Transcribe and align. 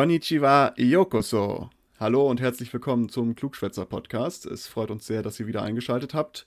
Konnichiwa 0.00 0.72
Yokoso. 0.78 1.68
Hallo 1.98 2.26
und 2.26 2.40
herzlich 2.40 2.72
willkommen 2.72 3.10
zum 3.10 3.34
Klugschwätzer 3.34 3.84
Podcast. 3.84 4.46
Es 4.46 4.66
freut 4.66 4.90
uns 4.90 5.06
sehr, 5.06 5.20
dass 5.20 5.38
ihr 5.38 5.46
wieder 5.46 5.62
eingeschaltet 5.62 6.14
habt. 6.14 6.46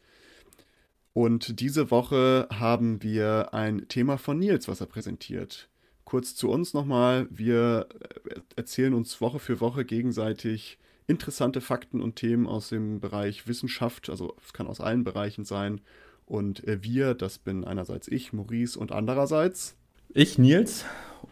Und 1.14 1.60
diese 1.60 1.92
Woche 1.92 2.48
haben 2.52 3.04
wir 3.04 3.54
ein 3.54 3.88
Thema 3.90 4.18
von 4.18 4.40
Nils, 4.40 4.68
was 4.68 4.82
er 4.82 4.88
präsentiert. 4.88 5.70
Kurz 6.04 6.34
zu 6.34 6.50
uns 6.50 6.74
nochmal. 6.74 7.28
Wir 7.30 7.86
erzählen 8.56 8.96
uns 8.96 9.22
Woche 9.22 9.38
für 9.38 9.62
Woche 9.62 9.86
gegenseitig 9.86 10.80
interessante 11.06 11.62
Fakten 11.62 12.02
und 12.02 12.16
Themen 12.16 12.48
aus 12.48 12.70
dem 12.70 13.02
Bereich 13.02 13.48
Wissenschaft. 13.48 14.10
Also 14.10 14.36
es 14.44 14.54
kann 14.54 14.66
aus 14.66 14.82
allen 14.82 15.04
Bereichen 15.04 15.46
sein. 15.46 15.80
Und 16.26 16.64
wir, 16.66 17.14
das 17.14 17.38
bin 17.38 17.66
einerseits 17.66 18.08
ich, 18.08 18.34
Maurice, 18.34 18.80
und 18.80 18.92
andererseits 18.92 19.78
ich, 20.10 20.40
Nils. 20.40 20.86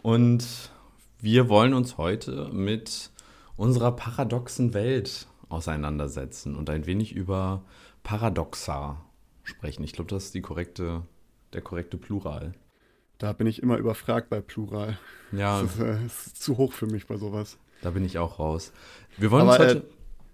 Und 0.04 0.72
wir 1.22 1.50
wollen 1.50 1.74
uns 1.74 1.98
heute 1.98 2.50
mit 2.52 3.12
unserer 3.56 3.96
paradoxen 3.96 4.74
Welt 4.74 5.28
auseinandersetzen 5.50 6.56
und 6.56 6.70
ein 6.70 6.86
wenig 6.88 7.14
über 7.14 7.64
Paradoxa 8.04 9.06
sprechen. 9.44 9.84
Ich 9.84 9.94
glaube, 9.94 10.10
das 10.10 10.26
ist 10.26 10.34
die 10.34 10.42
korrekte, 10.42 11.04
der 11.54 11.62
korrekte 11.62 11.98
Plural. 11.98 12.54
Da 13.20 13.34
bin 13.34 13.46
ich 13.46 13.62
immer 13.62 13.78
überfragt 13.78 14.30
bei 14.30 14.42
Plural. 14.42 14.98
Ja. 15.32 15.62
Das 15.62 15.76
ist, 15.76 15.80
äh, 15.80 16.06
ist 16.06 16.42
zu 16.42 16.58
hoch 16.58 16.74
für 16.74 16.88
mich 16.88 17.06
bei 17.06 17.18
sowas. 17.18 17.60
Da 17.84 17.92
bin 17.92 18.04
ich 18.04 18.18
auch 18.18 18.40
raus. 18.40 18.74
Wir 19.18 19.30
wollen 19.30 19.44
aber, 19.44 19.52
uns 19.52 19.60
heute. 19.60 19.78
Äh, 19.80 19.84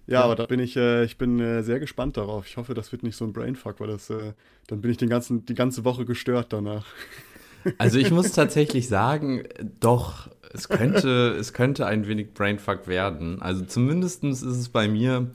ja, 0.06 0.20
ja, 0.20 0.24
aber 0.24 0.36
da 0.36 0.46
bin 0.46 0.58
ich, 0.58 0.74
äh, 0.76 1.04
ich 1.04 1.18
bin 1.18 1.38
äh, 1.38 1.62
sehr 1.62 1.80
gespannt 1.80 2.16
darauf. 2.16 2.46
Ich 2.46 2.56
hoffe, 2.56 2.72
das 2.72 2.92
wird 2.92 3.02
nicht 3.02 3.16
so 3.16 3.26
ein 3.26 3.34
Brainfuck, 3.34 3.80
weil 3.80 3.88
das, 3.88 4.08
äh, 4.08 4.32
dann 4.68 4.80
bin 4.80 4.90
ich 4.90 4.96
den 4.96 5.10
ganzen, 5.10 5.44
die 5.44 5.54
ganze 5.54 5.84
Woche 5.84 6.06
gestört 6.06 6.46
danach. 6.54 6.86
Also 7.76 7.98
ich 7.98 8.10
muss 8.10 8.32
tatsächlich 8.32 8.88
sagen, 8.88 9.44
doch, 9.80 10.28
es 10.52 10.68
könnte, 10.68 11.36
es 11.38 11.52
könnte 11.52 11.86
ein 11.86 12.06
wenig 12.06 12.32
Brainfuck 12.34 12.86
werden. 12.86 13.42
Also 13.42 13.64
zumindest 13.64 14.24
ist 14.24 14.42
es 14.42 14.68
bei 14.68 14.88
mir 14.88 15.28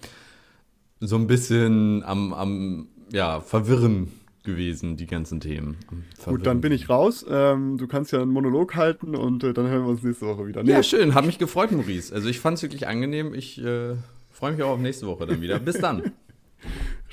so 1.00 1.16
ein 1.18 1.28
bisschen 1.28 2.04
am, 2.04 2.34
am 2.34 2.88
ja, 3.12 3.42
Verwirren 3.42 4.12
gewesen, 4.44 4.98
die 4.98 5.08
ganzen 5.08 5.40
Themen. 5.40 5.78
Gut, 6.26 6.46
dann 6.46 6.62
bin 6.62 6.72
ich 6.72 6.90
raus. 6.90 7.26
Ähm, 7.30 7.78
du 7.78 7.88
kannst 7.88 8.12
ja 8.12 8.22
einen 8.22 8.32
Monolog 8.32 8.76
halten 8.76 9.16
und 9.16 9.44
äh, 9.44 9.54
dann 9.54 9.68
hören 9.68 9.84
wir 9.84 9.90
uns 9.90 10.04
nächste 10.04 10.28
Woche 10.28 10.48
wieder. 10.48 10.64
Nee. 10.64 10.72
Ja, 10.72 10.84
schön. 10.84 11.14
Hat 11.14 11.26
mich 11.26 11.40
gefreut, 11.40 11.72
Maurice. 11.72 12.14
Also 12.14 12.28
ich 12.28 12.40
fand 12.40 12.58
es 12.58 12.64
wirklich 12.64 12.88
angenehm. 12.88 13.34
Ich 13.34 13.64
äh, 13.64 13.96
freue 14.32 14.52
mich 14.52 14.64
auch 14.64 14.72
auf 14.72 14.80
nächste 14.80 15.08
Woche 15.08 15.26
dann 15.26 15.42
wieder. 15.42 15.60
Bis 15.60 15.78
dann. 15.78 16.12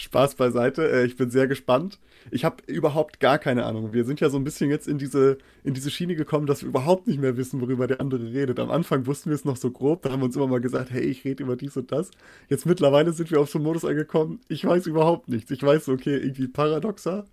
Spaß 0.01 0.35
beiseite. 0.35 0.91
Äh, 0.91 1.07
ich 1.07 1.17
bin 1.17 1.31
sehr 1.31 1.47
gespannt. 1.47 1.99
Ich 2.31 2.45
habe 2.45 2.63
überhaupt 2.67 3.21
gar 3.21 3.39
keine 3.39 3.65
Ahnung. 3.65 3.93
Wir 3.93 4.05
sind 4.05 4.21
ja 4.21 4.31
so 4.31 4.37
ein 4.37 4.45
bisschen 4.45 4.71
jetzt 4.71 4.89
in 4.89 4.99
diese, 4.99 5.39
in 5.65 5.75
diese 5.75 5.91
Schiene 5.91 6.15
gekommen, 6.15 6.47
dass 6.47 6.63
wir 6.63 6.69
überhaupt 6.69 7.07
nicht 7.07 7.21
mehr 7.21 7.37
wissen, 7.37 7.61
worüber 7.61 7.87
der 7.87 8.01
andere 8.01 8.33
redet. 8.33 8.59
Am 8.59 8.71
Anfang 8.71 9.07
wussten 9.07 9.31
wir 9.31 9.35
es 9.35 9.45
noch 9.45 9.57
so 9.57 9.71
grob. 9.71 10.03
Da 10.03 10.11
haben 10.11 10.21
wir 10.21 10.27
uns 10.27 10.37
immer 10.37 10.47
mal 10.47 10.61
gesagt, 10.61 10.91
hey, 10.91 11.03
ich 11.03 11.25
rede 11.25 11.43
über 11.43 11.57
dies 11.57 11.77
und 11.77 11.93
das. 11.93 12.11
Jetzt 12.49 12.67
mittlerweile 12.67 13.13
sind 13.13 13.31
wir 13.31 13.41
auf 13.41 13.51
so 13.51 13.59
einen 13.59 13.67
Modus 13.67 13.85
angekommen. 13.85 14.41
Ich 14.49 14.65
weiß 14.65 14.87
überhaupt 14.87 15.29
nichts. 15.29 15.51
Ich 15.51 15.63
weiß, 15.63 15.89
okay, 15.89 16.17
irgendwie 16.17 16.49
paradoxer. 16.49 17.27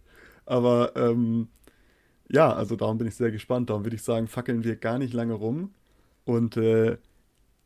Aber 0.46 0.94
ähm, 0.96 1.50
ja, 2.30 2.54
also 2.54 2.76
darum 2.76 2.98
bin 2.98 3.08
ich 3.08 3.16
sehr 3.16 3.32
gespannt. 3.32 3.70
Darum 3.70 3.86
würde 3.86 3.96
ich 3.96 4.04
sagen, 4.04 4.28
fackeln 4.28 4.64
wir 4.64 4.76
gar 4.76 4.98
nicht 4.98 5.14
lange 5.14 5.34
rum. 5.34 5.74
Und 6.26 6.58
äh, 6.58 6.98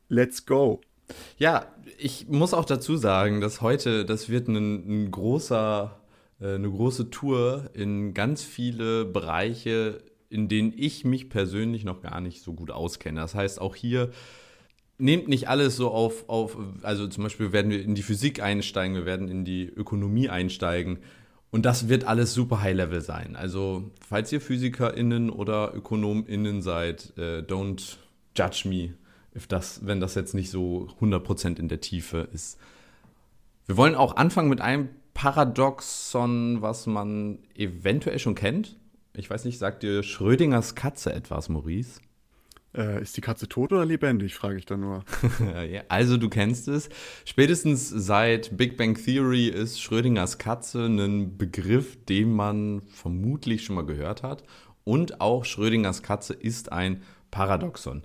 let's 0.09 0.45
go. 0.45 0.81
Ja, 1.37 1.65
ich 1.97 2.27
muss 2.27 2.53
auch 2.53 2.65
dazu 2.65 2.97
sagen, 2.97 3.41
dass 3.41 3.61
heute, 3.61 4.05
das 4.05 4.29
wird 4.29 4.47
ein, 4.47 5.05
ein 5.05 5.11
großer, 5.11 5.99
äh, 6.39 6.55
eine 6.55 6.69
große 6.69 7.09
Tour 7.09 7.69
in 7.73 8.13
ganz 8.13 8.43
viele 8.43 9.05
Bereiche, 9.05 10.01
in 10.29 10.47
denen 10.47 10.73
ich 10.75 11.03
mich 11.05 11.29
persönlich 11.29 11.83
noch 11.83 12.01
gar 12.01 12.21
nicht 12.21 12.41
so 12.41 12.53
gut 12.53 12.71
auskenne. 12.71 13.19
Das 13.19 13.35
heißt, 13.35 13.59
auch 13.59 13.75
hier 13.75 14.11
nehmt 14.97 15.27
nicht 15.27 15.49
alles 15.49 15.75
so 15.75 15.89
auf, 15.91 16.29
auf, 16.29 16.57
also 16.83 17.07
zum 17.07 17.23
Beispiel 17.23 17.51
werden 17.51 17.71
wir 17.71 17.81
in 17.81 17.95
die 17.95 18.03
Physik 18.03 18.41
einsteigen, 18.41 18.95
wir 18.95 19.05
werden 19.05 19.27
in 19.27 19.43
die 19.45 19.65
Ökonomie 19.65 20.29
einsteigen. 20.29 20.99
Und 21.49 21.65
das 21.65 21.89
wird 21.89 22.05
alles 22.05 22.33
super 22.33 22.61
High-Level 22.61 23.01
sein. 23.01 23.35
Also, 23.35 23.91
falls 24.07 24.31
ihr 24.31 24.39
PhysikerInnen 24.39 25.29
oder 25.29 25.73
ÖkonomInnen 25.75 26.61
seid, 26.61 27.11
äh, 27.17 27.39
don't 27.39 27.97
judge 28.37 28.69
me 28.69 28.93
das, 29.47 29.85
wenn 29.85 29.99
das 29.99 30.15
jetzt 30.15 30.33
nicht 30.33 30.49
so 30.49 30.89
100% 30.99 31.59
in 31.59 31.67
der 31.67 31.81
Tiefe 31.81 32.29
ist. 32.33 32.59
Wir 33.65 33.77
wollen 33.77 33.95
auch 33.95 34.15
anfangen 34.15 34.49
mit 34.49 34.61
einem 34.61 34.89
Paradoxon, 35.13 36.61
was 36.61 36.87
man 36.87 37.39
eventuell 37.55 38.19
schon 38.19 38.35
kennt. 38.35 38.77
Ich 39.13 39.29
weiß 39.29 39.45
nicht, 39.45 39.57
sagt 39.57 39.83
dir 39.83 40.03
Schrödingers 40.03 40.75
Katze 40.75 41.13
etwas, 41.13 41.49
Maurice? 41.49 41.99
Äh, 42.73 43.01
ist 43.01 43.17
die 43.17 43.21
Katze 43.21 43.49
tot 43.49 43.73
oder 43.73 43.85
lebendig, 43.85 44.33
frage 44.35 44.57
ich 44.57 44.65
dann 44.65 44.79
nur. 44.79 45.03
also 45.89 46.17
du 46.17 46.29
kennst 46.29 46.69
es. 46.69 46.89
Spätestens 47.25 47.89
seit 47.89 48.55
Big 48.55 48.77
Bang 48.77 48.95
Theory 48.95 49.47
ist 49.47 49.81
Schrödingers 49.81 50.37
Katze 50.37 50.85
ein 50.85 51.37
Begriff, 51.37 51.97
den 52.05 52.31
man 52.31 52.81
vermutlich 52.83 53.65
schon 53.65 53.75
mal 53.75 53.85
gehört 53.85 54.23
hat. 54.23 54.43
Und 54.85 55.19
auch 55.19 55.43
Schrödingers 55.43 56.01
Katze 56.01 56.33
ist 56.33 56.71
ein 56.71 57.03
Paradoxon. 57.29 58.03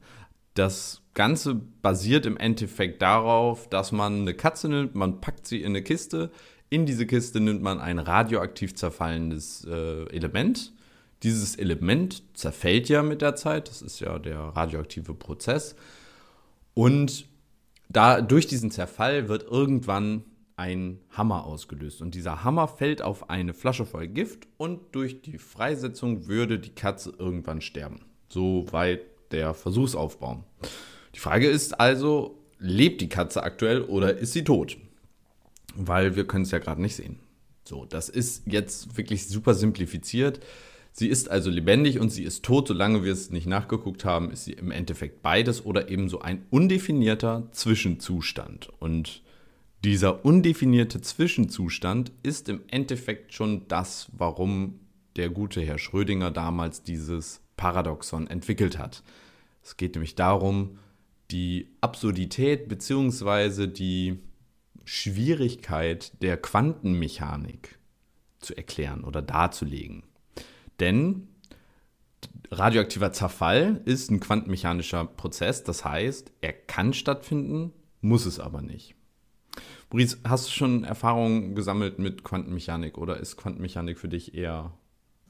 Das 0.57 1.03
Ganze 1.13 1.55
basiert 1.55 2.25
im 2.25 2.39
Endeffekt 2.39 3.03
darauf, 3.03 3.69
dass 3.69 3.93
man 3.93 4.23
eine 4.23 4.33
Katze 4.33 4.71
nimmt, 4.71 4.95
man 4.95 5.21
packt 5.21 5.47
sie 5.47 5.61
in 5.61 5.67
eine 5.67 5.83
Kiste. 5.83 6.31
In 6.71 6.87
diese 6.87 7.07
Kiste 7.07 7.41
nimmt 7.41 7.63
man 7.63 7.79
ein 7.79 7.99
radioaktiv 7.99 8.75
zerfallendes 8.75 9.67
äh, 9.67 10.09
Element. 10.09 10.73
Dieses 11.23 11.57
Element 11.57 12.23
zerfällt 12.35 12.89
ja 12.89 13.03
mit 13.03 13.21
der 13.21 13.37
Zeit, 13.37 13.69
das 13.69 13.83
ist 13.83 14.01
ja 14.01 14.19
der 14.19 14.39
radioaktive 14.39 15.15
Prozess. 15.15 15.77
Und 16.73 17.27
da, 17.91 18.23
durch 18.23 18.47
diesen 18.47 18.71
Zerfall 18.71 19.29
wird 19.29 19.43
irgendwann 19.45 20.25
ein 20.57 21.01
Hammer 21.11 21.45
ausgelöst. 21.45 22.01
Und 22.01 22.15
dieser 22.15 22.45
Hammer 22.45 22.67
fällt 22.67 23.03
auf 23.03 23.29
eine 23.29 23.53
Flasche 23.53 23.85
voll 23.85 24.09
Gift 24.09 24.49
und 24.57 24.95
durch 24.95 25.21
die 25.21 25.39
Freisetzung 25.39 26.29
würde 26.29 26.59
die 26.59 26.75
Katze 26.75 27.13
irgendwann 27.19 27.61
sterben. 27.61 28.01
So 28.29 28.65
weit 28.73 29.03
der 29.33 29.55
Versuchsaufbau. 29.55 30.45
Die 31.15 31.21
Frage 31.21 31.49
ist 31.49 31.81
also, 31.81 32.39
lebt 32.59 33.01
die 33.01 33.09
Katze 33.09 33.43
aktuell 33.43 33.83
oder 33.83 34.17
ist 34.17 34.33
sie 34.33 34.45
tot? 34.45 34.77
Weil 35.75 36.17
wir 36.17 36.27
können 36.27 36.45
es 36.45 36.51
ja 36.51 36.59
gerade 36.59 36.81
nicht 36.81 36.97
sehen. 36.97 37.19
So, 37.65 37.85
das 37.85 38.09
ist 38.09 38.47
jetzt 38.47 38.97
wirklich 38.97 39.27
super 39.27 39.55
simplifiziert. 39.55 40.41
Sie 40.93 41.09
ist 41.09 41.31
also 41.31 41.51
lebendig 41.51 41.99
und 42.01 42.11
sie 42.11 42.23
ist 42.23 42.45
tot. 42.45 42.69
Solange 42.69 43.05
wir 43.05 43.13
es 43.13 43.31
nicht 43.31 43.47
nachgeguckt 43.47 44.05
haben, 44.05 44.31
ist 44.31 44.45
sie 44.45 44.53
im 44.53 44.71
Endeffekt 44.71 45.21
beides 45.21 45.67
oder 45.67 45.91
eben 45.91 46.09
so 46.09 46.21
ein 46.21 46.47
undefinierter 46.51 47.49
Zwischenzustand. 47.53 48.71
Und 48.79 49.23
dieser 49.85 50.25
undefinierte 50.25 51.01
Zwischenzustand 51.01 52.13
ist 52.23 52.49
im 52.49 52.63
Endeffekt 52.69 53.35
schon 53.35 53.69
das, 53.69 54.09
warum 54.17 54.81
der 55.17 55.29
gute 55.29 55.61
Herr 55.61 55.79
Schrödinger 55.79 56.31
damals 56.31 56.83
dieses 56.83 57.43
Paradoxon 57.57 58.27
entwickelt 58.27 58.79
hat. 58.79 59.03
Es 59.63 59.77
geht 59.77 59.95
nämlich 59.95 60.15
darum, 60.15 60.79
die 61.31 61.69
Absurdität 61.81 62.69
bzw. 62.69 63.67
die 63.67 64.21
Schwierigkeit 64.85 66.23
der 66.23 66.37
Quantenmechanik 66.37 67.79
zu 68.39 68.57
erklären 68.57 69.03
oder 69.03 69.23
darzulegen. 69.23 70.05
Denn 70.79 71.29
radioaktiver 72.51 73.13
Zerfall 73.13 73.83
ist 73.85 74.11
ein 74.11 74.21
quantenmechanischer 74.21 75.05
Prozess, 75.05 75.65
das 75.65 75.85
heißt, 75.85 76.33
er 76.41 76.53
kann 76.53 76.93
stattfinden, 76.93 77.73
muss 78.01 78.27
es 78.27 78.39
aber 78.39 78.63
nicht. 78.63 78.95
Maurice, 79.91 80.19
hast 80.25 80.49
du 80.49 80.53
schon 80.53 80.85
Erfahrungen 80.85 81.55
gesammelt 81.55 81.99
mit 81.99 82.23
Quantenmechanik 82.23 82.99
oder 82.99 83.19
ist 83.19 83.37
Quantenmechanik 83.37 83.99
für 83.99 84.09
dich 84.09 84.35
eher 84.35 84.73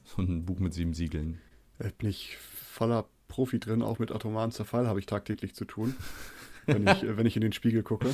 so 0.03 0.21
ein 0.21 0.45
Buch 0.45 0.59
mit 0.59 0.73
sieben 0.73 0.93
Siegeln? 0.93 1.39
Ich 1.83 1.93
bin 1.95 2.09
ich 2.09 2.37
voller 2.37 3.05
Profi 3.27 3.59
drin, 3.59 3.81
auch 3.81 3.99
mit 3.99 4.11
atomaren 4.11 4.51
Zerfall 4.51 4.87
habe 4.87 4.99
ich 4.99 5.05
tagtäglich 5.05 5.53
zu 5.53 5.65
tun, 5.65 5.95
wenn 6.65 6.87
ich, 6.87 7.03
wenn 7.05 7.25
ich 7.25 7.35
in 7.35 7.41
den 7.41 7.53
Spiegel 7.53 7.83
gucke. 7.83 8.09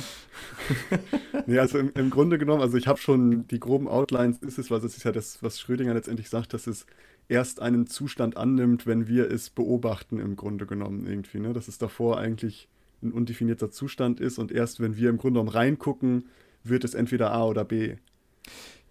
nee, 1.46 1.58
also 1.58 1.78
im, 1.78 1.92
im 1.94 2.10
Grunde 2.10 2.38
genommen, 2.38 2.62
also 2.62 2.76
ich 2.76 2.86
habe 2.86 2.98
schon 2.98 3.46
die 3.48 3.60
groben 3.60 3.88
Outlines, 3.88 4.38
ist 4.38 4.58
es, 4.58 4.70
was 4.70 4.84
es 4.84 4.96
ist 4.96 5.04
ja 5.04 5.12
das, 5.12 5.42
was 5.42 5.60
Schrödinger 5.60 5.94
letztendlich 5.94 6.28
sagt, 6.28 6.52
dass 6.52 6.66
es 6.66 6.86
erst 7.28 7.60
einen 7.60 7.86
Zustand 7.86 8.36
annimmt, 8.36 8.86
wenn 8.86 9.08
wir 9.08 9.30
es 9.30 9.50
beobachten, 9.50 10.18
im 10.18 10.36
Grunde 10.36 10.66
genommen 10.66 11.06
irgendwie. 11.06 11.40
Ne? 11.40 11.52
Dass 11.52 11.68
es 11.68 11.78
davor 11.78 12.18
eigentlich 12.18 12.68
ein 13.02 13.12
undefinierter 13.12 13.70
Zustand 13.70 14.20
ist 14.20 14.38
und 14.38 14.52
erst 14.52 14.80
wenn 14.80 14.96
wir 14.96 15.10
im 15.10 15.18
Grunde 15.18 15.38
genommen 15.38 15.56
reingucken, 15.56 16.28
wird 16.62 16.84
es 16.84 16.94
entweder 16.94 17.32
A 17.32 17.44
oder 17.44 17.64
B. 17.64 17.96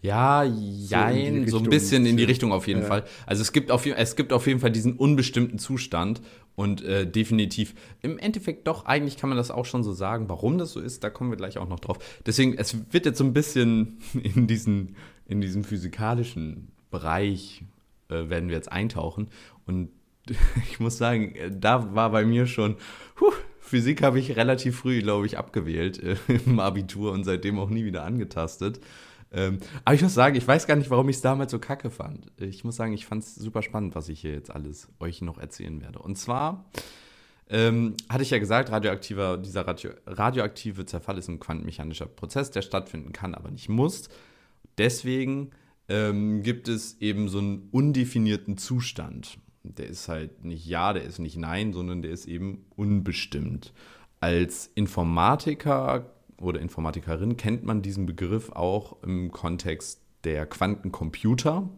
Ja, 0.03 0.43
jein, 0.43 1.47
so, 1.47 1.59
so 1.59 1.63
ein 1.63 1.69
bisschen 1.69 2.05
in 2.05 2.17
die 2.17 2.25
Richtung 2.25 2.51
auf 2.51 2.67
jeden 2.67 2.81
ja. 2.81 2.87
Fall. 2.87 3.05
Also 3.25 3.41
es 3.41 3.53
gibt, 3.53 3.71
auf, 3.71 3.85
es 3.85 4.17
gibt 4.17 4.33
auf 4.33 4.47
jeden 4.47 4.59
Fall 4.59 4.69
diesen 4.69 4.97
unbestimmten 4.97 5.59
Zustand 5.59 6.21
und 6.55 6.83
äh, 6.83 7.07
definitiv 7.09 7.73
im 8.01 8.19
Endeffekt 8.19 8.67
doch, 8.67 8.85
eigentlich 8.85 9.15
kann 9.15 9.29
man 9.29 9.37
das 9.37 9.49
auch 9.49 9.65
schon 9.65 9.81
so 9.81 9.93
sagen. 9.93 10.27
Warum 10.27 10.57
das 10.57 10.73
so 10.73 10.81
ist, 10.81 11.05
da 11.05 11.09
kommen 11.09 11.29
wir 11.29 11.37
gleich 11.37 11.57
auch 11.57 11.69
noch 11.69 11.79
drauf. 11.79 11.99
Deswegen, 12.25 12.53
es 12.57 12.75
wird 12.91 13.05
jetzt 13.05 13.17
so 13.17 13.23
ein 13.23 13.31
bisschen 13.31 13.99
in 14.21 14.45
diesen, 14.45 14.97
in 15.25 15.39
diesem 15.39 15.63
physikalischen 15.63 16.67
Bereich 16.91 17.63
äh, 18.09 18.27
werden 18.29 18.49
wir 18.49 18.57
jetzt 18.57 18.73
eintauchen 18.73 19.29
und 19.65 19.87
ich 20.69 20.81
muss 20.81 20.97
sagen, 20.97 21.33
da 21.49 21.95
war 21.95 22.09
bei 22.09 22.25
mir 22.25 22.45
schon, 22.45 22.75
huh, 23.21 23.31
Physik 23.61 24.03
habe 24.03 24.19
ich 24.19 24.35
relativ 24.35 24.79
früh, 24.79 25.01
glaube 25.01 25.25
ich, 25.27 25.37
abgewählt 25.37 26.03
äh, 26.03 26.17
im 26.45 26.59
Abitur 26.59 27.13
und 27.13 27.23
seitdem 27.23 27.57
auch 27.57 27.69
nie 27.69 27.85
wieder 27.85 28.03
angetastet. 28.03 28.81
Ähm, 29.33 29.57
aber 29.83 29.95
ich 29.95 30.01
muss 30.01 30.13
sagen, 30.13 30.35
ich 30.35 30.47
weiß 30.47 30.67
gar 30.67 30.75
nicht, 30.75 30.89
warum 30.91 31.09
ich 31.09 31.17
es 31.17 31.21
damals 31.21 31.51
so 31.51 31.59
kacke 31.59 31.89
fand. 31.89 32.31
Ich 32.39 32.63
muss 32.63 32.75
sagen, 32.75 32.93
ich 32.93 33.05
fand 33.05 33.23
es 33.23 33.35
super 33.35 33.63
spannend, 33.63 33.95
was 33.95 34.07
ich 34.09 34.21
hier 34.21 34.31
jetzt 34.31 34.51
alles 34.51 34.89
euch 34.99 35.21
noch 35.21 35.39
erzählen 35.39 35.81
werde. 35.81 35.99
Und 35.99 36.17
zwar 36.17 36.65
ähm, 37.49 37.95
hatte 38.09 38.23
ich 38.23 38.29
ja 38.29 38.37
gesagt, 38.37 38.71
radioaktiver, 38.71 39.37
dieser 39.37 39.67
Radio, 39.67 39.91
radioaktive 40.05 40.85
Zerfall 40.85 41.17
ist 41.17 41.27
ein 41.27 41.39
quantenmechanischer 41.39 42.05
Prozess, 42.05 42.51
der 42.51 42.61
stattfinden 42.61 43.11
kann, 43.11 43.33
aber 43.33 43.49
nicht 43.49 43.69
muss. 43.69 44.07
Deswegen 44.77 45.51
ähm, 45.89 46.43
gibt 46.43 46.67
es 46.67 47.01
eben 47.01 47.27
so 47.27 47.39
einen 47.39 47.69
undefinierten 47.71 48.57
Zustand. 48.57 49.39
Der 49.63 49.87
ist 49.87 50.07
halt 50.09 50.43
nicht 50.43 50.65
ja, 50.65 50.93
der 50.93 51.03
ist 51.03 51.19
nicht 51.19 51.37
nein, 51.37 51.73
sondern 51.73 52.01
der 52.01 52.11
ist 52.11 52.27
eben 52.27 52.65
unbestimmt. 52.75 53.73
Als 54.19 54.69
Informatiker 54.75 56.13
oder 56.43 56.59
Informatikerin 56.59 57.37
kennt 57.37 57.63
man 57.63 57.81
diesen 57.81 58.05
Begriff 58.05 58.51
auch 58.51 59.01
im 59.03 59.31
Kontext 59.31 60.01
der 60.23 60.45
Quantencomputer. 60.45 61.69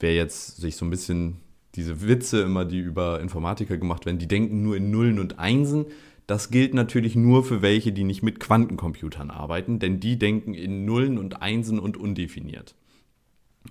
Wer 0.00 0.14
jetzt 0.14 0.56
sich 0.56 0.76
so 0.76 0.84
ein 0.84 0.90
bisschen 0.90 1.38
diese 1.74 2.06
Witze 2.06 2.42
immer, 2.42 2.64
die 2.64 2.78
über 2.78 3.20
Informatiker 3.20 3.76
gemacht 3.76 4.06
werden, 4.06 4.18
die 4.18 4.28
denken 4.28 4.62
nur 4.62 4.76
in 4.76 4.90
Nullen 4.90 5.18
und 5.18 5.38
Einsen. 5.38 5.86
Das 6.26 6.50
gilt 6.50 6.72
natürlich 6.72 7.16
nur 7.16 7.44
für 7.44 7.62
welche, 7.62 7.92
die 7.92 8.04
nicht 8.04 8.22
mit 8.22 8.40
Quantencomputern 8.40 9.30
arbeiten, 9.30 9.78
denn 9.78 10.00
die 10.00 10.18
denken 10.18 10.54
in 10.54 10.84
Nullen 10.84 11.18
und 11.18 11.42
Einsen 11.42 11.78
und 11.78 11.96
undefiniert. 11.96 12.74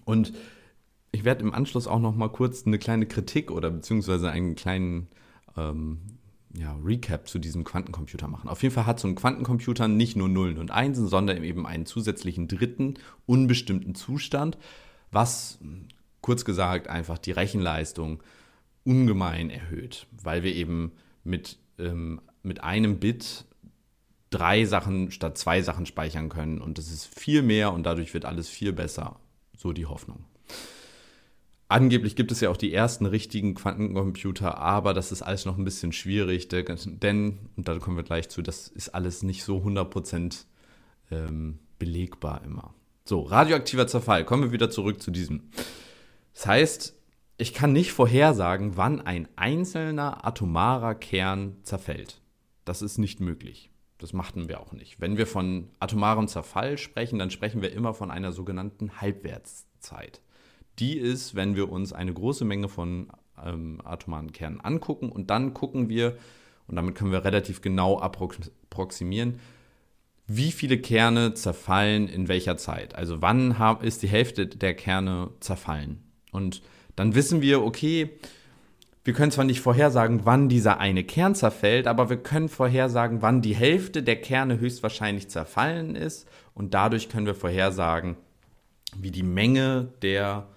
Und 0.06 0.34
ich 1.12 1.24
werde 1.24 1.44
im 1.44 1.54
Anschluss 1.54 1.88
auch 1.88 2.00
noch 2.00 2.16
mal 2.16 2.30
kurz 2.30 2.66
eine 2.66 2.78
kleine 2.78 3.06
Kritik 3.06 3.52
oder 3.52 3.70
beziehungsweise 3.70 4.30
einen 4.30 4.56
kleinen 4.56 5.08
ähm, 5.56 6.00
ja, 6.56 6.78
Recap 6.84 7.28
zu 7.28 7.40
diesem 7.40 7.64
Quantencomputer 7.64 8.28
machen. 8.28 8.48
Auf 8.48 8.62
jeden 8.62 8.74
Fall 8.74 8.86
hat 8.86 9.00
so 9.00 9.08
ein 9.08 9.16
Quantencomputer 9.16 9.88
nicht 9.88 10.16
nur 10.16 10.30
Nullen 10.30 10.60
und 10.60 10.72
Einsen, 10.72 11.08
sondern 11.08 11.44
eben 11.44 11.66
einen 11.66 11.86
zusätzlichen 11.86 12.48
dritten, 12.48 12.96
unbestimmten 13.26 13.96
Zustand, 13.96 14.58
was 15.12 15.60
kurz 16.22 16.46
gesagt 16.46 16.88
einfach 16.88 17.18
die 17.18 17.32
Rechenleistung 17.32 18.22
ungemein 18.84 19.50
erhöht, 19.50 20.08
weil 20.12 20.44
wir 20.44 20.54
eben 20.54 20.92
mit, 21.24 21.58
ähm, 21.80 22.22
mit 22.44 22.64
einem 22.64 23.00
Bit 23.00 23.46
drei 24.30 24.66
Sachen 24.66 25.12
statt 25.12 25.38
zwei 25.38 25.62
Sachen 25.62 25.86
speichern 25.86 26.30
können 26.30 26.60
und 26.60 26.78
das 26.78 26.92
ist 26.92 27.06
viel 27.06 27.42
mehr 27.42 27.72
und 27.72 27.84
dadurch 27.84 28.14
wird 28.14 28.26
alles 28.26 28.50
viel 28.50 28.74
besser. 28.74 29.20
So 29.58 29.72
die 29.74 29.86
Hoffnung. 29.86 30.26
Angeblich 31.74 32.16
gibt 32.16 32.32
es 32.32 32.40
ja 32.40 32.52
auch 32.52 32.58
die 32.58 32.72
ersten 32.72 33.08
richtigen 33.08 33.56
Quantencomputer, 33.56 34.60
aber 34.60 34.94
das 34.94 35.12
ist 35.12 35.24
alles 35.24 35.46
noch 35.46 35.58
ein 35.58 35.64
bisschen 35.64 35.92
schwierig, 35.92 36.48
denn, 36.48 37.40
und 37.56 37.68
da 37.68 37.80
kommen 37.80 37.98
wir 37.98 38.04
gleich 38.04 38.30
zu, 38.30 38.44
das 38.44 38.68
ist 38.68 38.90
alles 38.90 39.24
nicht 39.24 39.44
so 39.44 39.58
100% 39.58 40.46
ähm, 41.10 41.58
belegbar 41.80 42.44
immer. 42.46 42.76
So, 43.06 43.22
radioaktiver 43.22 43.88
Zerfall. 43.88 44.24
Kommen 44.24 44.44
wir 44.44 44.52
wieder 44.52 44.70
zurück 44.70 45.02
zu 45.02 45.10
diesem. 45.10 45.50
Das 46.36 46.46
heißt, 46.46 46.96
ich 47.38 47.56
kann 47.56 47.74
nicht 47.74 47.92
vorhersagen, 47.92 48.78
wann 48.78 49.02
ein 49.02 49.28
einzelner 49.36 50.28
atomarer 50.28 50.94
Kern 50.94 51.58
zerfällt. 51.64 52.22
Das 52.66 52.84
ist 52.84 53.00
nicht 53.00 53.20
möglich. 53.20 53.72
Das 53.98 54.14
machten 54.14 54.48
wir 54.48 54.60
auch 54.60 54.74
nicht. 54.74 55.02
Wenn 55.02 55.18
wir 55.18 55.26
von 55.26 55.70
atomarem 55.80 56.28
Zerfall 56.28 56.78
sprechen, 56.78 57.18
dann 57.18 57.32
sprechen 57.32 57.64
wir 57.64 57.72
immer 57.72 57.96
von 57.96 58.12
einer 58.12 58.32
sogenannten 58.32 59.02
Halbwertszeit 59.02 60.22
die 60.80 60.98
ist, 60.98 61.36
wenn 61.36 61.56
wir 61.56 61.72
uns 61.72 61.94
eine 61.94 62.14
große 62.14 62.46
Menge 62.46 62.70
von 62.70 63.08
ähm, 63.44 63.82
atomaren 63.84 64.32
Kernen 64.32 64.62
angucken 64.62 65.10
und 65.10 65.30
dann 65.30 65.54
gucken 65.54 65.90
wir, 65.90 66.18
und 66.68 66.76
damit 66.76 66.96
können 66.96 67.12
wir 67.12 67.26
relativ 67.26 67.62
genau 67.62 68.00
approximieren, 68.00 69.40
wie 70.28 70.52
viele 70.52 70.78
Kerne 70.78 71.34
zerfallen 71.34 72.08
in 72.08 72.28
welcher 72.28 72.58
Zeit. 72.58 72.96
Also 72.96 73.22
wann 73.22 73.56
ist 73.82 74.02
die 74.04 74.08
Hälfte 74.08 74.48
der 74.48 74.74
Kerne 74.74 75.30
zerfallen. 75.42 76.02
Und 76.32 76.62
dann 76.96 77.16
wissen 77.16 77.42
wir, 77.42 77.64
okay, 77.64 78.10
wir 79.04 79.14
können 79.14 79.32
zwar 79.32 79.44
nicht 79.44 79.60
vorhersagen, 79.60 80.22
wann 80.24 80.48
dieser 80.48 80.80
eine 80.80 81.04
Kern 81.04 81.36
zerfällt, 81.36 81.88
aber 81.88 82.10
wir 82.10 82.18
können 82.18 82.48
vorhersagen, 82.48 83.22
wann 83.22 83.42
die 83.42 83.56
Hälfte 83.56 84.02
der 84.02 84.16
Kerne 84.22 84.60
höchstwahrscheinlich 84.60 85.30
zerfallen 85.30 85.96
ist. 85.96 86.26
Und 86.54 86.74
dadurch 86.74 87.10
können 87.10 87.26
wir 87.26 87.36
vorhersagen, 87.36 88.16
wie 88.98 89.12
die 89.12 89.24
Menge 89.24 89.90
der 90.02 90.48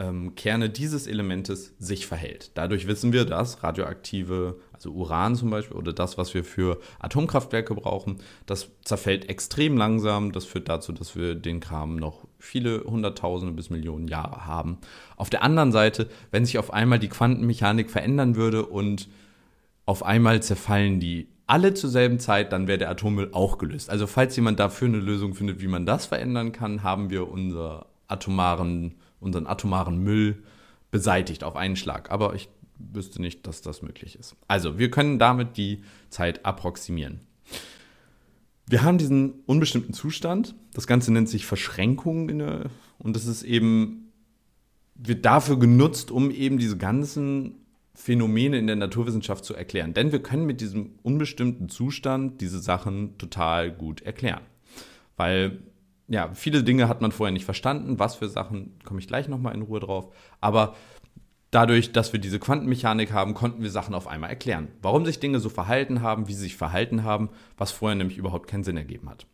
ähm, 0.00 0.34
Kerne 0.34 0.70
dieses 0.70 1.06
Elementes 1.06 1.74
sich 1.78 2.06
verhält. 2.06 2.52
Dadurch 2.54 2.86
wissen 2.86 3.12
wir, 3.12 3.26
dass 3.26 3.62
radioaktive, 3.62 4.58
also 4.72 4.90
Uran 4.92 5.36
zum 5.36 5.50
Beispiel, 5.50 5.76
oder 5.76 5.92
das, 5.92 6.16
was 6.16 6.32
wir 6.32 6.42
für 6.42 6.80
Atomkraftwerke 6.98 7.74
brauchen, 7.74 8.16
das 8.46 8.70
zerfällt 8.82 9.28
extrem 9.28 9.76
langsam. 9.76 10.32
Das 10.32 10.46
führt 10.46 10.70
dazu, 10.70 10.92
dass 10.92 11.14
wir 11.16 11.34
den 11.34 11.60
Kram 11.60 11.96
noch 11.96 12.26
viele 12.38 12.82
Hunderttausende 12.84 13.52
bis 13.52 13.68
Millionen 13.68 14.08
Jahre 14.08 14.46
haben. 14.46 14.78
Auf 15.16 15.28
der 15.28 15.42
anderen 15.42 15.70
Seite, 15.70 16.08
wenn 16.30 16.46
sich 16.46 16.58
auf 16.58 16.72
einmal 16.72 16.98
die 16.98 17.08
Quantenmechanik 17.08 17.90
verändern 17.90 18.36
würde 18.36 18.64
und 18.64 19.08
auf 19.84 20.02
einmal 20.02 20.42
zerfallen 20.42 20.98
die 20.98 21.28
alle 21.46 21.74
zur 21.74 21.90
selben 21.90 22.20
Zeit, 22.20 22.52
dann 22.52 22.68
wäre 22.68 22.78
der 22.78 22.90
Atommüll 22.90 23.30
auch 23.32 23.58
gelöst. 23.58 23.90
Also 23.90 24.06
falls 24.06 24.36
jemand 24.36 24.60
dafür 24.60 24.88
eine 24.88 24.98
Lösung 24.98 25.34
findet, 25.34 25.60
wie 25.60 25.66
man 25.66 25.84
das 25.84 26.06
verändern 26.06 26.52
kann, 26.52 26.84
haben 26.84 27.10
wir 27.10 27.28
unser 27.28 27.86
atomaren 28.06 28.94
unseren 29.20 29.46
atomaren 29.46 29.98
Müll 29.98 30.42
beseitigt 30.90 31.44
auf 31.44 31.56
einen 31.56 31.76
Schlag. 31.76 32.10
Aber 32.10 32.34
ich 32.34 32.48
wüsste 32.78 33.20
nicht, 33.20 33.46
dass 33.46 33.62
das 33.62 33.82
möglich 33.82 34.18
ist. 34.18 34.36
Also, 34.48 34.78
wir 34.78 34.90
können 34.90 35.18
damit 35.18 35.56
die 35.56 35.82
Zeit 36.08 36.44
approximieren. 36.44 37.20
Wir 38.66 38.82
haben 38.82 38.98
diesen 38.98 39.42
unbestimmten 39.46 39.92
Zustand. 39.92 40.54
Das 40.74 40.86
Ganze 40.86 41.12
nennt 41.12 41.28
sich 41.28 41.44
Verschränkung. 41.44 42.28
Der, 42.28 42.70
und 42.98 43.16
das 43.16 43.26
ist 43.26 43.42
eben, 43.42 44.12
wird 44.94 45.24
dafür 45.24 45.58
genutzt, 45.58 46.10
um 46.10 46.30
eben 46.30 46.58
diese 46.58 46.76
ganzen 46.76 47.56
Phänomene 47.94 48.58
in 48.58 48.66
der 48.66 48.76
Naturwissenschaft 48.76 49.44
zu 49.44 49.54
erklären. 49.54 49.92
Denn 49.92 50.12
wir 50.12 50.22
können 50.22 50.46
mit 50.46 50.60
diesem 50.60 50.92
unbestimmten 51.02 51.68
Zustand 51.68 52.40
diese 52.40 52.60
Sachen 52.60 53.18
total 53.18 53.70
gut 53.72 54.02
erklären. 54.02 54.42
Weil 55.16 55.58
ja, 56.10 56.34
viele 56.34 56.64
Dinge 56.64 56.88
hat 56.88 57.00
man 57.00 57.12
vorher 57.12 57.32
nicht 57.32 57.44
verstanden. 57.44 58.00
Was 58.00 58.16
für 58.16 58.28
Sachen, 58.28 58.78
komme 58.84 58.98
ich 58.98 59.06
gleich 59.06 59.28
nochmal 59.28 59.54
in 59.54 59.62
Ruhe 59.62 59.78
drauf. 59.78 60.12
Aber 60.40 60.74
dadurch, 61.52 61.92
dass 61.92 62.12
wir 62.12 62.18
diese 62.18 62.40
Quantenmechanik 62.40 63.12
haben, 63.12 63.32
konnten 63.32 63.62
wir 63.62 63.70
Sachen 63.70 63.94
auf 63.94 64.08
einmal 64.08 64.28
erklären. 64.28 64.68
Warum 64.82 65.06
sich 65.06 65.20
Dinge 65.20 65.38
so 65.38 65.48
verhalten 65.48 66.02
haben, 66.02 66.26
wie 66.26 66.34
sie 66.34 66.42
sich 66.42 66.56
verhalten 66.56 67.04
haben, 67.04 67.30
was 67.56 67.70
vorher 67.70 67.94
nämlich 67.94 68.18
überhaupt 68.18 68.48
keinen 68.48 68.64
Sinn 68.64 68.76
ergeben 68.76 69.08
hat. 69.08 69.26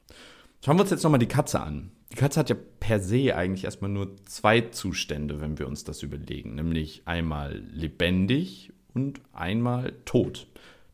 Schauen 0.63 0.77
wir 0.77 0.83
uns 0.83 0.91
jetzt 0.91 1.03
nochmal 1.03 1.19
die 1.19 1.27
Katze 1.27 1.61
an. 1.61 1.93
Die 2.13 2.17
Katze 2.17 2.41
hat 2.41 2.51
ja 2.51 2.57
per 2.79 3.01
se 3.01 3.35
eigentlich 3.35 3.65
erstmal 3.65 3.91
nur 3.91 4.15
zwei 4.27 4.61
Zustände, 4.61 5.41
wenn 5.41 5.59
wir 5.59 5.67
uns 5.67 5.85
das 5.85 6.03
überlegen. 6.03 6.57
Nämlich 6.57 7.03
einmal 7.07 7.63
lebendig 7.73 8.75
und 8.93 9.23
einmal 9.33 9.95
tot. 10.05 10.47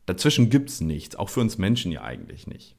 Dazwischen 0.05 0.49
gibt 0.49 0.69
es 0.69 0.79
nichts, 0.79 1.17
auch 1.17 1.29
für 1.29 1.41
uns 1.41 1.57
Menschen 1.57 1.91
ja 1.91 2.03
eigentlich 2.03 2.47
nicht. 2.47 2.77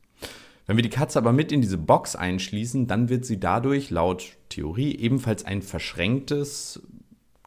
Wenn 0.66 0.76
wir 0.76 0.82
die 0.82 0.90
Katze 0.90 1.18
aber 1.18 1.32
mit 1.32 1.52
in 1.52 1.60
diese 1.60 1.78
Box 1.78 2.16
einschließen, 2.16 2.86
dann 2.86 3.08
wird 3.08 3.24
sie 3.24 3.38
dadurch 3.38 3.90
laut 3.90 4.36
Theorie 4.48 4.96
ebenfalls 4.96 5.44
ein 5.44 5.62
verschränktes 5.62 6.82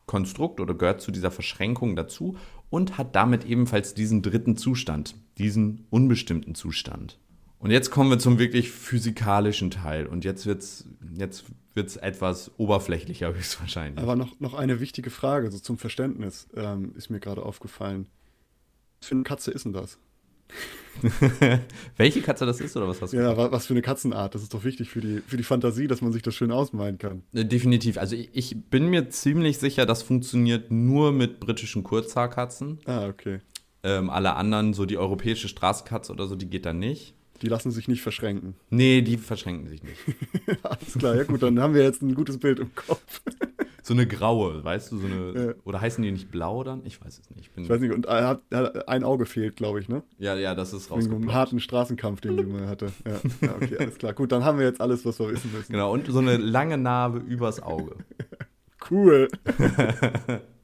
Konstrukt 0.05 0.59
oder 0.59 0.73
gehört 0.73 1.01
zu 1.01 1.11
dieser 1.11 1.31
Verschränkung 1.31 1.95
dazu 1.95 2.37
und 2.69 2.97
hat 2.97 3.15
damit 3.15 3.45
ebenfalls 3.45 3.93
diesen 3.93 4.21
dritten 4.21 4.55
Zustand, 4.55 5.15
diesen 5.37 5.87
unbestimmten 5.89 6.53
Zustand. 6.53 7.19
Und 7.59 7.71
jetzt 7.71 7.89
kommen 7.89 8.09
wir 8.09 8.19
zum 8.19 8.37
wirklich 8.37 8.71
physikalischen 8.71 9.71
Teil. 9.71 10.05
Und 10.05 10.23
jetzt 10.23 10.45
wird 10.45 10.61
es 10.61 10.87
jetzt 11.15 11.45
wird's 11.73 11.95
etwas 11.95 12.51
oberflächlicher 12.57 13.33
höchstwahrscheinlich. 13.33 14.03
Aber 14.03 14.15
noch, 14.15 14.39
noch 14.39 14.53
eine 14.53 14.79
wichtige 14.79 15.09
Frage, 15.09 15.49
so 15.51 15.59
zum 15.59 15.77
Verständnis, 15.77 16.47
ähm, 16.55 16.93
ist 16.95 17.09
mir 17.09 17.19
gerade 17.19 17.43
aufgefallen. 17.43 18.07
Was 18.99 19.09
für 19.09 19.15
eine 19.15 19.23
Katze 19.23 19.51
ist 19.51 19.65
denn 19.65 19.73
das? 19.73 19.97
Welche 21.97 22.21
Katze 22.21 22.45
das 22.45 22.59
ist 22.59 22.75
oder 22.75 22.87
was 22.87 23.01
hast 23.01 23.13
du? 23.13 23.17
Ja, 23.17 23.51
was 23.51 23.67
für 23.67 23.73
eine 23.73 23.81
Katzenart. 23.81 24.33
Das 24.35 24.41
ist 24.41 24.53
doch 24.53 24.63
wichtig 24.63 24.89
für 24.89 25.01
die, 25.01 25.21
für 25.25 25.37
die 25.37 25.43
Fantasie, 25.43 25.87
dass 25.87 26.01
man 26.01 26.11
sich 26.11 26.21
das 26.21 26.35
schön 26.35 26.51
ausmalen 26.51 26.97
kann. 26.97 27.23
Äh, 27.33 27.45
definitiv. 27.45 27.97
Also 27.97 28.15
ich, 28.15 28.29
ich 28.33 28.55
bin 28.69 28.87
mir 28.87 29.09
ziemlich 29.09 29.57
sicher, 29.57 29.85
das 29.85 30.03
funktioniert 30.03 30.71
nur 30.71 31.11
mit 31.11 31.39
britischen 31.39 31.83
Kurzhaarkatzen. 31.83 32.79
Ah, 32.85 33.07
okay. 33.07 33.39
Ähm, 33.83 34.09
alle 34.09 34.35
anderen, 34.35 34.73
so 34.73 34.85
die 34.85 34.97
europäische 34.97 35.47
Straßkatze 35.47 36.11
oder 36.11 36.27
so, 36.27 36.35
die 36.35 36.49
geht 36.49 36.65
da 36.65 36.73
nicht. 36.73 37.13
Die 37.41 37.47
lassen 37.47 37.71
sich 37.71 37.87
nicht 37.87 38.01
verschränken. 38.01 38.55
Nee, 38.71 39.01
die 39.01 39.17
verschränken 39.17 39.67
sich 39.67 39.83
nicht. 39.83 39.99
Alles 40.63 40.93
klar, 40.97 41.15
ja 41.15 41.23
gut, 41.23 41.43
dann 41.43 41.59
haben 41.59 41.75
wir 41.75 41.83
jetzt 41.83 42.01
ein 42.01 42.15
gutes 42.15 42.39
Bild 42.39 42.59
im 42.59 42.73
Kopf. 42.73 43.21
So 43.87 43.93
eine 43.93 44.05
graue, 44.05 44.63
weißt 44.63 44.91
du, 44.91 44.97
so 44.97 45.07
eine. 45.07 45.47
Ja. 45.47 45.53
Oder 45.63 45.79
heißen 45.79 46.03
die 46.03 46.11
nicht 46.11 46.29
blau 46.29 46.63
dann? 46.63 46.85
Ich 46.85 46.99
weiß 47.03 47.19
es 47.19 47.29
nicht. 47.29 47.49
Ich, 47.55 47.63
ich 47.63 47.69
weiß 47.69 47.79
nicht, 47.79 47.93
und 47.93 48.05
er 48.05 48.27
hat, 48.27 48.87
ein 48.89 49.05
Auge 49.05 49.25
fehlt, 49.25 49.55
glaube 49.55 49.79
ich, 49.79 49.87
ne? 49.87 50.03
Ja, 50.19 50.35
ja, 50.35 50.55
das 50.55 50.73
ist 50.73 50.91
raus. 50.91 51.05
Einem 51.05 51.33
harten 51.33 51.61
Straßenkampf, 51.61 52.19
den 52.19 52.35
man 52.51 52.67
hatte. 52.67 52.87
Ja. 53.05 53.47
ja, 53.47 53.55
okay, 53.55 53.77
alles 53.79 53.97
klar. 53.97 54.13
Gut, 54.13 54.33
dann 54.33 54.43
haben 54.43 54.59
wir 54.59 54.65
jetzt 54.65 54.81
alles, 54.81 55.05
was 55.05 55.19
wir 55.19 55.29
wissen 55.29 55.51
müssen. 55.53 55.71
Genau, 55.71 55.93
und 55.93 56.05
so 56.07 56.19
eine 56.19 56.35
lange 56.35 56.77
Narbe 56.77 57.19
übers 57.19 57.63
Auge. 57.63 57.95
cool. 58.91 59.29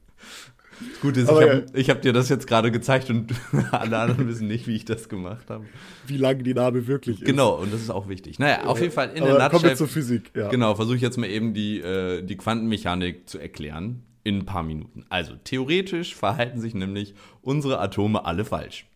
Gut 1.00 1.16
ist, 1.16 1.28
Aber 1.28 1.62
ich 1.74 1.88
habe 1.88 1.98
hab 1.98 2.02
dir 2.02 2.12
das 2.12 2.28
jetzt 2.28 2.46
gerade 2.46 2.70
gezeigt 2.70 3.10
und 3.10 3.32
alle 3.70 3.98
anderen 3.98 4.28
wissen 4.28 4.48
nicht, 4.48 4.66
wie 4.66 4.76
ich 4.76 4.84
das 4.84 5.08
gemacht 5.08 5.48
habe. 5.50 5.64
Wie 6.06 6.16
lang 6.16 6.42
die 6.42 6.54
Narbe 6.54 6.86
wirklich 6.86 7.22
ist. 7.22 7.26
Genau, 7.26 7.54
und 7.60 7.72
das 7.72 7.80
ist 7.80 7.90
auch 7.90 8.08
wichtig. 8.08 8.38
Naja, 8.38 8.64
auf 8.64 8.80
jeden 8.80 8.92
Fall 8.92 9.10
in 9.10 9.24
der 9.24 9.34
Nutshell. 9.34 9.50
Kommen 9.50 9.64
wir 9.64 9.76
zur 9.76 9.88
Physik, 9.88 10.30
ja. 10.34 10.48
Genau, 10.48 10.74
versuche 10.74 10.96
ich 10.96 11.02
jetzt 11.02 11.16
mal 11.16 11.28
eben 11.28 11.54
die, 11.54 11.80
äh, 11.80 12.22
die 12.22 12.36
Quantenmechanik 12.36 13.28
zu 13.28 13.38
erklären 13.38 14.02
in 14.24 14.38
ein 14.38 14.46
paar 14.46 14.62
Minuten. 14.62 15.04
Also, 15.10 15.34
theoretisch 15.44 16.14
verhalten 16.14 16.60
sich 16.60 16.74
nämlich 16.74 17.14
unsere 17.42 17.78
Atome 17.78 18.24
alle 18.24 18.44
falsch. 18.44 18.86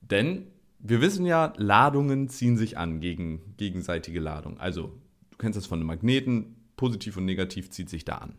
Denn 0.00 0.46
wir 0.78 1.00
wissen 1.00 1.26
ja, 1.26 1.52
Ladungen 1.56 2.28
ziehen 2.28 2.56
sich 2.56 2.78
an 2.78 3.00
gegen 3.00 3.54
gegenseitige 3.56 4.20
Ladung. 4.20 4.58
Also, 4.58 4.92
du 5.30 5.36
kennst 5.38 5.56
das 5.56 5.66
von 5.66 5.80
einem 5.80 5.88
Magneten, 5.88 6.56
positiv 6.76 7.16
und 7.16 7.24
negativ 7.24 7.70
zieht 7.70 7.90
sich 7.90 8.04
da 8.04 8.18
an. 8.18 8.34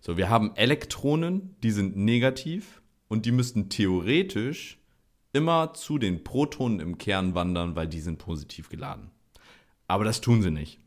So, 0.00 0.16
wir 0.16 0.30
haben 0.30 0.56
Elektronen, 0.56 1.56
die 1.62 1.70
sind 1.70 1.96
negativ 1.96 2.80
und 3.08 3.26
die 3.26 3.32
müssten 3.32 3.68
theoretisch 3.68 4.78
immer 5.32 5.74
zu 5.74 5.98
den 5.98 6.24
Protonen 6.24 6.80
im 6.80 6.98
Kern 6.98 7.34
wandern, 7.34 7.76
weil 7.76 7.86
die 7.86 8.00
sind 8.00 8.18
positiv 8.18 8.68
geladen. 8.68 9.10
Aber 9.86 10.04
das 10.04 10.20
tun 10.20 10.42
sie 10.42 10.50
nicht. 10.50 10.80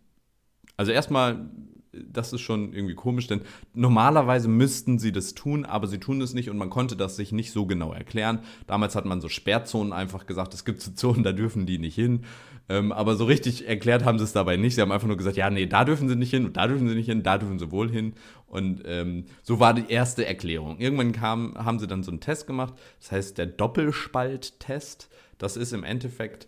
Also 0.77 0.91
erstmal, 0.91 1.49
das 1.93 2.33
ist 2.33 2.41
schon 2.41 2.73
irgendwie 2.73 2.95
komisch, 2.95 3.27
denn 3.27 3.41
normalerweise 3.73 4.47
müssten 4.47 4.99
sie 4.99 5.11
das 5.11 5.33
tun, 5.33 5.65
aber 5.65 5.87
sie 5.87 5.99
tun 5.99 6.21
es 6.21 6.33
nicht 6.33 6.49
und 6.49 6.57
man 6.57 6.69
konnte 6.69 6.95
das 6.95 7.15
sich 7.15 7.31
nicht 7.31 7.51
so 7.51 7.65
genau 7.65 7.93
erklären. 7.93 8.39
Damals 8.67 8.95
hat 8.95 9.05
man 9.05 9.21
so 9.21 9.29
Sperrzonen 9.29 9.93
einfach 9.93 10.25
gesagt, 10.25 10.53
es 10.53 10.65
gibt 10.65 10.81
so 10.81 10.91
Zonen, 10.91 11.23
da 11.23 11.31
dürfen 11.31 11.65
die 11.65 11.77
nicht 11.77 11.95
hin. 11.95 12.21
Ähm, 12.69 12.91
aber 12.91 13.15
so 13.15 13.25
richtig 13.25 13.67
erklärt 13.67 14.05
haben 14.05 14.17
sie 14.17 14.23
es 14.23 14.33
dabei 14.33 14.55
nicht. 14.57 14.75
Sie 14.75 14.81
haben 14.81 14.91
einfach 14.91 15.07
nur 15.07 15.17
gesagt, 15.17 15.37
ja, 15.37 15.49
nee, 15.49 15.65
da 15.65 15.83
dürfen 15.85 16.07
sie 16.07 16.15
nicht 16.15 16.31
hin 16.31 16.51
da 16.53 16.67
dürfen 16.67 16.87
sie 16.87 16.95
nicht 16.95 17.07
hin, 17.07 17.21
da 17.21 17.37
dürfen 17.37 17.59
sie 17.59 17.71
wohl 17.71 17.91
hin. 17.91 18.13
Und 18.47 18.83
ähm, 18.85 19.25
so 19.41 19.59
war 19.59 19.73
die 19.73 19.91
erste 19.91 20.25
Erklärung. 20.25 20.79
Irgendwann 20.79 21.11
kam, 21.11 21.55
haben 21.55 21.79
sie 21.79 21.87
dann 21.87 22.03
so 22.03 22.11
einen 22.11 22.21
Test 22.21 22.47
gemacht, 22.47 22.73
das 22.99 23.11
heißt 23.11 23.37
der 23.37 23.47
Doppelspalttest. 23.47 25.09
Das 25.37 25.57
ist 25.57 25.73
im 25.73 25.83
Endeffekt 25.83 26.47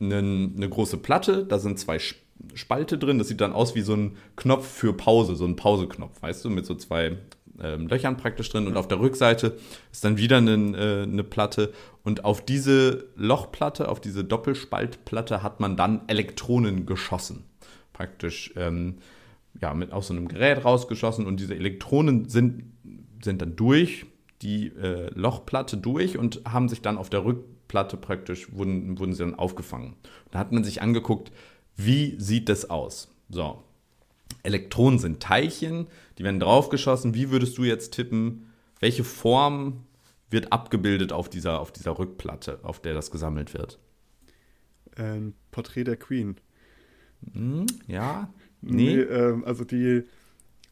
eine, 0.00 0.18
eine 0.18 0.68
große 0.68 0.98
Platte, 0.98 1.44
da 1.44 1.58
sind 1.58 1.78
zwei 1.78 1.98
Spalte 2.54 2.98
drin. 2.98 3.18
Das 3.18 3.28
sieht 3.28 3.40
dann 3.40 3.52
aus 3.52 3.74
wie 3.74 3.82
so 3.82 3.94
ein 3.94 4.16
Knopf 4.36 4.66
für 4.66 4.92
Pause, 4.92 5.36
so 5.36 5.44
ein 5.44 5.56
Pauseknopf, 5.56 6.22
weißt 6.22 6.44
du, 6.44 6.50
mit 6.50 6.66
so 6.66 6.74
zwei 6.74 7.16
ähm, 7.62 7.88
Löchern 7.88 8.16
praktisch 8.16 8.48
drin. 8.48 8.66
Und 8.66 8.76
auf 8.76 8.88
der 8.88 9.00
Rückseite 9.00 9.56
ist 9.92 10.04
dann 10.04 10.16
wieder 10.16 10.38
eine, 10.38 10.52
äh, 10.76 11.02
eine 11.02 11.24
Platte. 11.24 11.72
Und 12.02 12.24
auf 12.24 12.44
diese 12.44 13.06
Lochplatte, 13.16 13.88
auf 13.88 14.00
diese 14.00 14.24
Doppelspaltplatte 14.24 15.42
hat 15.42 15.60
man 15.60 15.76
dann 15.76 16.02
Elektronen 16.06 16.86
geschossen. 16.86 17.44
Praktisch 17.92 18.52
ähm, 18.56 18.96
ja, 19.60 19.74
mit 19.74 19.92
aus 19.92 20.08
so 20.08 20.14
einem 20.14 20.28
Gerät 20.28 20.64
rausgeschossen. 20.64 21.26
Und 21.26 21.40
diese 21.40 21.54
Elektronen 21.54 22.28
sind, 22.28 22.64
sind 23.22 23.42
dann 23.42 23.56
durch 23.56 24.06
die 24.42 24.68
äh, 24.68 25.10
Lochplatte 25.14 25.76
durch 25.76 26.18
und 26.18 26.42
haben 26.46 26.68
sich 26.68 26.82
dann 26.82 26.98
auf 26.98 27.08
der 27.08 27.24
Rückplatte 27.24 27.96
praktisch, 27.96 28.52
wurden, 28.52 28.98
wurden 28.98 29.14
sie 29.14 29.20
dann 29.24 29.34
aufgefangen. 29.34 29.96
Da 30.30 30.38
hat 30.38 30.52
man 30.52 30.62
sich 30.62 30.82
angeguckt, 30.82 31.32
wie 31.76 32.16
sieht 32.18 32.48
das 32.48 32.70
aus? 32.70 33.08
So, 33.28 33.62
Elektronen 34.42 34.98
sind 34.98 35.20
Teilchen, 35.20 35.88
die 36.18 36.24
werden 36.24 36.40
draufgeschossen. 36.40 37.14
Wie 37.14 37.30
würdest 37.30 37.58
du 37.58 37.64
jetzt 37.64 37.92
tippen, 37.92 38.52
welche 38.80 39.04
Form 39.04 39.84
wird 40.30 40.52
abgebildet 40.52 41.12
auf 41.12 41.28
dieser, 41.28 41.60
auf 41.60 41.72
dieser 41.72 41.98
Rückplatte, 41.98 42.60
auf 42.62 42.80
der 42.80 42.94
das 42.94 43.10
gesammelt 43.10 43.54
wird? 43.54 43.78
Ein 44.96 45.34
Porträt 45.50 45.84
der 45.84 45.96
Queen. 45.96 46.36
Hm, 47.32 47.66
ja. 47.86 48.30
Nee, 48.62 48.96
nee 48.96 49.00
ähm, 49.00 49.44
also 49.44 49.64
die, 49.64 50.04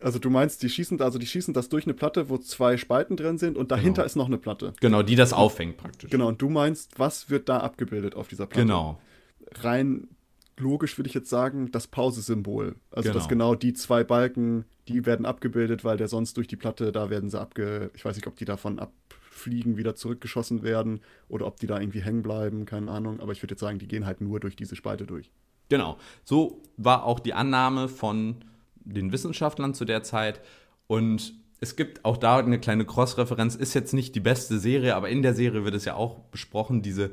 also 0.01 0.19
du 0.19 0.31
meinst, 0.31 0.63
die 0.63 0.69
schießen, 0.69 1.01
also 1.01 1.19
die 1.19 1.27
schießen 1.27 1.53
das 1.53 1.69
durch 1.69 1.85
eine 1.85 1.95
Platte, 1.95 2.29
wo 2.29 2.39
zwei 2.39 2.77
Spalten 2.77 3.17
drin 3.17 3.39
sind 3.39 3.57
und 3.57 3.71
dahinter 3.71 4.03
genau. 4.03 4.07
ist 4.07 4.17
noch 4.17 4.27
eine 4.27 4.39
Platte. 4.39 4.73
Genau, 4.81 5.03
die 5.03 5.17
das 5.17 5.33
auffängt 5.33 5.77
praktisch. 5.77 6.11
Genau, 6.11 6.29
und 6.29 6.41
du 6.41 6.49
meinst, 6.49 6.99
was 6.99 7.31
wird 7.31 7.49
da 7.49 7.59
abgebildet 7.59 8.15
auf 8.15 8.29
dieser 8.29 8.47
Platte? 8.47 8.63
Genau. 8.63 9.01
Rein 9.57 10.09
logisch 10.59 10.99
würde 10.99 11.09
ich 11.09 11.15
jetzt 11.15 11.31
sagen, 11.31 11.71
das 11.71 11.87
Pause-Symbol. 11.87 12.77
Also 12.91 13.09
genau. 13.09 13.15
dass 13.15 13.29
genau 13.29 13.55
die 13.55 13.73
zwei 13.73 14.05
Balken, 14.05 14.65
die 14.89 15.07
werden 15.07 15.27
abgebildet, 15.27 15.85
weil 15.85 15.97
der 15.97 16.09
sonst 16.09 16.37
durch 16.37 16.49
die 16.49 16.57
Platte, 16.57 16.93
da 16.93 17.11
werden 17.11 17.31
sie 17.31 17.41
abge... 17.41 17.91
Ich 17.95 18.05
weiß 18.05 18.17
nicht, 18.17 18.27
ob 18.27 18.37
die 18.37 18.45
davon 18.45 18.79
abfliegen, 18.79 19.77
wieder 19.77 19.95
zurückgeschossen 19.95 20.63
werden 20.63 21.01
oder 21.29 21.47
ob 21.47 21.59
die 21.59 21.67
da 21.67 21.81
irgendwie 21.81 22.03
hängen 22.03 22.23
bleiben, 22.23 22.67
keine 22.67 22.91
Ahnung. 22.91 23.21
Aber 23.21 23.33
ich 23.33 23.43
würde 23.43 23.53
jetzt 23.53 23.61
sagen, 23.61 23.79
die 23.79 23.89
gehen 23.89 24.07
halt 24.07 24.21
nur 24.21 24.41
durch 24.41 24.57
diese 24.57 24.77
Spalte 24.77 25.07
durch. 25.07 25.31
Genau. 25.69 25.99
So 26.25 26.63
war 26.77 27.05
auch 27.05 27.21
die 27.21 27.35
Annahme 27.35 27.89
von 27.89 28.37
den 28.77 29.13
Wissenschaftlern 29.13 29.75
zu 29.75 29.85
der 29.85 30.03
Zeit. 30.03 30.41
Und 30.87 31.35
es 31.61 31.77
gibt 31.77 32.05
auch 32.05 32.19
da 32.19 32.39
eine 32.39 32.61
kleine 32.61 32.85
Cross-Referenz. 32.85 33.55
Ist 33.55 33.75
jetzt 33.75 33.95
nicht 33.95 34.15
die 34.15 34.21
beste 34.21 34.59
Serie, 34.59 34.95
aber 34.95 35.09
in 35.09 35.23
der 35.23 35.35
Serie 35.35 35.65
wird 35.65 35.75
es 35.75 35.87
ja 35.87 35.95
auch 35.95 36.21
besprochen, 36.25 36.83
diese 36.83 37.11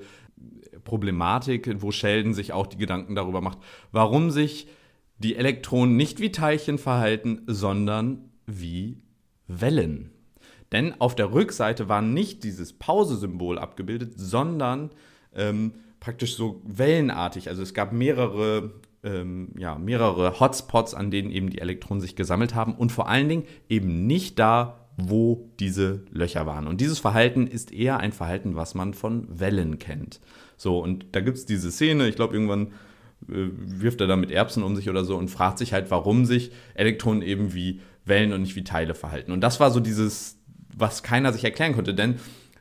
Problematik, 0.83 1.81
wo 1.81 1.91
Sheldon 1.91 2.33
sich 2.33 2.53
auch 2.53 2.67
die 2.67 2.77
Gedanken 2.77 3.15
darüber 3.15 3.41
macht, 3.41 3.59
warum 3.91 4.31
sich 4.31 4.67
die 5.17 5.35
Elektronen 5.35 5.95
nicht 5.95 6.19
wie 6.19 6.31
Teilchen 6.31 6.77
verhalten, 6.77 7.41
sondern 7.47 8.31
wie 8.47 9.01
Wellen. 9.47 10.11
Denn 10.71 10.99
auf 10.99 11.15
der 11.15 11.33
Rückseite 11.33 11.89
war 11.89 12.01
nicht 12.01 12.43
dieses 12.43 12.73
Pause-Symbol 12.73 13.59
abgebildet, 13.59 14.13
sondern 14.15 14.89
ähm, 15.35 15.73
praktisch 15.99 16.35
so 16.35 16.61
wellenartig. 16.65 17.49
Also 17.49 17.61
es 17.61 17.73
gab 17.73 17.91
mehrere, 17.91 18.71
ähm, 19.03 19.49
ja, 19.57 19.77
mehrere 19.77 20.39
Hotspots, 20.39 20.93
an 20.93 21.11
denen 21.11 21.29
eben 21.29 21.49
die 21.49 21.59
Elektronen 21.59 22.01
sich 22.01 22.15
gesammelt 22.15 22.55
haben 22.55 22.73
und 22.73 22.91
vor 22.91 23.09
allen 23.09 23.29
Dingen 23.29 23.43
eben 23.69 24.07
nicht 24.07 24.39
da, 24.39 24.89
wo 25.09 25.49
diese 25.59 26.03
Löcher 26.11 26.45
waren. 26.45 26.67
Und 26.67 26.81
dieses 26.81 26.99
Verhalten 26.99 27.47
ist 27.47 27.71
eher 27.73 27.99
ein 27.99 28.11
Verhalten, 28.11 28.55
was 28.55 28.75
man 28.75 28.93
von 28.93 29.27
Wellen 29.29 29.79
kennt. 29.79 30.19
So, 30.57 30.79
und 30.79 31.05
da 31.13 31.21
gibt 31.21 31.37
es 31.37 31.45
diese 31.45 31.71
Szene, 31.71 32.07
ich 32.07 32.15
glaube, 32.15 32.33
irgendwann 32.33 32.67
äh, 33.27 33.49
wirft 33.55 34.01
er 34.01 34.07
da 34.07 34.15
mit 34.15 34.31
Erbsen 34.31 34.63
um 34.63 34.75
sich 34.75 34.89
oder 34.89 35.03
so 35.03 35.17
und 35.17 35.29
fragt 35.29 35.57
sich 35.57 35.73
halt, 35.73 35.91
warum 35.91 36.25
sich 36.25 36.51
Elektronen 36.73 37.21
eben 37.21 37.53
wie 37.53 37.81
Wellen 38.05 38.33
und 38.33 38.41
nicht 38.41 38.55
wie 38.55 38.63
Teile 38.63 38.95
verhalten. 38.95 39.31
Und 39.31 39.41
das 39.41 39.59
war 39.59 39.71
so 39.71 39.79
dieses, 39.79 40.37
was 40.75 41.03
keiner 41.03 41.33
sich 41.33 41.43
erklären 41.43 41.73
konnte, 41.73 41.93
denn 41.93 42.15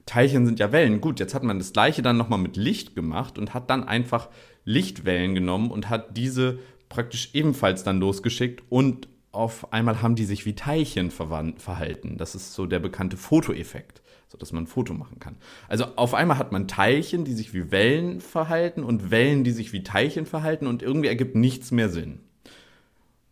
Teilchen 0.06 0.44
sind 0.46 0.58
ja 0.58 0.72
Wellen. 0.72 1.00
Gut, 1.00 1.20
jetzt 1.20 1.34
hat 1.34 1.42
man 1.42 1.58
das 1.58 1.72
gleiche 1.72 2.02
dann 2.02 2.16
nochmal 2.16 2.38
mit 2.38 2.56
Licht 2.56 2.94
gemacht 2.94 3.38
und 3.38 3.54
hat 3.54 3.70
dann 3.70 3.84
einfach 3.84 4.28
Lichtwellen 4.64 5.34
genommen 5.34 5.70
und 5.70 5.88
hat 5.88 6.16
diese 6.16 6.58
praktisch 6.88 7.30
ebenfalls 7.32 7.84
dann 7.84 8.00
losgeschickt 8.00 8.62
und 8.68 9.08
auf 9.32 9.72
einmal 9.72 10.02
haben 10.02 10.16
die 10.16 10.24
sich 10.24 10.44
wie 10.44 10.54
Teilchen 10.54 11.10
verhalten. 11.10 12.16
Das 12.18 12.34
ist 12.34 12.54
so 12.54 12.66
der 12.66 12.80
bekannte 12.80 13.16
Fotoeffekt 13.16 14.02
sodass 14.30 14.52
man 14.52 14.64
ein 14.64 14.68
Foto 14.68 14.94
machen 14.94 15.18
kann. 15.18 15.36
Also 15.68 15.86
auf 15.96 16.14
einmal 16.14 16.38
hat 16.38 16.52
man 16.52 16.68
Teilchen, 16.68 17.24
die 17.24 17.34
sich 17.34 17.52
wie 17.52 17.72
Wellen 17.72 18.20
verhalten 18.20 18.84
und 18.84 19.10
Wellen, 19.10 19.42
die 19.42 19.50
sich 19.50 19.72
wie 19.72 19.82
Teilchen 19.82 20.24
verhalten 20.24 20.68
und 20.68 20.82
irgendwie 20.82 21.08
ergibt 21.08 21.34
nichts 21.34 21.72
mehr 21.72 21.88
Sinn. 21.88 22.20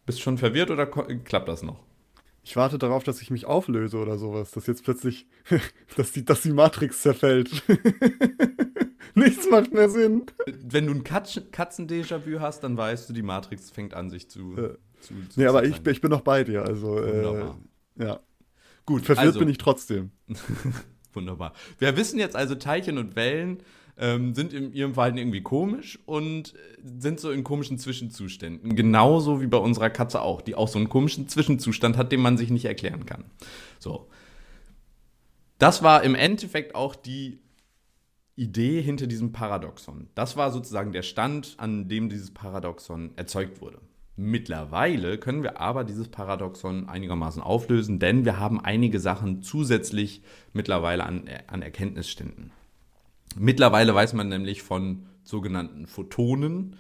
Bist 0.07 0.19
du 0.19 0.23
schon 0.23 0.39
verwirrt 0.39 0.71
oder 0.71 0.87
klappt 0.87 1.49
das 1.49 1.63
noch? 1.63 1.85
Ich 2.43 2.57
warte 2.57 2.79
darauf, 2.79 3.05
dass 3.05 3.23
ich 3.23 3.31
mich 3.31 3.47
auflöse 3.47 3.99
oder 3.99 4.19
sowas, 4.19 4.51
dass 4.51 4.67
jetzt 4.67 4.83
plötzlich, 4.83 5.29
dass 5.97 6.11
die, 6.11 6.25
dass 6.25 6.43
die 6.43 6.53
Matrix 6.53 7.03
zerfällt. 7.03 7.63
Nichts 9.15 9.49
macht 9.51 9.73
mehr 9.73 9.91
Sinn. 9.91 10.27
Wenn 10.47 10.87
du 10.87 10.95
ein 10.95 11.05
Katzen-Déjà-vu 11.05 12.41
hast, 12.41 12.65
dann 12.65 12.77
weißt 12.77 13.09
du, 13.09 13.13
die 13.13 13.23
Matrix 13.23 13.71
fängt 13.71 13.95
an, 13.95 14.11
sich 14.11 14.29
zu. 14.29 14.57
Äh, 14.99 15.01
zu, 15.01 15.15
zu 15.29 15.41
nee, 15.41 15.47
aber 15.47 15.65
ich, 15.65 15.85
ich, 15.87 16.01
bin 16.01 16.11
noch 16.11 16.23
bei 16.23 16.45
dir. 16.45 16.65
Also, 16.65 16.99
äh, 17.01 17.45
ja. 17.97 18.21
Gut, 18.87 19.05
verwirrt 19.05 19.27
also, 19.27 19.39
bin 19.39 19.49
ich 19.49 19.59
trotzdem. 19.59 20.11
Wunderbar. 21.13 21.53
Wir 21.79 21.97
wissen 21.97 22.19
jetzt 22.19 22.37
also, 22.37 22.55
Teilchen 22.55 22.99
und 22.99 23.17
Wellen 23.17 23.63
ähm, 23.99 24.35
sind 24.35 24.53
in 24.53 24.73
ihrem 24.73 24.95
Verhalten 24.95 25.19
irgendwie 25.19 25.43
komisch 25.43 25.99
und 26.07 26.55
sind 26.83 27.19
so 27.21 27.31
in 27.31 27.45
komischen 27.45 27.79
Zwischenzuständen. 27.79 28.77
Genauso 28.77 29.41
wie 29.41 29.47
bei 29.47 29.59
unserer 29.59 29.91
Katze 29.91 30.23
auch, 30.23 30.41
die 30.41 30.55
auch 30.55 30.69
so 30.69 30.79
einen 30.79 30.89
komischen 30.89 31.29
Zwischenzustand 31.29 31.97
hat, 31.97 32.13
den 32.13 32.21
man 32.21 32.39
sich 32.39 32.51
nicht 32.51 32.65
erklären 32.65 33.07
kann. 33.07 33.25
So. 33.79 34.09
Das 35.59 35.83
war 35.83 36.05
im 36.05 36.15
Endeffekt 36.15 36.77
auch 36.77 36.95
die 36.95 37.41
Idee 38.37 38.81
hinter 38.81 39.09
diesem 39.09 39.33
Paradoxon. 39.33 40.09
Das 40.15 40.37
war 40.37 40.53
sozusagen 40.53 40.93
der 40.93 41.03
Stand, 41.03 41.57
an 41.59 41.89
dem 41.89 42.09
dieses 42.09 42.33
Paradoxon 42.33 43.11
erzeugt 43.17 43.61
wurde. 43.61 43.81
Mittlerweile 44.21 45.17
können 45.17 45.45
wir 45.45 45.61
aber 45.61 45.85
dieses 45.85 46.09
Paradoxon 46.09 46.89
einigermaßen 46.89 47.41
auflösen, 47.41 48.01
denn 48.01 48.25
wir 48.25 48.41
haben 48.41 48.61
einige 48.61 48.99
Sachen 48.99 49.43
zusätzlich 49.43 50.23
mittlerweile 50.53 51.07
an, 51.07 51.31
an 51.47 51.63
Erkenntnisständen. 51.63 52.51
Mittlerweile 53.39 53.95
weiß 53.95 54.15
man 54.15 54.29
nämlich 54.29 54.65
von 54.65 55.07
sogenannten 55.23 55.87
Photonen. 55.87 56.75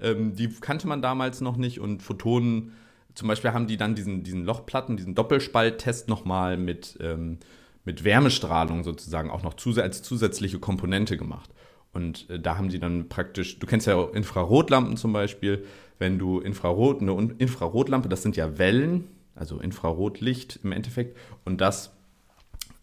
Ähm, 0.00 0.34
die 0.34 0.48
kannte 0.48 0.88
man 0.88 1.00
damals 1.00 1.40
noch 1.40 1.56
nicht 1.56 1.78
und 1.78 2.02
Photonen, 2.02 2.72
zum 3.14 3.28
Beispiel 3.28 3.52
haben 3.52 3.68
die 3.68 3.76
dann 3.76 3.94
diesen, 3.94 4.24
diesen 4.24 4.44
Lochplatten, 4.44 4.96
diesen 4.96 5.14
Doppelspalttest 5.14 6.08
nochmal 6.08 6.56
mit, 6.56 6.98
ähm, 7.00 7.38
mit 7.84 8.02
Wärmestrahlung 8.02 8.82
sozusagen 8.82 9.30
auch 9.30 9.44
noch 9.44 9.54
zus 9.54 9.78
als 9.78 10.02
zusätzliche 10.02 10.58
Komponente 10.58 11.16
gemacht. 11.16 11.50
Und 11.92 12.28
äh, 12.30 12.38
da 12.38 12.56
haben 12.56 12.68
die 12.68 12.78
dann 12.78 13.08
praktisch, 13.08 13.58
du 13.58 13.66
kennst 13.66 13.86
ja 13.86 14.02
Infrarotlampen 14.02 14.96
zum 14.96 15.12
Beispiel, 15.12 15.64
wenn 15.98 16.18
du 16.18 16.40
Infrarot, 16.40 17.02
eine 17.02 17.12
Infrarotlampe, 17.38 18.08
das 18.08 18.22
sind 18.22 18.36
ja 18.36 18.58
Wellen, 18.58 19.08
also 19.34 19.58
Infrarotlicht 19.58 20.60
im 20.62 20.72
Endeffekt, 20.72 21.16
und 21.44 21.60
das 21.60 21.92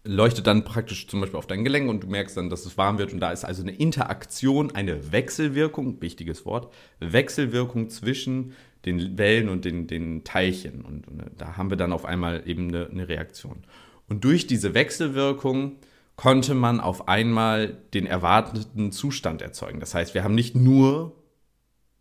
leuchtet 0.07 0.47
dann 0.47 0.63
praktisch 0.63 1.07
zum 1.07 1.19
Beispiel 1.19 1.37
auf 1.37 1.47
dein 1.47 1.63
Gelenk 1.63 1.89
und 1.89 2.03
du 2.03 2.07
merkst 2.07 2.37
dann, 2.37 2.49
dass 2.49 2.65
es 2.65 2.77
warm 2.77 2.97
wird. 2.97 3.13
Und 3.13 3.19
da 3.19 3.31
ist 3.31 3.43
also 3.43 3.61
eine 3.61 3.75
Interaktion, 3.75 4.71
eine 4.71 5.11
Wechselwirkung, 5.11 6.01
wichtiges 6.01 6.45
Wort, 6.45 6.73
Wechselwirkung 6.99 7.89
zwischen 7.89 8.53
den 8.85 9.17
Wellen 9.17 9.49
und 9.49 9.65
den, 9.65 9.87
den 9.87 10.23
Teilchen. 10.23 10.81
Und, 10.81 11.07
und 11.07 11.23
da 11.37 11.57
haben 11.57 11.69
wir 11.69 11.77
dann 11.77 11.91
auf 11.91 12.05
einmal 12.05 12.43
eben 12.45 12.69
eine, 12.69 12.87
eine 12.89 13.09
Reaktion. 13.09 13.63
Und 14.07 14.23
durch 14.23 14.47
diese 14.47 14.73
Wechselwirkung 14.73 15.75
konnte 16.17 16.53
man 16.53 16.81
auf 16.81 17.07
einmal 17.07 17.77
den 17.93 18.05
erwarteten 18.05 18.91
Zustand 18.91 19.41
erzeugen. 19.41 19.79
Das 19.79 19.95
heißt, 19.95 20.13
wir 20.13 20.23
haben 20.25 20.35
nicht 20.35 20.55
nur 20.55 21.15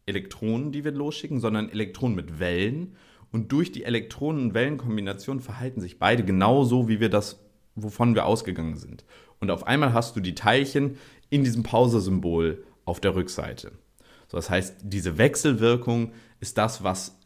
Elektronen, 0.07 0.73
die 0.73 0.85
wir 0.85 0.93
losschicken, 0.93 1.39
sondern 1.39 1.71
Elektronen 1.71 2.17
mit 2.17 2.41
Wellen. 2.41 2.97
Und 3.31 3.53
durch 3.53 3.71
die 3.71 3.85
Elektronen- 3.85 4.41
und 4.41 4.55
Wellenkombination 4.55 5.41
verhalten 5.41 5.81
sich 5.81 5.99
beide 5.99 6.25
genauso, 6.25 6.89
wie 6.89 6.99
wir 6.99 7.11
das 7.11 7.47
wovon 7.77 8.15
wir 8.15 8.27
ausgegangen 8.27 8.77
sind. 8.77 9.05
Und 9.39 9.51
auf 9.51 9.67
einmal 9.67 9.93
hast 9.93 10.17
du 10.17 10.21
die 10.21 10.35
Teilchen 10.35 10.97
in 11.31 11.45
diesem 11.45 11.63
Pause-Symbol 11.63 12.65
auf 12.85 13.01
der 13.01 13.15
Rückseite. 13.15 13.73
So, 14.29 14.39
das 14.39 14.51
heißt, 14.51 14.77
diese 14.83 15.19
Wechselwirkung 15.19 16.13
ist 16.41 16.59
das, 16.59 16.83
was 16.83 17.19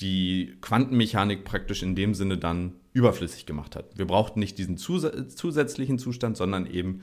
die 0.00 0.56
Quantenmechanik 0.60 1.44
praktisch 1.44 1.82
in 1.82 1.94
dem 1.94 2.14
Sinne 2.14 2.38
dann 2.38 2.74
überflüssig 2.92 3.46
gemacht 3.46 3.76
hat. 3.76 3.96
Wir 3.96 4.06
brauchten 4.06 4.40
nicht 4.40 4.58
diesen 4.58 4.76
zus 4.76 5.06
zusätzlichen 5.34 5.98
Zustand, 5.98 6.36
sondern 6.36 6.66
eben 6.66 7.02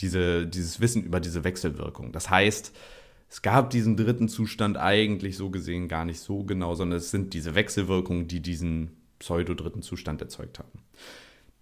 diese, 0.00 0.46
dieses 0.46 0.80
Wissen 0.80 1.02
über 1.02 1.20
diese 1.20 1.44
Wechselwirkung. 1.44 2.12
Das 2.12 2.30
heißt, 2.30 2.74
es 3.28 3.42
gab 3.42 3.70
diesen 3.70 3.96
dritten 3.96 4.28
Zustand 4.28 4.76
eigentlich 4.76 5.36
so 5.36 5.50
gesehen 5.50 5.86
gar 5.86 6.04
nicht 6.04 6.20
so 6.20 6.42
genau, 6.42 6.74
sondern 6.74 6.98
es 6.98 7.10
sind 7.10 7.34
diese 7.34 7.54
Wechselwirkungen, 7.54 8.26
die 8.26 8.40
diesen 8.40 8.96
pseudo-dritten 9.18 9.82
Zustand 9.82 10.20
erzeugt 10.20 10.58
haben. 10.58 10.80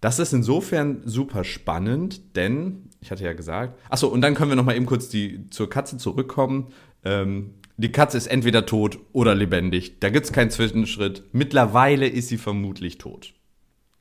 Das 0.01 0.17
ist 0.17 0.33
insofern 0.33 1.01
super 1.05 1.43
spannend, 1.43 2.35
denn 2.37 2.89
ich 3.01 3.11
hatte 3.11 3.25
ja 3.25 3.33
gesagt, 3.33 3.77
achso, 3.89 4.07
und 4.07 4.21
dann 4.21 4.33
können 4.33 4.49
wir 4.49 4.55
noch 4.55 4.63
mal 4.63 4.75
eben 4.75 4.85
kurz 4.85 5.09
die, 5.09 5.49
zur 5.49 5.69
Katze 5.69 5.97
zurückkommen. 5.97 6.67
Ähm, 7.03 7.53
die 7.79 7.91
Katze 7.93 8.17
ist 8.17 8.27
entweder 8.27 8.65
tot 8.65 8.99
oder 9.13 9.35
lebendig. 9.35 9.99
Da 10.01 10.09
gibt 10.09 10.25
es 10.25 10.33
keinen 10.33 10.51
Zwischenschritt. 10.51 11.23
Mittlerweile 11.31 12.07
ist 12.07 12.27
sie 12.27 12.37
vermutlich 12.37 12.97
tot. 12.97 13.33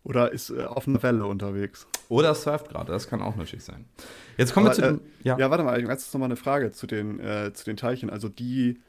Oder 0.03 0.33
ist 0.33 0.51
äh, 0.51 0.65
auf 0.65 0.89
einer 0.89 1.01
Welle 1.03 1.27
unterwegs. 1.27 1.87
Oder 2.09 2.35
surft 2.35 2.71
gerade, 2.71 2.91
das 2.91 3.09
kann 3.09 3.23
auch 3.23 3.37
natürlich 3.37 3.65
sein. 3.65 3.85
Jetzt 4.37 4.53
kommen 4.53 4.67
Aber, 4.67 4.77
wir 4.77 4.83
zu 4.83 4.93
dem, 4.95 5.01
äh, 5.01 5.29
ja. 5.29 5.39
ja, 5.39 5.51
warte 5.51 5.63
mal, 5.63 5.81
jetzt 5.81 6.13
noch 6.13 6.19
mal 6.19 6.25
eine 6.25 6.37
Frage 6.37 6.73
zu 6.73 6.89
den, 6.89 7.21
äh, 7.21 7.53
zu 7.53 7.65
den 7.65 7.77
Teilchen. 7.77 8.11
Also 8.11 8.29
die 8.29 8.81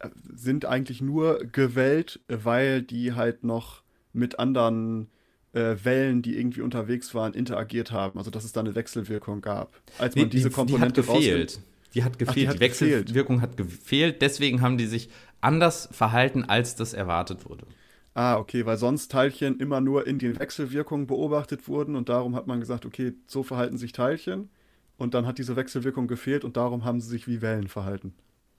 äh, 0.00 0.08
sind 0.34 0.66
eigentlich 0.66 1.00
nur 1.00 1.38
gewählt, 1.38 2.20
weil 2.28 2.82
die 2.82 3.14
halt 3.14 3.42
noch 3.42 3.82
mit 4.12 4.38
anderen 4.38 5.08
äh, 5.54 5.76
Wellen, 5.82 6.20
die 6.20 6.36
irgendwie 6.38 6.60
unterwegs 6.60 7.14
waren, 7.14 7.32
interagiert 7.32 7.90
haben. 7.90 8.18
Also 8.18 8.30
dass 8.30 8.44
es 8.44 8.52
da 8.52 8.60
eine 8.60 8.74
Wechselwirkung 8.74 9.40
gab. 9.40 9.72
Als 9.98 10.14
man 10.14 10.24
nee, 10.24 10.30
diese 10.30 10.50
Komponente 10.50 11.00
die 11.00 11.08
hat 11.08 11.14
gefehlt. 11.16 11.60
Die 11.94 12.04
hat 12.04 12.18
gefehlt. 12.18 12.30
Ach, 12.30 12.34
die, 12.34 12.48
hat 12.48 12.56
die 12.56 12.60
Wechselwirkung 12.60 13.36
gefehlt. 13.36 13.50
hat 13.50 13.56
gefehlt. 13.56 14.22
Deswegen 14.22 14.60
haben 14.60 14.78
die 14.78 14.86
sich 14.86 15.08
anders 15.40 15.88
verhalten, 15.92 16.44
als 16.44 16.76
das 16.76 16.92
erwartet 16.92 17.48
wurde. 17.48 17.66
Ah, 18.14 18.38
okay, 18.38 18.64
weil 18.64 18.78
sonst 18.78 19.12
Teilchen 19.12 19.60
immer 19.60 19.82
nur 19.82 20.06
in 20.06 20.18
den 20.18 20.38
Wechselwirkungen 20.38 21.06
beobachtet 21.06 21.68
wurden 21.68 21.96
und 21.96 22.08
darum 22.08 22.34
hat 22.34 22.46
man 22.46 22.60
gesagt, 22.60 22.86
okay, 22.86 23.12
so 23.26 23.42
verhalten 23.42 23.76
sich 23.76 23.92
Teilchen 23.92 24.48
und 24.96 25.12
dann 25.12 25.26
hat 25.26 25.36
diese 25.36 25.54
Wechselwirkung 25.54 26.08
gefehlt 26.08 26.42
und 26.42 26.56
darum 26.56 26.84
haben 26.86 26.98
sie 26.98 27.10
sich 27.10 27.28
wie 27.28 27.42
Wellen 27.42 27.68
verhalten. 27.68 28.14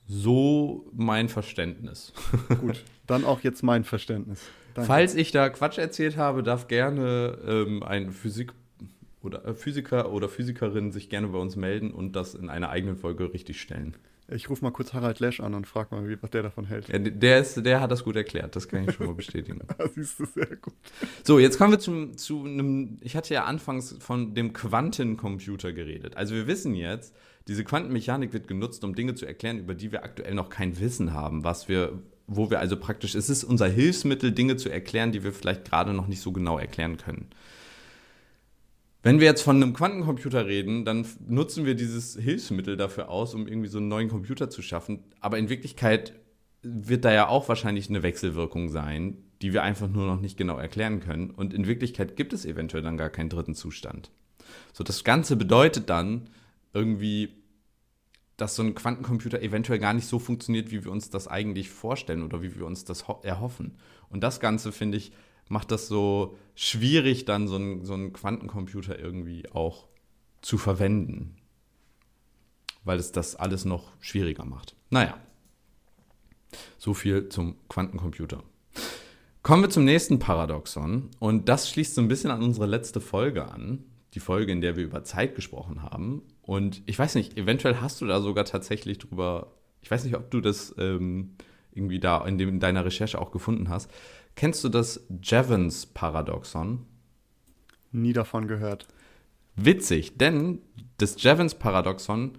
So 0.05 0.87
mein 0.93 1.27
Verständnis. 1.27 2.13
Gut, 2.61 2.83
dann 3.07 3.25
auch 3.25 3.41
jetzt 3.41 3.63
mein 3.63 3.83
Verständnis. 3.83 4.41
Danke. 4.75 4.87
Falls 4.87 5.15
ich 5.15 5.31
da 5.31 5.49
Quatsch 5.49 5.79
erzählt 5.79 6.17
habe, 6.17 6.43
darf 6.43 6.67
gerne 6.67 7.39
ähm, 7.45 7.81
ein 7.81 8.11
Physik 8.11 8.53
oder 9.27 9.45
äh, 9.45 9.53
Physiker 9.53 10.11
oder 10.11 10.27
Physikerin 10.29 10.91
sich 10.91 11.09
gerne 11.09 11.27
bei 11.27 11.37
uns 11.37 11.55
melden 11.55 11.91
und 11.91 12.15
das 12.15 12.33
in 12.33 12.49
einer 12.49 12.69
eigenen 12.69 12.97
Folge 12.97 13.31
richtig 13.33 13.61
stellen. 13.61 13.95
Ich 14.29 14.49
rufe 14.49 14.63
mal 14.63 14.71
kurz 14.71 14.93
Harald 14.93 15.21
Lesch 15.21 15.39
an 15.39 15.53
und 15.53 15.67
frage 15.67 15.95
mal, 15.95 16.09
wie, 16.09 16.21
was 16.21 16.29
der 16.31 16.43
davon 16.43 16.65
hält. 16.65 16.89
Ja, 16.89 16.99
der, 16.99 17.39
ist, 17.39 17.65
der 17.65 17.79
hat 17.79 17.91
das 17.91 18.03
gut 18.03 18.17
erklärt, 18.17 18.57
das 18.57 18.67
kann 18.67 18.87
ich 18.87 18.95
schon 18.95 19.07
mal 19.07 19.15
bestätigen. 19.15 19.61
Siehst 19.95 20.19
du 20.19 20.25
sehr 20.25 20.55
gut. 20.57 20.73
So, 21.23 21.39
jetzt 21.39 21.57
kommen 21.57 21.71
wir 21.71 21.79
zum, 21.79 22.17
zu 22.17 22.43
einem, 22.43 22.97
ich 23.01 23.15
hatte 23.15 23.33
ja 23.33 23.45
anfangs 23.45 23.95
von 23.99 24.33
dem 24.33 24.51
Quantencomputer 24.51 25.71
geredet. 25.71 26.17
Also 26.17 26.35
wir 26.35 26.45
wissen 26.45 26.75
jetzt, 26.75 27.15
diese 27.47 27.63
Quantenmechanik 27.63 28.33
wird 28.33 28.49
genutzt, 28.49 28.83
um 28.83 28.95
Dinge 28.95 29.15
zu 29.15 29.25
erklären, 29.25 29.59
über 29.59 29.75
die 29.75 29.93
wir 29.93 30.03
aktuell 30.03 30.33
noch 30.33 30.49
kein 30.49 30.77
Wissen 30.77 31.13
haben, 31.13 31.45
was 31.45 31.69
wir 31.69 31.93
wo 32.27 32.49
wir 32.49 32.59
also 32.59 32.75
praktisch, 32.75 33.15
es 33.15 33.29
ist 33.29 33.45
unser 33.45 33.67
Hilfsmittel, 33.67 34.33
Dinge 34.33 34.57
zu 34.57 34.69
erklären, 34.69 35.13
die 35.13 35.23
wir 35.23 35.31
vielleicht 35.31 35.63
gerade 35.63 35.93
noch 35.93 36.07
nicht 36.07 36.21
so 36.21 36.33
genau 36.33 36.59
erklären 36.59 36.97
können. 36.97 37.29
Wenn 39.07 39.21
wir 39.21 39.27
jetzt 39.27 39.41
von 39.41 39.55
einem 39.55 39.71
Quantencomputer 39.71 40.47
reden, 40.47 40.83
dann 40.83 41.07
nutzen 41.29 41.63
wir 41.63 41.75
dieses 41.75 42.17
Hilfsmittel 42.17 42.75
dafür 42.75 43.07
aus, 43.07 43.33
um 43.33 43.47
irgendwie 43.47 43.69
so 43.69 43.77
einen 43.77 43.87
neuen 43.87 44.09
Computer 44.09 44.49
zu 44.49 44.61
schaffen. 44.61 45.05
Aber 45.21 45.37
in 45.37 45.47
Wirklichkeit 45.47 46.11
wird 46.61 47.05
da 47.05 47.13
ja 47.13 47.29
auch 47.29 47.47
wahrscheinlich 47.47 47.87
eine 47.87 48.03
Wechselwirkung 48.03 48.67
sein, 48.67 49.15
die 49.41 49.53
wir 49.53 49.63
einfach 49.63 49.87
nur 49.87 50.07
noch 50.07 50.19
nicht 50.19 50.35
genau 50.35 50.57
erklären 50.57 50.99
können. 50.99 51.29
Und 51.29 51.53
in 51.53 51.67
Wirklichkeit 51.67 52.17
gibt 52.17 52.33
es 52.33 52.43
eventuell 52.43 52.83
dann 52.83 52.97
gar 52.97 53.09
keinen 53.09 53.29
dritten 53.29 53.55
Zustand. 53.55 54.11
So, 54.73 54.83
das 54.83 55.05
Ganze 55.05 55.37
bedeutet 55.37 55.89
dann 55.89 56.29
irgendwie, 56.73 57.29
dass 58.35 58.57
so 58.57 58.63
ein 58.63 58.75
Quantencomputer 58.75 59.41
eventuell 59.41 59.79
gar 59.79 59.93
nicht 59.93 60.07
so 60.07 60.19
funktioniert, 60.19 60.69
wie 60.69 60.83
wir 60.83 60.91
uns 60.91 61.09
das 61.09 61.29
eigentlich 61.29 61.69
vorstellen 61.69 62.23
oder 62.23 62.41
wie 62.41 62.57
wir 62.57 62.65
uns 62.65 62.83
das 62.83 63.05
erhoffen. 63.23 63.77
Und 64.09 64.21
das 64.21 64.41
Ganze, 64.41 64.73
finde 64.73 64.97
ich, 64.97 65.13
macht 65.49 65.71
das 65.71 65.87
so 65.87 66.37
schwierig, 66.55 67.25
dann 67.25 67.47
so 67.47 67.55
einen, 67.55 67.85
so 67.85 67.93
einen 67.93 68.13
Quantencomputer 68.13 68.97
irgendwie 68.97 69.49
auch 69.51 69.87
zu 70.41 70.57
verwenden. 70.57 71.35
Weil 72.83 72.99
es 72.99 73.11
das 73.11 73.35
alles 73.35 73.65
noch 73.65 73.91
schwieriger 73.99 74.45
macht. 74.45 74.75
Naja, 74.89 75.17
so 76.77 76.93
viel 76.93 77.29
zum 77.29 77.55
Quantencomputer. 77.69 78.43
Kommen 79.43 79.63
wir 79.63 79.69
zum 79.69 79.85
nächsten 79.85 80.19
Paradoxon. 80.19 81.09
Und 81.19 81.47
das 81.49 81.69
schließt 81.69 81.95
so 81.95 82.01
ein 82.01 82.07
bisschen 82.07 82.31
an 82.31 82.43
unsere 82.43 82.65
letzte 82.65 82.99
Folge 82.99 83.49
an. 83.49 83.83
Die 84.13 84.19
Folge, 84.19 84.51
in 84.51 84.61
der 84.61 84.75
wir 84.75 84.83
über 84.83 85.03
Zeit 85.03 85.35
gesprochen 85.35 85.83
haben. 85.83 86.21
Und 86.41 86.81
ich 86.85 86.97
weiß 86.97 87.15
nicht, 87.15 87.37
eventuell 87.37 87.81
hast 87.81 88.01
du 88.01 88.07
da 88.07 88.21
sogar 88.21 88.45
tatsächlich 88.45 88.97
drüber, 88.97 89.53
ich 89.81 89.91
weiß 89.91 90.05
nicht, 90.05 90.15
ob 90.15 90.31
du 90.31 90.41
das 90.41 90.73
ähm, 90.77 91.35
irgendwie 91.73 91.99
da 91.99 92.25
in, 92.25 92.37
dem, 92.37 92.49
in 92.49 92.59
deiner 92.59 92.83
Recherche 92.83 93.19
auch 93.19 93.31
gefunden 93.31 93.69
hast. 93.69 93.91
Kennst 94.37 94.63
du 94.63 94.69
das 94.69 95.03
Jevons-Paradoxon? 95.23 96.85
Nie 97.91 98.13
davon 98.13 98.47
gehört. 98.47 98.85
Witzig, 99.55 100.19
denn 100.19 100.61
das 100.99 101.19
Jevons-Paradoxon 101.23 102.37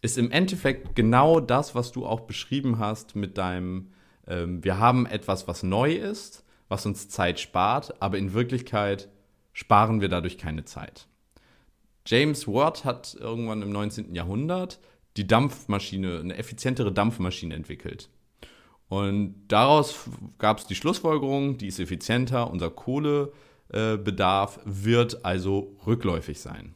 ist 0.00 0.16
im 0.16 0.30
Endeffekt 0.30 0.94
genau 0.94 1.40
das, 1.40 1.74
was 1.74 1.90
du 1.90 2.06
auch 2.06 2.20
beschrieben 2.20 2.78
hast 2.78 3.16
mit 3.16 3.36
deinem, 3.36 3.88
ähm, 4.28 4.62
wir 4.62 4.78
haben 4.78 5.06
etwas, 5.06 5.48
was 5.48 5.64
neu 5.64 5.92
ist, 5.92 6.44
was 6.68 6.86
uns 6.86 7.08
Zeit 7.08 7.40
spart, 7.40 8.00
aber 8.00 8.16
in 8.16 8.32
Wirklichkeit 8.32 9.08
sparen 9.52 10.00
wir 10.00 10.08
dadurch 10.08 10.38
keine 10.38 10.64
Zeit. 10.64 11.08
James 12.06 12.46
Watt 12.46 12.84
hat 12.84 13.16
irgendwann 13.18 13.62
im 13.62 13.70
19. 13.70 14.14
Jahrhundert 14.14 14.78
die 15.16 15.26
Dampfmaschine, 15.26 16.20
eine 16.20 16.36
effizientere 16.36 16.92
Dampfmaschine 16.92 17.56
entwickelt. 17.56 18.08
Und 18.90 19.36
daraus 19.46 20.10
gab 20.38 20.58
es 20.58 20.66
die 20.66 20.74
Schlussfolgerung, 20.74 21.56
die 21.56 21.68
ist 21.68 21.78
effizienter, 21.78 22.50
unser 22.50 22.70
Kohlebedarf 22.70 24.58
wird 24.64 25.24
also 25.24 25.76
rückläufig 25.86 26.40
sein. 26.40 26.74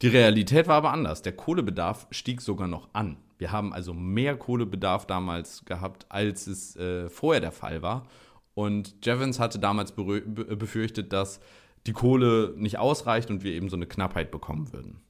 Die 0.00 0.08
Realität 0.08 0.66
war 0.66 0.76
aber 0.76 0.92
anders. 0.92 1.20
Der 1.20 1.36
Kohlebedarf 1.36 2.06
stieg 2.10 2.40
sogar 2.40 2.68
noch 2.68 2.88
an. 2.94 3.18
Wir 3.36 3.52
haben 3.52 3.74
also 3.74 3.92
mehr 3.92 4.34
Kohlebedarf 4.38 5.06
damals 5.06 5.66
gehabt, 5.66 6.06
als 6.08 6.46
es 6.46 6.74
äh, 6.76 7.10
vorher 7.10 7.42
der 7.42 7.52
Fall 7.52 7.82
war. 7.82 8.06
Und 8.54 9.04
Jevons 9.04 9.38
hatte 9.38 9.58
damals 9.58 9.92
befürchtet, 9.92 11.12
dass 11.12 11.40
die 11.86 11.92
Kohle 11.92 12.54
nicht 12.56 12.78
ausreicht 12.78 13.28
und 13.28 13.44
wir 13.44 13.52
eben 13.52 13.68
so 13.68 13.76
eine 13.76 13.86
Knappheit 13.86 14.30
bekommen 14.30 14.72
würden. 14.72 15.02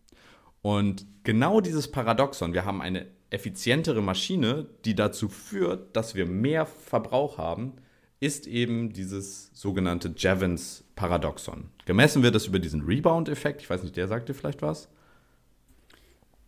Und 0.60 1.06
genau 1.22 1.60
dieses 1.60 1.88
Paradoxon, 1.88 2.52
wir 2.52 2.64
haben 2.64 2.82
eine 2.82 3.06
effizientere 3.30 4.02
Maschine, 4.02 4.66
die 4.84 4.94
dazu 4.94 5.28
führt, 5.28 5.96
dass 5.96 6.14
wir 6.14 6.26
mehr 6.26 6.66
Verbrauch 6.66 7.38
haben, 7.38 7.74
ist 8.20 8.46
eben 8.46 8.92
dieses 8.92 9.50
sogenannte 9.54 10.12
Jevons-Paradoxon. 10.16 11.70
Gemessen 11.86 12.22
wird 12.22 12.34
das 12.34 12.46
über 12.46 12.58
diesen 12.58 12.82
Rebound-Effekt. 12.82 13.62
Ich 13.62 13.70
weiß 13.70 13.82
nicht, 13.82 13.96
der 13.96 14.08
sagt 14.08 14.28
dir 14.28 14.34
vielleicht 14.34 14.60
was? 14.60 14.88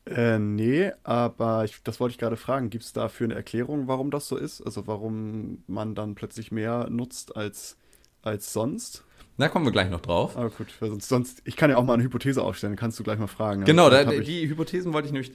Äh, 0.05 0.39
nee, 0.39 0.91
aber 1.05 1.65
ich, 1.65 1.83
das 1.85 2.01
wollte 2.01 2.13
ich 2.13 2.19
gerade 2.19 2.37
fragen. 2.37 2.69
Gibt 2.69 2.85
es 2.85 2.93
dafür 2.93 3.27
eine 3.27 3.35
Erklärung, 3.35 3.87
warum 3.87 4.11
das 4.11 4.29
so 4.29 4.37
ist? 4.37 4.61
Also 4.61 4.87
warum 4.87 5.63
man 5.67 5.95
dann 5.95 6.15
plötzlich 6.15 6.53
mehr 6.53 6.89
nutzt 6.91 7.37
als, 7.37 7.79
als 8.21 8.53
sonst? 8.53 9.05
Da 9.39 9.49
kommen 9.49 9.65
wir 9.65 9.73
gleich 9.73 9.91
noch 9.91 10.01
drauf. 10.01 10.37
Aber 10.37 10.51
gut, 10.51 10.69
sonst, 10.79 11.09
sonst, 11.09 11.43
ich 11.45 11.57
kann 11.57 11.71
ja 11.71 11.77
auch 11.77 11.85
mal 11.85 11.95
eine 11.95 12.03
Hypothese 12.03 12.43
aufstellen, 12.43 12.77
kannst 12.77 12.99
du 12.99 13.03
gleich 13.03 13.19
mal 13.19 13.29
fragen. 13.29 13.65
Genau, 13.65 13.89
da, 13.89 14.05
die 14.05 14.49
Hypothesen 14.49 14.93
wollte 14.93 15.07
ich 15.07 15.13
nämlich, 15.13 15.33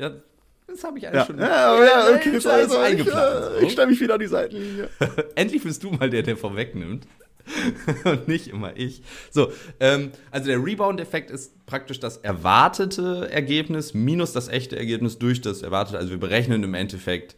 das 0.67 0.83
habe 0.83 0.97
ich 0.99 1.07
alles 1.07 1.27
schon. 1.27 1.39
Ja, 1.39 1.83
ja, 1.83 2.15
okay, 2.15 2.29
alles 2.29 2.45
also, 2.45 2.77
eingeplant. 2.77 3.45
Ich, 3.57 3.67
ich 3.67 3.71
stelle 3.71 3.87
mich 3.87 3.99
wieder 3.99 4.15
an 4.15 4.19
die 4.19 4.27
Seitenlinie. 4.27 4.89
Endlich 5.35 5.63
bist 5.63 5.83
du 5.83 5.91
mal 5.91 6.09
der, 6.09 6.23
der 6.23 6.37
vorwegnimmt. 6.37 7.07
und 8.03 8.27
nicht 8.27 8.47
immer 8.47 8.75
ich. 8.75 9.01
So, 9.31 9.51
ähm, 9.79 10.11
also 10.31 10.47
der 10.47 10.63
Rebound-Effekt 10.63 11.31
ist 11.31 11.65
praktisch 11.65 11.99
das 11.99 12.17
erwartete 12.17 13.29
Ergebnis 13.31 13.93
minus 13.93 14.33
das 14.33 14.47
echte 14.47 14.77
Ergebnis 14.77 15.17
durch 15.17 15.41
das 15.41 15.61
erwartete. 15.61 15.97
Also 15.97 16.11
wir 16.11 16.19
berechnen 16.19 16.63
im 16.63 16.73
Endeffekt, 16.73 17.35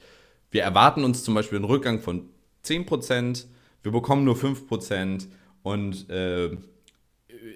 wir 0.52 0.64
erwarten 0.64 1.04
uns 1.04 1.24
zum 1.24 1.36
Beispiel 1.36 1.58
einen 1.58 1.66
Rückgang 1.66 2.00
von 2.00 2.30
10%, 2.66 3.46
wir 3.84 3.92
bekommen 3.92 4.24
nur 4.24 4.36
5% 4.36 5.28
und 5.64 6.10
äh, 6.10 6.58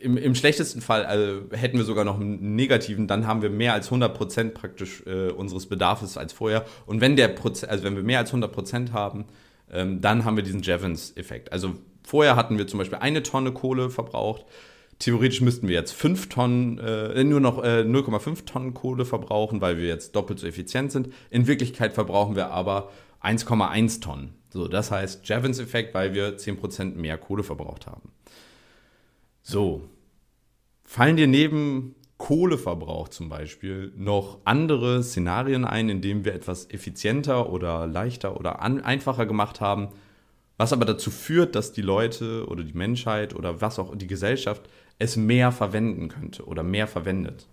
im, 0.02 0.18
im, 0.18 0.36
schlechtesten 0.36 0.82
Fall 0.82 1.06
also, 1.06 1.42
hätten 1.52 1.78
wir 1.78 1.86
sogar 1.86 2.06
noch 2.06 2.20
einen 2.20 2.56
negativen, 2.56 3.08
dann 3.08 3.28
haben 3.28 3.42
wir 3.42 3.50
mehr 3.50 3.74
als 3.74 3.92
100% 3.92 4.50
praktisch 4.50 5.04
äh, 5.06 5.30
unseres 5.30 5.68
Bedarfs 5.68 6.18
als 6.18 6.34
vorher. 6.34 6.66
Und 6.86 7.02
wenn 7.02 7.16
der 7.16 7.30
Proze 7.30 7.70
also 7.70 7.84
wenn 7.84 7.96
wir 7.96 8.04
mehr 8.04 8.20
als 8.20 8.34
100% 8.34 8.92
haben, 8.92 9.26
ähm, 9.72 10.02
dann 10.02 10.26
haben 10.26 10.36
wir 10.36 10.44
diesen 10.44 10.62
Jevons-Effekt. 10.62 11.52
Also 11.52 11.76
vorher 12.04 12.36
hatten 12.36 12.58
wir 12.58 12.68
zum 12.68 12.80
Beispiel 12.80 13.00
eine 13.00 13.24
Tonne 13.24 13.52
Kohle 13.52 13.90
verbraucht. 13.90 14.46
Theoretisch 15.00 15.42
müssten 15.42 15.68
wir 15.68 15.76
jetzt 15.76 15.94
5 15.94 16.30
Tonnen, 16.30 16.78
äh, 16.78 17.24
nur 17.24 17.40
noch 17.40 17.64
äh, 17.64 17.82
0,5 17.82 18.46
Tonnen 18.46 18.74
Kohle 18.74 19.06
verbrauchen, 19.06 19.60
weil 19.62 19.78
wir 19.78 19.88
jetzt 19.88 20.16
doppelt 20.16 20.40
so 20.40 20.48
effizient 20.48 20.92
sind. 20.92 21.10
In 21.30 21.48
Wirklichkeit 21.48 21.94
verbrauchen 21.94 22.36
wir 22.36 22.52
aber 22.52 22.92
1,1 23.22 24.02
Tonnen. 24.02 24.34
So, 24.50 24.68
das 24.68 24.92
heißt 24.92 25.28
Jevons-Effekt, 25.28 25.94
weil 25.94 26.14
wir 26.14 26.38
10% 26.38 26.96
mehr 26.96 27.18
Kohle 27.18 27.44
verbraucht 27.44 27.88
haben. 27.88 28.12
So, 29.44 29.90
fallen 30.84 31.18
dir 31.18 31.28
neben 31.28 31.96
Kohleverbrauch 32.18 33.10
zum 33.10 33.28
Beispiel 33.28 33.92
noch 33.98 34.40
andere 34.46 35.04
Szenarien 35.04 35.66
ein, 35.66 35.90
in 35.90 36.02
denen 36.02 36.24
wir 36.24 36.34
etwas 36.34 36.70
effizienter 36.70 37.52
oder 37.52 37.86
leichter 37.86 38.40
oder 38.40 38.62
einfacher 38.62 39.26
gemacht 39.26 39.60
haben, 39.60 39.90
was 40.58 40.72
aber 40.72 40.86
dazu 40.86 41.12
führt, 41.12 41.56
dass 41.56 41.74
die 41.74 41.82
Leute 41.82 42.48
oder 42.48 42.64
die 42.64 42.74
Menschheit 42.74 43.36
oder 43.36 43.60
was 43.60 43.80
auch 43.80 43.94
die 43.98 44.08
Gesellschaft 44.08 44.70
es 44.98 45.18
mehr 45.18 45.52
verwenden 45.52 46.08
könnte 46.08 46.46
oder 46.46 46.64
mehr 46.64 46.88
verwendet. 46.88 47.50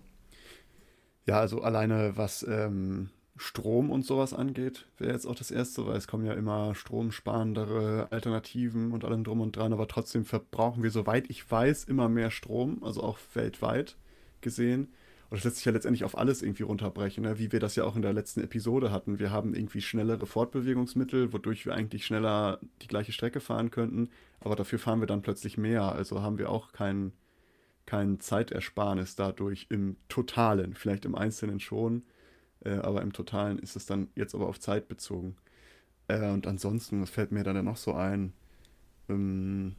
Ja, 1.25 1.39
also 1.41 1.61
alleine 1.61 2.13
was 2.15 2.43
ähm, 2.43 3.09
Strom 3.41 3.89
und 3.89 4.05
sowas 4.05 4.33
angeht, 4.33 4.85
wäre 4.99 5.13
jetzt 5.13 5.25
auch 5.25 5.35
das 5.35 5.49
Erste, 5.49 5.87
weil 5.87 5.97
es 5.97 6.07
kommen 6.07 6.25
ja 6.25 6.33
immer 6.33 6.75
stromsparendere 6.75 8.07
Alternativen 8.11 8.91
und 8.91 9.03
allem 9.03 9.23
drum 9.23 9.41
und 9.41 9.55
dran, 9.55 9.73
aber 9.73 9.87
trotzdem 9.87 10.25
verbrauchen 10.25 10.83
wir, 10.83 10.91
soweit 10.91 11.27
ich 11.27 11.49
weiß, 11.49 11.85
immer 11.85 12.07
mehr 12.07 12.29
Strom, 12.29 12.83
also 12.83 13.01
auch 13.01 13.17
weltweit 13.33 13.97
gesehen. 14.41 14.89
Und 15.31 15.37
das 15.37 15.45
lässt 15.45 15.55
sich 15.55 15.65
ja 15.65 15.71
letztendlich 15.71 16.03
auf 16.03 16.17
alles 16.17 16.43
irgendwie 16.43 16.61
runterbrechen, 16.63 17.23
ne? 17.23 17.39
wie 17.39 17.51
wir 17.51 17.59
das 17.59 17.75
ja 17.75 17.83
auch 17.83 17.95
in 17.95 18.03
der 18.03 18.13
letzten 18.13 18.41
Episode 18.41 18.91
hatten. 18.91 19.17
Wir 19.17 19.31
haben 19.31 19.55
irgendwie 19.55 19.81
schnellere 19.81 20.27
Fortbewegungsmittel, 20.27 21.33
wodurch 21.33 21.65
wir 21.65 21.73
eigentlich 21.73 22.05
schneller 22.05 22.59
die 22.83 22.87
gleiche 22.87 23.11
Strecke 23.11 23.39
fahren 23.39 23.71
könnten, 23.71 24.09
aber 24.39 24.55
dafür 24.55 24.77
fahren 24.77 24.99
wir 24.99 25.07
dann 25.07 25.23
plötzlich 25.23 25.57
mehr. 25.57 25.93
Also 25.93 26.21
haben 26.21 26.37
wir 26.37 26.51
auch 26.51 26.73
kein, 26.73 27.13
kein 27.87 28.19
Zeitersparnis 28.19 29.15
dadurch 29.15 29.65
im 29.69 29.95
Totalen, 30.09 30.75
vielleicht 30.75 31.05
im 31.05 31.15
Einzelnen 31.15 31.59
schon, 31.59 32.03
äh, 32.63 32.77
aber 32.77 33.01
im 33.01 33.13
Totalen 33.13 33.59
ist 33.59 33.75
es 33.75 33.85
dann 33.85 34.09
jetzt 34.15 34.35
aber 34.35 34.47
auf 34.47 34.59
Zeit 34.59 34.87
bezogen. 34.87 35.35
Äh, 36.07 36.29
und 36.29 36.47
ansonsten, 36.47 37.01
was 37.01 37.09
fällt 37.09 37.31
mir 37.31 37.43
dann 37.43 37.63
noch 37.63 37.77
so 37.77 37.93
ein? 37.93 38.33
Ähm, 39.09 39.75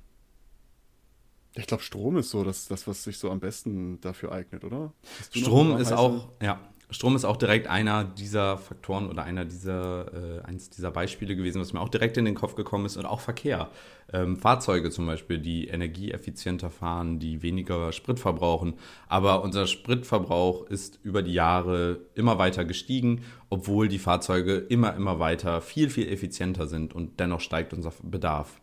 ich 1.55 1.67
glaube, 1.67 1.83
Strom 1.83 2.17
ist 2.17 2.31
so 2.31 2.45
das, 2.45 2.67
das, 2.69 2.87
was 2.87 3.05
sich 3.05 3.19
so 3.19 3.31
am 3.31 3.41
besten 3.41 4.01
dafür 4.01 4.33
eignet, 4.33 4.65
oder? 4.65 4.93
Strom 5.31 5.77
ist 5.77 5.93
auch, 5.93 6.31
ja, 6.41 6.72
Strom 6.93 7.17
ist 7.17 7.25
auch 7.25 7.37
direkt 7.37 7.69
einer 7.69 8.05
dieser 8.05 8.59
Faktoren 8.59 9.09
oder 9.09 9.25
einer 9.25 9.45
dieser, 9.45 10.13
äh, 10.13 10.43
eins 10.43 10.69
dieser 10.71 10.91
Beispiele 10.91 11.35
gewesen, 11.35 11.61
was 11.61 11.73
mir 11.73 11.81
auch 11.81 11.89
direkt 11.89 12.19
in 12.19 12.25
den 12.25 12.35
Kopf 12.35 12.55
gekommen 12.55 12.85
ist 12.85 12.97
und 12.97 13.07
auch 13.07 13.21
Verkehr. 13.21 13.71
Ähm, 14.13 14.37
Fahrzeuge 14.37 14.91
zum 14.91 15.07
Beispiel, 15.07 15.39
die 15.39 15.69
energieeffizienter 15.69 16.71
fahren, 16.71 17.19
die 17.19 17.43
weniger 17.43 17.93
Sprit 17.93 18.21
verbrauchen. 18.21 18.75
Aber 19.09 19.43
unser 19.43 19.67
Spritverbrauch 19.67 20.67
ist 20.67 21.01
über 21.03 21.23
die 21.23 21.33
Jahre 21.33 22.01
immer 22.15 22.39
weiter 22.39 22.65
gestiegen, 22.67 23.23
obwohl 23.49 23.89
die 23.89 23.99
Fahrzeuge 23.99 24.57
immer, 24.57 24.95
immer 24.95 25.19
weiter 25.19 25.63
viel, 25.63 25.89
viel 25.89 26.09
effizienter 26.09 26.67
sind 26.67 26.95
und 26.95 27.19
dennoch 27.21 27.41
steigt 27.41 27.73
unser 27.73 27.93
Bedarf. 28.03 28.61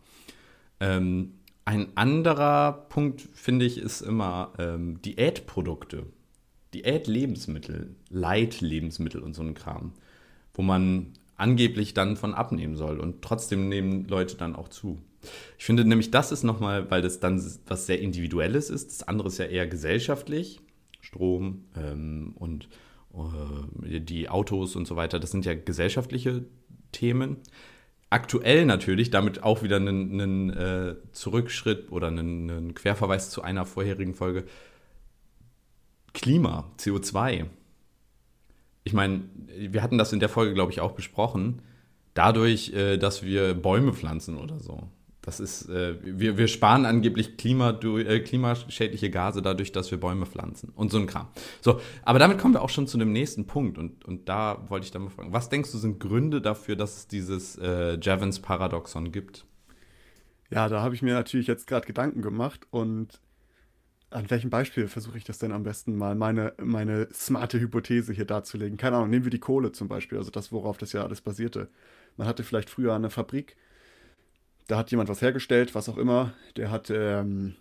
Ähm, 0.80 1.34
ein 1.66 1.88
anderer 1.96 2.74
Punkt, 2.90 3.22
finde 3.34 3.66
ich, 3.66 3.78
ist 3.78 4.02
immer 4.02 4.54
ähm, 4.58 5.02
Diätprodukte. 5.02 6.06
Diät-Lebensmittel, 6.74 7.96
Leitlebensmittel 8.10 9.22
und 9.22 9.34
so 9.34 9.42
ein 9.42 9.54
Kram, 9.54 9.94
wo 10.54 10.62
man 10.62 11.14
angeblich 11.36 11.94
dann 11.94 12.18
von 12.18 12.34
abnehmen 12.34 12.76
soll 12.76 13.00
und 13.00 13.22
trotzdem 13.22 13.70
nehmen 13.70 14.08
Leute 14.08 14.36
dann 14.36 14.56
auch 14.56 14.68
zu. 14.68 15.02
Ich 15.58 15.66
finde 15.66 15.86
nämlich, 15.86 16.12
das 16.12 16.32
ist 16.32 16.44
nochmal, 16.44 16.90
weil 16.92 17.02
das 17.02 17.20
dann 17.20 17.44
was 17.68 17.86
sehr 17.86 18.00
Individuelles 18.00 18.70
ist. 18.70 18.90
Das 18.90 19.08
andere 19.08 19.28
ist 19.30 19.38
ja 19.38 19.46
eher 19.46 19.68
gesellschaftlich. 19.68 20.60
Strom 21.02 21.66
ähm, 21.76 22.34
und 22.36 22.70
äh, 23.14 24.00
die 24.00 24.30
Autos 24.30 24.76
und 24.76 24.86
so 24.86 24.96
weiter, 24.96 25.20
das 25.20 25.32
sind 25.32 25.46
ja 25.46 25.54
gesellschaftliche 25.56 26.46
Themen 26.92 27.38
aktuell 28.10 28.66
natürlich 28.66 29.12
damit 29.12 29.44
auch 29.44 29.64
wieder 29.64 29.76
einen, 29.76 30.20
einen 30.20 30.50
äh, 30.50 30.96
Zurückschritt 31.12 31.92
oder 31.92 32.08
einen, 32.08 32.50
einen, 32.50 32.74
Querverweis 32.74 33.30
zu 33.30 33.42
einer 33.42 33.66
vorherigen 33.66 34.16
Folge. 34.16 34.46
Klima, 36.14 36.72
CO2. 36.78 37.46
Ich 38.84 38.94
meine, 38.94 39.24
wir 39.48 39.84
hatten 39.84 39.98
das 39.98 40.14
in 40.14 40.20
der 40.20 40.30
Folge, 40.30 40.54
glaube 40.54 40.72
ich, 40.72 40.82
auch 40.82 40.92
besprochen. 40.92 41.62
Dadurch, 42.14 42.74
äh, 42.74 42.98
dass 42.98 43.24
wir 43.24 43.54
Bäume 43.54 43.94
pflanzen 43.94 44.38
oder 44.38 44.60
so. 44.60 44.90
Das 45.22 45.40
ist, 45.40 45.70
äh, 45.70 45.96
wir, 46.02 46.38
wir 46.38 46.48
sparen 46.48 46.86
angeblich 46.86 47.38
Klima, 47.38 47.78
äh, 47.84 48.20
klimaschädliche 48.22 49.10
Gase 49.10 49.42
dadurch, 49.42 49.72
dass 49.72 49.92
wir 49.92 50.00
Bäume 50.00 50.26
pflanzen 50.26 50.72
und 50.76 50.92
so 50.92 50.98
ein 50.98 51.08
Kram. 51.08 51.28
So, 51.62 51.82
aber 52.04 52.20
damit 52.20 52.40
kommen 52.40 52.54
wir 52.54 52.62
auch 52.62 52.70
schon 52.70 52.88
zu 52.88 52.98
dem 52.98 53.12
nächsten 53.12 53.46
Punkt 53.46 53.78
und, 53.78 54.06
und 54.06 54.30
da 54.30 54.66
wollte 54.70 54.86
ich 54.86 54.92
dann 54.92 55.04
mal 55.04 55.10
fragen, 55.10 55.34
was 55.34 55.50
denkst 55.50 55.72
du 55.72 55.78
sind 55.78 56.00
Gründe 56.00 56.42
dafür, 56.42 56.76
dass 56.76 56.98
es 56.98 57.08
dieses 57.08 57.58
äh, 57.58 58.00
Javins-Paradoxon 58.02 59.12
gibt? 59.12 59.46
Ja, 60.52 60.68
da 60.68 60.82
habe 60.82 60.96
ich 60.96 61.02
mir 61.02 61.14
natürlich 61.14 61.48
jetzt 61.48 61.68
gerade 61.68 61.86
Gedanken 61.86 62.22
gemacht 62.22 62.66
und 62.72 63.20
an 64.12 64.30
welchem 64.30 64.50
Beispiel 64.50 64.88
versuche 64.88 65.18
ich 65.18 65.24
das 65.24 65.40
denn 65.40 65.52
am 65.52 65.64
besten 65.64 65.96
mal, 65.96 66.16
meine, 66.16 66.54
meine 66.58 67.08
smarte 67.14 67.60
Hypothese 67.60 68.14
hier 68.14 68.26
darzulegen? 68.26 68.78
Keine 68.78 68.98
Ahnung, 68.98 69.10
nehmen 69.10 69.26
wir 69.26 69.32
die 69.32 69.40
Kohle 69.40 69.72
zum 69.72 69.88
Beispiel, 69.88 70.18
also 70.18 70.32
das, 70.32 70.52
worauf 70.52 70.78
das 70.78 70.94
ja 70.94 71.04
alles 71.04 71.22
basierte. 71.22 71.68
Man 72.18 72.28
hatte 72.28 72.44
vielleicht 72.44 72.70
früher 72.70 72.96
eine 72.96 73.10
Fabrik, 73.10 73.56
da 74.70 74.78
hat 74.78 74.92
jemand 74.92 75.10
was 75.10 75.22
hergestellt, 75.22 75.74
was 75.74 75.90
auch 75.90 75.98
immer. 75.98 76.34
Der 76.56 76.70
hat 76.70 76.92
ähm, 76.92 77.56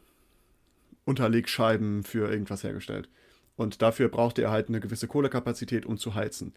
Unterlegscheiben 1.07 2.05
für 2.05 2.31
irgendwas 2.31 2.63
hergestellt. 2.63 3.09
Und 3.57 3.81
dafür 3.81 4.09
brauchte 4.09 4.43
er 4.43 4.51
halt 4.51 4.69
eine 4.69 4.79
gewisse 4.79 5.09
Kohlekapazität, 5.09 5.87
um 5.87 5.97
zu 5.97 6.15
heizen. 6.15 6.53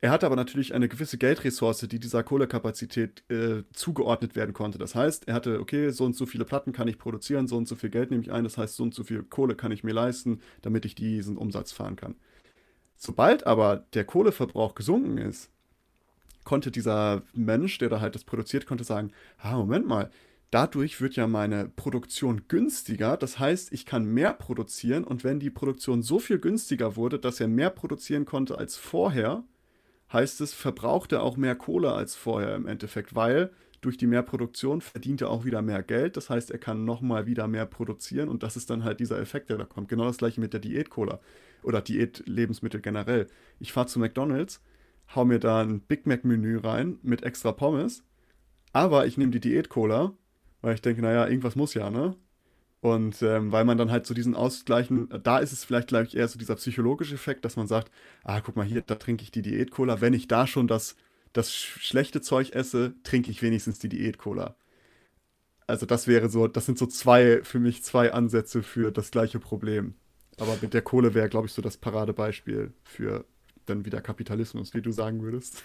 Er 0.00 0.10
hatte 0.10 0.26
aber 0.26 0.36
natürlich 0.36 0.74
eine 0.74 0.88
gewisse 0.88 1.16
Geldressource, 1.16 1.86
die 1.88 1.98
dieser 1.98 2.22
Kohlekapazität 2.22 3.24
äh, 3.30 3.62
zugeordnet 3.72 4.36
werden 4.36 4.52
konnte. 4.52 4.76
Das 4.76 4.94
heißt, 4.94 5.28
er 5.28 5.34
hatte, 5.34 5.60
okay, 5.60 5.90
so 5.90 6.04
und 6.04 6.14
so 6.14 6.26
viele 6.26 6.44
Platten 6.44 6.72
kann 6.72 6.88
ich 6.88 6.98
produzieren, 6.98 7.46
so 7.46 7.56
und 7.56 7.66
so 7.66 7.74
viel 7.74 7.88
Geld 7.88 8.10
nehme 8.10 8.22
ich 8.22 8.30
ein, 8.30 8.44
das 8.44 8.58
heißt, 8.58 8.76
so 8.76 8.82
und 8.82 8.94
so 8.94 9.02
viel 9.02 9.22
Kohle 9.22 9.54
kann 9.54 9.72
ich 9.72 9.82
mir 9.82 9.94
leisten, 9.94 10.40
damit 10.60 10.84
ich 10.84 10.94
diesen 10.94 11.38
Umsatz 11.38 11.72
fahren 11.72 11.96
kann. 11.96 12.16
Sobald 12.96 13.46
aber 13.46 13.86
der 13.94 14.04
Kohleverbrauch 14.04 14.74
gesunken 14.74 15.18
ist, 15.18 15.50
konnte 16.44 16.70
dieser 16.70 17.22
Mensch, 17.32 17.78
der 17.78 17.88
da 17.88 18.00
halt 18.00 18.14
das 18.14 18.24
produziert, 18.24 18.66
konnte 18.66 18.84
sagen, 18.84 19.10
ah, 19.38 19.56
Moment 19.56 19.86
mal, 19.86 20.10
dadurch 20.50 21.00
wird 21.00 21.16
ja 21.16 21.26
meine 21.26 21.68
Produktion 21.68 22.42
günstiger. 22.48 23.16
Das 23.16 23.38
heißt, 23.38 23.72
ich 23.72 23.86
kann 23.86 24.04
mehr 24.04 24.32
produzieren 24.32 25.04
und 25.04 25.24
wenn 25.24 25.40
die 25.40 25.50
Produktion 25.50 26.02
so 26.02 26.18
viel 26.18 26.38
günstiger 26.38 26.96
wurde, 26.96 27.18
dass 27.18 27.40
er 27.40 27.48
mehr 27.48 27.70
produzieren 27.70 28.24
konnte 28.24 28.56
als 28.58 28.76
vorher, 28.76 29.44
heißt 30.14 30.40
es, 30.40 30.54
verbraucht 30.54 31.12
er 31.12 31.22
auch 31.22 31.36
mehr 31.36 31.54
Kohle 31.54 31.92
als 31.92 32.14
vorher 32.14 32.54
im 32.54 32.66
Endeffekt, 32.66 33.14
weil 33.14 33.50
durch 33.82 33.98
die 33.98 34.06
Mehrproduktion 34.06 34.80
verdient 34.80 35.20
er 35.20 35.28
auch 35.28 35.44
wieder 35.44 35.60
mehr 35.60 35.82
Geld. 35.82 36.16
Das 36.16 36.30
heißt, 36.30 36.50
er 36.50 36.58
kann 36.58 36.86
nochmal 36.86 37.26
wieder 37.26 37.46
mehr 37.48 37.66
produzieren 37.66 38.30
und 38.30 38.42
das 38.42 38.56
ist 38.56 38.70
dann 38.70 38.82
halt 38.82 38.98
dieser 38.98 39.18
Effekt, 39.20 39.50
der 39.50 39.58
da 39.58 39.64
kommt. 39.64 39.88
Genau 39.90 40.04
das 40.04 40.16
gleiche 40.16 40.40
mit 40.40 40.54
der 40.54 40.60
Diät-Cola 40.60 41.20
oder 41.62 41.82
Diät-Lebensmittel 41.82 42.80
generell. 42.80 43.26
Ich 43.60 43.72
fahre 43.72 43.86
zu 43.86 43.98
McDonalds, 43.98 44.62
hau 45.14 45.26
mir 45.26 45.38
da 45.38 45.60
ein 45.60 45.80
Big 45.80 46.06
Mac-Menü 46.06 46.58
rein 46.58 46.98
mit 47.02 47.24
extra 47.24 47.52
Pommes, 47.52 48.02
aber 48.72 49.06
ich 49.06 49.18
nehme 49.18 49.32
die 49.32 49.40
Diät-Cola, 49.40 50.14
weil 50.62 50.74
ich 50.74 50.82
denke, 50.82 51.02
naja, 51.02 51.28
irgendwas 51.28 51.56
muss 51.56 51.74
ja, 51.74 51.90
ne? 51.90 52.16
Und 52.84 53.22
ähm, 53.22 53.50
weil 53.50 53.64
man 53.64 53.78
dann 53.78 53.90
halt 53.90 54.04
so 54.04 54.12
diesen 54.12 54.34
Ausgleichen, 54.34 55.08
da 55.22 55.38
ist 55.38 55.52
es 55.52 55.64
vielleicht, 55.64 55.88
glaube 55.88 56.04
ich, 56.04 56.14
eher 56.14 56.28
so 56.28 56.38
dieser 56.38 56.56
psychologische 56.56 57.14
Effekt, 57.14 57.46
dass 57.46 57.56
man 57.56 57.66
sagt, 57.66 57.90
ah, 58.24 58.42
guck 58.42 58.56
mal 58.56 58.66
hier, 58.66 58.82
da 58.82 58.96
trinke 58.96 59.22
ich 59.22 59.30
die 59.30 59.40
Diät-Cola. 59.40 60.02
Wenn 60.02 60.12
ich 60.12 60.28
da 60.28 60.46
schon 60.46 60.68
das 60.68 60.94
das 61.32 61.50
schlechte 61.50 62.20
Zeug 62.20 62.52
esse, 62.52 62.92
trinke 63.02 63.30
ich 63.30 63.40
wenigstens 63.40 63.78
die 63.78 63.88
Diät-Cola. 63.88 64.54
Also 65.66 65.86
das 65.86 66.06
wäre 66.06 66.28
so, 66.28 66.46
das 66.46 66.66
sind 66.66 66.76
so 66.76 66.84
zwei, 66.84 67.42
für 67.42 67.58
mich 67.58 67.82
zwei 67.82 68.12
Ansätze 68.12 68.62
für 68.62 68.92
das 68.92 69.10
gleiche 69.10 69.40
Problem. 69.40 69.94
Aber 70.38 70.54
mit 70.60 70.74
der 70.74 70.82
Kohle 70.82 71.14
wäre, 71.14 71.30
glaube 71.30 71.46
ich, 71.46 71.54
so 71.54 71.62
das 71.62 71.78
Paradebeispiel 71.78 72.74
für 72.84 73.24
dann 73.66 73.84
wieder 73.84 74.00
Kapitalismus, 74.00 74.74
wie 74.74 74.82
du 74.82 74.92
sagen 74.92 75.22
würdest. 75.22 75.62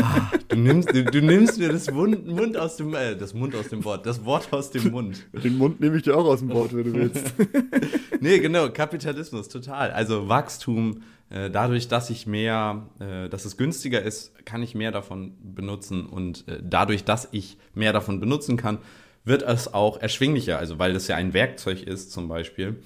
Ah, 0.00 0.30
du, 0.48 0.56
nimmst, 0.56 0.92
du, 0.92 1.04
du, 1.04 1.20
nimmst 1.22 1.58
mir 1.58 1.70
das 1.70 1.90
Mund, 1.90 2.26
Mund 2.26 2.56
aus 2.56 2.76
dem, 2.76 2.94
äh, 2.94 3.16
das 3.16 3.34
Mund 3.34 3.54
aus 3.54 3.68
dem 3.68 3.84
Wort, 3.84 4.06
das 4.06 4.24
Wort 4.24 4.52
aus 4.52 4.70
dem 4.70 4.90
Mund. 4.90 5.26
Den 5.32 5.58
Mund 5.58 5.80
nehme 5.80 5.96
ich 5.96 6.02
dir 6.02 6.16
auch 6.16 6.24
aus 6.24 6.40
dem 6.40 6.50
Wort, 6.50 6.74
wenn 6.74 6.84
du 6.84 6.92
willst. 6.92 7.34
nee, 8.20 8.38
genau, 8.38 8.68
Kapitalismus, 8.70 9.48
total. 9.48 9.90
Also 9.92 10.28
Wachstum, 10.28 11.02
äh, 11.30 11.50
dadurch, 11.50 11.88
dass 11.88 12.10
ich 12.10 12.26
mehr, 12.26 12.88
äh, 12.98 13.28
dass 13.28 13.44
es 13.44 13.56
günstiger 13.56 14.02
ist, 14.02 14.44
kann 14.44 14.62
ich 14.62 14.74
mehr 14.74 14.92
davon 14.92 15.34
benutzen 15.42 16.06
und 16.06 16.46
äh, 16.48 16.60
dadurch, 16.62 17.04
dass 17.04 17.28
ich 17.32 17.58
mehr 17.74 17.92
davon 17.92 18.20
benutzen 18.20 18.56
kann, 18.56 18.78
wird 19.24 19.42
es 19.42 19.72
auch 19.72 20.00
erschwinglicher, 20.00 20.58
also 20.58 20.78
weil 20.78 20.92
das 20.92 21.08
ja 21.08 21.16
ein 21.16 21.32
Werkzeug 21.32 21.82
ist 21.82 22.12
zum 22.12 22.28
Beispiel. 22.28 22.82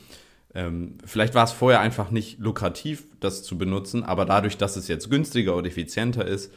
Ähm, 0.57 0.97
vielleicht 1.05 1.35
war 1.35 1.45
es 1.45 1.53
vorher 1.53 1.81
einfach 1.81 2.11
nicht 2.11 2.39
lukrativ, 2.39 3.05
das 3.21 3.43
zu 3.43 3.59
benutzen, 3.59 4.03
aber 4.03 4.25
dadurch, 4.25 4.57
dass 4.57 4.77
es 4.77 4.89
jetzt 4.89 5.11
günstiger 5.11 5.55
oder 5.55 5.69
effizienter 5.69 6.25
ist, 6.27 6.51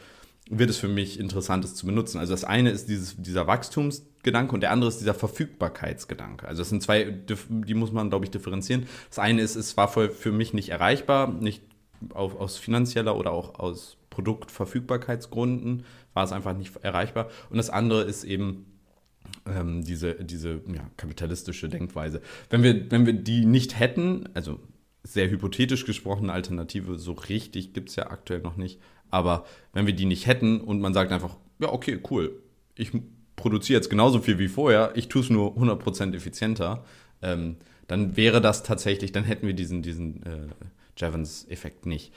wird 0.48 0.70
es 0.70 0.78
für 0.78 0.88
mich 0.88 1.20
interessant, 1.20 1.66
es 1.66 1.74
zu 1.74 1.84
benutzen. 1.84 2.18
Also 2.18 2.32
das 2.32 2.44
eine 2.44 2.70
ist 2.70 2.88
dieses, 2.88 3.14
dieser 3.18 3.46
Wachstumsgedanke 3.46 4.54
und 4.54 4.62
der 4.62 4.70
andere 4.70 4.88
ist 4.88 5.00
dieser 5.00 5.12
Verfügbarkeitsgedanke. 5.12 6.48
Also 6.48 6.62
das 6.62 6.70
sind 6.70 6.82
zwei, 6.82 7.04
die 7.04 7.74
muss 7.74 7.92
man, 7.92 8.08
glaube 8.08 8.24
ich, 8.24 8.30
differenzieren. 8.30 8.86
Das 9.10 9.18
eine 9.18 9.42
ist, 9.42 9.54
es 9.54 9.76
war 9.76 9.88
für 9.88 10.32
mich 10.32 10.54
nicht 10.54 10.70
erreichbar, 10.70 11.28
nicht 11.28 11.62
auf, 12.14 12.40
aus 12.40 12.56
finanzieller 12.56 13.16
oder 13.16 13.32
auch 13.32 13.58
aus 13.58 13.98
Produktverfügbarkeitsgründen 14.08 15.84
war 16.14 16.24
es 16.24 16.32
einfach 16.32 16.56
nicht 16.56 16.74
erreichbar. 16.82 17.28
Und 17.50 17.58
das 17.58 17.68
andere 17.68 18.02
ist 18.02 18.24
eben 18.24 18.66
ähm, 19.46 19.82
diese, 19.84 20.14
diese 20.14 20.60
ja, 20.66 20.88
kapitalistische 20.96 21.68
Denkweise. 21.68 22.20
Wenn 22.48 22.62
wir, 22.62 22.90
wenn 22.90 23.06
wir 23.06 23.12
die 23.12 23.44
nicht 23.44 23.78
hätten, 23.78 24.28
also 24.34 24.60
sehr 25.02 25.30
hypothetisch 25.30 25.86
gesprochen, 25.86 26.24
eine 26.24 26.34
Alternative, 26.34 26.98
so 26.98 27.12
richtig 27.12 27.72
gibt 27.72 27.88
es 27.88 27.96
ja 27.96 28.10
aktuell 28.10 28.40
noch 28.40 28.56
nicht, 28.56 28.80
aber 29.10 29.44
wenn 29.72 29.86
wir 29.86 29.94
die 29.94 30.04
nicht 30.04 30.26
hätten 30.26 30.60
und 30.60 30.80
man 30.80 30.94
sagt 30.94 31.12
einfach, 31.12 31.36
ja, 31.58 31.72
okay, 31.72 32.00
cool, 32.10 32.40
ich 32.74 32.92
produziere 33.36 33.78
jetzt 33.78 33.90
genauso 33.90 34.20
viel 34.20 34.38
wie 34.38 34.48
vorher, 34.48 34.92
ich 34.94 35.08
tue 35.08 35.22
es 35.22 35.30
nur 35.30 35.56
100% 35.56 36.14
effizienter, 36.14 36.84
ähm, 37.22 37.56
dann 37.86 38.16
wäre 38.16 38.40
das 38.40 38.62
tatsächlich, 38.62 39.12
dann 39.12 39.24
hätten 39.24 39.46
wir 39.46 39.54
diesen, 39.54 39.82
diesen 39.82 40.22
äh, 40.22 40.48
Jevons-Effekt 40.96 41.86
nicht. 41.86 42.12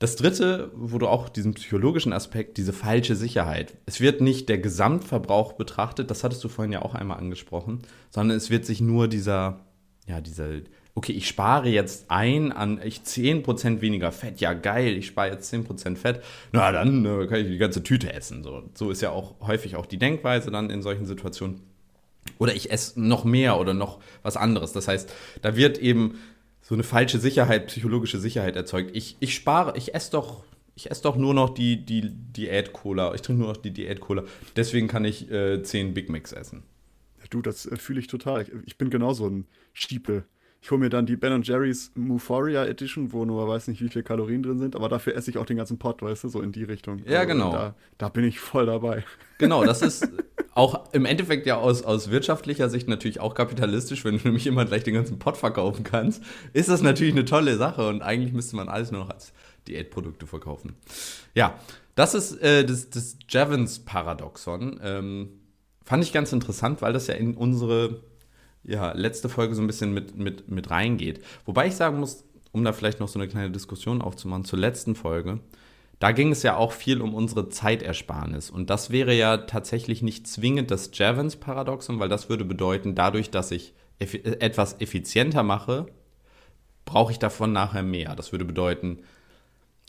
Das 0.00 0.16
dritte, 0.16 0.70
wo 0.74 0.96
du 0.96 1.06
auch 1.06 1.28
diesen 1.28 1.52
psychologischen 1.52 2.14
Aspekt, 2.14 2.56
diese 2.56 2.72
falsche 2.72 3.14
Sicherheit. 3.14 3.76
Es 3.84 4.00
wird 4.00 4.22
nicht 4.22 4.48
der 4.48 4.56
Gesamtverbrauch 4.56 5.52
betrachtet, 5.52 6.10
das 6.10 6.24
hattest 6.24 6.42
du 6.42 6.48
vorhin 6.48 6.72
ja 6.72 6.80
auch 6.80 6.94
einmal 6.94 7.18
angesprochen, 7.18 7.82
sondern 8.08 8.34
es 8.34 8.48
wird 8.48 8.64
sich 8.64 8.80
nur 8.80 9.08
dieser, 9.08 9.60
ja, 10.06 10.22
dieser, 10.22 10.48
okay, 10.94 11.12
ich 11.12 11.28
spare 11.28 11.68
jetzt 11.68 12.06
ein 12.10 12.50
an 12.50 12.80
ich 12.82 13.00
10% 13.00 13.82
weniger 13.82 14.10
Fett, 14.10 14.40
ja 14.40 14.54
geil, 14.54 14.96
ich 14.96 15.06
spare 15.06 15.32
jetzt 15.32 15.52
10% 15.52 15.96
Fett, 15.96 16.22
na 16.50 16.72
dann 16.72 17.04
äh, 17.04 17.26
kann 17.26 17.40
ich 17.40 17.48
die 17.48 17.58
ganze 17.58 17.82
Tüte 17.82 18.10
essen. 18.10 18.42
So, 18.42 18.62
so 18.72 18.90
ist 18.90 19.02
ja 19.02 19.10
auch 19.10 19.34
häufig 19.46 19.76
auch 19.76 19.84
die 19.84 19.98
Denkweise 19.98 20.50
dann 20.50 20.70
in 20.70 20.80
solchen 20.80 21.04
Situationen. 21.04 21.60
Oder 22.38 22.54
ich 22.54 22.70
esse 22.70 22.98
noch 22.98 23.24
mehr 23.24 23.60
oder 23.60 23.74
noch 23.74 23.98
was 24.22 24.38
anderes. 24.38 24.72
Das 24.72 24.88
heißt, 24.88 25.12
da 25.42 25.56
wird 25.56 25.76
eben 25.76 26.18
so 26.70 26.76
eine 26.76 26.84
falsche 26.84 27.18
Sicherheit, 27.18 27.66
psychologische 27.66 28.20
Sicherheit 28.20 28.54
erzeugt. 28.54 28.92
Ich, 28.94 29.16
ich 29.18 29.34
spare, 29.34 29.76
ich 29.76 29.92
esse 29.92 30.12
doch, 30.12 30.44
ich 30.76 30.88
esse 30.88 31.02
doch 31.02 31.16
nur 31.16 31.34
noch 31.34 31.50
die, 31.50 31.84
die 31.84 32.12
Diät-Cola. 32.12 33.12
Ich 33.12 33.22
trinke 33.22 33.42
nur 33.42 33.48
noch 33.50 33.56
die 33.56 33.72
Diät-Cola. 33.72 34.22
Deswegen 34.54 34.86
kann 34.86 35.04
ich 35.04 35.28
äh, 35.32 35.64
zehn 35.64 35.94
Big 35.94 36.08
Macs 36.08 36.30
essen. 36.30 36.62
Ja, 37.18 37.24
du, 37.28 37.42
das 37.42 37.66
äh, 37.66 37.76
fühle 37.76 37.98
ich 37.98 38.06
total. 38.06 38.46
Ich, 38.66 38.78
bin 38.78 38.88
genauso 38.88 39.26
ein 39.26 39.48
Stiepel. 39.72 40.26
Ich 40.62 40.70
hole 40.70 40.78
mir 40.78 40.90
dann 40.90 41.06
die 41.06 41.16
Ben 41.16 41.42
Jerry's 41.42 41.90
Muforia 41.94 42.66
Edition, 42.66 43.12
wo 43.12 43.24
nur 43.24 43.48
weiß 43.48 43.68
nicht, 43.68 43.80
wie 43.80 43.88
viele 43.88 44.02
Kalorien 44.02 44.42
drin 44.42 44.58
sind, 44.58 44.76
aber 44.76 44.90
dafür 44.90 45.14
esse 45.16 45.30
ich 45.30 45.38
auch 45.38 45.46
den 45.46 45.56
ganzen 45.56 45.78
Pot, 45.78 46.02
weißt 46.02 46.24
du, 46.24 46.28
so 46.28 46.42
in 46.42 46.52
die 46.52 46.64
Richtung. 46.64 47.00
Ja, 47.06 47.20
also, 47.20 47.32
genau. 47.32 47.52
Da, 47.52 47.74
da, 47.96 48.08
bin 48.10 48.24
ich 48.24 48.40
voll 48.40 48.66
dabei. 48.66 49.04
Genau, 49.38 49.64
das 49.64 49.80
ist 49.80 50.06
auch 50.54 50.92
im 50.92 51.06
Endeffekt 51.06 51.46
ja 51.46 51.56
aus, 51.56 51.82
aus 51.82 52.10
wirtschaftlicher 52.10 52.68
Sicht 52.68 52.88
natürlich 52.88 53.20
auch 53.20 53.34
kapitalistisch, 53.34 54.04
wenn 54.04 54.18
du 54.18 54.24
nämlich 54.24 54.46
immer 54.46 54.66
gleich 54.66 54.84
den 54.84 54.92
ganzen 54.92 55.18
Pot 55.18 55.38
verkaufen 55.38 55.82
kannst, 55.82 56.22
ist 56.52 56.68
das 56.68 56.82
natürlich 56.82 57.14
eine 57.14 57.24
tolle 57.24 57.56
Sache 57.56 57.88
und 57.88 58.02
eigentlich 58.02 58.34
müsste 58.34 58.56
man 58.56 58.68
alles 58.68 58.90
nur 58.90 59.00
noch 59.00 59.10
als 59.10 59.32
Diätprodukte 59.66 60.26
verkaufen. 60.26 60.74
Ja, 61.34 61.58
das 61.94 62.14
ist 62.14 62.32
äh, 62.42 62.66
das, 62.66 62.90
das 62.90 63.16
Javins-Paradoxon. 63.28 64.78
Ähm, 64.82 65.28
fand 65.84 66.04
ich 66.04 66.12
ganz 66.12 66.32
interessant, 66.32 66.82
weil 66.82 66.92
das 66.92 67.06
ja 67.06 67.14
in 67.14 67.34
unsere 67.34 68.02
ja, 68.64 68.92
letzte 68.92 69.28
Folge 69.28 69.54
so 69.54 69.62
ein 69.62 69.66
bisschen 69.66 69.92
mit, 69.94 70.16
mit, 70.16 70.50
mit 70.50 70.70
reingeht. 70.70 71.22
Wobei 71.44 71.66
ich 71.66 71.76
sagen 71.76 71.98
muss, 72.00 72.24
um 72.52 72.64
da 72.64 72.72
vielleicht 72.72 73.00
noch 73.00 73.08
so 73.08 73.18
eine 73.18 73.28
kleine 73.28 73.50
Diskussion 73.50 74.02
aufzumachen 74.02 74.44
zur 74.44 74.58
letzten 74.58 74.94
Folge, 74.94 75.40
da 75.98 76.12
ging 76.12 76.32
es 76.32 76.42
ja 76.42 76.56
auch 76.56 76.72
viel 76.72 77.02
um 77.02 77.14
unsere 77.14 77.50
Zeitersparnis. 77.50 78.50
Und 78.50 78.70
das 78.70 78.90
wäre 78.90 79.14
ja 79.14 79.36
tatsächlich 79.36 80.02
nicht 80.02 80.26
zwingend 80.26 80.70
das 80.70 80.90
Javins-Paradoxon, 80.92 82.00
weil 82.00 82.08
das 82.08 82.28
würde 82.28 82.44
bedeuten, 82.44 82.94
dadurch, 82.94 83.30
dass 83.30 83.50
ich 83.50 83.74
eff 83.98 84.14
etwas 84.14 84.80
effizienter 84.80 85.42
mache, 85.42 85.86
brauche 86.86 87.12
ich 87.12 87.18
davon 87.18 87.52
nachher 87.52 87.82
mehr. 87.82 88.16
Das 88.16 88.32
würde 88.32 88.46
bedeuten, 88.46 89.00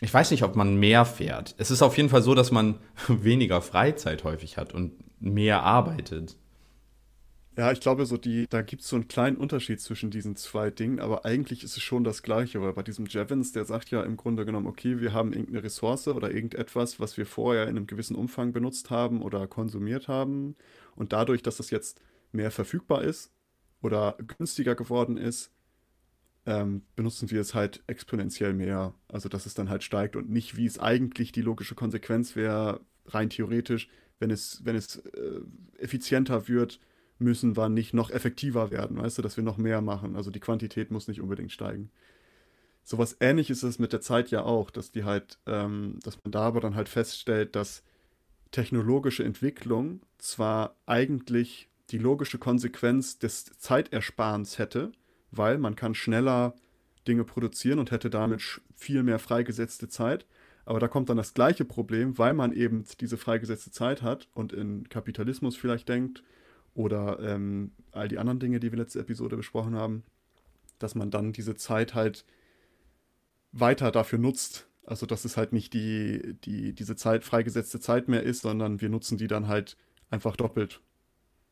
ich 0.01 0.13
weiß 0.13 0.31
nicht, 0.31 0.43
ob 0.43 0.55
man 0.55 0.75
mehr 0.75 1.05
fährt. 1.05 1.55
Es 1.57 1.71
ist 1.71 1.81
auf 1.81 1.95
jeden 1.95 2.09
Fall 2.09 2.21
so, 2.21 2.35
dass 2.35 2.51
man 2.51 2.79
weniger 3.07 3.61
Freizeit 3.61 4.23
häufig 4.25 4.57
hat 4.57 4.73
und 4.73 4.93
mehr 5.21 5.63
arbeitet. 5.63 6.35
Ja, 7.57 7.69
ich 7.71 7.81
glaube, 7.81 8.05
so 8.05 8.15
die, 8.15 8.47
da 8.49 8.61
gibt 8.61 8.81
es 8.81 8.87
so 8.87 8.95
einen 8.95 9.09
kleinen 9.09 9.35
Unterschied 9.35 9.81
zwischen 9.81 10.09
diesen 10.09 10.37
zwei 10.37 10.71
Dingen, 10.71 11.01
aber 11.01 11.25
eigentlich 11.25 11.63
ist 11.65 11.75
es 11.75 11.83
schon 11.83 12.05
das 12.05 12.23
Gleiche, 12.23 12.61
weil 12.61 12.71
bei 12.71 12.81
diesem 12.81 13.07
Jevons, 13.07 13.51
der 13.51 13.65
sagt 13.65 13.91
ja 13.91 14.03
im 14.03 14.15
Grunde 14.15 14.45
genommen, 14.45 14.67
okay, 14.67 15.01
wir 15.01 15.11
haben 15.11 15.33
irgendeine 15.33 15.63
Ressource 15.63 16.07
oder 16.07 16.31
irgendetwas, 16.31 17.01
was 17.01 17.17
wir 17.17 17.25
vorher 17.25 17.63
in 17.63 17.75
einem 17.75 17.87
gewissen 17.87 18.15
Umfang 18.15 18.53
benutzt 18.53 18.89
haben 18.89 19.21
oder 19.21 19.47
konsumiert 19.47 20.07
haben. 20.07 20.55
Und 20.95 21.11
dadurch, 21.11 21.43
dass 21.43 21.57
das 21.57 21.71
jetzt 21.71 22.01
mehr 22.31 22.51
verfügbar 22.51 23.03
ist 23.03 23.31
oder 23.81 24.15
günstiger 24.37 24.75
geworden 24.75 25.17
ist, 25.17 25.51
ähm, 26.45 26.83
benutzen 26.95 27.31
wir 27.31 27.41
es 27.41 27.53
halt 27.53 27.83
exponentiell 27.87 28.53
mehr. 28.53 28.93
Also 29.09 29.27
dass 29.27 29.45
es 29.45 29.53
dann 29.53 29.69
halt 29.69 29.83
steigt 29.83 30.15
und 30.15 30.29
nicht, 30.29 30.55
wie 30.55 30.65
es 30.65 30.79
eigentlich 30.79 31.33
die 31.33 31.41
logische 31.41 31.75
Konsequenz 31.75 32.35
wäre, 32.37 32.79
rein 33.07 33.29
theoretisch, 33.29 33.89
wenn 34.19 34.31
es, 34.31 34.61
wenn 34.63 34.77
es 34.77 34.97
äh, 34.97 35.41
effizienter 35.79 36.47
wird 36.47 36.79
müssen 37.21 37.55
wir 37.55 37.69
nicht 37.69 37.93
noch 37.93 38.09
effektiver 38.09 38.71
werden, 38.71 38.97
weißt 38.97 39.17
du, 39.17 39.21
dass 39.21 39.37
wir 39.37 39.43
noch 39.43 39.57
mehr 39.57 39.81
machen. 39.81 40.15
Also 40.15 40.31
die 40.31 40.39
Quantität 40.39 40.91
muss 40.91 41.07
nicht 41.07 41.21
unbedingt 41.21 41.51
steigen. 41.51 41.91
Sowas 42.83 43.17
ähnliches 43.19 43.59
ist 43.59 43.69
es 43.69 43.79
mit 43.79 43.93
der 43.93 44.01
Zeit 44.01 44.31
ja 44.31 44.43
auch, 44.43 44.71
dass 44.71 44.91
die 44.91 45.03
halt, 45.03 45.37
ähm, 45.45 45.99
dass 46.03 46.17
man 46.23 46.31
da 46.31 46.41
aber 46.41 46.59
dann 46.59 46.75
halt 46.75 46.89
feststellt, 46.89 47.55
dass 47.55 47.83
technologische 48.49 49.23
Entwicklung 49.23 50.01
zwar 50.17 50.75
eigentlich 50.85 51.69
die 51.91 51.99
logische 51.99 52.37
Konsequenz 52.37 53.19
des 53.19 53.45
Zeitersparens 53.57 54.57
hätte, 54.57 54.91
weil 55.31 55.57
man 55.57 55.75
kann 55.75 55.93
schneller 55.93 56.55
Dinge 57.07 57.23
produzieren 57.23 57.79
und 57.79 57.91
hätte 57.91 58.09
damit 58.09 58.61
viel 58.75 59.03
mehr 59.03 59.19
freigesetzte 59.19 59.89
Zeit. 59.89 60.25
Aber 60.65 60.79
da 60.79 60.87
kommt 60.87 61.09
dann 61.09 61.17
das 61.17 61.33
gleiche 61.33 61.65
Problem, 61.65 62.17
weil 62.17 62.33
man 62.33 62.53
eben 62.53 62.85
diese 62.99 63.17
freigesetzte 63.17 63.71
Zeit 63.71 64.01
hat 64.01 64.27
und 64.33 64.53
in 64.53 64.87
Kapitalismus 64.89 65.55
vielleicht 65.55 65.89
denkt, 65.89 66.23
oder 66.73 67.19
ähm, 67.19 67.71
all 67.91 68.07
die 68.07 68.17
anderen 68.17 68.39
Dinge, 68.39 68.59
die 68.59 68.71
wir 68.71 68.79
letzte 68.79 68.99
Episode 68.99 69.37
besprochen 69.37 69.75
haben, 69.75 70.03
dass 70.79 70.95
man 70.95 71.11
dann 71.11 71.33
diese 71.33 71.55
Zeit 71.55 71.93
halt 71.93 72.25
weiter 73.51 73.91
dafür 73.91 74.19
nutzt. 74.19 74.67
Also 74.85 75.05
dass 75.05 75.25
es 75.25 75.37
halt 75.37 75.53
nicht 75.53 75.73
die, 75.73 76.35
die, 76.43 76.73
diese 76.73 76.95
Zeit, 76.95 77.23
freigesetzte 77.23 77.79
Zeit 77.79 78.07
mehr 78.07 78.23
ist, 78.23 78.41
sondern 78.41 78.81
wir 78.81 78.89
nutzen 78.89 79.17
die 79.17 79.27
dann 79.27 79.47
halt 79.47 79.77
einfach 80.09 80.35
doppelt. 80.35 80.81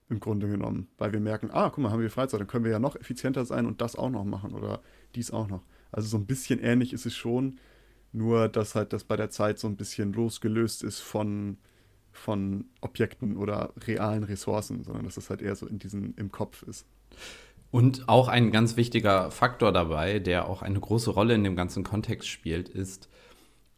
im 0.10 0.20
Grunde 0.20 0.48
genommen, 0.50 0.88
weil 0.98 1.14
wir 1.14 1.20
merken, 1.20 1.52
ah, 1.52 1.70
guck 1.70 1.84
mal, 1.84 1.92
haben 1.92 2.02
wir 2.02 2.10
Freizeit, 2.10 2.40
dann 2.40 2.48
können 2.48 2.66
wir 2.66 2.72
ja 2.72 2.80
noch 2.80 2.96
effizienter 2.96 3.46
sein 3.46 3.66
und 3.66 3.80
das 3.80 3.96
auch 3.96 4.10
noch 4.10 4.26
machen 4.26 4.54
oder 4.54 4.82
dies 5.16 5.32
auch 5.32 5.48
noch. 5.48 5.64
Also 5.92 6.08
so 6.08 6.18
ein 6.18 6.26
bisschen 6.26 6.60
ähnlich 6.60 6.94
ist 6.94 7.06
es 7.06 7.16
schon, 7.16 7.60
nur 8.12 8.50
dass 8.50 8.74
halt 8.76 8.92
das 8.92 9.04
bei 9.04 9.16
der 9.16 9.30
Zeit 9.30 9.60
so 9.60 9.68
ein 9.68 9.78
bisschen 9.78 10.12
losgelöst 10.14 10.84
ist 10.84 11.00
von, 11.00 11.58
von 12.12 12.66
Objekten 12.82 13.38
oder 13.38 13.74
realen 13.86 14.24
Ressourcen, 14.24 14.84
sondern 14.84 15.06
dass 15.06 15.18
es 15.18 15.30
halt 15.30 15.42
eher 15.42 15.56
so 15.56 15.68
in 15.68 15.80
diesem, 15.80 16.14
im 16.18 16.32
Kopf 16.32 16.64
ist. 16.64 16.86
Und 17.72 18.10
auch 18.10 18.28
ein 18.28 18.52
ganz 18.52 18.78
wichtiger 18.78 19.30
Faktor 19.32 19.72
dabei, 19.72 20.20
der 20.20 20.48
auch 20.48 20.62
eine 20.62 20.80
große 20.80 21.12
Rolle 21.12 21.36
in 21.36 21.44
dem 21.44 21.56
ganzen 21.56 21.84
Kontext 21.84 22.28
spielt, 22.28 22.68
ist, 22.68 23.10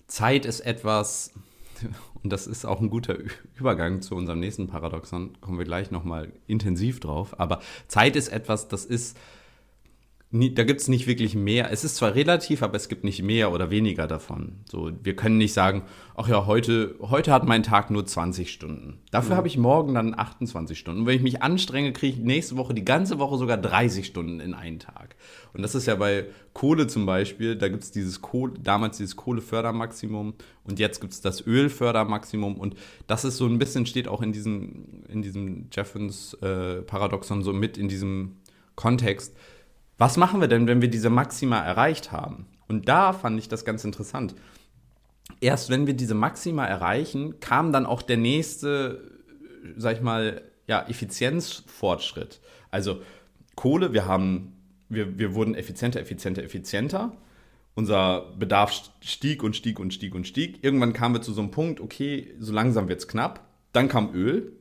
Zeit 0.08 0.46
ist 0.46 0.62
etwas, 0.62 1.34
und 2.24 2.32
das 2.32 2.48
ist 2.48 2.66
auch 2.66 2.80
ein 2.80 2.90
guter 2.90 3.18
Übergang 3.56 4.02
zu 4.02 4.16
unserem 4.16 4.40
nächsten 4.40 4.68
Paradoxon, 4.68 5.40
kommen 5.42 5.58
wir 5.58 5.66
gleich 5.66 5.92
nochmal 5.92 6.32
intensiv 6.48 7.00
drauf, 7.00 7.40
aber 7.40 7.62
Zeit 7.88 8.16
ist 8.16 8.30
etwas, 8.30 8.68
das 8.68 8.86
ist 8.86 9.18
da 10.34 10.64
gibt 10.64 10.80
es 10.80 10.88
nicht 10.88 11.08
wirklich 11.08 11.36
mehr. 11.36 11.72
Es 11.72 11.84
ist 11.84 11.98
zwar 11.98 12.16
relativ, 12.16 12.64
aber 12.64 12.76
es 12.76 12.88
gibt 12.88 13.04
nicht 13.04 13.22
mehr 13.22 13.52
oder 13.52 13.70
weniger 13.70 14.08
davon. 14.08 14.62
So, 14.64 14.90
wir 15.04 15.14
können 15.14 15.38
nicht 15.38 15.52
sagen, 15.52 15.84
ach 16.16 16.30
ja, 16.30 16.46
heute, 16.46 16.96
heute 17.02 17.34
hat 17.34 17.46
mein 17.46 17.64
Tag 17.64 17.92
nur 17.92 18.06
20 18.06 18.50
Stunden. 18.50 19.00
Dafür 19.12 19.32
ja. 19.32 19.38
habe 19.38 19.50
ich 19.50 19.58
morgen 19.58 19.94
dann 19.94 20.18
28 20.18 20.80
Stunden. 20.80 21.02
Und 21.02 21.08
wenn 21.08 21.18
ich 21.18 21.22
mich 21.22 21.44
anstrenge, 21.44 21.92
kriege 21.92 22.16
ich 22.16 22.24
nächste 22.24 22.56
Woche 22.56 22.74
die 22.74 22.86
ganze 22.86 23.20
Woche 23.20 23.38
sogar 23.38 23.58
30 23.58 24.06
Stunden 24.06 24.40
in 24.40 24.54
einen 24.54 24.80
Tag. 24.80 25.18
Und 25.54 25.64
das 25.64 25.76
ist 25.76 25.86
ja 25.86 25.96
bei 25.96 26.28
Kohle 26.54 26.88
zum 26.88 27.06
Beispiel, 27.06 27.58
da 27.58 27.68
gibt 27.68 27.84
es 27.84 27.92
dieses 27.92 28.22
Kohle, 28.22 28.54
damals 28.58 28.98
dieses 28.98 29.18
Kohlefördermaximum 29.18 30.34
und 30.64 30.80
jetzt 30.80 31.02
gibt 31.02 31.12
es 31.12 31.20
das 31.20 31.46
Ölfördermaximum. 31.46 32.56
Und 32.56 32.76
das 33.08 33.26
ist 33.26 33.36
so 33.36 33.48
ein 33.48 33.60
bisschen, 33.60 33.86
steht 33.86 34.08
auch 34.08 34.22
in 34.22 34.32
diesem, 34.32 35.04
in 35.10 35.22
diesem 35.22 35.68
Jeffens 35.74 36.36
äh, 36.36 36.84
Paradoxon 36.84 37.44
so 37.44 37.52
mit 37.52 37.78
in 37.78 37.90
diesem 37.90 38.38
Kontext 38.76 39.36
was 40.02 40.18
machen 40.18 40.42
wir 40.42 40.48
denn, 40.48 40.66
wenn 40.66 40.82
wir 40.82 40.90
diese 40.90 41.12
Maxima 41.12 41.60
erreicht 41.60 42.12
haben? 42.12 42.48
Und 42.68 42.90
da 42.90 43.14
fand 43.14 43.38
ich 43.38 43.50
das 43.50 43.66
ganz 43.66 43.84
interessant. 43.84 44.34
Erst 45.42 45.70
wenn 45.70 45.86
wir 45.86 45.94
diese 45.94 46.16
Maxima 46.16 46.66
erreichen, 46.66 47.40
kam 47.40 47.72
dann 47.72 47.86
auch 47.86 48.02
der 48.02 48.18
nächste, 48.18 49.12
sag 49.78 49.98
ich 49.98 50.02
mal, 50.02 50.42
ja, 50.66 50.82
Effizienzfortschritt. 50.90 52.42
Also 52.72 53.04
Kohle, 53.54 53.94
wir 53.94 54.08
haben, 54.08 54.54
wir, 54.90 55.20
wir 55.20 55.36
wurden 55.36 55.54
effizienter, 55.54 56.00
effizienter, 56.00 56.44
effizienter. 56.44 57.16
Unser 57.76 58.34
Bedarf 58.40 58.74
stieg 59.02 59.44
und 59.44 59.56
stieg 59.56 59.80
und 59.80 59.94
stieg 59.94 60.16
und 60.16 60.26
stieg. 60.26 60.64
Irgendwann 60.64 60.94
kamen 60.94 61.14
wir 61.14 61.22
zu 61.22 61.32
so 61.32 61.42
einem 61.42 61.52
Punkt, 61.52 61.80
okay, 61.80 62.34
so 62.40 62.52
langsam 62.52 62.90
wird 62.90 63.02
es 63.02 63.08
knapp. 63.08 63.46
Dann 63.72 63.88
kam 63.88 64.16
Öl, 64.16 64.52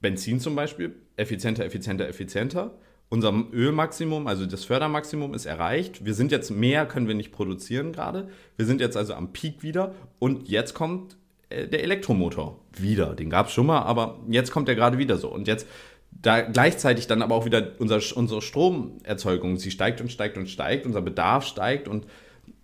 Benzin 0.00 0.38
zum 0.38 0.54
Beispiel, 0.54 0.94
effizienter, 1.16 1.64
effizienter, 1.64 2.06
effizienter 2.06 2.78
unser 3.08 3.32
Ölmaximum, 3.52 4.26
also 4.26 4.46
das 4.46 4.64
Fördermaximum 4.64 5.34
ist 5.34 5.46
erreicht. 5.46 6.04
Wir 6.04 6.14
sind 6.14 6.32
jetzt 6.32 6.50
mehr, 6.50 6.86
können 6.86 7.06
wir 7.06 7.14
nicht 7.14 7.32
produzieren 7.32 7.92
gerade. 7.92 8.28
Wir 8.56 8.66
sind 8.66 8.80
jetzt 8.80 8.96
also 8.96 9.14
am 9.14 9.32
Peak 9.32 9.62
wieder 9.62 9.94
und 10.18 10.48
jetzt 10.48 10.74
kommt 10.74 11.16
äh, 11.50 11.68
der 11.68 11.82
Elektromotor 11.82 12.60
wieder. 12.76 13.14
Den 13.14 13.30
gab 13.30 13.46
es 13.48 13.52
schon 13.52 13.66
mal, 13.66 13.82
aber 13.82 14.18
jetzt 14.28 14.50
kommt 14.50 14.68
er 14.68 14.74
gerade 14.74 14.98
wieder 14.98 15.16
so. 15.16 15.28
Und 15.28 15.46
jetzt 15.46 15.66
da 16.10 16.40
gleichzeitig 16.40 17.06
dann 17.06 17.22
aber 17.22 17.34
auch 17.34 17.44
wieder 17.44 17.72
unser, 17.78 18.00
unsere 18.16 18.40
Stromerzeugung, 18.40 19.58
sie 19.58 19.70
steigt 19.70 20.00
und 20.00 20.10
steigt 20.10 20.36
und 20.36 20.48
steigt, 20.48 20.86
unser 20.86 21.02
Bedarf 21.02 21.44
steigt 21.44 21.88
und 21.88 22.06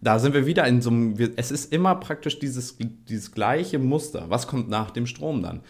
da 0.00 0.18
sind 0.18 0.34
wir 0.34 0.46
wieder 0.46 0.66
in 0.66 0.80
so 0.80 0.90
einem, 0.90 1.14
es 1.36 1.50
ist 1.50 1.72
immer 1.72 1.94
praktisch 1.96 2.38
dieses, 2.38 2.78
dieses 2.78 3.32
gleiche 3.32 3.78
Muster. 3.78 4.26
Was 4.28 4.46
kommt 4.46 4.68
nach 4.68 4.90
dem 4.90 5.06
Strom 5.06 5.42
dann? 5.42 5.60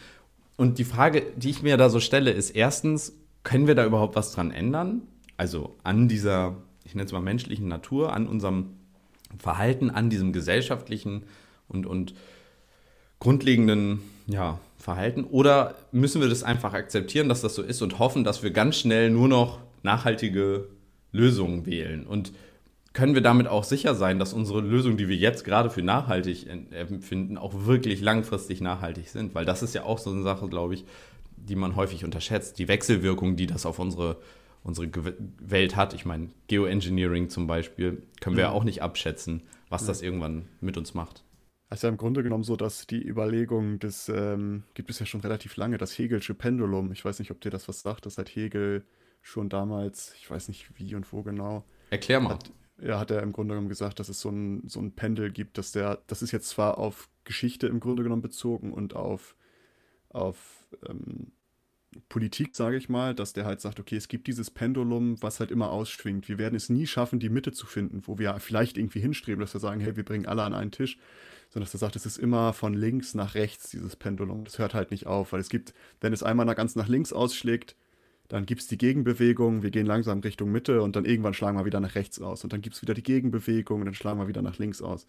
Und 0.57 0.79
die 0.79 0.85
Frage, 0.85 1.23
die 1.37 1.51
ich 1.51 1.63
mir 1.63 1.77
da 1.77 1.89
so 1.89 2.01
stelle, 2.01 2.31
ist 2.31 2.51
erstens, 2.51 3.17
können 3.43 3.67
wir 3.67 3.75
da 3.75 3.85
überhaupt 3.85 4.17
was 4.17 4.33
dran 4.33 4.51
ändern? 4.51 5.03
Also 5.37 5.77
an 5.83 6.09
dieser, 6.09 6.57
ich 6.85 6.95
nenne 6.95 7.07
es 7.07 7.13
mal 7.13 7.21
menschlichen 7.21 7.69
Natur, 7.69 8.13
an 8.13 8.27
unserem 8.27 8.75
Verhalten, 9.39 9.91
an 9.91 10.11
diesem 10.11 10.33
gesellschaftlichen 10.33 11.25
und, 11.69 11.87
und 11.87 12.15
grundlegenden 13.21 14.01
ja, 14.27 14.59
Verhalten? 14.77 15.25
Oder 15.25 15.75
müssen 15.93 16.21
wir 16.21 16.29
das 16.29 16.43
einfach 16.43 16.75
akzeptieren, 16.75 17.29
dass 17.29 17.43
das 17.43 17.55
so 17.55 17.63
ist 17.63 17.83
und 17.83 17.99
hoffen, 17.99 18.25
dass 18.25 18.43
wir 18.43 18.51
ganz 18.51 18.77
schnell 18.77 19.11
nur 19.11 19.29
noch 19.29 19.61
nachhaltige 19.83 20.69
Lösungen 21.13 21.67
wählen? 21.67 22.07
Und 22.07 22.33
können 22.93 23.15
wir 23.15 23.23
damit 23.23 23.47
auch 23.47 23.63
sicher 23.63 23.95
sein, 23.95 24.19
dass 24.19 24.33
unsere 24.33 24.61
Lösungen, 24.61 24.97
die 24.97 25.09
wir 25.09 25.17
jetzt 25.17 25.45
gerade 25.45 25.71
für 25.71 25.83
nachhaltig 25.83 26.49
empfinden, 26.73 27.39
auch 27.39 27.67
wirklich 27.67 28.01
langfristig 28.01 28.61
nachhaltig 28.61 29.09
sind? 29.11 29.35
Weil 29.35 29.45
das 29.45 29.63
ist 29.63 29.75
ja 29.75 29.85
auch 29.85 29.99
so 29.99 30.11
eine 30.11 30.23
Sache, 30.23 30.49
glaube 30.49 30.75
ich, 30.75 30.85
die 31.49 31.57
man 31.57 31.77
häufig 31.77 32.05
unterschätzt, 32.05 32.59
die 32.59 32.69
Wechselwirkung, 32.69 33.37
die 33.37 33.47
das 33.47 33.67
auf 33.67 33.79
unsere, 33.79 34.21
unsere 34.63 34.89
Welt 35.39 35.77
hat. 35.77 35.95
Ich 35.95 36.05
meine, 36.05 36.29
Geoengineering 36.47 37.29
zum 37.29 37.47
Beispiel 37.47 38.03
können 38.21 38.37
wir 38.37 38.45
ja 38.45 38.51
mhm. 38.51 38.57
auch 38.57 38.65
nicht 38.65 38.83
abschätzen, 38.83 39.43
was 39.69 39.83
ja. 39.83 39.89
das 39.89 40.03
irgendwann 40.03 40.47
mit 40.61 40.77
uns 40.77 40.95
macht. 40.95 41.25
Also 41.71 41.87
im 41.87 41.97
Grunde 41.97 42.25
genommen 42.25 42.43
so, 42.43 42.57
dass 42.57 42.89
die 42.89 43.01
Überlegung 43.01 43.79
des, 43.79 44.09
ähm, 44.09 44.65
gibt 44.75 44.91
es 44.91 44.99
ja 44.99 45.07
schon 45.07 45.21
relativ 45.21 45.57
lange, 45.57 45.79
das 45.79 45.97
Hegelsche 45.97 46.35
Pendulum, 46.35 46.91
ich 46.91 47.05
weiß 47.05 47.21
nicht, 47.21 47.31
ob 47.31 47.41
dir 47.41 47.51
das 47.51 47.69
was 47.69 47.83
sagt, 47.83 48.07
das 48.07 48.19
hat 48.19 48.29
Hegel 48.29 48.85
schon 49.23 49.49
damals, 49.49 50.13
ich 50.19 50.29
weiß 50.29 50.49
nicht 50.49 50.67
wie 50.79 50.97
und 50.97 51.13
wo 51.13 51.23
genau. 51.23 51.65
Erklär 51.91 52.19
mal. 52.19 52.31
Hat, 52.31 52.51
ja, 52.83 52.99
hat 52.99 53.13
er 53.13 53.23
im 53.23 53.33
Grunde 53.33 53.53
genommen 53.53 53.69
gesagt, 53.69 54.01
dass 54.01 54.09
es 54.09 54.21
so 54.21 54.31
ein, 54.31 54.69
so 54.69 54.81
ein 54.81 54.97
Pendel 54.97 55.31
gibt, 55.31 55.59
dass 55.59 55.71
der, 55.71 56.01
das 56.09 56.23
ist 56.23 56.33
jetzt 56.33 56.49
zwar 56.49 56.79
auf 56.79 57.09
Geschichte 57.23 57.69
im 57.69 57.79
Grunde 57.79 58.03
genommen 58.03 58.23
bezogen 58.23 58.73
und 58.73 58.97
auf, 58.97 59.37
auf 60.11 60.67
ähm, 60.87 61.33
Politik, 62.09 62.55
sage 62.55 62.77
ich 62.77 62.89
mal, 62.89 63.15
dass 63.15 63.33
der 63.33 63.45
halt 63.45 63.61
sagt, 63.61 63.81
okay, 63.81 63.97
es 63.97 64.07
gibt 64.07 64.29
dieses 64.29 64.51
Pendulum, 64.51 65.21
was 65.23 65.41
halt 65.41 65.51
immer 65.51 65.71
ausschwingt. 65.71 66.29
Wir 66.29 66.39
werden 66.39 66.55
es 66.55 66.69
nie 66.69 66.87
schaffen, 66.87 67.19
die 67.19 67.29
Mitte 67.29 67.51
zu 67.53 67.67
finden, 67.67 68.03
wo 68.07 68.19
wir 68.19 68.39
vielleicht 68.39 68.79
irgendwie 68.79 69.01
hinstreben, 69.01 69.41
dass 69.41 69.55
wir 69.55 69.61
sagen, 69.61 69.81
hey, 69.81 69.97
wir 69.97 70.05
bringen 70.05 70.27
alle 70.27 70.43
an 70.43 70.55
einen 70.55 70.71
Tisch, 70.71 70.99
sondern 71.49 71.67
dass 71.67 71.75
er 71.75 71.79
sagt, 71.79 71.97
es 71.97 72.07
ist 72.07 72.19
immer 72.19 72.53
von 72.53 72.75
links 72.75 73.15
nach 73.15 73.35
rechts, 73.35 73.71
dieses 73.71 73.97
Pendulum. 73.97 74.45
Das 74.45 74.59
hört 74.59 74.73
halt 74.73 74.93
nicht 74.93 75.07
auf, 75.07 75.33
weil 75.33 75.41
es 75.41 75.49
gibt, 75.49 75.75
wenn 76.01 76.13
es 76.13 76.23
einmal 76.23 76.47
ganz 76.55 76.77
nach 76.77 76.87
links 76.89 77.13
ausschlägt, 77.13 77.75
dann 78.29 78.47
gibt 78.47 78.61
es 78.61 78.69
die 78.69 78.79
Gegenbewegung, 78.79 79.65
wir 79.65 79.73
gehen 79.73 79.87
langsam 79.87 80.21
Richtung 80.21 80.53
Mitte 80.53 80.83
und 80.83 80.95
dann 80.95 81.05
irgendwann 81.05 81.35
schlagen 81.35 81.59
wir 81.59 81.65
wieder 81.65 81.81
nach 81.81 81.97
rechts 81.97 82.21
aus. 82.21 82.45
Und 82.45 82.53
dann 82.53 82.63
gibt 82.63 82.77
es 82.77 82.83
wieder 82.83 82.95
die 82.95 83.03
Gegenbewegung 83.03 83.81
und 83.81 83.87
dann 83.87 83.95
schlagen 83.95 84.21
wir 84.21 84.29
wieder 84.29 84.43
nach 84.43 84.59
links 84.59 84.81
aus. 84.81 85.07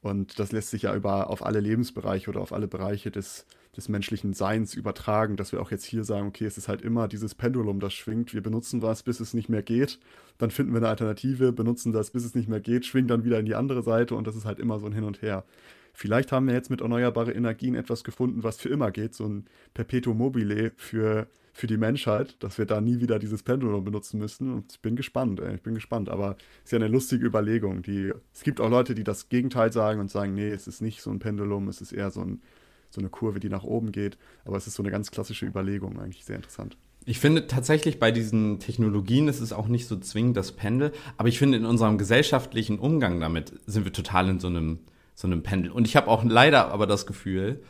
Und 0.00 0.38
das 0.38 0.52
lässt 0.52 0.70
sich 0.70 0.82
ja 0.82 0.94
über 0.94 1.28
auf 1.30 1.44
alle 1.44 1.60
Lebensbereiche 1.60 2.30
oder 2.30 2.40
auf 2.40 2.52
alle 2.52 2.68
Bereiche 2.68 3.10
des, 3.10 3.46
des 3.76 3.88
menschlichen 3.88 4.32
Seins 4.32 4.74
übertragen, 4.74 5.36
dass 5.36 5.52
wir 5.52 5.60
auch 5.60 5.70
jetzt 5.70 5.84
hier 5.84 6.04
sagen, 6.04 6.28
okay, 6.28 6.44
es 6.44 6.56
ist 6.56 6.68
halt 6.68 6.82
immer 6.82 7.08
dieses 7.08 7.34
Pendulum, 7.34 7.80
das 7.80 7.94
schwingt. 7.94 8.32
Wir 8.32 8.42
benutzen 8.42 8.80
was, 8.80 9.02
bis 9.02 9.18
es 9.18 9.34
nicht 9.34 9.48
mehr 9.48 9.62
geht. 9.62 9.98
Dann 10.38 10.50
finden 10.50 10.72
wir 10.72 10.78
eine 10.78 10.88
Alternative, 10.88 11.52
benutzen 11.52 11.92
das, 11.92 12.10
bis 12.10 12.24
es 12.24 12.34
nicht 12.34 12.48
mehr 12.48 12.60
geht, 12.60 12.86
schwingen 12.86 13.08
dann 13.08 13.24
wieder 13.24 13.40
in 13.40 13.46
die 13.46 13.56
andere 13.56 13.82
Seite 13.82 14.14
und 14.14 14.26
das 14.26 14.36
ist 14.36 14.44
halt 14.44 14.60
immer 14.60 14.78
so 14.78 14.86
ein 14.86 14.92
Hin 14.92 15.04
und 15.04 15.20
Her. 15.20 15.44
Vielleicht 15.92 16.30
haben 16.30 16.46
wir 16.46 16.54
jetzt 16.54 16.70
mit 16.70 16.80
erneuerbaren 16.80 17.34
Energien 17.34 17.74
etwas 17.74 18.04
gefunden, 18.04 18.44
was 18.44 18.58
für 18.58 18.68
immer 18.68 18.92
geht, 18.92 19.14
so 19.14 19.26
ein 19.26 19.46
Perpetuum 19.74 20.16
mobile 20.16 20.70
für, 20.76 21.26
für 21.58 21.66
die 21.66 21.76
Menschheit, 21.76 22.36
dass 22.38 22.56
wir 22.56 22.66
da 22.66 22.80
nie 22.80 23.00
wieder 23.00 23.18
dieses 23.18 23.42
Pendulum 23.42 23.84
benutzen 23.84 24.18
müssen. 24.18 24.52
Und 24.52 24.72
ich 24.72 24.80
bin 24.80 24.94
gespannt, 24.94 25.40
ey, 25.40 25.56
ich 25.56 25.62
bin 25.62 25.74
gespannt. 25.74 26.08
Aber 26.08 26.36
es 26.60 26.66
ist 26.66 26.72
ja 26.72 26.76
eine 26.76 26.86
lustige 26.86 27.26
Überlegung. 27.26 27.82
Die, 27.82 28.12
es 28.32 28.44
gibt 28.44 28.60
auch 28.60 28.70
Leute, 28.70 28.94
die 28.94 29.02
das 29.02 29.28
Gegenteil 29.28 29.72
sagen 29.72 29.98
und 29.98 30.08
sagen, 30.08 30.34
nee, 30.34 30.50
es 30.50 30.68
ist 30.68 30.80
nicht 30.80 31.02
so 31.02 31.10
ein 31.10 31.18
Pendulum, 31.18 31.66
es 31.66 31.80
ist 31.80 31.90
eher 31.90 32.12
so, 32.12 32.20
ein, 32.20 32.42
so 32.90 33.00
eine 33.00 33.08
Kurve, 33.08 33.40
die 33.40 33.48
nach 33.48 33.64
oben 33.64 33.90
geht. 33.90 34.18
Aber 34.44 34.56
es 34.56 34.68
ist 34.68 34.74
so 34.74 34.84
eine 34.84 34.92
ganz 34.92 35.10
klassische 35.10 35.46
Überlegung, 35.46 35.98
eigentlich 35.98 36.24
sehr 36.24 36.36
interessant. 36.36 36.76
Ich 37.04 37.18
finde 37.18 37.48
tatsächlich 37.48 37.98
bei 37.98 38.12
diesen 38.12 38.60
Technologien 38.60 39.26
ist 39.26 39.40
es 39.40 39.52
auch 39.52 39.66
nicht 39.66 39.88
so 39.88 39.98
zwingend 39.98 40.36
das 40.36 40.52
Pendel, 40.52 40.92
aber 41.16 41.28
ich 41.28 41.38
finde 41.38 41.58
in 41.58 41.64
unserem 41.64 41.98
gesellschaftlichen 41.98 42.78
Umgang 42.78 43.18
damit 43.18 43.52
sind 43.66 43.84
wir 43.84 43.92
total 43.92 44.28
in 44.28 44.38
so 44.38 44.46
einem 44.46 44.78
so 45.14 45.26
einem 45.26 45.42
Pendel. 45.42 45.72
Und 45.72 45.88
ich 45.88 45.96
habe 45.96 46.06
auch 46.06 46.22
leider 46.22 46.68
aber 46.68 46.86
das 46.86 47.04
Gefühl, 47.04 47.62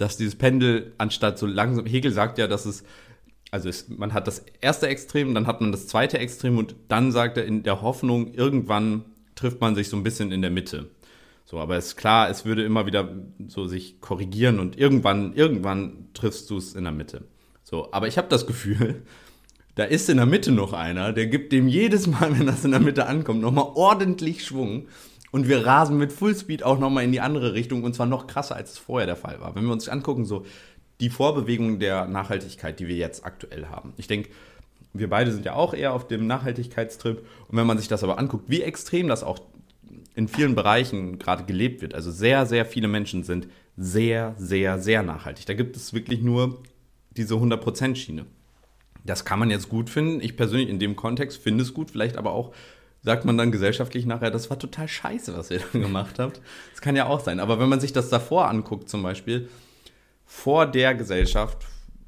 dass 0.00 0.16
dieses 0.16 0.34
Pendel 0.34 0.94
anstatt 0.98 1.38
so 1.38 1.46
langsam, 1.46 1.86
Hegel 1.86 2.10
sagt 2.10 2.38
ja, 2.38 2.48
dass 2.48 2.64
es, 2.64 2.82
also 3.50 3.68
es, 3.68 3.88
man 3.88 4.14
hat 4.14 4.26
das 4.26 4.44
erste 4.60 4.88
Extrem, 4.88 5.34
dann 5.34 5.46
hat 5.46 5.60
man 5.60 5.72
das 5.72 5.86
zweite 5.86 6.18
Extrem 6.18 6.58
und 6.58 6.76
dann 6.88 7.12
sagt 7.12 7.36
er 7.36 7.44
in 7.44 7.62
der 7.62 7.82
Hoffnung, 7.82 8.32
irgendwann 8.34 9.04
trifft 9.34 9.60
man 9.60 9.74
sich 9.74 9.88
so 9.88 9.96
ein 9.96 10.04
bisschen 10.04 10.32
in 10.32 10.42
der 10.42 10.50
Mitte. 10.50 10.90
So, 11.44 11.58
aber 11.58 11.76
es 11.76 11.88
ist 11.88 11.96
klar, 11.96 12.30
es 12.30 12.44
würde 12.44 12.62
immer 12.62 12.86
wieder 12.86 13.08
so 13.48 13.66
sich 13.66 14.00
korrigieren 14.00 14.60
und 14.60 14.78
irgendwann, 14.78 15.32
irgendwann 15.34 16.08
triffst 16.14 16.48
du 16.48 16.58
es 16.58 16.76
in 16.76 16.84
der 16.84 16.92
Mitte. 16.92 17.24
So, 17.64 17.88
aber 17.92 18.06
ich 18.06 18.18
habe 18.18 18.28
das 18.28 18.46
Gefühl, 18.46 19.02
da 19.74 19.84
ist 19.84 20.08
in 20.08 20.18
der 20.18 20.26
Mitte 20.26 20.52
noch 20.52 20.72
einer, 20.72 21.12
der 21.12 21.26
gibt 21.26 21.52
dem 21.52 21.66
jedes 21.66 22.06
Mal, 22.06 22.38
wenn 22.38 22.46
das 22.46 22.64
in 22.64 22.70
der 22.70 22.80
Mitte 22.80 23.06
ankommt, 23.06 23.40
nochmal 23.40 23.72
ordentlich 23.74 24.44
Schwung 24.44 24.86
und 25.32 25.48
wir 25.48 25.66
rasen 25.66 25.96
mit 25.96 26.12
Fullspeed 26.12 26.62
auch 26.62 26.78
nochmal 26.78 27.04
in 27.04 27.12
die 27.12 27.20
andere 27.20 27.54
Richtung 27.54 27.82
und 27.82 27.94
zwar 27.94 28.06
noch 28.06 28.26
krasser, 28.26 28.56
als 28.56 28.72
es 28.72 28.78
vorher 28.78 29.06
der 29.06 29.16
Fall 29.16 29.40
war. 29.40 29.54
Wenn 29.54 29.64
wir 29.64 29.72
uns 29.72 29.88
angucken, 29.88 30.24
so 30.24 30.44
die 31.00 31.10
Vorbewegung 31.10 31.78
der 31.78 32.06
Nachhaltigkeit, 32.06 32.78
die 32.78 32.88
wir 32.88 32.96
jetzt 32.96 33.24
aktuell 33.24 33.66
haben. 33.66 33.94
Ich 33.96 34.06
denke, 34.06 34.30
wir 34.92 35.08
beide 35.08 35.32
sind 35.32 35.44
ja 35.44 35.54
auch 35.54 35.72
eher 35.74 35.92
auf 35.92 36.06
dem 36.06 36.26
Nachhaltigkeitstrip. 36.26 37.18
Und 37.48 37.56
wenn 37.56 37.66
man 37.66 37.78
sich 37.78 37.88
das 37.88 38.04
aber 38.04 38.18
anguckt, 38.18 38.48
wie 38.48 38.62
extrem 38.62 39.08
das 39.08 39.22
auch 39.22 39.38
in 40.14 40.28
vielen 40.28 40.54
Bereichen 40.54 41.18
gerade 41.18 41.44
gelebt 41.44 41.80
wird, 41.80 41.94
also 41.94 42.10
sehr, 42.10 42.46
sehr 42.46 42.66
viele 42.66 42.88
Menschen 42.88 43.22
sind 43.22 43.48
sehr, 43.76 44.34
sehr, 44.36 44.78
sehr 44.78 45.02
nachhaltig. 45.02 45.46
Da 45.46 45.54
gibt 45.54 45.76
es 45.76 45.94
wirklich 45.94 46.20
nur 46.20 46.60
diese 47.16 47.34
100%-Schiene. 47.34 48.26
Das 49.04 49.24
kann 49.24 49.38
man 49.38 49.50
jetzt 49.50 49.68
gut 49.68 49.88
finden. 49.88 50.20
Ich 50.20 50.36
persönlich 50.36 50.68
in 50.68 50.78
dem 50.78 50.96
Kontext 50.96 51.42
finde 51.42 51.62
es 51.62 51.72
gut, 51.72 51.90
vielleicht 51.90 52.16
aber 52.16 52.32
auch 52.32 52.52
sagt 53.02 53.24
man 53.24 53.38
dann 53.38 53.50
gesellschaftlich 53.50 54.04
nachher, 54.04 54.30
das 54.30 54.50
war 54.50 54.58
total 54.58 54.86
scheiße, 54.86 55.34
was 55.36 55.50
ihr 55.50 55.60
dann 55.72 55.82
gemacht 55.82 56.18
habt. 56.18 56.40
Das 56.72 56.82
kann 56.82 56.96
ja 56.96 57.06
auch 57.06 57.20
sein. 57.20 57.40
Aber 57.40 57.58
wenn 57.58 57.68
man 57.68 57.80
sich 57.80 57.92
das 57.92 58.10
davor 58.10 58.48
anguckt, 58.48 58.90
zum 58.90 59.02
Beispiel, 59.02 59.48
vor 60.30 60.64
der 60.64 60.94
Gesellschaft 60.94 61.66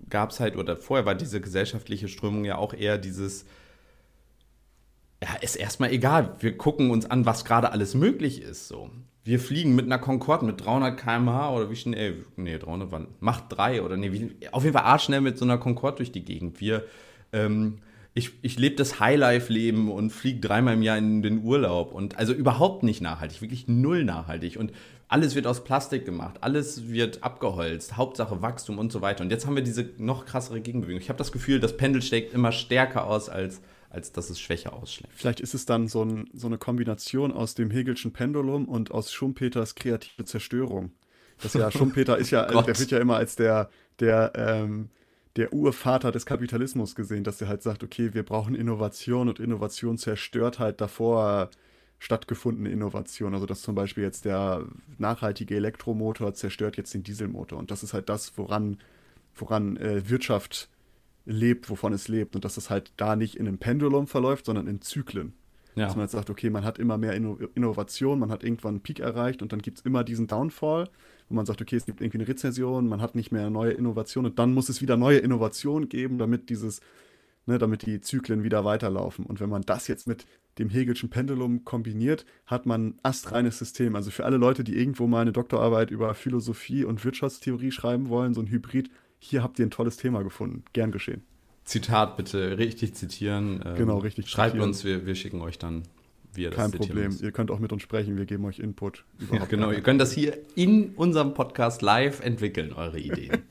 gab 0.09 0.31
es 0.31 0.39
halt, 0.39 0.57
oder 0.57 0.77
vorher 0.77 1.05
war 1.05 1.17
diese 1.17 1.41
gesellschaftliche 1.41 2.07
Strömung 2.07 2.45
ja 2.45 2.57
auch 2.57 2.73
eher 2.73 2.97
dieses, 2.97 3.47
ja, 5.21 5.35
ist 5.41 5.57
erstmal 5.57 5.91
egal. 5.91 6.37
Wir 6.39 6.57
gucken 6.57 6.93
uns 6.93 7.05
an, 7.05 7.27
was 7.27 7.45
gerade 7.45 7.73
alles 7.73 7.95
möglich 7.95 8.41
ist. 8.41 8.69
So. 8.69 8.91
Wir 9.25 9.41
fliegen 9.41 9.75
mit 9.75 9.87
einer 9.87 9.99
Concorde 9.99 10.47
mit 10.47 10.65
300 10.65 10.97
km/h 10.99 11.53
oder 11.53 11.69
wie 11.69 11.75
schnell, 11.75 12.25
nee, 12.37 12.57
300 12.57 12.93
waren, 12.93 13.09
macht 13.19 13.47
drei 13.49 13.83
oder 13.83 13.97
nee, 13.97 14.13
wie, 14.13 14.31
auf 14.53 14.63
jeden 14.63 14.75
Fall 14.75 14.85
arschschnell 14.85 15.21
mit 15.21 15.37
so 15.37 15.45
einer 15.45 15.59
Concorde 15.59 15.97
durch 15.97 16.13
die 16.13 16.25
Gegend. 16.25 16.61
Wir, 16.61 16.85
ähm, 17.33 17.79
ich, 18.15 18.31
ich 18.43 18.57
lebe 18.57 18.77
das 18.77 19.01
Highlife-Leben 19.01 19.91
und 19.91 20.11
fliege 20.11 20.39
dreimal 20.39 20.75
im 20.75 20.83
Jahr 20.83 20.97
in 20.97 21.23
den 21.23 21.43
Urlaub 21.43 21.93
und 21.93 22.19
also 22.19 22.33
überhaupt 22.33 22.85
nicht 22.85 23.01
nachhaltig, 23.01 23.43
wirklich 23.43 23.67
null 23.67 24.05
nachhaltig 24.05 24.59
und 24.61 24.71
alles 25.13 25.35
wird 25.35 25.47
aus 25.47 25.63
Plastik 25.63 26.07
gemacht, 26.07 26.39
alles 26.41 26.89
wird 26.89 27.23
abgeholzt, 27.23 27.99
Hauptsache 27.99 28.41
Wachstum 28.41 28.79
und 28.79 28.91
so 28.91 29.03
weiter. 29.03 29.23
Und 29.23 29.31
jetzt 29.31 29.47
haben 29.47 29.55
wir 29.55 29.63
diese 29.63 29.91
noch 29.99 30.25
krassere 30.25 30.63
Gegenbewegung. 30.63 31.03
Ich 31.03 31.11
habe 31.11 31.19
das 31.19 31.33
Gefühl, 31.33 31.61
das 31.61 31.77
Pendel 31.77 32.01
steckt 32.01 32.33
immer 32.33 32.51
stärker 32.51 33.07
aus 33.07 33.29
als 33.29 33.61
als 33.91 34.11
dass 34.13 34.31
es 34.31 34.41
schwächer 34.41 34.73
ausschlägt. 34.73 35.13
Vielleicht 35.15 35.41
ist 35.41 35.53
es 35.53 35.67
dann 35.67 35.87
so, 35.87 36.03
ein, 36.03 36.31
so 36.33 36.47
eine 36.47 36.57
Kombination 36.57 37.31
aus 37.31 37.55
dem 37.55 37.71
Hegelschen 37.71 38.15
Pendulum 38.15 38.65
und 38.65 38.91
aus 38.91 39.13
Schumpeters 39.13 39.75
kreative 39.75 40.25
Zerstörung. 40.25 40.93
Das 41.43 41.53
ja, 41.53 41.71
Schumpeter 41.71 42.17
ist 42.17 42.31
ja, 42.31 42.47
der 42.47 42.79
wird 42.79 42.91
ja 42.91 42.99
immer 42.99 43.17
als 43.17 43.37
der, 43.37 43.69
der, 44.01 44.33
ähm, 44.35 44.89
der 45.37 45.53
Urvater 45.53 46.11
des 46.11 46.25
Kapitalismus 46.25 46.95
gesehen, 46.95 47.23
dass 47.23 47.39
er 47.43 47.49
halt 47.49 47.63
sagt, 47.63 47.85
okay, 47.85 48.15
wir 48.15 48.23
brauchen 48.23 48.55
Innovation 48.55 49.29
und 49.29 49.39
Innovation 49.39 49.99
zerstört 49.99 50.59
halt 50.59 50.81
davor 50.81 51.51
stattgefundene 52.03 52.69
Innovation. 52.69 53.33
Also 53.33 53.47
dass 53.47 53.63
zum 53.63 53.77
Beispiel 53.77 54.03
jetzt 54.03 54.25
der 54.25 54.67
nachhaltige 54.99 55.55
Elektromotor 55.55 56.35
zerstört 56.35 56.77
jetzt 56.77 56.93
den 56.95 57.05
Dieselmotor. 57.05 57.61
Und 57.61 57.71
das 57.71 57.85
ist 57.85 57.95
halt 57.95 58.09
das, 58.09 58.37
woran, 58.37 58.79
woran 59.37 59.77
äh, 59.77 60.09
Wirtschaft 60.11 60.69
lebt, 61.27 61.71
wovon 61.71 61.93
es 61.93 62.09
lebt. 62.09 62.35
Und 62.35 62.45
dass 62.45 62.57
es 62.57 62.71
halt 62.71 62.93
da 62.97 63.15
nicht 63.15 63.37
in 63.37 63.47
einem 63.47 63.59
Pendulum 63.59 64.09
verläuft, 64.09 64.47
sondern 64.47 64.67
in 64.67 64.81
Zyklen. 64.81 65.33
Ja. 65.77 65.87
Dass 65.87 65.95
man 65.95 66.05
jetzt 66.05 66.13
sagt, 66.13 66.29
okay, 66.29 66.51
man 66.51 66.65
hat 66.65 66.81
immer 66.81 66.99
mehr 66.99 67.15
Inno 67.15 67.39
Innovation, 67.55 68.19
man 68.19 68.33
hat 68.33 68.43
irgendwann 68.43 68.75
einen 68.75 68.81
Peak 68.81 68.99
erreicht 68.99 69.41
und 69.41 69.53
dann 69.53 69.63
gibt 69.63 69.79
es 69.79 69.85
immer 69.85 70.03
diesen 70.03 70.27
Downfall, 70.27 70.91
wo 71.29 71.37
man 71.37 71.47
sagt, 71.47 71.63
okay, 71.63 71.77
es 71.77 71.87
gibt 71.87 72.03
irgendwie 72.03 72.19
eine 72.19 72.29
Rezession, 72.29 72.89
man 72.89 73.01
hat 73.01 73.15
nicht 73.15 73.31
mehr 73.31 73.49
neue 73.49 73.71
Innovationen 73.71 74.33
und 74.33 74.39
dann 74.39 74.53
muss 74.53 74.69
es 74.69 74.83
wieder 74.83 74.99
neue 74.99 75.19
Innovationen 75.19 75.89
geben, 75.89 76.19
damit 76.19 76.51
dieses, 76.51 76.83
ne, 77.47 77.59
damit 77.59 77.87
die 77.87 78.01
Zyklen 78.01 78.43
wieder 78.43 78.65
weiterlaufen. 78.65 79.27
Und 79.27 79.41
wenn 79.41 79.49
man 79.49 79.63
das 79.63 79.89
jetzt 79.89 80.07
mit 80.07 80.27
dem 80.59 80.69
Hegelschen 80.69 81.09
Pendulum 81.09 81.65
kombiniert, 81.65 82.27
hat 82.47 82.67
man 82.67 82.89
ein 82.89 82.95
astreines 83.03 83.59
System. 83.59 83.97
Also 83.97 84.11
für 84.11 84.25
alle 84.25 84.37
Leute, 84.37 84.65
die 84.65 84.77
irgendwo 84.77 85.07
mal 85.07 85.23
eine 85.23 85.33
Doktorarbeit 85.33 85.91
über 85.91 86.15
Philosophie 86.15 86.85
und 86.85 87.05
Wirtschaftstheorie 87.05 87.73
schreiben 87.73 88.09
wollen, 88.09 88.35
so 88.35 88.41
ein 88.41 88.49
Hybrid, 88.49 88.91
hier 89.19 89.43
habt 89.43 89.59
ihr 89.59 89.67
ein 89.67 89.71
tolles 89.71 89.97
Thema 89.97 90.23
gefunden. 90.23 90.65
Gern 90.73 90.93
geschehen. 90.93 91.23
Zitat 91.65 92.17
bitte 92.17 92.59
richtig 92.59 92.95
zitieren. 92.95 93.63
Ähm, 93.65 93.77
genau, 93.77 93.99
richtig 93.99 94.29
Schreibt 94.29 94.53
zitieren. 94.53 94.69
uns, 94.69 94.85
wir, 94.85 95.07
wir 95.07 95.15
schicken 95.15 95.41
euch 95.41 95.59
dann, 95.59 95.85
Kein 96.35 96.73
Problem, 96.73 97.17
ihr 97.23 97.31
könnt 97.31 97.51
auch 97.51 97.61
mit 97.61 97.73
uns 97.73 97.83
sprechen, 97.83 98.17
wir 98.17 98.27
geben 98.27 98.45
euch 98.45 98.59
Input. 98.59 99.05
Ja, 99.33 99.45
genau, 99.45 99.71
ihr 99.71 99.81
könnt 99.81 100.01
das 100.01 100.13
hier 100.13 100.39
in 100.57 100.95
unserem 100.97 101.35
Podcast 101.35 101.83
live 101.83 102.21
entwickeln, 102.21 102.73
eure 102.73 102.99
Ideen. 102.99 103.43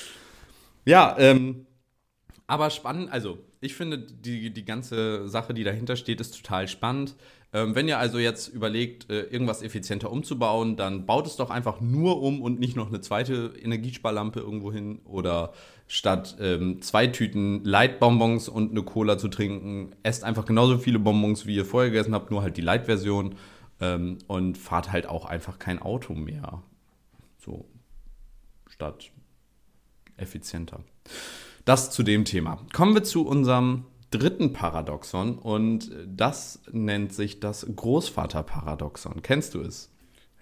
ja, 0.84 1.16
ähm, 1.18 1.66
aber 2.50 2.70
spannend, 2.70 3.12
also 3.12 3.38
ich 3.60 3.74
finde 3.74 3.98
die, 3.98 4.50
die 4.52 4.64
ganze 4.64 5.28
Sache, 5.28 5.54
die 5.54 5.62
dahinter 5.62 5.94
steht, 5.94 6.20
ist 6.20 6.36
total 6.36 6.66
spannend. 6.66 7.14
Ähm, 7.52 7.76
wenn 7.76 7.86
ihr 7.86 7.98
also 7.98 8.18
jetzt 8.18 8.48
überlegt, 8.48 9.08
äh, 9.08 9.20
irgendwas 9.20 9.62
effizienter 9.62 10.10
umzubauen, 10.10 10.74
dann 10.74 11.06
baut 11.06 11.28
es 11.28 11.36
doch 11.36 11.50
einfach 11.50 11.80
nur 11.80 12.20
um 12.20 12.42
und 12.42 12.58
nicht 12.58 12.74
noch 12.74 12.88
eine 12.88 13.00
zweite 13.00 13.52
Energiesparlampe 13.62 14.40
irgendwo 14.40 14.72
hin 14.72 14.98
oder 15.04 15.52
statt 15.86 16.38
ähm, 16.40 16.82
zwei 16.82 17.06
Tüten 17.06 17.62
Light-Bonbons 17.64 18.48
und 18.48 18.72
eine 18.72 18.82
Cola 18.82 19.16
zu 19.16 19.28
trinken, 19.28 19.94
esst 20.02 20.24
einfach 20.24 20.44
genauso 20.44 20.78
viele 20.78 20.98
Bonbons, 20.98 21.46
wie 21.46 21.54
ihr 21.54 21.64
vorher 21.64 21.92
gegessen 21.92 22.14
habt, 22.14 22.32
nur 22.32 22.42
halt 22.42 22.56
die 22.56 22.62
Light-Version 22.62 23.36
ähm, 23.80 24.18
und 24.26 24.58
fahrt 24.58 24.90
halt 24.90 25.06
auch 25.06 25.24
einfach 25.24 25.60
kein 25.60 25.80
Auto 25.80 26.14
mehr. 26.14 26.64
So, 27.38 27.64
statt 28.66 29.12
effizienter. 30.16 30.80
Das 31.70 31.92
zu 31.92 32.02
dem 32.02 32.24
Thema. 32.24 32.66
Kommen 32.72 32.94
wir 32.94 33.04
zu 33.04 33.24
unserem 33.24 33.84
dritten 34.10 34.52
Paradoxon 34.52 35.38
und 35.38 35.88
das 36.04 36.58
nennt 36.72 37.14
sich 37.14 37.38
das 37.38 37.64
Großvaterparadoxon. 37.64 39.22
Kennst 39.22 39.54
du 39.54 39.60
es? 39.60 39.88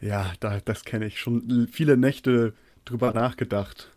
Ja, 0.01 0.33
da, 0.41 0.61
das 0.65 0.87
kenne 0.87 1.05
ich. 1.05 1.21
Schon 1.21 1.69
viele 1.71 1.99
Nächte 1.99 2.55
drüber 2.87 3.13
nachgedacht. 3.13 3.91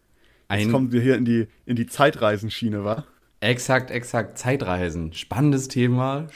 Ein 0.50 0.60
Jetzt 0.60 0.72
kommen 0.72 0.92
wir 0.92 1.02
hier 1.02 1.16
in 1.16 1.24
die, 1.24 1.48
in 1.66 1.78
die 1.78 1.88
Zeitreisenschiene, 1.88 2.84
wa? 2.84 3.06
Exakt, 3.40 3.92
exakt. 3.92 4.38
Zeitreisen. 4.38 5.14
Spannendes 5.14 5.70
Thema. 5.70 6.28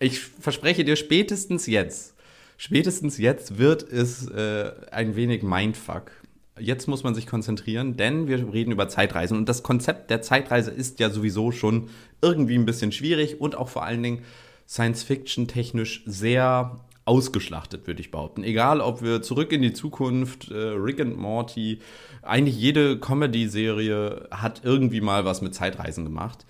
Ich 0.00 0.20
verspreche 0.20 0.82
dir 0.82 0.96
spätestens 0.96 1.66
jetzt, 1.66 2.14
spätestens 2.56 3.18
jetzt 3.18 3.58
wird 3.58 3.82
es 3.82 4.26
äh, 4.30 4.72
ein 4.92 5.14
wenig 5.14 5.42
Mindfuck 5.42 6.10
jetzt 6.60 6.88
muss 6.88 7.02
man 7.02 7.14
sich 7.14 7.26
konzentrieren, 7.26 7.96
denn 7.96 8.28
wir 8.28 8.52
reden 8.52 8.72
über 8.72 8.88
Zeitreisen. 8.88 9.36
Und 9.36 9.48
das 9.48 9.62
Konzept 9.62 10.10
der 10.10 10.22
Zeitreise 10.22 10.70
ist 10.70 11.00
ja 11.00 11.10
sowieso 11.10 11.52
schon 11.52 11.88
irgendwie 12.22 12.56
ein 12.56 12.66
bisschen 12.66 12.92
schwierig 12.92 13.40
und 13.40 13.56
auch 13.56 13.68
vor 13.68 13.84
allen 13.84 14.02
Dingen 14.02 14.22
Science-Fiction-technisch 14.68 16.02
sehr 16.06 16.80
ausgeschlachtet, 17.04 17.86
würde 17.86 18.00
ich 18.00 18.10
behaupten. 18.10 18.44
Egal, 18.44 18.80
ob 18.80 19.02
wir 19.02 19.22
zurück 19.22 19.52
in 19.52 19.62
die 19.62 19.72
Zukunft, 19.72 20.50
äh, 20.50 20.56
Rick 20.56 21.00
and 21.00 21.16
Morty, 21.16 21.80
eigentlich 22.22 22.56
jede 22.56 23.00
Comedy-Serie 23.00 24.28
hat 24.30 24.60
irgendwie 24.62 25.00
mal 25.00 25.24
was 25.24 25.40
mit 25.40 25.54
Zeitreisen 25.54 26.04
gemacht. 26.04 26.44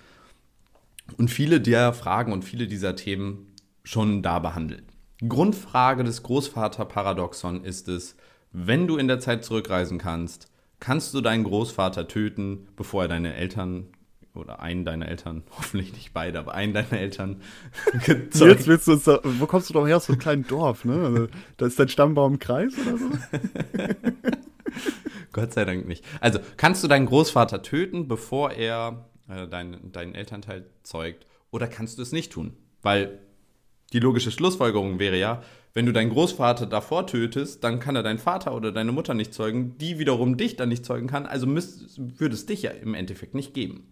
Und 1.17 1.29
viele 1.29 1.61
der 1.61 1.93
Fragen 1.93 2.33
und 2.33 2.43
viele 2.43 2.67
dieser 2.67 2.95
Themen 2.95 3.47
schon 3.83 4.21
da 4.21 4.39
behandelt. 4.39 4.83
Grundfrage 5.27 6.03
des 6.03 6.23
Großvater-Paradoxon 6.23 7.63
ist 7.63 7.87
es, 7.87 8.15
wenn 8.51 8.87
du 8.87 8.97
in 8.97 9.07
der 9.07 9.19
Zeit 9.19 9.43
zurückreisen 9.45 9.97
kannst, 9.97 10.47
kannst 10.79 11.13
du 11.13 11.21
deinen 11.21 11.43
Großvater 11.43 12.07
töten, 12.07 12.67
bevor 12.75 13.03
er 13.03 13.07
deine 13.07 13.35
Eltern 13.35 13.87
oder 14.33 14.59
einen 14.61 14.85
deiner 14.85 15.07
Eltern, 15.07 15.43
hoffentlich 15.57 15.93
nicht 15.93 16.13
beide, 16.13 16.39
aber 16.39 16.53
einen 16.53 16.73
deiner 16.73 16.93
Eltern 16.93 17.41
gezeugt. 18.05 18.51
Jetzt 18.51 18.67
willst 18.67 18.87
du 18.87 18.93
uns 18.93 19.03
da, 19.03 19.19
wo 19.23 19.45
kommst 19.45 19.69
du 19.69 19.73
doch 19.73 19.87
her 19.87 19.97
aus 19.97 20.05
so 20.05 20.13
einem 20.13 20.19
kleinen 20.19 20.47
Dorf, 20.47 20.85
ne? 20.85 20.93
Also, 20.93 21.27
da 21.57 21.65
ist 21.65 21.79
dein 21.79 21.89
Stammbaum 21.89 22.33
im 22.33 22.39
Kreis 22.39 22.73
oder 22.77 22.97
so? 22.97 23.09
Gott 25.31 25.53
sei 25.53 25.65
Dank 25.65 25.87
nicht. 25.87 26.05
Also, 26.21 26.39
kannst 26.57 26.83
du 26.83 26.87
deinen 26.87 27.05
Großvater 27.05 27.61
töten, 27.61 28.07
bevor 28.07 28.51
er 28.51 29.09
äh, 29.27 29.47
dein, 29.47 29.91
deinen 29.91 30.15
Elternteil 30.15 30.65
zeugt, 30.83 31.25
oder 31.51 31.67
kannst 31.67 31.97
du 31.97 32.01
es 32.01 32.11
nicht 32.11 32.31
tun? 32.31 32.55
Weil 32.81 33.19
die 33.93 33.99
logische 33.99 34.31
Schlussfolgerung 34.31 34.99
wäre 34.99 35.17
ja, 35.17 35.41
wenn 35.73 35.85
du 35.85 35.93
deinen 35.93 36.09
Großvater 36.09 36.65
davor 36.65 37.07
tötest, 37.07 37.63
dann 37.63 37.79
kann 37.79 37.95
er 37.95 38.03
deinen 38.03 38.17
Vater 38.17 38.55
oder 38.55 38.71
deine 38.71 38.91
Mutter 38.91 39.13
nicht 39.13 39.33
zeugen, 39.33 39.77
die 39.77 39.99
wiederum 39.99 40.37
dich 40.37 40.55
dann 40.55 40.69
nicht 40.69 40.85
zeugen 40.85 41.07
kann, 41.07 41.25
also 41.25 41.47
müsst, 41.47 41.99
würde 42.19 42.35
es 42.35 42.45
dich 42.45 42.63
ja 42.63 42.71
im 42.71 42.93
Endeffekt 42.93 43.35
nicht 43.35 43.53
geben. 43.53 43.83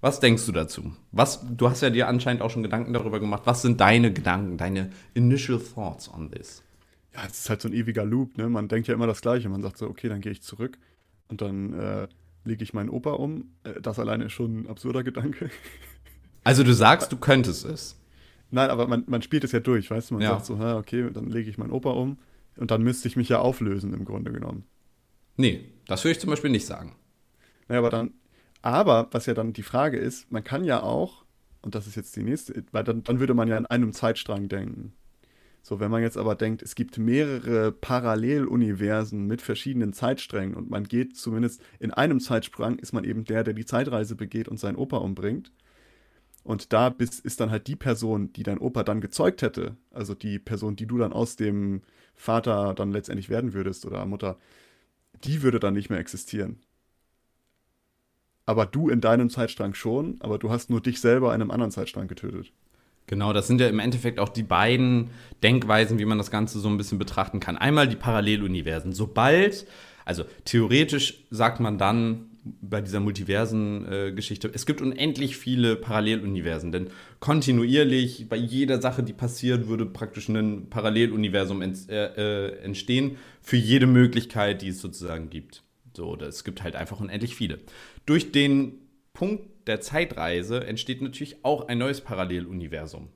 Was 0.00 0.18
denkst 0.18 0.44
du 0.46 0.52
dazu? 0.52 0.92
Was, 1.12 1.46
du 1.48 1.70
hast 1.70 1.80
ja 1.80 1.90
dir 1.90 2.08
anscheinend 2.08 2.42
auch 2.42 2.50
schon 2.50 2.64
Gedanken 2.64 2.92
darüber 2.92 3.20
gemacht. 3.20 3.42
Was 3.44 3.62
sind 3.62 3.80
deine 3.80 4.12
Gedanken, 4.12 4.56
deine 4.58 4.90
initial 5.14 5.60
thoughts 5.60 6.12
on 6.12 6.30
this? 6.30 6.64
Ja, 7.14 7.20
es 7.24 7.38
ist 7.38 7.50
halt 7.50 7.62
so 7.62 7.68
ein 7.68 7.74
ewiger 7.74 8.04
Loop, 8.04 8.36
ne? 8.36 8.48
Man 8.48 8.66
denkt 8.66 8.88
ja 8.88 8.94
immer 8.94 9.06
das 9.06 9.20
Gleiche. 9.20 9.48
Man 9.48 9.62
sagt 9.62 9.78
so, 9.78 9.86
okay, 9.88 10.08
dann 10.08 10.20
gehe 10.20 10.32
ich 10.32 10.42
zurück 10.42 10.76
und 11.28 11.40
dann 11.40 11.72
äh, 11.72 12.08
lege 12.44 12.64
ich 12.64 12.74
meinen 12.74 12.88
Opa 12.88 13.12
um. 13.12 13.52
Äh, 13.62 13.80
das 13.80 14.00
alleine 14.00 14.24
ist 14.24 14.32
schon 14.32 14.62
ein 14.62 14.66
absurder 14.66 15.04
Gedanke. 15.04 15.50
Also 16.44 16.64
du 16.64 16.74
sagst, 16.74 17.12
du 17.12 17.16
könntest 17.16 17.64
es. 17.64 17.96
Nein, 18.52 18.68
aber 18.68 18.86
man, 18.86 19.04
man 19.06 19.22
spielt 19.22 19.44
es 19.44 19.52
ja 19.52 19.60
durch, 19.60 19.90
weißt 19.90 20.10
du? 20.10 20.14
Man 20.14 20.22
ja. 20.22 20.30
sagt 20.30 20.44
so, 20.44 20.54
okay, 20.54 21.10
dann 21.10 21.30
lege 21.30 21.48
ich 21.48 21.56
meinen 21.56 21.72
Opa 21.72 21.90
um 21.90 22.18
und 22.56 22.70
dann 22.70 22.82
müsste 22.82 23.08
ich 23.08 23.16
mich 23.16 23.30
ja 23.30 23.38
auflösen 23.38 23.94
im 23.94 24.04
Grunde 24.04 24.30
genommen. 24.30 24.64
Nee, 25.38 25.64
das 25.86 26.04
würde 26.04 26.12
ich 26.12 26.20
zum 26.20 26.28
Beispiel 26.28 26.50
nicht 26.50 26.66
sagen. 26.66 26.94
Naja, 27.68 27.80
aber 27.80 27.88
dann, 27.88 28.12
aber 28.60 29.08
was 29.10 29.24
ja 29.24 29.32
dann 29.32 29.54
die 29.54 29.62
Frage 29.62 29.96
ist, 29.96 30.30
man 30.30 30.44
kann 30.44 30.64
ja 30.64 30.82
auch, 30.82 31.24
und 31.62 31.74
das 31.74 31.86
ist 31.86 31.96
jetzt 31.96 32.14
die 32.14 32.22
nächste, 32.22 32.62
weil 32.72 32.84
dann, 32.84 33.02
dann 33.02 33.20
würde 33.20 33.32
man 33.32 33.48
ja 33.48 33.56
in 33.56 33.64
einem 33.64 33.94
Zeitstrang 33.94 34.50
denken. 34.50 34.92
So, 35.62 35.80
wenn 35.80 35.90
man 35.90 36.02
jetzt 36.02 36.18
aber 36.18 36.34
denkt, 36.34 36.60
es 36.60 36.74
gibt 36.74 36.98
mehrere 36.98 37.72
Paralleluniversen 37.72 39.26
mit 39.26 39.40
verschiedenen 39.40 39.94
Zeitsträngen 39.94 40.54
und 40.54 40.68
man 40.68 40.84
geht 40.84 41.16
zumindest 41.16 41.62
in 41.78 41.90
einem 41.90 42.20
Zeitsprung, 42.20 42.78
ist 42.78 42.92
man 42.92 43.04
eben 43.04 43.24
der, 43.24 43.44
der 43.44 43.54
die 43.54 43.64
Zeitreise 43.64 44.14
begeht 44.14 44.48
und 44.48 44.60
seinen 44.60 44.76
Opa 44.76 44.98
umbringt. 44.98 45.52
Und 46.44 46.72
da 46.72 46.88
bist, 46.90 47.24
ist 47.24 47.40
dann 47.40 47.50
halt 47.50 47.66
die 47.68 47.76
Person, 47.76 48.32
die 48.32 48.42
dein 48.42 48.58
Opa 48.58 48.82
dann 48.82 49.00
gezeugt 49.00 49.42
hätte, 49.42 49.76
also 49.92 50.14
die 50.14 50.38
Person, 50.38 50.76
die 50.76 50.86
du 50.86 50.98
dann 50.98 51.12
aus 51.12 51.36
dem 51.36 51.82
Vater 52.14 52.74
dann 52.74 52.92
letztendlich 52.92 53.28
werden 53.28 53.52
würdest 53.54 53.86
oder 53.86 54.04
Mutter, 54.06 54.38
die 55.24 55.42
würde 55.42 55.60
dann 55.60 55.74
nicht 55.74 55.90
mehr 55.90 56.00
existieren. 56.00 56.60
aber 58.46 58.66
du 58.66 58.88
in 58.88 59.00
deinem 59.00 59.30
Zeitstrang 59.30 59.74
schon, 59.74 60.16
aber 60.20 60.38
du 60.38 60.50
hast 60.50 60.70
nur 60.70 60.80
dich 60.80 61.00
selber 61.00 61.34
in 61.34 61.40
einem 61.40 61.50
anderen 61.50 61.70
Zeitstrang 61.70 62.08
getötet. 62.08 62.52
Genau, 63.06 63.32
das 63.32 63.46
sind 63.46 63.60
ja 63.60 63.68
im 63.68 63.78
Endeffekt 63.78 64.18
auch 64.18 64.28
die 64.28 64.42
beiden 64.42 65.10
Denkweisen, 65.42 65.98
wie 65.98 66.04
man 66.04 66.18
das 66.18 66.30
Ganze 66.30 66.60
so 66.60 66.68
ein 66.68 66.76
bisschen 66.76 66.98
betrachten 66.98 67.40
kann. 67.40 67.56
Einmal 67.56 67.88
die 67.88 67.96
Paralleluniversen. 67.96 68.92
Sobald, 68.92 69.66
also 70.04 70.24
theoretisch 70.44 71.24
sagt 71.30 71.60
man 71.60 71.78
dann 71.78 72.26
bei 72.44 72.80
dieser 72.80 73.00
Multiversen-Geschichte, 73.00 74.48
äh, 74.48 74.52
es 74.54 74.66
gibt 74.66 74.80
unendlich 74.80 75.36
viele 75.36 75.76
Paralleluniversen, 75.76 76.72
denn 76.72 76.90
kontinuierlich 77.20 78.28
bei 78.28 78.36
jeder 78.36 78.80
Sache, 78.80 79.02
die 79.02 79.12
passiert, 79.12 79.68
würde 79.68 79.86
praktisch 79.86 80.28
ein 80.28 80.68
Paralleluniversum 80.68 81.62
ent, 81.62 81.88
äh, 81.88 82.48
äh, 82.48 82.58
entstehen 82.62 83.16
für 83.40 83.56
jede 83.56 83.86
Möglichkeit, 83.86 84.62
die 84.62 84.68
es 84.68 84.80
sozusagen 84.80 85.30
gibt. 85.30 85.62
So, 85.96 86.16
es 86.16 86.42
gibt 86.42 86.62
halt 86.62 86.74
einfach 86.74 87.00
unendlich 87.00 87.36
viele. 87.36 87.58
Durch 88.06 88.32
den 88.32 88.74
Punkt 89.12 89.68
der 89.68 89.80
Zeitreise 89.80 90.66
entsteht 90.66 91.02
natürlich 91.02 91.44
auch 91.44 91.68
ein 91.68 91.78
neues 91.78 92.00
Paralleluniversum. 92.00 93.08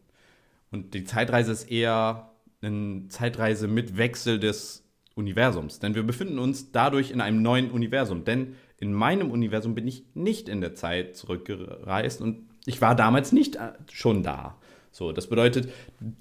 Und 0.70 0.94
die 0.94 1.04
Zeitreise 1.04 1.52
ist 1.52 1.70
eher 1.70 2.30
eine 2.60 3.08
Zeitreise 3.08 3.66
mit 3.66 3.96
Wechsel 3.96 4.38
des 4.38 4.84
Universums. 5.14 5.78
Denn 5.78 5.94
wir 5.94 6.02
befinden 6.02 6.38
uns 6.38 6.70
dadurch 6.70 7.10
in 7.10 7.20
einem 7.20 7.42
neuen 7.42 7.70
Universum. 7.70 8.24
Denn 8.24 8.54
in 8.78 8.92
meinem 8.92 9.30
Universum 9.30 9.74
bin 9.74 9.88
ich 9.88 10.04
nicht 10.14 10.48
in 10.48 10.60
der 10.60 10.74
Zeit 10.74 11.16
zurückgereist 11.16 12.20
und 12.20 12.48
ich 12.66 12.80
war 12.80 12.94
damals 12.94 13.32
nicht 13.32 13.56
äh, 13.56 13.72
schon 13.90 14.22
da. 14.22 14.56
So, 14.90 15.12
das 15.12 15.28
bedeutet, 15.28 15.70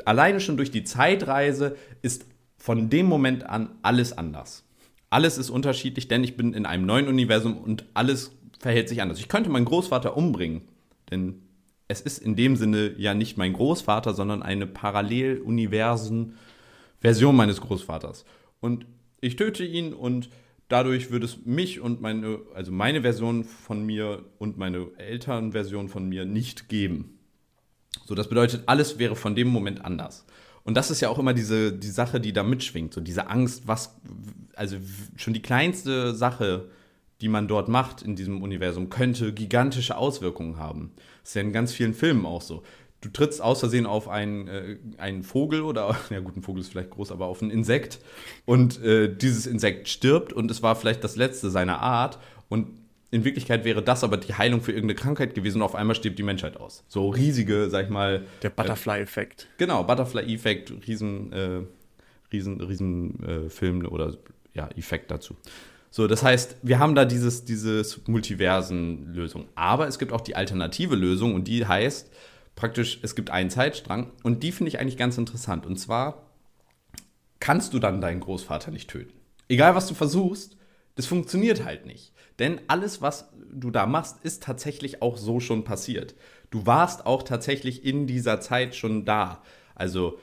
alleine 0.06 0.40
schon 0.40 0.58
durch 0.58 0.72
die 0.72 0.84
Zeitreise 0.84 1.76
ist 2.02 2.26
von 2.58 2.90
dem 2.90 3.06
Moment 3.06 3.46
an 3.46 3.70
alles 3.82 4.18
anders. 4.18 4.64
Alles 5.10 5.38
ist 5.38 5.50
unterschiedlich, 5.50 6.08
denn 6.08 6.24
ich 6.24 6.36
bin 6.36 6.54
in 6.54 6.66
einem 6.66 6.86
neuen 6.86 7.08
Universum 7.08 7.58
und 7.58 7.86
alles 7.94 8.32
verhält 8.60 8.90
sich 8.90 9.02
anders. 9.02 9.20
Ich 9.20 9.28
könnte 9.28 9.50
meinen 9.50 9.66
Großvater 9.66 10.18
umbringen, 10.18 10.62
denn 11.12 11.42
es 11.88 12.02
ist 12.02 12.18
in 12.18 12.36
dem 12.36 12.56
Sinne 12.56 12.94
ja 12.98 13.14
nicht 13.14 13.38
mein 13.38 13.54
Großvater, 13.54 14.14
sondern 14.14 14.44
eine 14.44 14.68
Paralleluniversen-Version 14.68 17.36
meines 17.36 17.62
Großvaters. 17.62 18.26
Und 18.60 18.86
ich 19.22 19.36
töte 19.36 19.64
ihn 19.64 19.94
und 19.94 20.30
dadurch 20.68 21.12
würde 21.12 21.26
es 21.26 21.46
mich 21.46 21.80
und 21.80 22.02
meine, 22.02 22.40
also 22.54 22.72
meine 22.72 23.02
Version 23.02 23.44
von 23.44 23.86
mir 23.86 24.26
und 24.40 24.58
meine 24.58 24.88
Elternversion 24.98 25.90
von 25.90 26.08
mir 26.08 26.26
nicht 26.26 26.70
geben. 26.70 27.20
So, 28.06 28.16
das 28.16 28.30
bedeutet, 28.30 28.64
alles 28.66 29.00
wäre 29.00 29.16
von 29.16 29.36
dem 29.36 29.48
Moment 29.48 29.84
anders. 29.84 30.26
Und 30.64 30.76
das 30.76 30.90
ist 30.90 31.00
ja 31.00 31.10
auch 31.10 31.20
immer 31.20 31.34
diese 31.34 31.72
die 31.72 31.88
Sache, 31.88 32.20
die 32.20 32.34
da 32.34 32.44
mitschwingt, 32.44 32.94
so 32.94 33.00
diese 33.00 33.28
Angst, 33.28 33.68
was, 33.68 34.00
also 34.56 34.78
schon 35.16 35.34
die 35.34 35.42
kleinste 35.42 36.16
Sache, 36.16 36.70
die 37.22 37.30
man 37.30 37.48
dort 37.48 37.70
macht 37.70 38.02
in 38.02 38.16
diesem 38.16 38.42
Universum, 38.42 38.90
könnte 38.90 39.32
gigantische 39.32 39.96
Auswirkungen 39.96 40.58
haben. 40.58 40.92
Das 41.22 41.30
ist 41.30 41.36
ja 41.36 41.42
in 41.42 41.54
ganz 41.54 41.72
vielen 41.72 41.94
Filmen 41.94 42.26
auch 42.26 42.42
so. 42.42 42.64
Du 43.06 43.12
trittst 43.12 43.40
aus 43.40 43.60
Versehen 43.60 43.86
auf 43.86 44.08
einen, 44.08 44.48
äh, 44.48 44.78
einen 44.98 45.22
Vogel 45.22 45.62
oder, 45.62 45.96
ja 46.10 46.22
gut, 46.22 46.36
ein 46.36 46.42
Vogel 46.42 46.62
ist 46.62 46.72
vielleicht 46.72 46.90
groß, 46.90 47.12
aber 47.12 47.28
auf 47.28 47.40
ein 47.44 47.52
Insekt 47.52 48.00
und 48.46 48.84
äh, 48.84 49.16
dieses 49.16 49.46
Insekt 49.46 49.90
stirbt 49.90 50.34
und 50.34 50.50
es 50.50 50.64
war 50.64 50.76
vielleicht 50.76 51.04
das 51.04 51.16
letzte 51.16 51.52
seiner 51.52 51.82
Art 51.82 52.18
und 52.50 52.68
in 53.12 53.24
Wirklichkeit 53.24 53.64
wäre 53.64 53.84
das 53.84 54.04
aber 54.04 54.18
die 54.18 54.34
Heilung 54.34 54.62
für 54.62 54.72
irgendeine 54.72 54.96
Krankheit 54.96 55.36
gewesen 55.36 55.58
und 55.58 55.62
auf 55.62 55.76
einmal 55.76 55.96
stirbt 55.96 56.18
die 56.18 56.24
Menschheit 56.24 56.58
aus. 56.58 56.84
So 56.88 57.10
riesige, 57.10 57.70
sag 57.70 57.86
ich 57.86 57.92
mal. 57.92 58.24
Der 58.42 58.50
Butterfly-Effekt. 58.50 59.44
Äh, 59.44 59.60
genau, 59.60 59.84
Butterfly-Effekt, 59.84 60.74
riesen, 60.88 61.32
äh, 61.32 61.62
riesen, 62.34 62.60
riesen 62.60 63.24
äh, 63.24 63.50
Film 63.52 63.86
oder 63.86 64.18
ja, 64.56 64.68
Effekt 64.76 65.12
dazu. 65.12 65.36
So, 65.92 66.08
das 66.08 66.24
heißt, 66.24 66.58
wir 66.64 66.80
haben 66.80 66.96
da 66.96 67.06
dieses, 67.06 67.46
dieses 67.46 68.02
Multiversen-Lösung. 68.08 69.46
Aber 69.54 69.88
es 69.88 70.00
gibt 70.00 70.12
auch 70.12 70.22
die 70.22 70.36
alternative 70.36 70.96
Lösung 70.96 71.36
und 71.36 71.48
die 71.48 71.68
heißt 71.68 72.12
praktisch, 72.56 73.00
es 73.02 73.16
gibt 73.16 73.30
einen 73.30 73.50
Zeitstrang 73.50 74.12
und 74.24 74.44
die 74.44 74.52
finde 74.52 74.70
ich 74.70 74.80
eigentlich 74.80 74.98
ganz 74.98 75.18
interessant. 75.18 75.66
Und 75.66 75.78
zwar 75.78 76.24
kannst 77.40 77.74
du 77.74 77.80
dann 77.80 78.02
deinen 78.02 78.22
Großvater 78.22 78.72
nicht 78.72 78.90
töten. 78.90 79.14
Egal, 79.48 79.76
was 79.76 79.88
du 79.88 79.94
versuchst, 79.94 80.58
das 80.96 81.06
funktioniert 81.06 81.66
halt 81.66 81.86
nicht. 81.86 82.14
Denn 82.40 82.62
alles, 82.68 83.02
was 83.02 83.30
du 83.54 83.72
da 83.72 83.86
machst, 83.86 84.18
ist 84.24 84.44
tatsächlich 84.44 85.02
auch 85.02 85.18
so 85.18 85.40
schon 85.40 85.64
passiert. 85.64 86.16
Du 86.50 86.66
warst 86.66 87.06
auch 87.06 87.24
tatsächlich 87.24 87.86
in 87.86 88.08
dieser 88.08 88.40
Zeit 88.42 88.76
schon 88.76 89.06
da. 89.06 89.42
Also, 89.76 90.20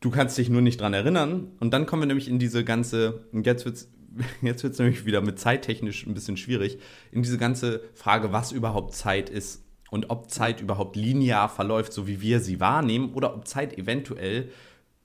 du 0.00 0.10
kannst 0.10 0.38
dich 0.38 0.48
nur 0.48 0.62
nicht 0.62 0.80
dran 0.80 0.94
erinnern. 0.94 1.52
Und 1.60 1.72
dann 1.72 1.86
kommen 1.86 2.02
wir 2.02 2.06
nämlich 2.06 2.28
in 2.28 2.38
diese 2.38 2.64
ganze, 2.64 3.24
jetzt 3.32 3.64
wird 3.64 3.76
es 3.76 3.92
jetzt 4.40 4.62
wird 4.62 4.72
es 4.72 4.78
nämlich 4.78 5.04
wieder 5.04 5.20
mit 5.20 5.38
zeittechnisch 5.38 6.06
ein 6.06 6.14
bisschen 6.14 6.38
schwierig, 6.38 6.78
in 7.12 7.22
diese 7.22 7.36
ganze 7.36 7.82
Frage, 7.92 8.32
was 8.32 8.50
überhaupt 8.50 8.94
Zeit 8.94 9.28
ist 9.28 9.65
und 9.96 10.10
ob 10.10 10.30
Zeit 10.30 10.60
überhaupt 10.60 10.94
linear 10.94 11.48
verläuft, 11.48 11.94
so 11.94 12.06
wie 12.06 12.20
wir 12.20 12.40
sie 12.40 12.60
wahrnehmen, 12.60 13.14
oder 13.14 13.34
ob 13.34 13.48
Zeit 13.48 13.78
eventuell 13.78 14.50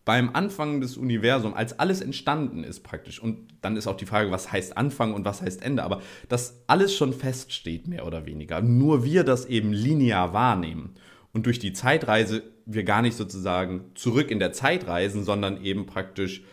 beim 0.04 0.32
Anfang 0.34 0.82
des 0.82 0.98
Universums, 0.98 1.56
als 1.56 1.80
alles 1.80 2.02
entstanden 2.02 2.66
ist 2.66 2.82
praktisch, 2.82 3.22
und 3.22 3.48
dann 3.62 3.78
ist 3.78 3.88
auch 3.88 3.96
die 3.96 4.06
Frage, 4.06 4.32
was 4.32 4.52
heißt 4.52 4.76
Anfang 4.76 5.14
und 5.14 5.24
was 5.24 5.42
heißt 5.42 5.62
Ende, 5.62 5.84
aber 5.84 6.02
dass 6.28 6.62
alles 6.68 6.94
schon 6.94 7.14
feststeht, 7.14 7.88
mehr 7.88 8.06
oder 8.06 8.26
weniger, 8.26 8.62
nur 8.62 9.06
wir 9.06 9.24
das 9.24 9.46
eben 9.46 9.72
linear 9.72 10.34
wahrnehmen 10.34 10.96
und 11.32 11.46
durch 11.46 11.60
die 11.60 11.72
Zeitreise 11.72 12.44
wir 12.66 12.84
gar 12.84 13.02
nicht 13.02 13.16
sozusagen 13.16 13.92
zurück 13.96 14.30
in 14.30 14.40
der 14.40 14.52
Zeit 14.52 14.88
reisen, 14.88 15.24
sondern 15.24 15.64
eben 15.64 15.86
praktisch 15.86 16.44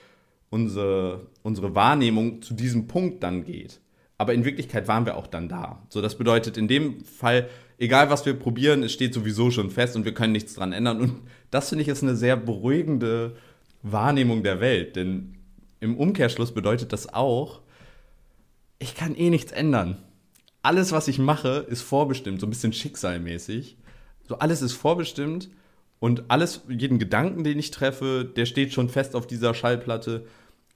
unsere, 0.49 1.27
unsere 1.43 1.75
Wahrnehmung 1.75 2.41
zu 2.41 2.55
diesem 2.55 2.87
Punkt 2.87 3.25
dann 3.25 3.43
geht. 3.43 3.81
Aber 4.17 4.33
in 4.33 4.45
Wirklichkeit 4.45 4.87
waren 4.87 5.07
wir 5.07 5.17
auch 5.17 5.27
dann 5.27 5.49
da. 5.49 5.83
So, 5.89 6.01
das 6.01 6.17
bedeutet 6.17 6.57
in 6.57 6.69
dem 6.69 7.05
Fall, 7.05 7.49
egal 7.79 8.11
was 8.11 8.27
wir 8.27 8.35
probieren, 8.35 8.83
es 8.83 8.93
steht 8.93 9.15
sowieso 9.15 9.51
schon 9.51 9.71
fest 9.71 9.97
und 9.97 10.05
wir 10.05 10.15
können 10.15 10.33
nichts 10.33 10.55
dran 10.55 10.73
ändern. 10.73 11.01
Und 11.01 11.23
das 11.51 11.69
finde 11.69 11.83
ich 11.83 11.89
ist 11.89 12.03
eine 12.03 12.17
sehr 12.17 12.37
beruhigende 12.37 13.37
Wahrnehmung 13.83 14.43
der 14.43 14.61
Welt. 14.61 14.97
Denn 14.97 15.37
im 15.81 15.97
Umkehrschluss 15.97 16.53
bedeutet 16.53 16.93
das 16.93 17.13
auch, 17.13 17.63
ich 18.79 18.95
kann 18.95 19.15
eh 19.15 19.31
nichts 19.31 19.53
ändern. 19.53 19.99
Alles, 20.63 20.93
was 20.93 21.09
ich 21.09 21.19
mache, 21.19 21.67
ist 21.69 21.83
vorbestimmt, 21.83 22.41
so 22.41 22.47
ein 22.47 22.51
bisschen 22.51 22.73
schicksalmäßig. 22.73 23.77
So 24.29 24.39
alles 24.39 24.61
ist 24.61 24.75
vorbestimmt 24.75 25.49
und 26.01 26.31
alles, 26.31 26.63
jeden 26.69 26.99
Gedanken, 26.99 27.45
den 27.45 27.59
ich 27.59 27.71
treffe, 27.71 28.25
der 28.25 28.45
steht 28.45 28.73
schon 28.73 28.89
fest 28.89 29.17
auf 29.17 29.27
dieser 29.27 29.55
Schallplatte. 29.55 30.27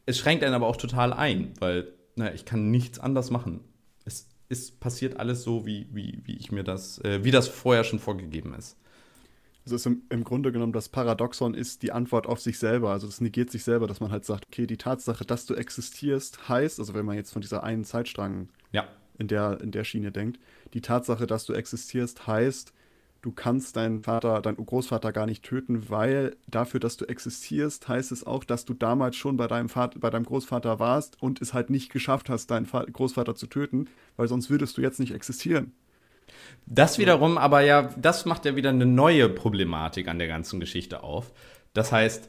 Es 0.06 0.18
schränkt 0.18 0.42
einen 0.42 0.54
aber 0.54 0.66
auch 0.66 0.76
total 0.76 1.12
ein, 1.12 1.52
weil 1.60 1.92
naja, 2.16 2.32
ich 2.34 2.44
kann 2.44 2.70
nichts 2.70 2.98
anders 2.98 3.30
machen. 3.30 3.60
Es 4.04 4.28
ist 4.52 4.78
passiert 4.80 5.18
alles 5.18 5.42
so, 5.42 5.64
wie, 5.64 5.86
wie, 5.90 6.20
wie 6.24 6.36
ich 6.36 6.52
mir 6.52 6.62
das, 6.62 6.98
äh, 6.98 7.24
wie 7.24 7.30
das 7.30 7.48
vorher 7.48 7.84
schon 7.84 7.98
vorgegeben 7.98 8.54
ist. 8.54 8.76
Das 9.64 9.72
ist 9.72 9.86
im, 9.86 10.02
im, 10.10 10.24
Grunde 10.24 10.52
genommen 10.52 10.72
das 10.72 10.88
Paradoxon 10.88 11.54
ist 11.54 11.82
die 11.82 11.92
Antwort 11.92 12.26
auf 12.26 12.40
sich 12.40 12.58
selber. 12.58 12.90
Also 12.90 13.06
das 13.06 13.20
negiert 13.20 13.50
sich 13.50 13.64
selber, 13.64 13.86
dass 13.86 14.00
man 14.00 14.10
halt 14.10 14.24
sagt, 14.24 14.46
okay, 14.46 14.66
die 14.66 14.76
Tatsache, 14.76 15.24
dass 15.24 15.46
du 15.46 15.54
existierst, 15.54 16.48
heißt, 16.48 16.78
also 16.78 16.94
wenn 16.94 17.06
man 17.06 17.16
jetzt 17.16 17.32
von 17.32 17.40
dieser 17.40 17.62
einen 17.62 17.84
Zeitstrang 17.84 18.48
ja. 18.72 18.86
in, 19.18 19.28
der, 19.28 19.60
in 19.62 19.70
der 19.70 19.84
Schiene 19.84 20.12
denkt, 20.12 20.38
die 20.74 20.80
Tatsache, 20.80 21.26
dass 21.26 21.46
du 21.46 21.54
existierst, 21.54 22.26
heißt, 22.26 22.72
du 23.22 23.30
kannst 23.30 23.76
deinen 23.76 24.02
Vater, 24.02 24.42
deinen 24.42 24.56
Großvater 24.56 25.12
gar 25.12 25.26
nicht 25.26 25.44
töten, 25.44 25.88
weil 25.88 26.36
dafür, 26.48 26.80
dass 26.80 26.96
du 26.96 27.04
existierst, 27.06 27.88
heißt 27.88 28.12
es 28.12 28.26
auch, 28.26 28.44
dass 28.44 28.64
du 28.64 28.74
damals 28.74 29.16
schon 29.16 29.36
bei 29.36 29.46
deinem 29.46 29.68
Vater, 29.68 29.98
bei 30.00 30.10
deinem 30.10 30.24
Großvater 30.24 30.80
warst 30.80 31.22
und 31.22 31.40
es 31.40 31.54
halt 31.54 31.70
nicht 31.70 31.90
geschafft 31.92 32.28
hast, 32.28 32.50
deinen 32.50 32.66
Großvater 32.66 33.34
zu 33.36 33.46
töten, 33.46 33.86
weil 34.16 34.28
sonst 34.28 34.50
würdest 34.50 34.76
du 34.76 34.82
jetzt 34.82 35.00
nicht 35.00 35.14
existieren. 35.14 35.72
Das 36.66 36.98
wiederum, 36.98 37.38
aber 37.38 37.60
ja, 37.60 37.94
das 37.96 38.24
macht 38.24 38.44
ja 38.44 38.56
wieder 38.56 38.70
eine 38.70 38.86
neue 38.86 39.28
Problematik 39.28 40.08
an 40.08 40.18
der 40.18 40.28
ganzen 40.28 40.60
Geschichte 40.60 41.02
auf. 41.02 41.32
Das 41.74 41.92
heißt, 41.92 42.28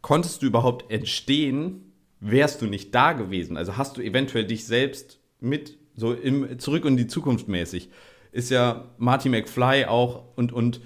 konntest 0.00 0.42
du 0.42 0.46
überhaupt 0.46 0.90
entstehen, 0.90 1.92
wärst 2.20 2.62
du 2.62 2.66
nicht 2.66 2.94
da 2.94 3.12
gewesen? 3.12 3.56
Also 3.56 3.76
hast 3.76 3.96
du 3.96 4.00
eventuell 4.00 4.46
dich 4.46 4.64
selbst 4.66 5.18
mit 5.40 5.76
so 5.94 6.14
im, 6.14 6.58
zurück 6.58 6.84
in 6.86 6.96
die 6.96 7.06
Zukunft 7.06 7.48
mäßig 7.48 7.90
ist 8.32 8.50
ja 8.50 8.86
Marty 8.98 9.28
McFly 9.28 9.84
auch 9.84 10.24
und, 10.36 10.52
und 10.52 10.80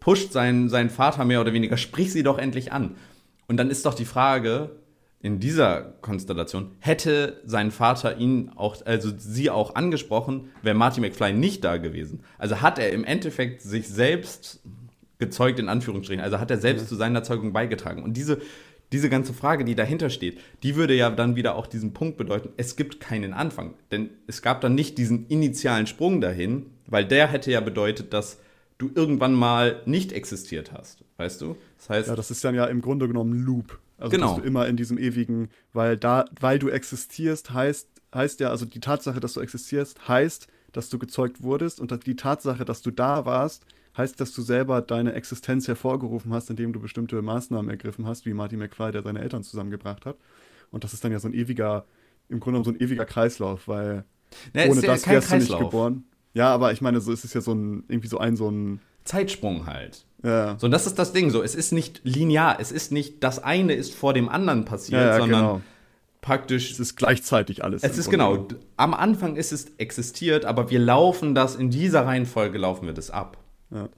pusht 0.00 0.32
seinen, 0.32 0.68
seinen 0.68 0.90
Vater 0.90 1.24
mehr 1.24 1.40
oder 1.40 1.52
weniger, 1.52 1.76
sprich 1.76 2.12
sie 2.12 2.22
doch 2.22 2.38
endlich 2.38 2.72
an. 2.72 2.96
Und 3.46 3.56
dann 3.56 3.70
ist 3.70 3.86
doch 3.86 3.94
die 3.94 4.04
Frage, 4.04 4.70
in 5.20 5.40
dieser 5.40 5.94
Konstellation, 6.00 6.72
hätte 6.78 7.40
sein 7.44 7.70
Vater 7.70 8.18
ihn 8.18 8.50
auch, 8.54 8.76
also 8.84 9.10
sie 9.16 9.50
auch 9.50 9.74
angesprochen, 9.74 10.50
wäre 10.62 10.76
Marty 10.76 11.00
McFly 11.00 11.32
nicht 11.32 11.64
da 11.64 11.76
gewesen. 11.76 12.20
Also 12.36 12.60
hat 12.60 12.78
er 12.78 12.90
im 12.92 13.04
Endeffekt 13.04 13.62
sich 13.62 13.88
selbst 13.88 14.60
gezeugt, 15.18 15.58
in 15.58 15.68
Anführungsstrichen. 15.68 16.22
Also 16.22 16.38
hat 16.38 16.50
er 16.50 16.58
selbst 16.58 16.82
ja. 16.82 16.88
zu 16.88 16.94
seiner 16.94 17.24
Zeugung 17.24 17.52
beigetragen. 17.52 18.04
Und 18.04 18.16
diese, 18.16 18.40
diese 18.92 19.10
ganze 19.10 19.34
Frage, 19.34 19.64
die 19.64 19.74
dahinter 19.74 20.10
steht, 20.10 20.40
die 20.62 20.76
würde 20.76 20.94
ja 20.94 21.10
dann 21.10 21.36
wieder 21.36 21.56
auch 21.56 21.66
diesen 21.66 21.92
Punkt 21.92 22.16
bedeuten, 22.16 22.50
es 22.56 22.76
gibt 22.76 23.00
keinen 23.00 23.32
Anfang. 23.34 23.74
Denn 23.90 24.10
es 24.26 24.42
gab 24.42 24.60
dann 24.60 24.74
nicht 24.74 24.98
diesen 24.98 25.26
initialen 25.28 25.86
Sprung 25.86 26.20
dahin, 26.20 26.66
weil 26.86 27.04
der 27.04 27.28
hätte 27.28 27.50
ja 27.50 27.60
bedeutet, 27.60 28.12
dass 28.12 28.38
du 28.78 28.90
irgendwann 28.94 29.34
mal 29.34 29.82
nicht 29.84 30.12
existiert 30.12 30.72
hast. 30.72 31.04
Weißt 31.16 31.40
du? 31.40 31.56
Das 31.76 31.90
heißt. 31.90 32.08
Ja, 32.08 32.16
das 32.16 32.30
ist 32.30 32.44
dann 32.44 32.54
ja 32.54 32.64
im 32.66 32.80
Grunde 32.80 33.08
genommen 33.08 33.44
Loop. 33.44 33.78
Also 33.98 34.12
genau. 34.12 34.28
dass 34.28 34.36
du 34.36 34.42
immer 34.42 34.66
in 34.68 34.76
diesem 34.76 34.96
ewigen, 34.96 35.50
weil 35.72 35.96
da, 35.96 36.24
weil 36.40 36.58
du 36.60 36.68
existierst, 36.68 37.52
heißt, 37.52 37.88
heißt 38.14 38.40
ja, 38.40 38.50
also 38.50 38.64
die 38.64 38.80
Tatsache, 38.80 39.18
dass 39.18 39.34
du 39.34 39.40
existierst, 39.40 40.08
heißt, 40.08 40.46
dass 40.72 40.88
du 40.88 40.98
gezeugt 40.98 41.42
wurdest 41.42 41.80
und 41.80 42.06
die 42.06 42.16
Tatsache, 42.16 42.64
dass 42.64 42.82
du 42.82 42.92
da 42.92 43.24
warst, 43.24 43.64
heißt, 43.98 44.20
dass 44.20 44.32
du 44.32 44.42
selber 44.42 44.80
deine 44.80 45.12
Existenz 45.12 45.68
hervorgerufen 45.68 46.32
hast, 46.32 46.50
indem 46.50 46.72
du 46.72 46.80
bestimmte 46.80 47.20
Maßnahmen 47.20 47.70
ergriffen 47.70 48.06
hast, 48.06 48.26
wie 48.26 48.32
Marty 48.32 48.56
McFly, 48.56 48.92
der 48.92 49.02
seine 49.02 49.20
Eltern 49.20 49.42
zusammengebracht 49.42 50.06
hat. 50.06 50.16
Und 50.70 50.84
das 50.84 50.92
ist 50.92 51.04
dann 51.04 51.12
ja 51.12 51.18
so 51.18 51.28
ein 51.28 51.34
ewiger, 51.34 51.84
im 52.28 52.40
Grunde 52.40 52.60
genommen 52.60 52.64
so 52.64 52.70
ein 52.70 52.80
ewiger 52.80 53.04
Kreislauf, 53.04 53.68
weil 53.68 54.04
Na, 54.54 54.66
ohne 54.66 54.80
ja 54.80 54.86
das 54.86 55.06
wärst 55.06 55.30
du 55.30 55.36
nicht 55.36 55.48
Kreislauf. 55.48 55.60
geboren. 55.60 56.04
Ja, 56.34 56.52
aber 56.54 56.72
ich 56.72 56.80
meine, 56.80 57.00
so 57.00 57.12
ist 57.12 57.24
es 57.24 57.34
ja 57.34 57.40
so 57.40 57.52
ein, 57.52 57.84
irgendwie 57.88 58.08
so 58.08 58.18
ein, 58.18 58.36
so 58.36 58.50
ein, 58.50 58.80
Zeitsprung 59.04 59.66
halt. 59.66 60.04
ja, 60.22 60.58
So, 60.58 60.66
und 60.66 60.70
das 60.70 60.86
ist 60.86 60.98
das 60.98 61.12
Ding. 61.12 61.30
So, 61.30 61.42
es 61.42 61.54
ist 61.54 61.72
nicht 61.72 62.02
linear. 62.04 62.60
Es 62.60 62.70
ist 62.70 62.92
nicht, 62.92 63.24
das 63.24 63.42
eine 63.42 63.72
ist 63.72 63.94
vor 63.94 64.12
dem 64.12 64.28
anderen 64.28 64.66
passiert, 64.66 65.00
ja, 65.00 65.06
ja 65.08 65.18
sondern 65.18 65.40
genau. 65.40 65.60
praktisch. 66.20 66.70
Es 66.70 66.78
ist 66.78 66.96
gleichzeitig 66.96 67.64
alles. 67.64 67.82
Es 67.82 67.96
ist 67.96 68.10
Grunde 68.10 68.54
genau, 68.54 68.60
am 68.76 68.92
Anfang 68.92 69.36
ist 69.36 69.52
es 69.52 69.72
existiert, 69.78 70.44
aber 70.44 70.70
wir 70.70 70.78
laufen 70.78 71.34
das 71.34 71.56
in 71.56 71.70
dieser 71.70 72.04
Reihenfolge 72.04 72.58
laufen 72.58 72.86
wir 72.86 72.92
das 72.92 73.10
ab. 73.10 73.38
Ja. 73.70 73.88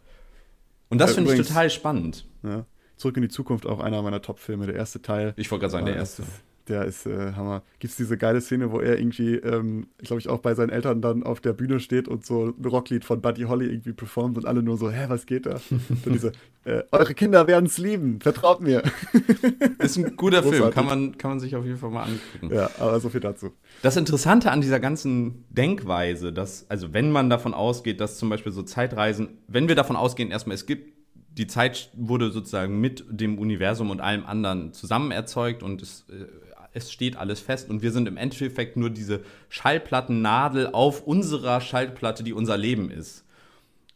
Und 0.89 0.99
das 1.01 1.13
Äh, 1.13 1.15
finde 1.15 1.35
ich 1.35 1.47
total 1.47 1.71
spannend. 1.71 2.27
Ja. 2.43 2.67
Zurück 2.97 3.17
in 3.17 3.23
die 3.23 3.29
Zukunft, 3.29 3.67
auch 3.67 3.81
einer 3.81 4.03
meiner 4.03 4.21
Top-Filme, 4.21 4.67
der 4.67 4.75
erste 4.75 5.01
Teil. 5.01 5.33
Ich 5.37 5.51
wollte 5.51 5.63
gerade 5.63 5.73
sagen, 5.73 5.87
der 5.87 5.95
Äh, 5.97 5.99
erste. 5.99 6.25
Der 6.71 6.85
ist 6.85 7.05
äh, 7.05 7.33
Hammer. 7.33 7.63
Gibt 7.81 7.91
es 7.91 7.97
diese 7.97 8.17
geile 8.17 8.41
Szene, 8.41 8.71
wo 8.71 8.79
er 8.79 8.97
irgendwie, 8.99 9.35
ähm, 9.35 9.89
glaube 9.99 10.21
ich, 10.21 10.29
auch 10.29 10.39
bei 10.39 10.55
seinen 10.55 10.71
Eltern 10.71 11.03
dann 11.03 11.25
auf 11.25 11.41
der 11.41 11.53
Bühne 11.53 11.81
steht 11.81 12.07
und 12.07 12.25
so 12.25 12.55
ein 12.57 12.65
Rocklied 12.65 13.05
von 13.05 13.21
Buddy 13.21 13.43
Holly 13.43 13.67
irgendwie 13.67 13.93
performt 13.93 14.39
und 14.39 14.47
alle 14.47 14.63
nur 14.63 14.77
so, 14.77 14.89
hä, 14.89 15.07
was 15.09 15.27
geht 15.27 15.47
da? 15.47 15.61
dann 16.05 16.13
diese, 16.13 16.31
äh, 16.65 16.85
eure 16.93 17.15
Kinder 17.15 17.49
werden 17.49 17.67
es 17.67 17.77
lieben, 17.79 18.21
vertraut 18.21 18.61
mir. 18.61 18.85
Ist 19.79 19.97
ein 19.97 20.17
guter 20.17 20.43
Film, 20.43 20.53
Großartig. 20.55 20.75
kann 20.75 20.87
man, 20.87 21.19
kann 21.19 21.33
man 21.33 21.41
sich 21.41 21.57
auf 21.57 21.65
jeden 21.65 21.79
Fall 21.79 21.91
mal 21.91 22.05
angucken. 22.05 22.55
ja, 22.55 22.71
aber 22.79 23.01
so 23.01 23.09
viel 23.09 23.21
dazu. 23.21 23.51
Das 23.83 23.97
Interessante 23.97 24.53
an 24.53 24.61
dieser 24.61 24.79
ganzen 24.79 25.45
Denkweise, 25.51 26.33
dass, 26.33 26.71
also 26.71 26.93
wenn 26.93 27.11
man 27.11 27.31
davon 27.31 27.53
ausgeht, 27.53 28.01
dass 28.01 28.17
zum 28.17 28.29
Beispiel 28.29 28.53
so 28.53 28.63
Zeitreisen, 28.63 29.39
wenn 29.49 29.67
wir 29.67 29.75
davon 29.75 29.97
ausgehen, 29.97 30.31
erstmal, 30.31 30.55
es 30.55 30.67
gibt, 30.67 31.01
die 31.33 31.47
Zeit 31.47 31.91
wurde 31.95 32.31
sozusagen 32.31 32.81
mit 32.81 33.05
dem 33.09 33.39
Universum 33.39 33.91
und 33.91 34.01
allem 34.01 34.25
anderen 34.25 34.73
zusammen 34.73 35.11
erzeugt 35.11 35.63
und 35.63 35.83
es, 35.83 36.05
äh, 36.11 36.27
es 36.73 36.93
steht 36.93 37.17
alles 37.17 37.41
fest 37.41 37.71
und 37.71 37.83
wir 37.83 37.93
sind 37.93 38.07
im 38.09 38.17
Endeffekt 38.17 38.77
nur 38.77 38.91
diese 38.91 39.21
Schallplattennadel 39.49 40.69
auf 40.69 41.07
unserer 41.07 41.61
Schallplatte, 41.61 42.23
die 42.23 42.33
unser 42.33 42.57
Leben 42.57 42.91
ist. 42.91 43.25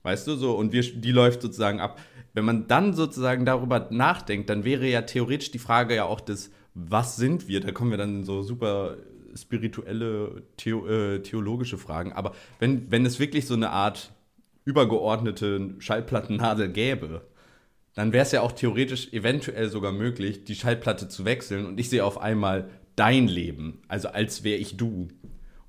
Weißt 0.02 0.26
du 0.26 0.36
so? 0.36 0.56
Und 0.56 0.72
wir, 0.72 0.82
die 0.82 1.12
läuft 1.12 1.42
sozusagen 1.42 1.80
ab. 1.80 2.00
Wenn 2.34 2.44
man 2.44 2.66
dann 2.66 2.94
sozusagen 2.94 3.46
darüber 3.46 3.88
nachdenkt, 3.90 4.50
dann 4.50 4.64
wäre 4.64 4.86
ja 4.86 5.02
theoretisch 5.02 5.50
die 5.50 5.58
Frage 5.58 5.94
ja 5.94 6.04
auch 6.04 6.20
des, 6.20 6.50
was 6.74 7.16
sind 7.16 7.48
wir? 7.48 7.60
Da 7.60 7.72
kommen 7.72 7.90
wir 7.90 7.98
dann 7.98 8.16
in 8.16 8.24
so 8.24 8.42
super 8.42 8.96
spirituelle, 9.36 10.42
theo, 10.56 10.86
äh, 10.86 11.22
theologische 11.22 11.78
Fragen. 11.78 12.12
Aber 12.12 12.34
wenn, 12.58 12.90
wenn 12.90 13.06
es 13.06 13.18
wirklich 13.18 13.46
so 13.46 13.54
eine 13.54 13.70
Art 13.70 14.12
übergeordnete 14.64 15.74
Schallplattennadel 15.78 16.68
gäbe, 16.70 17.22
dann 17.94 18.12
wäre 18.12 18.24
es 18.24 18.32
ja 18.32 18.42
auch 18.42 18.52
theoretisch 18.52 19.12
eventuell 19.12 19.70
sogar 19.70 19.92
möglich, 19.92 20.44
die 20.44 20.54
Schallplatte 20.54 21.08
zu 21.08 21.24
wechseln 21.24 21.66
und 21.66 21.78
ich 21.78 21.88
sehe 21.88 22.04
auf 22.04 22.20
einmal 22.20 22.68
dein 22.96 23.28
Leben, 23.28 23.80
also 23.88 24.08
als 24.08 24.44
wäre 24.44 24.58
ich 24.58 24.76
du. 24.76 25.08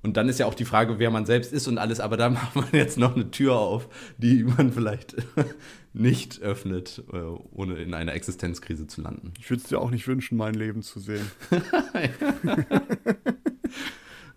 Und 0.02 0.16
dann 0.16 0.28
ist 0.28 0.38
ja 0.38 0.46
auch 0.46 0.54
die 0.54 0.64
Frage, 0.64 1.00
wer 1.00 1.10
man 1.10 1.26
selbst 1.26 1.52
ist 1.52 1.66
und 1.66 1.78
alles, 1.78 1.98
aber 1.98 2.16
da 2.16 2.28
macht 2.30 2.54
man 2.54 2.68
jetzt 2.72 2.98
noch 2.98 3.14
eine 3.14 3.30
Tür 3.30 3.56
auf, 3.56 3.88
die 4.18 4.44
man 4.44 4.72
vielleicht 4.72 5.16
nicht 5.92 6.40
öffnet, 6.42 7.02
äh, 7.12 7.16
ohne 7.52 7.76
in 7.76 7.94
einer 7.94 8.12
Existenzkrise 8.14 8.86
zu 8.86 9.02
landen. 9.02 9.32
Ich 9.40 9.50
würde 9.50 9.62
es 9.62 9.68
dir 9.68 9.80
auch 9.80 9.90
nicht 9.90 10.06
wünschen, 10.06 10.36
mein 10.36 10.54
Leben 10.54 10.82
zu 10.82 11.00
sehen. 11.00 11.28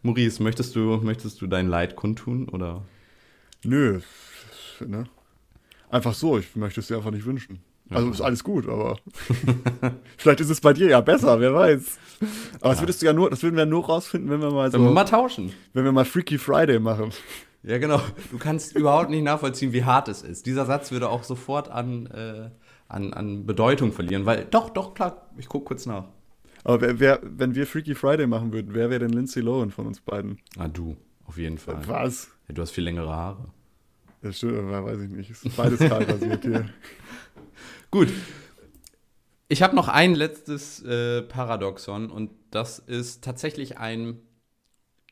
Maurice, 0.02 0.42
möchtest 0.42 0.76
du, 0.76 0.98
möchtest 0.98 1.42
du 1.42 1.48
dein 1.48 1.68
Leid 1.68 1.96
kundtun 1.96 2.48
oder? 2.50 2.86
Nö, 3.64 4.00
ne? 4.86 5.06
Einfach 5.90 6.14
so, 6.14 6.38
ich 6.38 6.56
möchte 6.56 6.80
es 6.80 6.88
dir 6.88 6.98
einfach 6.98 7.12
nicht 7.12 7.26
wünschen. 7.26 7.60
Also 7.90 8.10
ist 8.12 8.22
alles 8.22 8.44
gut, 8.44 8.68
aber 8.68 8.98
vielleicht 10.18 10.40
ist 10.42 10.50
es 10.50 10.62
bei 10.62 10.74
dir 10.74 10.88
ja 10.90 11.02
besser, 11.02 11.40
wer 11.40 11.54
weiß. 11.54 11.98
Aber 12.62 12.72
das 12.72 12.82
würdest 12.82 13.02
du 13.02 13.08
ja 13.08 13.14
nur, 13.14 13.30
das 13.30 13.42
würden 13.42 13.56
wir 13.56 13.66
nur 13.66 13.86
rausfinden, 13.86 14.30
wenn 14.30 14.42
wir 14.42 14.52
mal 14.52 14.70
so, 14.72 14.78
Sollen 14.78 14.90
wir 14.90 14.94
mal 14.94 15.06
tauschen? 15.06 15.54
wenn 15.74 15.84
wir 15.86 15.92
mal 15.92 16.06
Freaky 16.06 16.38
Friday 16.38 16.80
machen. 16.80 17.12
Ja, 17.64 17.78
genau. 17.78 18.02
Du 18.32 18.38
kannst 18.38 18.76
überhaupt 18.76 19.10
nicht 19.10 19.24
nachvollziehen, 19.24 19.74
wie 19.74 19.84
hart 19.84 20.08
es 20.08 20.22
ist. 20.22 20.46
Dieser 20.46 20.66
Satz 20.66 20.92
würde 20.92 21.10
auch 21.10 21.24
sofort 21.24 21.70
an, 21.70 22.06
äh, 22.08 22.50
an, 22.88 23.14
an 23.14 23.46
Bedeutung 23.46 23.92
verlieren, 23.92 24.26
weil, 24.26 24.46
doch, 24.46 24.70
doch, 24.70 24.94
klar, 24.94 25.30
ich 25.38 25.48
gucke 25.50 25.66
kurz 25.66 25.86
nach. 25.86 26.06
Aber 26.64 26.82
wer, 26.82 27.00
wer, 27.00 27.20
wenn 27.24 27.56
wir 27.56 27.66
Freaky 27.66 27.96
Friday 27.96 28.28
machen 28.28 28.54
würden, 28.54 28.74
wer 28.74 28.90
wäre 28.90 29.00
denn 29.00 29.12
Lindsay 29.12 29.42
Lohan 29.42 29.72
von 29.72 29.88
uns 29.88 30.00
beiden? 30.02 30.40
Ah, 30.58 30.68
du, 30.68 30.96
auf 31.26 31.38
jeden 31.38 31.58
Fall. 31.58 31.80
Was? 31.88 32.30
Ja, 32.48 32.56
du 32.56 32.62
hast 32.62 32.72
viel 32.72 32.84
längere 32.84 33.16
Haare. 33.16 33.46
Das 34.22 34.38
stimmt, 34.38 34.70
weiß 34.70 35.00
ich 35.02 35.10
nicht. 35.10 35.30
Ist 35.30 35.56
beides 35.56 35.80
kahl 35.90 36.06
basiert 36.06 36.44
hier. 36.44 36.66
Gut. 37.92 38.10
Ich 39.48 39.64
habe 39.64 39.76
noch 39.76 39.88
ein 39.88 40.14
letztes 40.14 40.84
äh, 40.84 41.24
Paradoxon 41.24 42.12
und 42.12 42.30
das 42.52 42.78
ist 42.78 43.24
tatsächlich 43.24 43.80
ein, 43.80 44.20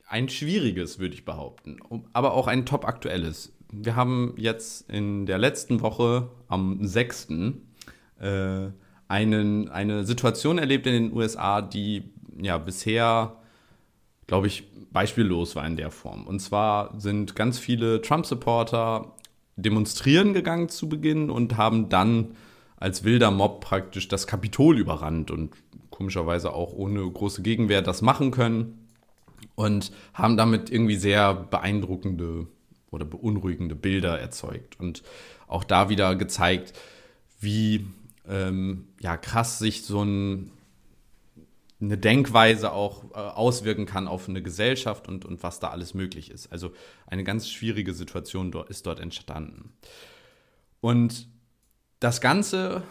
ein 0.08 0.30
schwieriges, 0.30 1.00
würde 1.00 1.16
ich 1.16 1.26
behaupten, 1.26 1.80
aber 2.14 2.34
auch 2.34 2.46
ein 2.46 2.68
top 2.68 2.86
aktuelles. 2.86 3.52
Wir 3.72 3.96
haben 3.96 4.36
jetzt 4.38 4.90
in 4.92 5.26
der 5.26 5.40
letzten 5.40 5.82
Woche 5.82 6.30
am 6.48 6.86
6. 6.86 7.30
Äh, 8.20 8.68
einen, 9.08 9.70
eine 9.70 10.06
Situation 10.06 10.60
erlebt 10.60 10.86
in 10.86 10.94
den 10.94 11.14
USA, 11.14 11.64
die 11.64 12.14
ja 12.40 12.60
bisher, 12.60 13.38
glaube 14.28 14.46
ich, 14.46 14.66
beispiellos 14.92 15.56
war 15.56 15.66
in 15.66 15.78
der 15.78 15.90
Form. 15.90 16.28
Und 16.28 16.42
zwar 16.42 16.94
sind 17.00 17.36
ganz 17.36 17.58
viele 17.58 18.02
Trump-Supporter 18.04 19.16
demonstrieren 19.56 20.34
gegangen 20.34 20.70
zu 20.70 20.88
Beginn 20.88 21.32
und 21.32 21.58
haben 21.58 21.90
dann 21.90 22.36
als 22.78 23.04
wilder 23.04 23.32
Mob 23.32 23.62
praktisch 23.62 24.08
das 24.08 24.28
Kapitol 24.28 24.78
überrannt 24.80 25.32
und 25.32 25.56
komischerweise 25.90 26.54
auch 26.54 26.74
ohne 26.74 27.10
große 27.10 27.42
Gegenwehr 27.42 27.82
das 27.82 28.02
machen 28.02 28.32
können 28.32 28.88
und 29.56 29.92
haben 30.14 30.38
damit 30.38 30.70
irgendwie 30.70 30.96
sehr 30.96 31.34
beeindruckende 31.34 32.48
oder 32.92 33.06
beunruhigende 33.06 33.76
Bilder 33.76 34.20
erzeugt 34.20 34.80
und 34.80 35.04
auch 35.48 35.64
da 35.64 35.90
wieder 35.90 36.16
gezeigt, 36.16 36.74
wie 37.40 37.88
ähm, 38.28 38.88
ja, 39.00 39.18
krass 39.18 39.60
sich 39.60 39.84
so 39.84 40.04
ein, 40.04 40.52
eine 41.80 41.98
Denkweise 41.98 42.72
auch 42.72 43.06
äh, 43.12 43.18
auswirken 43.18 43.86
kann 43.86 44.08
auf 44.08 44.30
eine 44.30 44.42
Gesellschaft 44.42 45.08
und, 45.08 45.26
und 45.26 45.44
was 45.44 45.60
da 45.60 45.70
alles 45.70 45.94
möglich 45.94 46.32
ist. 46.32 46.52
Also 46.52 46.72
eine 47.06 47.24
ganz 47.24 47.50
schwierige 47.50 47.94
Situation 47.94 48.52
dort, 48.52 48.70
ist 48.70 48.86
dort 48.86 49.00
entstanden. 49.00 49.74
Und 50.82 51.28
das 52.00 52.22
Ganze, 52.22 52.84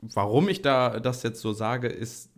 warum 0.00 0.48
ich 0.48 0.62
da 0.62 1.00
das 1.00 1.22
jetzt 1.22 1.40
so 1.40 1.52
sage, 1.52 1.88
ist, 1.88 2.30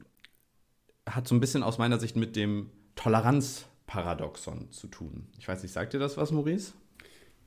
hat 1.09 1.27
so 1.27 1.35
ein 1.35 1.41
bisschen 1.41 1.63
aus 1.63 1.79
meiner 1.79 1.99
Sicht 1.99 2.17
mit 2.17 2.37
dem 2.37 2.71
Toleranzparadoxon 2.97 4.71
zu 4.71 4.89
tun. 4.89 5.27
Ich 5.39 5.49
weiß 5.49 5.63
nicht, 5.63 5.73
sagt 5.73 5.93
dir 5.93 5.99
das 5.99 6.17
was, 6.17 6.33
Maurice? 6.33 6.73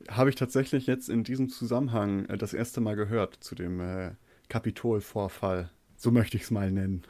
Habe 0.09 0.29
ich 0.29 0.35
tatsächlich 0.35 0.87
jetzt 0.87 1.09
in 1.09 1.23
diesem 1.23 1.49
Zusammenhang 1.49 2.25
äh, 2.25 2.37
das 2.37 2.53
erste 2.53 2.81
Mal 2.81 2.95
gehört 2.95 3.35
zu 3.35 3.55
dem 3.55 3.79
äh, 3.79 4.11
Kapitolvorfall. 4.49 5.69
So 5.95 6.11
möchte 6.11 6.37
ich 6.37 6.43
es 6.43 6.51
mal 6.51 6.71
nennen. 6.71 7.03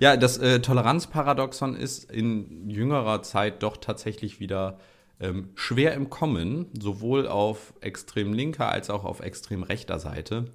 Ja, 0.00 0.16
das 0.16 0.38
äh, 0.38 0.60
Toleranzparadoxon 0.60 1.74
ist 1.74 2.10
in 2.10 2.70
jüngerer 2.70 3.22
Zeit 3.22 3.62
doch 3.62 3.76
tatsächlich 3.76 4.40
wieder 4.40 4.78
ähm, 5.20 5.50
schwer 5.54 5.94
im 5.94 6.10
Kommen, 6.10 6.66
sowohl 6.78 7.26
auf 7.26 7.74
extrem 7.80 8.32
linker 8.32 8.68
als 8.68 8.90
auch 8.90 9.04
auf 9.04 9.20
extrem 9.20 9.62
rechter 9.62 9.98
Seite. 9.98 10.46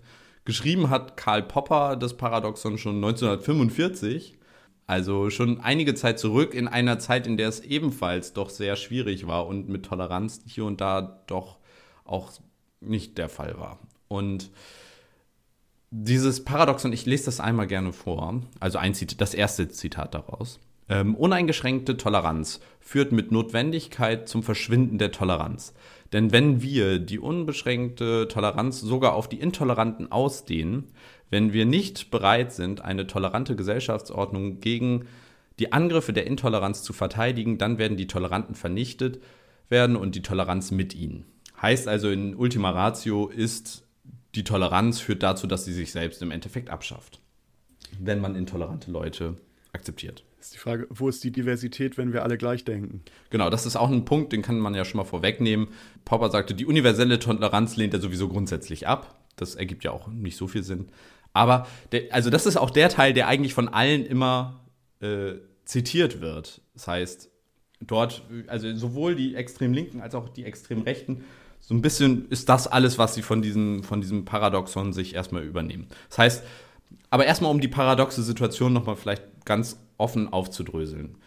Geschrieben 0.46 0.90
hat 0.90 1.18
Karl 1.18 1.44
Popper 1.44 1.96
das 1.96 2.18
Paradoxon 2.18 2.78
schon 2.78 2.96
1945, 2.96 4.38
also 4.88 5.30
schon 5.30 5.62
einige 5.62 5.96
Zeit 5.96 6.20
zurück, 6.20 6.54
in 6.54 6.68
einer 6.68 7.00
Zeit, 7.00 7.28
in 7.28 7.38
der 7.38 7.48
es 7.48 7.62
ebenfalls 7.62 8.34
doch 8.34 8.50
sehr 8.50 8.76
schwierig 8.76 9.28
war 9.28 9.48
und 9.48 9.70
mit 9.70 9.86
Toleranz 9.86 10.42
hier 10.46 10.66
und 10.66 10.82
da 10.82 11.24
doch 11.28 11.60
auch 12.04 12.32
nicht 12.82 13.18
der 13.18 13.30
Fall 13.30 13.58
war. 13.58 13.80
Und 14.10 14.52
dieses 15.92 16.44
Paradoxon, 16.44 16.92
ich 16.92 17.06
lese 17.06 17.26
das 17.26 17.40
einmal 17.40 17.68
gerne 17.68 17.94
vor, 17.94 18.42
also 18.60 18.78
ein 18.78 18.94
Zitat, 18.94 19.22
das 19.22 19.34
erste 19.34 19.70
Zitat 19.70 20.14
daraus. 20.14 20.60
Ähm, 20.90 21.16
uneingeschränkte 21.16 21.98
Toleranz 21.98 22.60
führt 22.80 23.12
mit 23.12 23.32
Notwendigkeit 23.32 24.28
zum 24.28 24.44
Verschwinden 24.44 24.98
der 24.98 25.12
Toleranz. 25.12 25.74
Denn 26.12 26.32
wenn 26.32 26.62
wir 26.62 27.00
die 27.00 27.20
unbeschränkte 27.20 28.28
Toleranz 28.28 28.82
sogar 28.82 29.14
auf 29.14 29.28
die 29.28 29.40
Intoleranten 29.40 30.12
ausdehnen, 30.12 30.86
wenn 31.30 31.54
wir 31.54 31.66
nicht 31.66 32.12
bereit 32.12 32.52
sind, 32.54 32.82
eine 32.82 33.08
tolerante 33.08 33.56
Gesellschaftsordnung 33.56 34.60
gegen 34.60 35.06
die 35.60 35.72
Angriffe 35.72 36.14
der 36.14 36.28
Intoleranz 36.28 36.84
zu 36.84 36.94
verteidigen, 36.94 37.58
dann 37.58 37.78
werden 37.78 37.98
die 37.98 38.08
Toleranten 38.08 38.56
vernichtet 38.56 39.22
werden 39.70 39.96
und 39.96 40.16
die 40.16 40.22
Toleranz 40.22 40.72
mit 40.72 40.94
ihnen. 40.94 41.26
Heißt 41.62 41.88
also 41.88 42.10
in 42.10 42.36
Ultima 42.36 42.70
Ratio 42.72 43.28
ist 43.28 43.88
die 44.36 44.44
Toleranz 44.44 45.00
führt 45.00 45.24
dazu, 45.24 45.48
dass 45.48 45.66
sie 45.66 45.74
sich 45.74 45.92
selbst 45.92 46.22
im 46.22 46.32
Endeffekt 46.32 46.70
abschafft, 46.70 47.20
wenn 48.00 48.20
man 48.20 48.36
intolerante 48.36 48.92
Leute 48.92 49.38
akzeptiert. 49.72 50.24
Ist 50.44 50.56
die 50.56 50.58
Frage, 50.58 50.88
wo 50.90 51.08
ist 51.08 51.24
die 51.24 51.32
Diversität, 51.32 51.98
wenn 51.98 52.12
wir 52.12 52.24
alle 52.24 52.38
gleich 52.38 52.66
denken? 52.66 53.02
Genau, 53.30 53.50
das 53.50 53.66
ist 53.66 53.78
auch 53.78 53.90
ein 53.90 54.04
Punkt, 54.04 54.34
den 54.34 54.42
kann 54.42 54.60
man 54.60 54.76
ja 54.76 54.84
schon 54.84 54.98
mal 54.98 55.06
vorwegnehmen. 55.06 55.70
Popper 56.04 56.30
sagte, 56.30 56.54
die 56.54 56.66
universelle 56.66 57.18
Toleranz 57.18 57.78
lehnt 57.78 57.94
er 57.94 58.02
sowieso 58.02 58.28
grundsätzlich 58.28 58.86
ab. 58.86 59.24
Das 59.38 59.56
ergibt 59.56 59.86
ja 59.86 59.92
auch 59.92 60.10
nicht 60.10 60.36
so 60.36 60.50
viel 60.50 60.62
Sinn. 60.62 60.90
Aber, 61.32 61.66
der, 61.94 62.14
also 62.14 62.30
das 62.30 62.46
ist 62.46 62.58
auch 62.58 62.72
der 62.72 62.90
Teil, 62.90 63.14
der 63.14 63.30
eigentlich 63.30 63.54
von 63.54 63.70
allen 63.70 64.06
immer 64.06 64.66
äh, 65.00 65.36
zitiert 65.64 66.20
wird. 66.20 66.60
Das 66.74 66.90
heißt, 66.90 67.30
dort, 67.80 68.24
also 68.48 68.76
sowohl 68.76 69.16
die 69.16 69.36
extrem 69.36 69.72
Linken 69.72 70.02
als 70.02 70.14
auch 70.14 70.28
die 70.28 70.44
extrem 70.44 70.82
Rechten, 70.82 71.24
so 71.62 71.74
ein 71.74 71.82
bisschen 71.82 72.28
ist 72.28 72.50
das 72.50 72.68
alles, 72.68 72.98
was 72.98 73.16
sie 73.16 73.22
von 73.22 73.42
diesem, 73.42 73.82
von 73.82 74.02
diesem 74.02 74.26
Paradoxon 74.26 74.92
sich 74.92 75.16
erstmal 75.16 75.44
übernehmen. 75.44 75.88
Das 76.10 76.18
heißt, 76.18 76.44
aber 77.10 77.26
erstmal 77.26 77.52
um 77.52 77.62
die 77.62 77.70
paradoxe 77.70 78.22
Situation 78.24 78.74
nochmal 78.74 78.98
vielleicht 78.98 79.24
ganz 79.46 79.78
offen 79.98 80.32
aufzudröseln. 80.32 81.18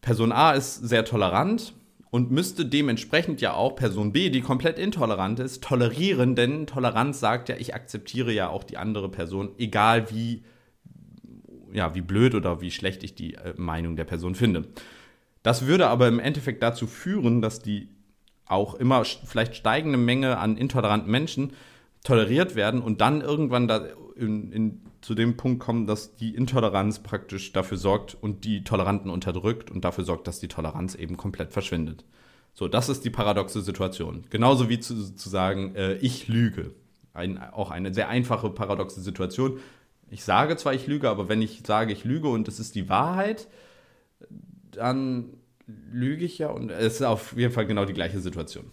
Person 0.00 0.32
A 0.32 0.52
ist 0.52 0.76
sehr 0.76 1.04
tolerant 1.04 1.74
und 2.10 2.30
müsste 2.30 2.64
dementsprechend 2.64 3.40
ja 3.40 3.54
auch 3.54 3.76
Person 3.76 4.12
B, 4.12 4.30
die 4.30 4.40
komplett 4.40 4.78
intolerant 4.78 5.40
ist, 5.40 5.62
tolerieren, 5.62 6.34
denn 6.34 6.66
Toleranz 6.66 7.20
sagt 7.20 7.48
ja, 7.48 7.56
ich 7.56 7.74
akzeptiere 7.74 8.32
ja 8.32 8.48
auch 8.48 8.64
die 8.64 8.76
andere 8.76 9.10
Person, 9.10 9.50
egal 9.58 10.10
wie, 10.10 10.44
ja, 11.72 11.94
wie 11.94 12.00
blöd 12.00 12.34
oder 12.34 12.60
wie 12.60 12.70
schlecht 12.70 13.02
ich 13.02 13.14
die 13.14 13.34
äh, 13.34 13.54
Meinung 13.56 13.96
der 13.96 14.04
Person 14.04 14.34
finde. 14.34 14.68
Das 15.42 15.66
würde 15.66 15.88
aber 15.88 16.08
im 16.08 16.18
Endeffekt 16.18 16.62
dazu 16.62 16.86
führen, 16.86 17.42
dass 17.42 17.60
die 17.60 17.88
auch 18.46 18.74
immer 18.74 19.04
vielleicht 19.04 19.56
steigende 19.56 19.98
Menge 19.98 20.38
an 20.38 20.56
intoleranten 20.56 21.10
Menschen 21.10 21.52
toleriert 22.04 22.54
werden 22.54 22.80
und 22.80 23.00
dann 23.00 23.20
irgendwann 23.20 23.68
da 23.68 23.84
in, 24.16 24.52
in, 24.52 24.80
zu 25.06 25.14
dem 25.14 25.36
Punkt 25.36 25.60
kommen, 25.60 25.86
dass 25.86 26.16
die 26.16 26.34
Intoleranz 26.34 26.98
praktisch 26.98 27.52
dafür 27.52 27.76
sorgt 27.76 28.16
und 28.20 28.44
die 28.44 28.64
Toleranten 28.64 29.08
unterdrückt 29.08 29.70
und 29.70 29.84
dafür 29.84 30.02
sorgt, 30.02 30.26
dass 30.26 30.40
die 30.40 30.48
Toleranz 30.48 30.96
eben 30.96 31.16
komplett 31.16 31.52
verschwindet. 31.52 32.04
So, 32.54 32.66
das 32.66 32.88
ist 32.88 33.04
die 33.04 33.10
paradoxe 33.10 33.62
Situation. 33.62 34.24
Genauso 34.30 34.68
wie 34.68 34.80
zu, 34.80 35.14
zu 35.14 35.28
sagen, 35.28 35.76
äh, 35.76 35.94
ich 35.98 36.26
lüge. 36.26 36.72
Ein, 37.14 37.38
auch 37.38 37.70
eine 37.70 37.94
sehr 37.94 38.08
einfache 38.08 38.50
paradoxe 38.50 39.00
Situation. 39.00 39.60
Ich 40.10 40.24
sage 40.24 40.56
zwar, 40.56 40.74
ich 40.74 40.88
lüge, 40.88 41.08
aber 41.08 41.28
wenn 41.28 41.40
ich 41.40 41.62
sage, 41.64 41.92
ich 41.92 42.02
lüge 42.02 42.26
und 42.26 42.48
es 42.48 42.58
ist 42.58 42.74
die 42.74 42.88
Wahrheit, 42.88 43.46
dann 44.72 45.34
lüge 45.68 46.24
ich 46.24 46.38
ja 46.38 46.48
und 46.48 46.70
es 46.70 46.94
ist 46.94 47.02
auf 47.02 47.36
jeden 47.36 47.52
Fall 47.52 47.66
genau 47.66 47.84
die 47.84 47.94
gleiche 47.94 48.18
Situation. 48.18 48.72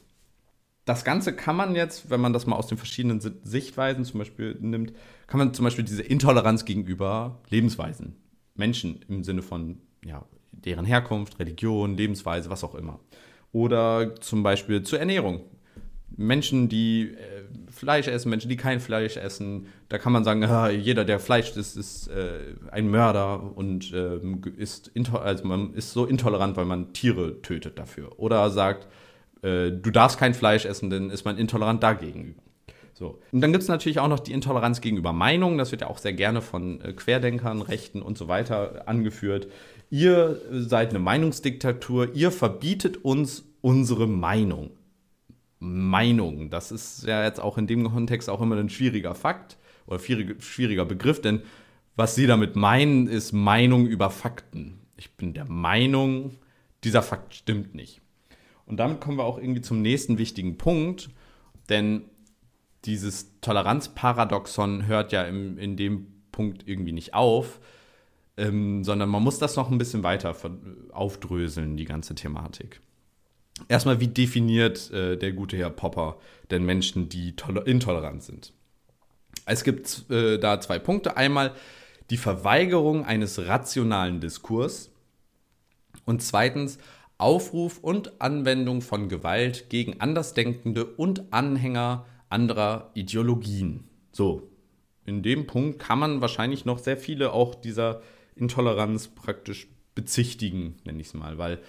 Das 0.85 1.05
Ganze 1.05 1.33
kann 1.33 1.55
man 1.55 1.75
jetzt, 1.75 2.09
wenn 2.09 2.19
man 2.19 2.33
das 2.33 2.45
mal 2.45 2.57
aus 2.57 2.67
den 2.67 2.77
verschiedenen 2.77 3.21
Sichtweisen 3.21 4.03
zum 4.03 4.19
Beispiel 4.19 4.57
nimmt, 4.59 4.93
kann 5.27 5.37
man 5.37 5.53
zum 5.53 5.63
Beispiel 5.63 5.85
diese 5.85 6.03
Intoleranz 6.03 6.65
gegenüber 6.65 7.39
Lebensweisen, 7.49 8.17
Menschen 8.55 9.03
im 9.07 9.23
Sinne 9.23 9.41
von 9.41 9.79
ja, 10.03 10.25
deren 10.51 10.85
Herkunft, 10.85 11.39
Religion, 11.39 11.95
Lebensweise, 11.95 12.49
was 12.49 12.63
auch 12.63 12.75
immer. 12.75 12.99
Oder 13.53 14.15
zum 14.19 14.43
Beispiel 14.43 14.83
zur 14.83 14.99
Ernährung. 14.99 15.41
Menschen, 16.15 16.69
die 16.69 17.09
äh, 17.09 17.71
Fleisch 17.71 18.07
essen, 18.07 18.29
Menschen, 18.29 18.49
die 18.49 18.57
kein 18.57 18.79
Fleisch 18.79 19.17
essen, 19.17 19.67
da 19.89 19.97
kann 19.97 20.13
man 20.13 20.23
sagen, 20.23 20.43
ah, 20.45 20.69
jeder, 20.69 21.05
der 21.05 21.19
Fleisch 21.19 21.55
isst, 21.55 21.77
ist 21.77 22.07
äh, 22.07 22.55
ein 22.71 22.89
Mörder 22.89 23.55
und 23.55 23.93
äh, 23.93 24.19
ist, 24.57 24.91
also 25.13 25.45
man 25.45 25.73
ist 25.73 25.93
so 25.93 26.05
intolerant, 26.05 26.57
weil 26.57 26.65
man 26.65 26.93
Tiere 26.93 27.41
tötet 27.41 27.79
dafür. 27.79 28.19
Oder 28.19 28.49
sagt, 28.49 28.87
äh, 29.43 29.71
du 29.71 29.91
darfst 29.91 30.17
kein 30.17 30.33
Fleisch 30.33 30.65
essen, 30.65 30.89
dann 30.89 31.09
ist 31.09 31.25
man 31.25 31.37
intolerant 31.37 31.83
dagegen. 31.83 32.35
So. 32.93 33.19
Und 33.31 33.41
dann 33.41 33.51
gibt 33.51 33.63
es 33.63 33.69
natürlich 33.69 33.99
auch 33.99 34.07
noch 34.07 34.19
die 34.19 34.33
Intoleranz 34.33 34.79
gegenüber 34.79 35.13
Meinungen. 35.13 35.57
Das 35.57 35.71
wird 35.71 35.81
ja 35.81 35.87
auch 35.87 35.97
sehr 35.97 36.13
gerne 36.13 36.41
von 36.41 36.79
äh, 36.81 36.93
Querdenkern, 36.93 37.61
Rechten 37.61 38.01
und 38.01 38.17
so 38.17 38.27
weiter 38.27 38.87
angeführt. 38.87 39.47
Ihr 39.89 40.41
seid 40.51 40.91
eine 40.91 40.99
Meinungsdiktatur, 40.99 42.13
ihr 42.15 42.31
verbietet 42.31 43.03
uns 43.03 43.43
unsere 43.61 44.07
Meinung. 44.07 44.71
Meinung. 45.59 46.49
Das 46.49 46.71
ist 46.71 47.05
ja 47.05 47.23
jetzt 47.23 47.39
auch 47.39 47.57
in 47.57 47.67
dem 47.67 47.89
Kontext 47.91 48.29
auch 48.29 48.41
immer 48.41 48.57
ein 48.57 48.69
schwieriger 48.69 49.15
Fakt 49.15 49.57
oder 49.85 49.99
schwieriger 49.99 50.85
Begriff, 50.85 51.21
denn 51.21 51.41
was 51.95 52.15
Sie 52.15 52.25
damit 52.25 52.55
meinen, 52.55 53.07
ist 53.07 53.33
Meinung 53.33 53.85
über 53.85 54.09
Fakten. 54.09 54.79
Ich 54.97 55.15
bin 55.15 55.33
der 55.33 55.45
Meinung, 55.45 56.35
dieser 56.83 57.03
Fakt 57.03 57.35
stimmt 57.35 57.75
nicht. 57.75 58.02
Und 58.73 58.77
damit 58.77 59.01
kommen 59.01 59.19
wir 59.19 59.23
auch 59.25 59.37
irgendwie 59.37 59.61
zum 59.61 59.83
nächsten 59.83 60.17
wichtigen 60.17 60.57
Punkt, 60.57 61.11
denn 61.69 62.05
dieses 62.85 63.39
Toleranzparadoxon 63.41 64.87
hört 64.87 65.11
ja 65.11 65.21
im, 65.25 65.59
in 65.59 65.77
dem 65.77 66.07
Punkt 66.31 66.67
irgendwie 66.67 66.91
nicht 66.91 67.13
auf, 67.13 67.59
ähm, 68.35 68.83
sondern 68.83 69.09
man 69.09 69.21
muss 69.21 69.37
das 69.37 69.57
noch 69.57 69.69
ein 69.69 69.77
bisschen 69.77 70.01
weiter 70.01 70.35
aufdröseln, 70.91 71.77
die 71.77 71.85
ganze 71.85 72.15
Thematik. 72.15 72.81
Erstmal, 73.67 73.99
wie 73.99 74.07
definiert 74.07 74.89
äh, 74.89 75.17
der 75.17 75.33
gute 75.33 75.55
Herr 75.55 75.69
Popper 75.69 76.17
denn 76.49 76.65
Menschen, 76.65 77.09
die 77.09 77.35
intolerant 77.65 78.23
sind? 78.23 78.53
Es 79.45 79.63
gibt 79.63 80.09
äh, 80.09 80.39
da 80.39 80.59
zwei 80.61 80.79
Punkte. 80.79 81.15
Einmal 81.15 81.53
die 82.09 82.17
Verweigerung 82.17 83.05
eines 83.05 83.45
rationalen 83.45 84.19
Diskurs 84.19 84.89
und 86.05 86.23
zweitens 86.23 86.79
Aufruf 87.23 87.79
und 87.79 88.21
Anwendung 88.21 88.81
von 88.81 89.07
Gewalt 89.07 89.69
gegen 89.69 90.01
Andersdenkende 90.01 90.83
und 90.83 91.31
Anhänger 91.31 92.05
anderer 92.29 92.91
Ideologien. 92.95 93.85
So, 94.11 94.49
in 95.05 95.23
dem 95.23 95.47
Punkt 95.47 95.79
kann 95.79 95.99
man 95.99 96.19
wahrscheinlich 96.19 96.65
noch 96.65 96.79
sehr 96.79 96.97
viele 96.97 97.31
auch 97.31 97.55
dieser 97.55 98.01
Intoleranz 98.35 99.07
praktisch 99.07 99.69
bezichtigen, 99.95 100.75
nenne 100.83 100.99
ich 100.99 101.07
es 101.07 101.13
mal, 101.13 101.37
weil 101.37 101.59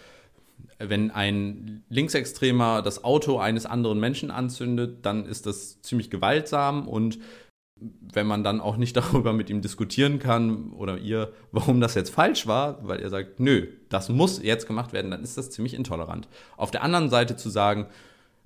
wenn 0.80 1.12
ein 1.12 1.84
Linksextremer 1.88 2.82
das 2.82 3.04
Auto 3.04 3.38
eines 3.38 3.64
anderen 3.64 4.00
Menschen 4.00 4.32
anzündet, 4.32 5.06
dann 5.06 5.24
ist 5.24 5.46
das 5.46 5.80
ziemlich 5.82 6.10
gewaltsam 6.10 6.88
und 6.88 7.20
wenn 7.76 8.26
man 8.26 8.44
dann 8.44 8.60
auch 8.60 8.76
nicht 8.76 8.96
darüber 8.96 9.32
mit 9.32 9.50
ihm 9.50 9.60
diskutieren 9.60 10.18
kann 10.18 10.72
oder 10.72 10.98
ihr, 10.98 11.32
warum 11.52 11.80
das 11.80 11.94
jetzt 11.94 12.10
falsch 12.10 12.46
war, 12.46 12.86
weil 12.86 13.00
er 13.00 13.10
sagt, 13.10 13.40
nö, 13.40 13.66
das 13.88 14.08
muss 14.08 14.42
jetzt 14.42 14.66
gemacht 14.66 14.92
werden, 14.92 15.10
dann 15.10 15.22
ist 15.22 15.36
das 15.36 15.50
ziemlich 15.50 15.74
intolerant. 15.74 16.28
Auf 16.56 16.70
der 16.70 16.82
anderen 16.82 17.10
Seite 17.10 17.36
zu 17.36 17.50
sagen, 17.50 17.86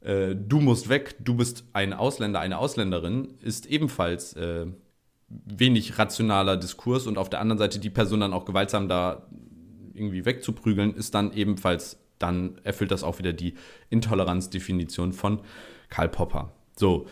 äh, 0.01 0.35
du 0.35 0.61
musst 0.61 0.89
weg, 0.89 1.17
du 1.21 1.35
bist 1.35 1.65
ein 1.73 1.93
Ausländer, 1.93 2.41
eine 2.41 2.59
Ausländerin, 2.59 3.35
ist 3.43 3.67
ebenfalls 3.67 4.35
äh, 4.35 4.67
wenig 5.29 5.99
rationaler 5.99 6.57
Diskurs 6.57 7.07
und 7.07 7.19
auf 7.19 7.29
der 7.29 7.41
anderen 7.41 7.59
Seite 7.59 7.79
die 7.79 7.91
Person 7.91 8.21
dann 8.21 8.33
auch 8.33 8.45
gewaltsam 8.45 8.89
da 8.89 9.27
irgendwie 9.93 10.25
wegzuprügeln, 10.25 10.95
ist 10.95 11.15
dann 11.15 11.33
ebenfalls, 11.33 11.99
dann 12.19 12.59
erfüllt 12.65 12.91
das 12.91 13.03
auch 13.03 13.19
wieder 13.19 13.33
die 13.33 13.55
Intoleranzdefinition 13.91 15.13
von 15.13 15.41
Karl 15.91 16.09
Popper. 16.09 16.53
So, 16.77 17.07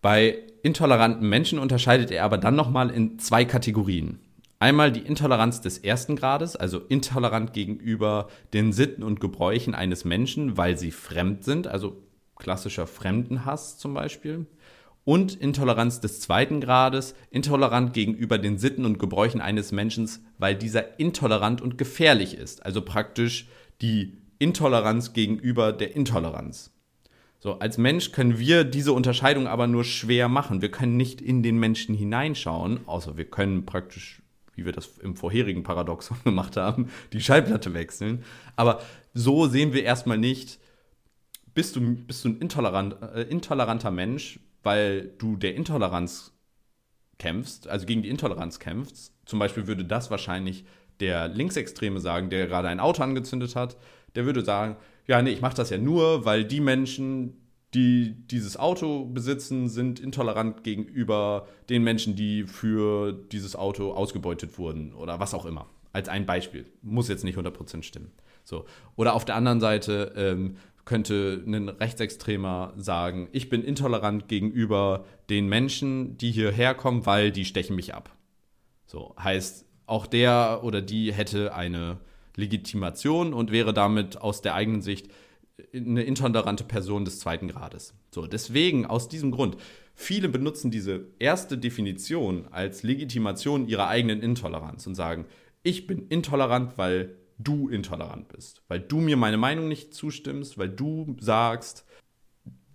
bei 0.00 0.38
intoleranten 0.62 1.28
Menschen 1.28 1.58
unterscheidet 1.58 2.10
er 2.10 2.24
aber 2.24 2.38
dann 2.38 2.54
nochmal 2.54 2.90
in 2.90 3.18
zwei 3.18 3.44
Kategorien. 3.44 4.20
Einmal 4.58 4.92
die 4.92 5.00
Intoleranz 5.00 5.60
des 5.60 5.78
ersten 5.78 6.14
Grades, 6.14 6.54
also 6.54 6.78
intolerant 6.78 7.52
gegenüber 7.52 8.28
den 8.52 8.72
Sitten 8.72 9.02
und 9.02 9.20
Gebräuchen 9.20 9.74
eines 9.74 10.04
Menschen, 10.04 10.56
weil 10.56 10.78
sie 10.78 10.92
fremd 10.92 11.42
sind, 11.42 11.66
also 11.66 11.96
klassischer 12.36 12.86
Fremdenhass 12.86 13.78
zum 13.78 13.94
Beispiel 13.94 14.46
und 15.04 15.34
Intoleranz 15.34 16.00
des 16.00 16.20
zweiten 16.20 16.60
Grades, 16.60 17.14
intolerant 17.30 17.92
gegenüber 17.92 18.38
den 18.38 18.58
Sitten 18.58 18.84
und 18.84 18.98
Gebräuchen 18.98 19.40
eines 19.40 19.72
Menschen, 19.72 20.08
weil 20.38 20.54
dieser 20.54 20.98
intolerant 21.00 21.60
und 21.60 21.76
gefährlich 21.76 22.36
ist. 22.36 22.64
Also 22.64 22.82
praktisch 22.82 23.48
die 23.80 24.18
Intoleranz 24.38 25.12
gegenüber 25.12 25.72
der 25.72 25.96
Intoleranz. 25.96 26.71
So, 27.42 27.58
als 27.58 27.76
Mensch 27.76 28.12
können 28.12 28.38
wir 28.38 28.62
diese 28.62 28.92
Unterscheidung 28.92 29.48
aber 29.48 29.66
nur 29.66 29.82
schwer 29.82 30.28
machen. 30.28 30.62
Wir 30.62 30.70
können 30.70 30.96
nicht 30.96 31.20
in 31.20 31.42
den 31.42 31.58
Menschen 31.58 31.92
hineinschauen, 31.92 32.86
außer 32.86 33.16
wir 33.16 33.24
können 33.24 33.66
praktisch, 33.66 34.22
wie 34.54 34.64
wir 34.64 34.70
das 34.70 34.98
im 34.98 35.16
vorherigen 35.16 35.64
Paradoxon 35.64 36.18
gemacht 36.24 36.56
haben, 36.56 36.88
die 37.12 37.20
Schallplatte 37.20 37.74
wechseln. 37.74 38.22
Aber 38.54 38.80
so 39.12 39.48
sehen 39.48 39.72
wir 39.72 39.82
erstmal 39.82 40.18
nicht, 40.18 40.60
bist 41.52 41.74
du, 41.74 41.80
bist 41.96 42.24
du 42.24 42.28
ein 42.28 42.38
intolerant, 42.38 43.02
äh, 43.12 43.22
intoleranter 43.22 43.90
Mensch, 43.90 44.38
weil 44.62 45.10
du 45.18 45.34
der 45.34 45.56
Intoleranz 45.56 46.32
kämpfst, 47.18 47.66
also 47.66 47.86
gegen 47.86 48.04
die 48.04 48.08
Intoleranz 48.08 48.60
kämpfst. 48.60 49.12
Zum 49.26 49.40
Beispiel 49.40 49.66
würde 49.66 49.84
das 49.84 50.12
wahrscheinlich 50.12 50.64
der 51.00 51.26
Linksextreme 51.26 51.98
sagen, 51.98 52.30
der 52.30 52.46
gerade 52.46 52.68
ein 52.68 52.78
Auto 52.78 53.02
angezündet 53.02 53.56
hat. 53.56 53.76
Der 54.14 54.26
würde 54.26 54.44
sagen, 54.44 54.76
ja, 55.06 55.22
nee, 55.22 55.30
ich 55.30 55.40
mache 55.40 55.56
das 55.56 55.70
ja 55.70 55.78
nur, 55.78 56.24
weil 56.24 56.44
die 56.44 56.60
Menschen, 56.60 57.36
die 57.74 58.14
dieses 58.26 58.56
Auto 58.56 59.06
besitzen, 59.06 59.68
sind 59.68 60.00
intolerant 60.00 60.64
gegenüber 60.64 61.46
den 61.68 61.82
Menschen, 61.82 62.16
die 62.16 62.44
für 62.44 63.12
dieses 63.12 63.56
Auto 63.56 63.92
ausgebeutet 63.92 64.58
wurden 64.58 64.92
oder 64.94 65.20
was 65.20 65.34
auch 65.34 65.46
immer. 65.46 65.66
Als 65.92 66.08
ein 66.08 66.24
Beispiel. 66.24 66.66
Muss 66.80 67.08
jetzt 67.08 67.24
nicht 67.24 67.36
100% 67.38 67.82
stimmen. 67.82 68.12
So. 68.44 68.64
Oder 68.96 69.14
auf 69.14 69.24
der 69.24 69.34
anderen 69.34 69.60
Seite 69.60 70.12
ähm, 70.16 70.56
könnte 70.84 71.42
ein 71.46 71.68
Rechtsextremer 71.68 72.72
sagen, 72.76 73.28
ich 73.32 73.48
bin 73.48 73.62
intolerant 73.62 74.28
gegenüber 74.28 75.04
den 75.30 75.48
Menschen, 75.48 76.16
die 76.18 76.30
hierher 76.30 76.74
kommen, 76.74 77.06
weil 77.06 77.30
die 77.30 77.44
stechen 77.44 77.76
mich 77.76 77.94
ab. 77.94 78.10
So 78.86 79.14
heißt, 79.18 79.66
auch 79.86 80.06
der 80.06 80.60
oder 80.62 80.82
die 80.82 81.12
hätte 81.12 81.54
eine 81.54 81.98
Legitimation 82.36 83.32
und 83.32 83.52
wäre 83.52 83.74
damit 83.74 84.20
aus 84.20 84.42
der 84.42 84.54
eigenen 84.54 84.82
Sicht 84.82 85.08
eine 85.74 86.02
intolerante 86.02 86.64
Person 86.64 87.04
des 87.04 87.20
zweiten 87.20 87.48
Grades. 87.48 87.94
So, 88.10 88.26
deswegen, 88.26 88.86
aus 88.86 89.08
diesem 89.08 89.30
Grund, 89.30 89.56
viele 89.94 90.28
benutzen 90.28 90.70
diese 90.70 91.06
erste 91.18 91.58
Definition 91.58 92.48
als 92.50 92.82
Legitimation 92.82 93.68
ihrer 93.68 93.88
eigenen 93.88 94.20
Intoleranz 94.20 94.86
und 94.86 94.94
sagen, 94.94 95.26
ich 95.62 95.86
bin 95.86 96.08
intolerant, 96.08 96.78
weil 96.78 97.16
du 97.38 97.68
intolerant 97.68 98.28
bist, 98.28 98.62
weil 98.68 98.80
du 98.80 98.98
mir 98.98 99.16
meine 99.16 99.36
Meinung 99.36 99.68
nicht 99.68 99.94
zustimmst, 99.94 100.58
weil 100.58 100.68
du 100.68 101.16
sagst, 101.20 101.84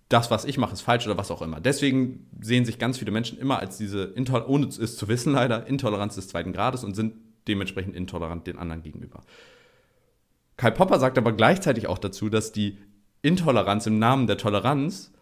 das, 0.08 0.30
was 0.30 0.46
ich 0.46 0.56
mache, 0.56 0.72
ist 0.72 0.80
falsch 0.80 1.06
oder 1.06 1.18
was 1.18 1.30
auch 1.30 1.42
immer. 1.42 1.60
Deswegen 1.60 2.30
sehen 2.40 2.64
sich 2.64 2.78
ganz 2.78 2.98
viele 2.98 3.10
Menschen 3.10 3.38
immer 3.38 3.58
als 3.58 3.76
diese, 3.76 4.14
ohne 4.46 4.66
es 4.66 4.96
zu 4.96 5.08
wissen 5.08 5.32
leider, 5.34 5.66
Intoleranz 5.66 6.14
des 6.14 6.28
zweiten 6.28 6.52
Grades 6.52 6.82
und 6.84 6.94
sind 6.94 7.14
dementsprechend 7.48 7.96
intolerant 7.96 8.46
den 8.46 8.58
anderen 8.58 8.82
gegenüber. 8.82 9.22
Karl 10.56 10.72
Popper 10.72 10.98
sagt 10.98 11.18
aber 11.18 11.32
gleichzeitig 11.32 11.86
auch 11.86 11.98
dazu, 11.98 12.28
dass 12.28 12.52
die 12.52 12.78
Intoleranz 13.22 13.86
im 13.86 13.98
Namen 13.98 14.26
der 14.26 14.38
Toleranz 14.38 15.12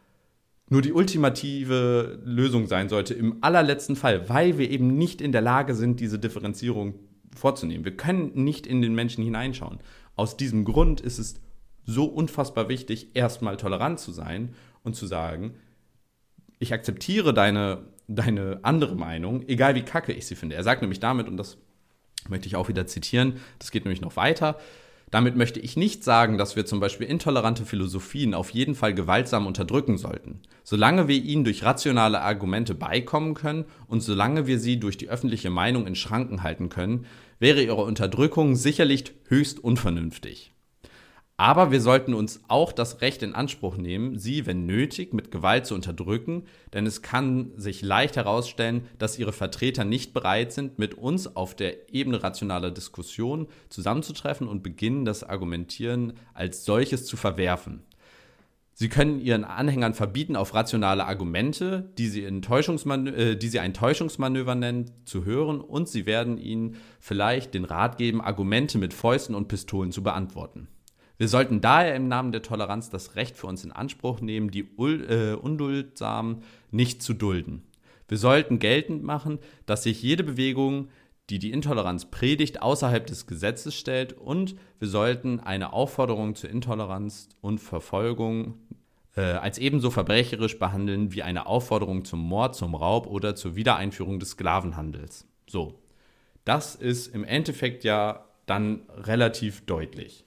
nur 0.68 0.83
die 0.83 0.93
ultimative 0.93 2.20
Lösung 2.24 2.66
sein 2.66 2.89
sollte 2.89 3.14
im 3.14 3.39
allerletzten 3.43 3.97
Fall, 3.97 4.29
weil 4.29 4.59
wir 4.59 4.70
eben 4.70 4.97
nicht 4.97 5.20
in 5.20 5.33
der 5.33 5.43
Lage 5.43 5.74
sind, 5.74 6.01
diese 6.01 6.18
Differenzierung 6.18 6.95
vorzunehmen. 7.35 7.85
Wir 7.85 7.97
können 7.97 8.33
nicht 8.35 8.66
in 8.66 8.83
den 8.83 8.95
Menschen 8.95 9.22
hineinschauen. 9.22 9.79
Aus 10.16 10.37
diesem 10.37 10.64
Grund 10.64 11.01
ist 11.01 11.18
es 11.18 11.41
so 11.85 12.07
unfassbar 12.07 12.68
wichtig, 12.68 13.11
erstmal 13.14 13.57
tolerant 13.57 14.01
zu 14.01 14.11
sein 14.11 14.55
und 14.83 14.97
zu 14.97 15.07
sagen, 15.07 15.55
ich 16.59 16.72
akzeptiere 16.72 17.33
deine, 17.33 17.85
deine 18.09 18.61
andere 18.62 18.97
Meinung, 18.97 19.47
egal 19.47 19.74
wie 19.74 19.83
kacke 19.83 20.12
ich 20.12 20.27
sie 20.27 20.35
finde. 20.35 20.57
Er 20.57 20.64
sagt 20.64 20.81
nämlich 20.81 21.01
damit, 21.01 21.29
und 21.29 21.37
das 21.37 21.59
möchte 22.29 22.47
ich 22.47 22.57
auch 22.57 22.68
wieder 22.68 22.87
zitieren, 22.87 23.41
das 23.59 23.70
geht 23.70 23.85
nämlich 23.85 24.01
noch 24.01 24.16
weiter, 24.16 24.59
damit 25.11 25.37
möchte 25.37 25.61
ich 25.61 25.77
nicht 25.77 26.03
sagen, 26.03 26.37
dass 26.37 26.57
wir 26.57 26.66
zum 26.66 26.81
Beispiel 26.81 27.07
intolerante 27.07 27.64
Philosophien 27.64 28.35
auf 28.35 28.51
jeden 28.51 28.74
Fall 28.74 28.93
gewaltsam 28.93 29.47
unterdrücken 29.47 29.99
sollten. 29.99 30.41
Solange 30.64 31.07
wir 31.07 31.16
ihnen 31.16 31.45
durch 31.45 31.62
rationale 31.62 32.22
Argumente 32.22 32.74
beikommen 32.74 33.35
können 33.35 33.66
und 33.87 34.01
solange 34.01 34.49
wir 34.49 34.59
sie 34.59 34.81
durch 34.81 34.97
die 34.97 35.09
öffentliche 35.09 35.51
Meinung 35.51 35.87
in 35.87 35.95
Schranken 35.95 36.43
halten 36.43 36.70
können, 36.70 37.07
wäre 37.39 37.62
ihre 37.62 37.85
Unterdrückung 37.85 38.57
sicherlich 38.57 39.12
höchst 39.29 39.62
unvernünftig. 39.62 40.55
Aber 41.39 41.70
wir 41.70 41.82
sollten 41.82 42.14
uns 42.14 42.41
auch 42.49 42.72
das 42.72 43.03
Recht 43.03 43.22
in 43.22 43.34
Anspruch 43.34 43.76
nehmen, 43.76 44.18
sie, 44.18 44.47
wenn 44.47 44.64
nötig, 44.64 45.12
mit 45.12 45.30
Gewalt 45.30 45.66
zu 45.66 45.74
unterdrücken, 45.74 46.45
denn 46.72 46.87
es 46.87 47.03
kann 47.03 47.53
sich 47.57 47.82
leicht 47.82 48.16
herausstellen, 48.16 48.87
dass 48.99 49.18
ihre 49.18 49.34
Vertreter 49.34 49.84
nicht 49.84 50.14
bereit 50.14 50.53
sind, 50.53 50.78
mit 50.78 50.95
uns 50.95 51.37
auf 51.37 51.55
der 51.55 51.93
Ebene 51.93 52.22
rationaler 52.22 52.70
Diskussion 52.70 53.49
zusammenzutreffen 53.68 54.49
und 54.49 54.62
beginnen, 54.62 55.05
das 55.05 55.24
Argumentieren 55.24 56.14
als 56.32 56.64
solches 56.64 57.05
zu 57.05 57.18
verwerfen. 57.18 57.82
Sie 58.72 58.89
können 58.89 59.20
ihren 59.20 59.45
Anhängern 59.45 59.95
verbieten, 59.95 60.37
auf 60.37 60.55
rationale 60.55 61.07
Argumente, 61.07 61.91
die 61.99 62.09
sie, 62.09 62.24
äh, 62.24 63.37
die 63.37 63.49
sie 63.49 63.61
ein 63.61 63.74
Täuschungsmanöver 63.74 64.55
nennen, 64.55 64.91
zu 65.05 65.24
hören 65.26 65.61
und 65.61 65.89
sie 65.89 66.07
werden 66.07 66.39
ihnen 66.39 66.76
vielleicht 66.99 67.53
den 67.53 67.64
Rat 67.64 67.99
geben, 67.99 68.22
Argumente 68.22 68.78
mit 68.78 68.95
Fäusten 68.95 69.34
und 69.34 69.49
Pistolen 69.49 69.93
zu 69.93 70.03
beantworten. 70.03 70.68
Wir 71.19 71.29
sollten 71.29 71.61
daher 71.61 71.95
im 71.95 72.09
Namen 72.09 72.33
der 72.33 72.43
Toleranz 72.43 72.91
das 72.91 73.17
Recht 73.17 73.37
für 73.37 73.47
uns 73.47 73.64
in 73.64 73.73
Anspruch 73.73 74.21
nehmen, 74.21 74.51
die 74.51 74.61
äh, 74.61 75.35
Unduldsamen 75.35 76.43
nicht 76.71 77.03
zu 77.03 77.14
dulden. 77.14 77.62
Wir 78.09 78.19
sollten 78.19 78.59
geltend 78.59 79.03
machen, 79.03 79.39
dass 79.64 79.83
sich 79.83 80.03
jede 80.03 80.23
Bewegung, 80.23 80.89
die 81.31 81.39
die 81.39 81.51
Intoleranz 81.51 82.07
predigt, 82.07 82.62
außerhalb 82.62 83.07
des 83.07 83.27
Gesetzes 83.27 83.75
stellt 83.75 84.12
und 84.12 84.55
wir 84.79 84.89
sollten 84.89 85.41
eine 85.41 85.73
Aufforderung 85.73 86.35
zur 86.35 86.51
Intoleranz 86.51 87.29
und 87.41 87.59
Verfolgung 87.59 88.55
äh, 89.17 89.23
als 89.23 89.59
ebenso 89.59 89.91
verbrecherisch 89.91 90.59
behandeln 90.59 91.12
wie 91.12 91.23
eine 91.23 91.47
Aufforderung 91.47 92.05
zum 92.05 92.21
Mord, 92.21 92.55
zum 92.55 92.75
Raub 92.75 93.07
oder 93.07 93.35
zur 93.35 93.57
Wiedereinführung 93.57 94.21
des 94.21 94.31
Sklavenhandels. 94.31 95.27
So, 95.49 95.81
das 96.45 96.77
ist 96.77 97.12
im 97.12 97.25
Endeffekt 97.25 97.83
ja 97.83 98.27
dann 98.45 98.83
relativ 98.97 99.67
deutlich. 99.67 100.27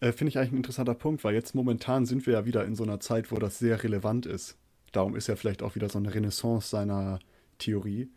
Äh, 0.00 0.12
Finde 0.12 0.30
ich 0.30 0.38
eigentlich 0.38 0.52
ein 0.52 0.58
interessanter 0.58 0.94
Punkt, 0.94 1.24
weil 1.24 1.34
jetzt 1.34 1.54
momentan 1.54 2.06
sind 2.06 2.26
wir 2.26 2.34
ja 2.34 2.44
wieder 2.46 2.64
in 2.64 2.74
so 2.74 2.84
einer 2.84 3.00
Zeit, 3.00 3.32
wo 3.32 3.36
das 3.36 3.58
sehr 3.58 3.82
relevant 3.82 4.26
ist. 4.26 4.56
Darum 4.92 5.16
ist 5.16 5.26
ja 5.26 5.36
vielleicht 5.36 5.62
auch 5.62 5.74
wieder 5.74 5.88
so 5.88 5.98
eine 5.98 6.14
Renaissance 6.14 6.68
seiner 6.68 7.18
Theorie. 7.58 8.08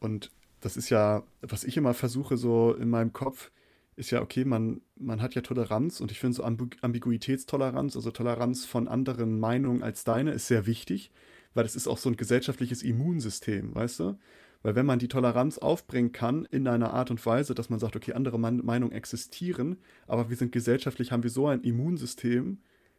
Und 0.00 0.30
das 0.60 0.76
ist 0.76 0.90
ja, 0.90 1.22
was 1.40 1.64
ich 1.64 1.76
immer 1.76 1.94
versuche, 1.94 2.36
so 2.36 2.74
in 2.74 2.90
meinem 2.90 3.12
Kopf, 3.12 3.50
ist 3.96 4.10
ja, 4.10 4.22
okay, 4.22 4.44
man, 4.44 4.80
man 4.96 5.20
hat 5.20 5.34
ja 5.34 5.42
Toleranz 5.42 6.00
und 6.00 6.10
ich 6.10 6.18
finde 6.18 6.36
so 6.36 6.44
Ambu 6.44 6.66
Ambiguitätstoleranz, 6.80 7.94
also 7.94 8.10
Toleranz 8.10 8.64
von 8.64 8.88
anderen 8.88 9.38
Meinungen 9.38 9.82
als 9.82 10.04
deine, 10.04 10.32
ist 10.32 10.46
sehr 10.46 10.66
wichtig, 10.66 11.10
weil 11.54 11.64
das 11.64 11.76
ist 11.76 11.86
auch 11.86 11.98
so 11.98 12.08
ein 12.08 12.16
gesellschaftliches 12.16 12.82
Immunsystem, 12.82 13.74
weißt 13.74 14.00
du? 14.00 14.18
Weil 14.62 14.76
wenn 14.76 14.86
man 14.86 14.98
die 14.98 15.08
Toleranz 15.08 15.58
aufbringen 15.58 16.12
kann 16.12 16.44
in 16.44 16.68
einer 16.68 16.92
Art 16.92 17.10
und 17.10 17.24
Weise, 17.26 17.54
dass 17.54 17.68
man 17.68 17.80
sagt, 17.80 17.96
okay, 17.96 18.12
andere 18.12 18.38
Meinungen 18.38 18.92
existieren, 18.92 19.78
aber 20.06 20.30
wir 20.30 20.36
sind 20.36 20.52
gesellschaftlich, 20.52 21.10
haben 21.10 21.24
wir 21.24 21.30
so 21.30 21.48
ein 21.48 21.62
Immunsystem, 21.62 22.58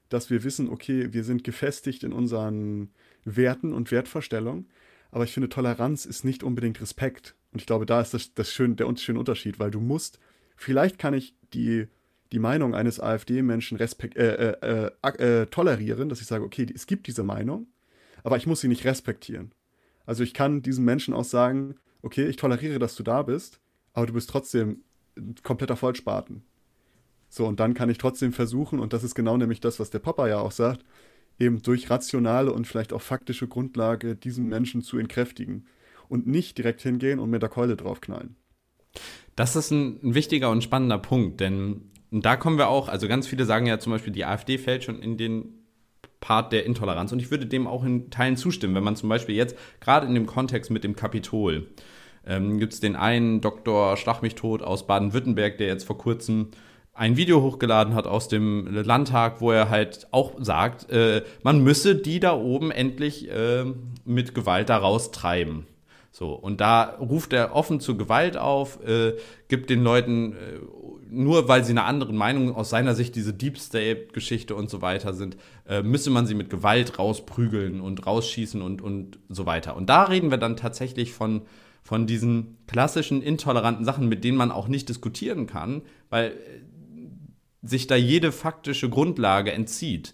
dass 0.10 0.30
wir 0.30 0.44
wissen, 0.44 0.70
okay, 0.70 1.14
wir 1.14 1.24
sind 1.24 1.44
gefestigt 1.44 2.04
in 2.04 2.14
unseren 2.14 2.90
Werten 3.24 3.74
und 3.74 3.92
Wertvorstellungen. 3.92 4.68
Aber 5.12 5.24
ich 5.24 5.32
finde, 5.32 5.50
Toleranz 5.50 6.06
ist 6.06 6.26
nicht 6.26 6.44
unbedingt 6.44 6.82
Respekt. 6.82 7.36
Und 7.52 7.62
ich 7.62 7.66
glaube, 7.66 7.86
da 7.86 8.02
ist 8.02 8.14
das, 8.14 8.34
das 8.34 8.52
schön, 8.52 8.76
der 8.76 8.94
schöne 8.98 9.20
Unterschied, 9.20 9.60
weil 9.60 9.72
du 9.72 9.80
musst, 9.80 10.20
vielleicht 10.56 11.00
kann 11.00 11.14
ich 11.14 11.36
die, 11.54 11.88
die 12.32 12.40
Meinung 12.40 12.76
eines 12.76 13.00
AfD-Menschen 13.00 13.80
äh, 13.80 13.86
äh, 14.16 14.90
äh, 15.02 15.42
äh, 15.42 15.46
tolerieren, 15.48 16.10
dass 16.10 16.20
ich 16.20 16.28
sage, 16.28 16.44
okay, 16.44 16.66
es 16.74 16.88
gibt 16.88 17.08
diese 17.08 17.24
Meinung, 17.24 17.68
aber 18.24 18.38
ich 18.38 18.48
muss 18.48 18.62
sie 18.62 18.68
nicht 18.68 18.86
respektieren. 18.86 19.54
Also 20.06 20.24
ich 20.24 20.34
kann 20.34 20.62
diesem 20.62 20.86
Menschen 20.86 21.14
auch 21.14 21.24
sagen, 21.24 21.76
okay, 22.02 22.28
ich 22.28 22.36
toleriere, 22.36 22.80
dass 22.80 22.96
du 22.96 23.04
da 23.04 23.24
bist, 23.24 23.60
aber 23.94 24.08
du 24.08 24.14
bist 24.14 24.30
trotzdem 24.30 24.84
ein 25.18 25.36
kompletter 25.44 25.76
Vollspaten. 25.76 26.44
So, 27.30 27.48
und 27.48 27.60
dann 27.60 27.74
kann 27.74 27.90
ich 27.90 27.98
trotzdem 27.98 28.34
versuchen, 28.34 28.80
und 28.80 28.94
das 28.94 29.04
ist 29.04 29.16
genau 29.16 29.38
nämlich 29.38 29.60
das, 29.60 29.80
was 29.80 29.90
der 29.90 30.00
Papa 30.00 30.28
ja 30.28 30.40
auch 30.40 30.52
sagt, 30.52 30.86
eben 31.40 31.62
durch 31.62 31.90
rationale 31.90 32.54
und 32.54 32.68
vielleicht 32.68 32.94
auch 32.94 33.02
faktische 33.02 33.48
Grundlage 33.48 34.16
diesen 34.16 34.48
Menschen 34.48 34.82
zu 34.82 34.98
entkräftigen 34.98 35.66
und 36.10 36.28
nicht 36.28 36.58
direkt 36.58 36.82
hingehen 36.82 37.20
und 37.20 37.30
mit 37.30 37.42
der 37.42 37.50
Keule 37.50 37.76
draufknallen. 37.76 38.36
Das 39.36 39.56
ist 39.56 39.72
ein, 39.72 40.00
ein 40.04 40.14
wichtiger 40.14 40.52
und 40.52 40.64
spannender 40.64 41.00
Punkt, 41.00 41.40
denn 41.40 41.90
da 42.12 42.36
kommen 42.36 42.60
wir 42.60 42.68
auch, 42.68 42.88
also 42.88 43.08
ganz 43.08 43.26
viele 43.26 43.46
sagen 43.46 43.66
ja 43.66 43.80
zum 43.80 43.94
Beispiel, 43.94 44.14
die 44.14 44.26
AfD 44.26 44.60
fällt 44.60 44.84
schon 44.84 45.02
in 45.02 45.18
den 45.18 45.63
Part 46.24 46.54
der 46.54 46.66
Intoleranz. 46.66 47.12
Und 47.12 47.20
ich 47.20 47.32
würde 47.32 47.46
dem 47.46 47.68
auch 47.68 47.84
in 47.84 48.10
Teilen 48.10 48.38
zustimmen, 48.38 48.76
wenn 48.76 48.84
man 48.84 48.96
zum 48.96 49.10
Beispiel 49.10 49.36
jetzt, 49.36 49.58
gerade 49.82 50.08
in 50.08 50.14
dem 50.14 50.26
Kontext 50.26 50.72
mit 50.72 50.86
dem 50.86 50.96
Kapitol, 50.96 51.68
ähm, 52.26 52.60
gibt 52.60 52.72
es 52.72 52.80
den 52.80 52.96
einen 52.96 53.42
Dr. 53.42 53.98
Schlag 53.98 54.22
mich 54.22 54.34
tot 54.34 54.62
aus 54.62 54.88
Baden-Württemberg, 54.88 55.58
der 55.58 55.68
jetzt 55.68 55.84
vor 55.84 55.98
kurzem 55.98 56.48
ein 56.94 57.18
Video 57.18 57.42
hochgeladen 57.42 57.94
hat 57.94 58.08
aus 58.08 58.30
dem 58.30 58.68
Landtag, 58.68 59.42
wo 59.42 59.52
er 59.52 59.70
halt 59.70 60.08
auch 60.12 60.32
sagt, 60.40 60.90
äh, 60.92 61.24
man 61.42 61.62
müsse 61.62 61.96
die 61.96 62.22
da 62.22 62.34
oben 62.38 62.72
endlich 62.72 63.30
äh, 63.30 63.66
mit 64.06 64.34
Gewalt 64.34 64.70
da 64.70 64.78
raustreiben. 64.78 65.66
So, 66.12 66.34
und 66.34 66.62
da 66.62 66.84
ruft 67.02 67.34
er 67.34 67.56
offen 67.56 67.80
zur 67.80 67.98
Gewalt 67.98 68.38
auf, 68.38 68.80
äh, 68.88 69.18
gibt 69.50 69.72
den 69.72 69.84
Leuten, 69.84 70.34
äh, 70.34 70.38
nur 71.10 71.48
weil 71.48 71.64
sie 71.64 71.72
einer 71.72 71.86
anderen 71.86 72.16
Meinung 72.16 72.56
aus 72.56 72.70
seiner 72.70 72.94
Sicht 72.94 73.16
diese 73.16 73.34
Deep 73.34 73.58
State-Geschichte 73.58 74.54
und 74.54 74.70
so 74.70 74.84
weiter 74.84 75.14
sind, 75.16 75.38
äh, 75.68 75.82
müsse 75.82 76.10
man 76.10 76.26
sie 76.26 76.36
mit 76.36 76.50
Gewalt 76.50 77.00
rausprügeln 77.00 77.82
und 77.82 78.06
rausschießen 78.06 78.62
und, 78.62 78.82
und 78.82 79.20
so 79.30 79.46
weiter. 79.46 79.76
Und 79.76 79.90
da 79.90 80.04
reden 80.04 80.32
wir 80.32 80.38
dann 80.38 80.58
tatsächlich 80.58 81.14
von, 81.14 81.44
von 81.82 82.08
diesen 82.08 82.58
klassischen 82.68 83.22
intoleranten 83.22 83.86
Sachen, 83.86 84.08
mit 84.10 84.24
denen 84.24 84.38
man 84.38 84.52
auch 84.52 84.68
nicht 84.68 84.90
diskutieren 84.90 85.48
kann, 85.48 85.82
weil 86.10 86.32
äh, 86.32 86.34
sich 87.62 87.88
da 87.88 87.96
jede 87.96 88.32
faktische 88.32 88.90
Grundlage 88.90 89.52
entzieht 89.52 90.14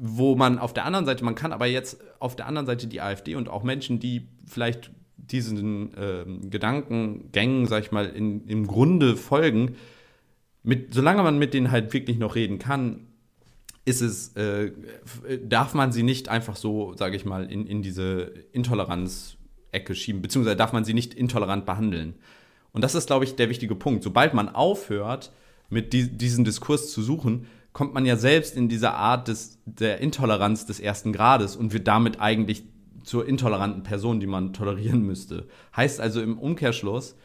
wo 0.00 0.36
man 0.36 0.58
auf 0.58 0.72
der 0.72 0.84
anderen 0.84 1.06
Seite, 1.06 1.24
man 1.24 1.34
kann 1.34 1.52
aber 1.52 1.66
jetzt 1.66 1.98
auf 2.20 2.36
der 2.36 2.46
anderen 2.46 2.66
Seite 2.66 2.86
die 2.86 3.00
AfD 3.00 3.34
und 3.34 3.48
auch 3.48 3.64
Menschen, 3.64 3.98
die 3.98 4.28
vielleicht 4.46 4.92
diesen 5.16 5.92
äh, 5.94 6.24
Gedankengängen, 6.48 7.66
sag 7.66 7.82
ich 7.82 7.92
mal, 7.92 8.06
in, 8.06 8.46
im 8.46 8.66
Grunde 8.66 9.16
folgen, 9.16 9.76
mit, 10.62 10.94
solange 10.94 11.22
man 11.22 11.38
mit 11.38 11.52
denen 11.52 11.70
halt 11.70 11.92
wirklich 11.92 12.18
noch 12.18 12.36
reden 12.36 12.58
kann, 12.58 13.07
ist 13.88 14.02
es, 14.02 14.36
äh, 14.36 14.70
darf 15.42 15.74
man 15.74 15.92
sie 15.92 16.02
nicht 16.02 16.28
einfach 16.28 16.56
so, 16.56 16.94
sage 16.94 17.16
ich 17.16 17.24
mal, 17.24 17.50
in, 17.50 17.66
in 17.66 17.82
diese 17.82 18.32
Intoleranz-Ecke 18.52 19.94
schieben, 19.94 20.20
beziehungsweise 20.20 20.56
darf 20.56 20.72
man 20.72 20.84
sie 20.84 20.94
nicht 20.94 21.14
intolerant 21.14 21.64
behandeln. 21.64 22.14
Und 22.72 22.82
das 22.82 22.94
ist, 22.94 23.06
glaube 23.06 23.24
ich, 23.24 23.34
der 23.34 23.48
wichtige 23.48 23.74
Punkt. 23.74 24.04
Sobald 24.04 24.34
man 24.34 24.50
aufhört, 24.50 25.32
mit 25.70 25.92
die, 25.92 26.16
diesen 26.16 26.44
Diskurs 26.44 26.92
zu 26.92 27.02
suchen, 27.02 27.46
kommt 27.72 27.94
man 27.94 28.04
ja 28.04 28.16
selbst 28.16 28.56
in 28.56 28.68
diese 28.68 28.92
Art 28.92 29.28
des, 29.28 29.58
der 29.64 30.00
Intoleranz 30.00 30.66
des 30.66 30.80
ersten 30.80 31.12
Grades 31.12 31.56
und 31.56 31.72
wird 31.72 31.88
damit 31.88 32.20
eigentlich 32.20 32.64
zur 33.04 33.26
intoleranten 33.26 33.82
Person, 33.82 34.20
die 34.20 34.26
man 34.26 34.52
tolerieren 34.52 35.02
müsste. 35.02 35.46
Heißt 35.74 36.00
also 36.00 36.20
im 36.20 36.38
Umkehrschluss, 36.38 37.16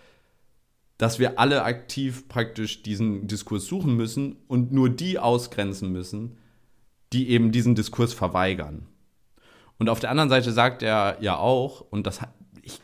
dass 0.98 1.20
wir 1.20 1.40
alle 1.40 1.64
aktiv 1.64 2.30
praktisch 2.30 2.84
diesen 2.84 3.28
Diskurs 3.28 3.66
suchen 3.66 3.96
müssen 3.98 4.38
und 4.48 4.72
nur 4.72 4.90
die 4.90 5.20
ausgrenzen 5.20 5.92
müssen, 5.92 6.38
die 7.14 7.30
eben 7.30 7.52
diesen 7.52 7.76
Diskurs 7.76 8.14
verweigern. 8.14 8.88
Und 9.78 9.90
auf 9.90 10.00
der 10.00 10.10
anderen 10.10 10.30
Seite 10.30 10.52
sagt 10.52 10.82
er 10.82 11.18
ja 11.22 11.38
auch, 11.38 11.82
und 11.82 12.08
das 12.08 12.20
ich 12.62 12.82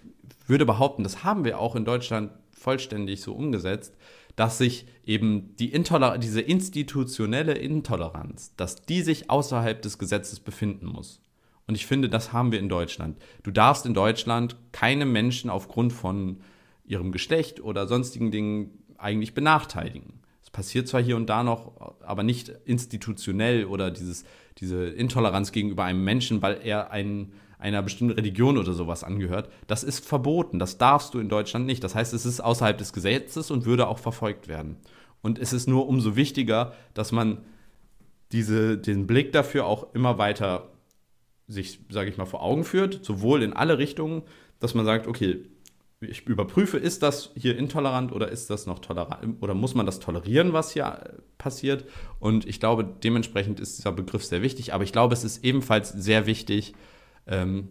würde 0.47 0.65
behaupten, 0.65 1.03
das 1.03 1.23
haben 1.23 1.45
wir 1.45 1.59
auch 1.59 1.75
in 1.75 1.85
Deutschland 1.85 2.31
vollständig 2.51 3.21
so 3.21 3.33
umgesetzt, 3.33 3.95
dass 4.35 4.57
sich 4.57 4.85
eben 5.03 5.55
die 5.57 5.71
Intoler 5.71 6.17
diese 6.17 6.41
institutionelle 6.41 7.53
Intoleranz, 7.53 8.55
dass 8.55 8.83
die 8.83 9.01
sich 9.01 9.29
außerhalb 9.29 9.81
des 9.81 9.97
Gesetzes 9.97 10.39
befinden 10.39 10.85
muss. 10.85 11.21
Und 11.67 11.75
ich 11.75 11.85
finde, 11.85 12.09
das 12.09 12.33
haben 12.33 12.51
wir 12.51 12.59
in 12.59 12.69
Deutschland. 12.69 13.17
Du 13.43 13.51
darfst 13.51 13.85
in 13.85 13.93
Deutschland 13.93 14.55
keine 14.71 15.05
Menschen 15.05 15.49
aufgrund 15.49 15.93
von 15.93 16.41
ihrem 16.85 17.11
Geschlecht 17.11 17.61
oder 17.61 17.87
sonstigen 17.87 18.31
Dingen 18.31 18.83
eigentlich 18.97 19.33
benachteiligen. 19.33 20.21
Es 20.49 20.51
passiert 20.51 20.87
zwar 20.87 21.01
hier 21.01 21.15
und 21.15 21.27
da 21.27 21.43
noch, 21.43 21.95
aber 22.01 22.23
nicht 22.23 22.49
institutionell 22.65 23.65
oder 23.65 23.91
dieses, 23.91 24.25
diese 24.57 24.87
Intoleranz 24.87 25.51
gegenüber 25.51 25.83
einem 25.83 26.03
Menschen, 26.03 26.41
weil 26.41 26.59
er 26.63 26.89
ein, 26.89 27.33
einer 27.59 27.83
bestimmten 27.83 28.15
Religion 28.15 28.57
oder 28.57 28.73
sowas 28.73 29.03
angehört. 29.03 29.51
Das 29.67 29.83
ist 29.83 30.03
verboten. 30.03 30.57
Das 30.57 30.79
darfst 30.79 31.13
du 31.13 31.19
in 31.19 31.29
Deutschland 31.29 31.67
nicht. 31.67 31.83
Das 31.83 31.93
heißt, 31.93 32.13
es 32.15 32.25
ist 32.25 32.39
außerhalb 32.39 32.79
des 32.79 32.93
Gesetzes 32.93 33.51
und 33.51 33.65
würde 33.65 33.87
auch 33.87 33.99
verfolgt 33.99 34.47
werden. 34.47 34.77
Und 35.21 35.37
es 35.37 35.53
ist 35.53 35.67
nur 35.67 35.87
umso 35.87 36.15
wichtiger, 36.15 36.73
dass 36.95 37.11
man 37.11 37.45
diese, 38.31 38.79
den 38.79 39.05
Blick 39.05 39.31
dafür 39.31 39.67
auch 39.67 39.93
immer 39.93 40.17
weiter 40.17 40.71
sich, 41.47 41.79
sage 41.89 42.09
ich 42.09 42.17
mal, 42.17 42.25
vor 42.25 42.41
Augen 42.41 42.63
führt, 42.63 43.05
sowohl 43.05 43.43
in 43.43 43.53
alle 43.53 43.77
Richtungen, 43.77 44.23
dass 44.59 44.73
man 44.73 44.85
sagt, 44.85 45.05
okay, 45.05 45.45
ich 46.01 46.25
überprüfe, 46.27 46.77
ist 46.77 47.03
das 47.03 47.31
hier 47.35 47.57
intolerant 47.57 48.11
oder 48.11 48.29
ist 48.29 48.49
das 48.49 48.65
noch 48.65 48.79
tolerant 48.79 49.41
oder 49.41 49.53
muss 49.53 49.75
man 49.75 49.85
das 49.85 49.99
tolerieren, 49.99 50.53
was 50.53 50.71
hier 50.71 50.85
äh, 50.85 51.21
passiert? 51.37 51.85
Und 52.19 52.45
ich 52.45 52.59
glaube, 52.59 52.83
dementsprechend 52.83 53.59
ist 53.59 53.77
dieser 53.77 53.91
Begriff 53.91 54.23
sehr 54.23 54.41
wichtig, 54.41 54.73
aber 54.73 54.83
ich 54.83 54.93
glaube, 54.93 55.13
es 55.13 55.23
ist 55.23 55.43
ebenfalls 55.43 55.89
sehr 55.89 56.25
wichtig, 56.25 56.73
ähm, 57.27 57.69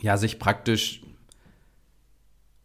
ja, 0.00 0.16
sich 0.18 0.38
praktisch 0.38 1.02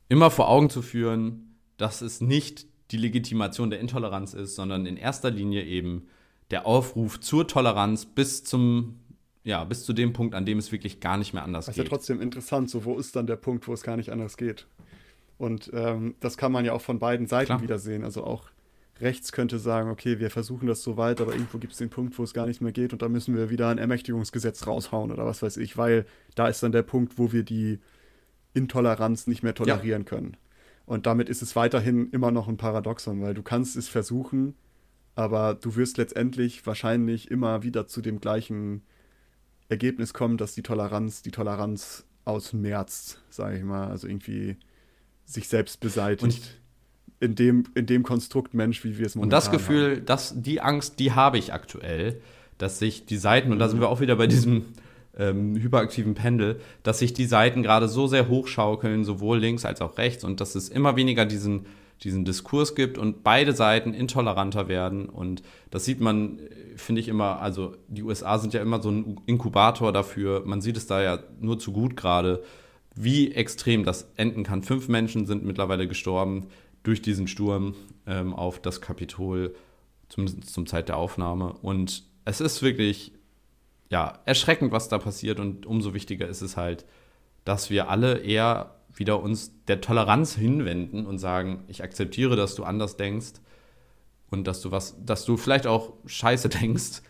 immer 0.09 0.29
vor 0.29 0.49
Augen 0.49 0.69
zu 0.69 0.81
führen, 0.81 1.55
dass 1.77 2.01
es 2.01 2.19
nicht 2.19 2.65
die 2.91 2.97
Legitimation 2.97 3.69
der 3.69 3.79
Intoleranz 3.79 4.33
ist, 4.33 4.55
sondern 4.55 4.85
in 4.85 4.97
erster 4.97 5.31
Linie 5.31 5.63
eben 5.63 6.07
der 6.51 6.67
Aufruf 6.67 7.19
zur 7.19 7.47
Toleranz 7.47 8.05
bis 8.05 8.43
zum 8.43 8.99
ja, 9.43 9.63
bis 9.63 9.83
zu 9.83 9.93
dem 9.93 10.13
Punkt, 10.13 10.35
an 10.35 10.45
dem 10.45 10.57
es 10.57 10.71
wirklich 10.71 10.99
gar 10.99 11.17
nicht 11.17 11.33
mehr 11.33 11.43
anders 11.43 11.65
das 11.65 11.75
geht. 11.75 11.83
ist 11.83 11.89
ja 11.89 11.95
trotzdem 11.95 12.21
interessant, 12.21 12.69
so 12.69 12.85
wo 12.85 12.97
ist 12.97 13.15
dann 13.15 13.27
der 13.27 13.35
Punkt, 13.35 13.67
wo 13.67 13.73
es 13.73 13.83
gar 13.83 13.97
nicht 13.97 14.09
anders 14.09 14.37
geht? 14.37 14.67
Und 15.37 15.71
ähm, 15.73 16.15
das 16.19 16.37
kann 16.37 16.51
man 16.51 16.63
ja 16.63 16.73
auch 16.73 16.81
von 16.81 16.99
beiden 16.99 17.27
Seiten 17.27 17.47
Klar. 17.47 17.61
wieder 17.61 17.79
sehen. 17.79 18.03
Also 18.03 18.23
auch 18.23 18.49
rechts 19.01 19.31
könnte 19.31 19.59
sagen, 19.59 19.89
okay, 19.89 20.19
wir 20.19 20.29
versuchen 20.29 20.67
das 20.67 20.83
so 20.83 20.97
weit, 20.97 21.19
aber 21.19 21.33
irgendwo 21.33 21.57
gibt 21.57 21.73
es 21.73 21.79
den 21.79 21.89
Punkt, 21.89 22.17
wo 22.17 22.23
es 22.23 22.33
gar 22.33 22.45
nicht 22.45 22.61
mehr 22.61 22.71
geht 22.71 22.93
und 22.93 23.01
da 23.01 23.09
müssen 23.09 23.35
wir 23.35 23.49
wieder 23.49 23.69
ein 23.69 23.79
Ermächtigungsgesetz 23.79 24.67
raushauen 24.67 25.11
oder 25.11 25.25
was 25.25 25.41
weiß 25.41 25.57
ich, 25.57 25.77
weil 25.77 26.05
da 26.35 26.47
ist 26.47 26.63
dann 26.63 26.71
der 26.71 26.83
Punkt, 26.83 27.17
wo 27.17 27.31
wir 27.31 27.43
die 27.43 27.79
Intoleranz 28.53 29.27
nicht 29.27 29.43
mehr 29.43 29.55
tolerieren 29.55 30.03
ja. 30.03 30.09
können. 30.09 30.37
Und 30.85 31.05
damit 31.05 31.27
ist 31.27 31.41
es 31.41 31.55
weiterhin 31.55 32.09
immer 32.11 32.31
noch 32.31 32.47
ein 32.47 32.57
Paradoxon, 32.57 33.21
weil 33.21 33.33
du 33.33 33.41
kannst 33.41 33.75
es 33.75 33.89
versuchen, 33.89 34.55
aber 35.15 35.55
du 35.55 35.75
wirst 35.75 35.97
letztendlich 35.97 36.65
wahrscheinlich 36.65 37.31
immer 37.31 37.63
wieder 37.63 37.87
zu 37.87 38.01
dem 38.01 38.19
gleichen 38.19 38.83
Ergebnis 39.69 40.13
kommen, 40.13 40.37
dass 40.37 40.53
die 40.53 40.63
Toleranz 40.63 41.21
die 41.21 41.31
Toleranz 41.31 42.05
ausmerzt, 42.25 43.21
sage 43.29 43.57
ich 43.57 43.63
mal, 43.63 43.87
also 43.87 44.07
irgendwie 44.07 44.57
sich 45.25 45.47
selbst 45.47 45.79
beseitigt. 45.79 46.23
Und 46.23 46.63
in 47.19 47.35
dem, 47.35 47.63
in 47.75 47.85
dem 47.85 48.03
Konstrukt 48.03 48.53
Mensch, 48.53 48.83
wie 48.83 48.97
wir 48.97 49.05
es 49.05 49.15
momentan 49.15 49.25
Und 49.25 49.31
das 49.31 49.51
Gefühl, 49.51 49.97
haben. 49.97 50.05
dass 50.05 50.33
die 50.35 50.61
Angst, 50.61 50.99
die 50.99 51.13
habe 51.13 51.37
ich 51.37 51.53
aktuell, 51.53 52.21
dass 52.57 52.79
sich 52.79 53.05
die 53.05 53.17
Seiten, 53.17 53.51
und 53.51 53.59
da 53.59 53.69
sind 53.69 53.79
wir 53.79 53.89
auch 53.89 54.01
wieder 54.01 54.15
bei 54.17 54.27
diesem 54.27 54.65
ähm, 55.17 55.55
hyperaktiven 55.55 56.15
Pendel, 56.15 56.59
dass 56.83 56.99
sich 56.99 57.13
die 57.13 57.25
Seiten 57.25 57.63
gerade 57.63 57.87
so 57.87 58.07
sehr 58.07 58.27
hochschaukeln, 58.27 59.05
sowohl 59.05 59.39
links 59.39 59.63
als 59.65 59.81
auch 59.81 59.97
rechts, 59.97 60.23
und 60.23 60.41
dass 60.41 60.55
es 60.55 60.69
immer 60.69 60.95
weniger 60.95 61.25
diesen 61.25 61.65
diesen 62.01 62.25
Diskurs 62.25 62.75
gibt 62.75 62.97
und 62.97 63.23
beide 63.23 63.53
Seiten 63.53 63.93
intoleranter 63.93 64.67
werden. 64.67 65.07
Und 65.07 65.41
das 65.69 65.85
sieht 65.85 66.01
man, 66.01 66.39
finde 66.75 67.01
ich 67.01 67.07
immer, 67.07 67.39
also 67.39 67.75
die 67.87 68.03
USA 68.03 68.39
sind 68.39 68.53
ja 68.53 68.61
immer 68.61 68.81
so 68.81 68.89
ein 68.89 69.21
Inkubator 69.25 69.93
dafür. 69.93 70.43
Man 70.45 70.61
sieht 70.61 70.77
es 70.77 70.87
da 70.87 71.01
ja 71.01 71.19
nur 71.39 71.59
zu 71.59 71.71
gut 71.71 71.95
gerade, 71.95 72.43
wie 72.95 73.31
extrem 73.31 73.83
das 73.83 74.11
enden 74.15 74.43
kann. 74.43 74.63
Fünf 74.63 74.87
Menschen 74.87 75.25
sind 75.25 75.43
mittlerweile 75.45 75.87
gestorben 75.87 76.47
durch 76.83 77.01
diesen 77.01 77.27
Sturm 77.27 77.75
ähm, 78.05 78.33
auf 78.33 78.61
das 78.61 78.81
Kapitol, 78.81 79.55
zumindest 80.09 80.53
zum 80.53 80.67
Zeit 80.67 80.89
der 80.89 80.97
Aufnahme. 80.97 81.53
Und 81.61 82.03
es 82.25 82.41
ist 82.41 82.61
wirklich, 82.61 83.13
ja, 83.89 84.19
erschreckend, 84.25 84.71
was 84.71 84.89
da 84.89 84.97
passiert. 84.97 85.39
Und 85.39 85.65
umso 85.65 85.93
wichtiger 85.93 86.27
ist 86.27 86.41
es 86.41 86.57
halt, 86.57 86.85
dass 87.45 87.69
wir 87.69 87.89
alle 87.89 88.19
eher 88.19 88.75
wieder 88.95 89.21
uns 89.21 89.53
der 89.67 89.81
Toleranz 89.81 90.35
hinwenden 90.35 91.05
und 91.05 91.17
sagen, 91.17 91.63
ich 91.67 91.83
akzeptiere, 91.83 92.35
dass 92.35 92.55
du 92.55 92.63
anders 92.63 92.97
denkst 92.97 93.33
und 94.29 94.45
dass 94.45 94.61
du 94.61 94.71
was, 94.71 94.95
dass 95.03 95.25
du 95.25 95.37
vielleicht 95.37 95.67
auch 95.67 95.93
scheiße 96.05 96.49
denkst, 96.61 97.01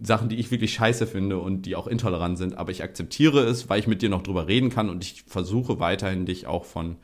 Sachen, 0.00 0.28
die 0.28 0.36
ich 0.36 0.50
wirklich 0.50 0.74
scheiße 0.74 1.06
finde 1.06 1.38
und 1.38 1.62
die 1.62 1.76
auch 1.76 1.86
intolerant 1.86 2.38
sind, 2.38 2.58
aber 2.58 2.72
ich 2.72 2.82
akzeptiere 2.82 3.44
es, 3.44 3.68
weil 3.68 3.78
ich 3.78 3.86
mit 3.86 4.02
dir 4.02 4.08
noch 4.08 4.22
drüber 4.22 4.48
reden 4.48 4.70
kann 4.70 4.90
und 4.90 5.04
ich 5.04 5.22
versuche 5.22 5.78
weiterhin 5.78 6.26
dich 6.26 6.46
auch 6.46 6.64
von 6.64 6.96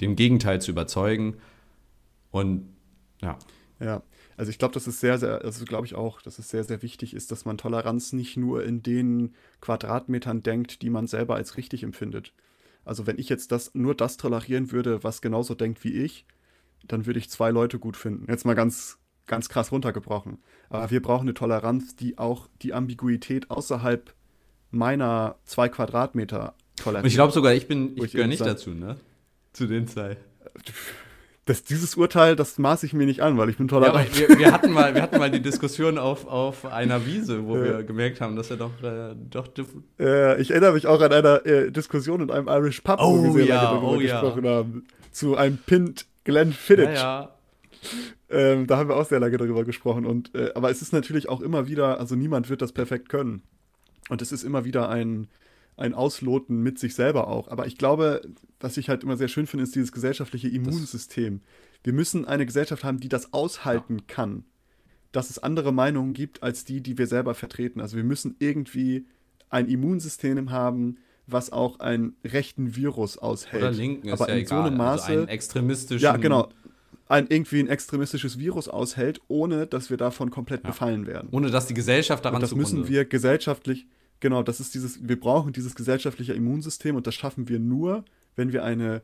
dem 0.00 0.16
Gegenteil 0.16 0.60
zu 0.60 0.70
überzeugen. 0.70 1.36
Und 2.30 2.74
ja. 3.20 3.38
Ja, 3.78 4.02
also 4.36 4.50
ich 4.50 4.58
glaube, 4.58 4.74
das 4.74 4.86
ist 4.86 5.00
sehr, 5.00 5.18
sehr, 5.18 5.42
also 5.44 5.64
glaube 5.64 5.86
ich 5.86 5.94
auch, 5.94 6.22
dass 6.22 6.38
es 6.38 6.48
sehr, 6.48 6.64
sehr 6.64 6.82
wichtig 6.82 7.14
ist, 7.14 7.30
dass 7.30 7.44
man 7.44 7.58
Toleranz 7.58 8.12
nicht 8.12 8.36
nur 8.36 8.64
in 8.64 8.82
den 8.82 9.34
Quadratmetern 9.60 10.42
denkt, 10.42 10.82
die 10.82 10.90
man 10.90 11.06
selber 11.06 11.34
als 11.34 11.56
richtig 11.56 11.82
empfindet. 11.82 12.32
Also 12.84 13.06
wenn 13.06 13.18
ich 13.18 13.28
jetzt 13.28 13.52
das 13.52 13.74
nur 13.74 13.94
das 13.94 14.16
tolerieren 14.16 14.72
würde, 14.72 15.04
was 15.04 15.20
genauso 15.20 15.54
denkt 15.54 15.84
wie 15.84 15.92
ich, 15.92 16.26
dann 16.86 17.06
würde 17.06 17.18
ich 17.18 17.30
zwei 17.30 17.50
Leute 17.50 17.78
gut 17.78 17.96
finden. 17.96 18.30
Jetzt 18.30 18.44
mal 18.44 18.54
ganz 18.54 18.98
ganz 19.30 19.48
krass 19.48 19.70
runtergebrochen. 19.72 20.38
Aber 20.68 20.90
wir 20.90 21.00
brauchen 21.00 21.22
eine 21.22 21.34
Toleranz, 21.34 21.94
die 21.94 22.18
auch 22.18 22.48
die 22.62 22.74
Ambiguität 22.74 23.50
außerhalb 23.50 24.12
meiner 24.70 25.36
zwei 25.44 25.68
Quadratmeter 25.68 26.54
toleriert. 26.76 27.04
Und 27.04 27.08
ich 27.08 27.14
glaube 27.14 27.32
sogar, 27.32 27.54
ich 27.54 27.68
bin, 27.68 27.96
ich 27.96 28.12
gehöre 28.12 28.26
nicht 28.26 28.44
dazu, 28.44 28.70
ne? 28.70 28.96
Zu 29.52 29.66
den 29.66 29.86
zwei. 29.86 30.16
Das, 31.50 31.64
dieses 31.64 31.96
Urteil, 31.96 32.36
das 32.36 32.58
maße 32.58 32.86
ich 32.86 32.92
mir 32.92 33.06
nicht 33.06 33.22
an, 33.22 33.36
weil 33.36 33.50
ich 33.50 33.56
bin 33.56 33.66
tolerant. 33.66 34.16
Ja, 34.16 34.28
wir, 34.28 34.38
wir, 34.38 34.52
hatten 34.52 34.70
mal, 34.70 34.94
wir 34.94 35.02
hatten 35.02 35.18
mal 35.18 35.32
die 35.32 35.42
Diskussion 35.42 35.98
auf, 35.98 36.28
auf 36.28 36.64
einer 36.64 37.04
Wiese, 37.06 37.44
wo 37.44 37.56
äh, 37.56 37.64
wir 37.64 37.82
gemerkt 37.82 38.20
haben, 38.20 38.36
dass 38.36 38.52
er 38.52 38.56
doch, 38.56 38.70
äh, 38.84 39.16
doch 39.28 39.48
äh, 39.98 40.40
Ich 40.40 40.52
erinnere 40.52 40.74
mich 40.74 40.86
auch 40.86 41.00
an 41.00 41.12
einer 41.12 41.44
äh, 41.44 41.72
Diskussion 41.72 42.20
in 42.20 42.30
einem 42.30 42.46
Irish 42.46 42.82
Pub, 42.82 43.00
oh, 43.02 43.18
wo 43.18 43.34
wir 43.34 43.42
sehr 43.42 43.46
ja, 43.46 43.62
lange 43.64 43.80
darüber 43.80 43.92
oh, 43.94 43.98
gesprochen 43.98 44.44
ja. 44.44 44.50
haben. 44.52 44.86
Zu 45.10 45.36
einem 45.36 45.58
Pint 45.58 46.06
Glenn 46.22 46.52
Fiddich. 46.52 46.84
Ja, 46.84 46.92
ja. 46.92 47.30
Ähm, 48.28 48.68
da 48.68 48.76
haben 48.76 48.88
wir 48.88 48.94
auch 48.94 49.06
sehr 49.06 49.18
lange 49.18 49.36
darüber 49.36 49.64
gesprochen. 49.64 50.06
Und, 50.06 50.32
äh, 50.36 50.52
aber 50.54 50.70
es 50.70 50.82
ist 50.82 50.92
natürlich 50.92 51.28
auch 51.28 51.40
immer 51.40 51.66
wieder, 51.66 51.98
also 51.98 52.14
niemand 52.14 52.48
wird 52.48 52.62
das 52.62 52.70
perfekt 52.70 53.08
können. 53.08 53.42
Und 54.08 54.22
es 54.22 54.30
ist 54.30 54.44
immer 54.44 54.64
wieder 54.64 54.88
ein, 54.88 55.26
ein 55.80 55.94
Ausloten 55.94 56.62
mit 56.62 56.78
sich 56.78 56.94
selber 56.94 57.28
auch. 57.28 57.48
Aber 57.48 57.66
ich 57.66 57.78
glaube, 57.78 58.22
was 58.58 58.76
ich 58.76 58.88
halt 58.88 59.02
immer 59.02 59.16
sehr 59.16 59.28
schön 59.28 59.46
finde, 59.46 59.64
ist 59.64 59.74
dieses 59.74 59.92
gesellschaftliche 59.92 60.48
Immunsystem. 60.48 61.40
Wir 61.82 61.92
müssen 61.92 62.24
eine 62.24 62.46
Gesellschaft 62.46 62.84
haben, 62.84 63.00
die 63.00 63.08
das 63.08 63.32
aushalten 63.32 63.98
ja. 63.98 64.04
kann, 64.06 64.44
dass 65.12 65.30
es 65.30 65.38
andere 65.38 65.72
Meinungen 65.72 66.12
gibt 66.12 66.42
als 66.42 66.64
die, 66.64 66.82
die 66.82 66.98
wir 66.98 67.06
selber 67.06 67.34
vertreten. 67.34 67.80
Also 67.80 67.96
wir 67.96 68.04
müssen 68.04 68.36
irgendwie 68.38 69.06
ein 69.48 69.66
Immunsystem 69.66 70.50
haben, 70.50 70.98
was 71.26 71.52
auch 71.52 71.80
einen 71.80 72.16
rechten 72.24 72.76
Virus 72.76 73.18
aushält. 73.18 73.62
Oder 73.62 73.72
linken, 73.72 74.10
aber 74.10 74.24
ist 74.24 74.28
ja 74.28 74.34
in 74.34 74.40
egal. 74.40 74.48
so 74.48 74.68
einem 74.68 74.80
also 74.80 74.92
Maße, 74.92 75.06
also 75.06 75.18
einen 75.20 75.28
extremistischen. 75.28 76.04
Ja, 76.04 76.16
genau 76.16 76.48
ein 77.10 77.26
irgendwie 77.28 77.58
ein 77.58 77.66
extremistisches 77.66 78.38
Virus 78.38 78.68
aushält, 78.68 79.20
ohne 79.26 79.66
dass 79.66 79.90
wir 79.90 79.96
davon 79.96 80.30
komplett 80.30 80.62
ja. 80.62 80.70
befallen 80.70 81.08
werden. 81.08 81.28
Ohne 81.32 81.50
dass 81.50 81.66
die 81.66 81.74
Gesellschaft 81.74 82.24
daran 82.24 82.36
und 82.36 82.42
das 82.42 82.54
müssen 82.54 82.86
wir 82.88 83.04
gesellschaftlich, 83.04 83.88
genau, 84.20 84.42
das 84.42 84.60
ist 84.60 84.74
dieses, 84.74 85.06
wir 85.06 85.18
brauchen 85.18 85.52
dieses 85.52 85.74
gesellschaftliche 85.74 86.34
Immunsystem 86.34 86.96
und 86.96 87.06
das 87.06 87.14
schaffen 87.14 87.48
wir 87.48 87.58
nur, 87.58 88.04
wenn 88.36 88.52
wir 88.52 88.64
eine 88.64 89.02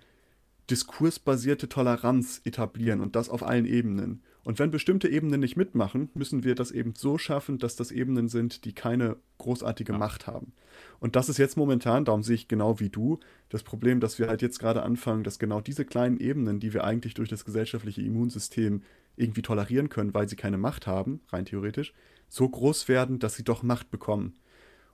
diskursbasierte 0.70 1.68
Toleranz 1.68 2.40
etablieren 2.44 3.00
und 3.00 3.16
das 3.16 3.28
auf 3.28 3.42
allen 3.42 3.66
Ebenen. 3.66 4.22
Und 4.42 4.58
wenn 4.60 4.70
bestimmte 4.70 5.08
Ebenen 5.08 5.40
nicht 5.40 5.56
mitmachen, 5.56 6.08
müssen 6.14 6.44
wir 6.44 6.54
das 6.54 6.70
eben 6.70 6.94
so 6.96 7.18
schaffen, 7.18 7.58
dass 7.58 7.74
das 7.74 7.90
Ebenen 7.90 8.28
sind, 8.28 8.64
die 8.64 8.72
keine 8.72 9.16
großartige 9.38 9.92
ja. 9.92 9.98
Macht 9.98 10.26
haben. 10.26 10.52
Und 11.00 11.16
das 11.16 11.28
ist 11.28 11.38
jetzt 11.38 11.56
momentan, 11.56 12.04
darum 12.04 12.22
sehe 12.22 12.36
ich 12.36 12.48
genau 12.48 12.78
wie 12.78 12.88
du, 12.88 13.18
das 13.48 13.62
Problem, 13.62 13.98
dass 13.98 14.18
wir 14.18 14.28
halt 14.28 14.42
jetzt 14.42 14.58
gerade 14.58 14.82
anfangen, 14.82 15.24
dass 15.24 15.38
genau 15.38 15.60
diese 15.60 15.84
kleinen 15.84 16.18
Ebenen, 16.18 16.60
die 16.60 16.72
wir 16.74 16.84
eigentlich 16.84 17.14
durch 17.14 17.28
das 17.28 17.44
gesellschaftliche 17.44 18.02
Immunsystem 18.02 18.82
irgendwie 19.16 19.42
tolerieren 19.42 19.88
können, 19.88 20.14
weil 20.14 20.28
sie 20.28 20.36
keine 20.36 20.58
Macht 20.58 20.86
haben, 20.86 21.20
rein 21.28 21.44
theoretisch, 21.44 21.92
so 22.28 22.48
groß 22.48 22.88
werden, 22.88 23.18
dass 23.18 23.34
sie 23.34 23.44
doch 23.44 23.62
Macht 23.62 23.90
bekommen. 23.90 24.34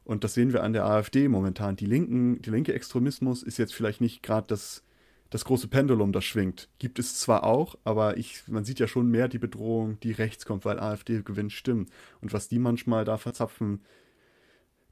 Und 0.04 0.24
das 0.24 0.34
sehen 0.34 0.52
wir 0.52 0.62
an 0.62 0.72
der 0.72 0.84
AfD 0.84 1.28
momentan. 1.28 1.76
Die 1.76 1.86
linken, 1.86 2.42
die 2.42 2.50
linke 2.50 2.74
Extremismus 2.74 3.42
ist 3.42 3.58
jetzt 3.58 3.74
vielleicht 3.74 4.00
nicht 4.00 4.22
gerade 4.22 4.46
das, 4.48 4.82
das 5.30 5.44
große 5.44 5.68
Pendulum, 5.68 6.12
das 6.12 6.24
schwingt. 6.24 6.68
Gibt 6.78 6.98
es 6.98 7.18
zwar 7.20 7.44
auch, 7.44 7.76
aber 7.84 8.16
ich, 8.16 8.48
man 8.48 8.64
sieht 8.64 8.80
ja 8.80 8.88
schon 8.88 9.10
mehr 9.10 9.28
die 9.28 9.38
Bedrohung, 9.38 10.00
die 10.00 10.12
rechts 10.12 10.44
kommt, 10.44 10.64
weil 10.64 10.80
AfD 10.80 11.22
gewinnt 11.22 11.52
Stimmen. 11.52 11.86
Und 12.20 12.32
was 12.32 12.48
die 12.48 12.58
manchmal 12.58 13.04
da 13.04 13.16
verzapfen, 13.16 13.80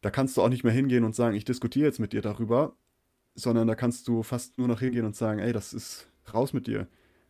da 0.00 0.10
kannst 0.10 0.36
du 0.36 0.42
auch 0.42 0.48
nicht 0.48 0.64
mehr 0.64 0.72
hingehen 0.72 1.04
und 1.04 1.14
sagen, 1.14 1.36
ich 1.36 1.44
diskutiere 1.44 1.86
jetzt 1.86 1.98
mit 1.98 2.12
dir 2.12 2.22
darüber, 2.22 2.74
sondern 3.34 3.66
da 3.68 3.74
kannst 3.74 4.08
du 4.08 4.22
fast 4.22 4.58
nur 4.58 4.68
noch 4.68 4.80
hingehen 4.80 5.04
und 5.04 5.16
sagen, 5.16 5.40
ey, 5.40 5.52
das 5.52 5.72
ist 5.72 6.08
raus 6.32 6.52
mit 6.52 6.66
dir. 6.66 6.86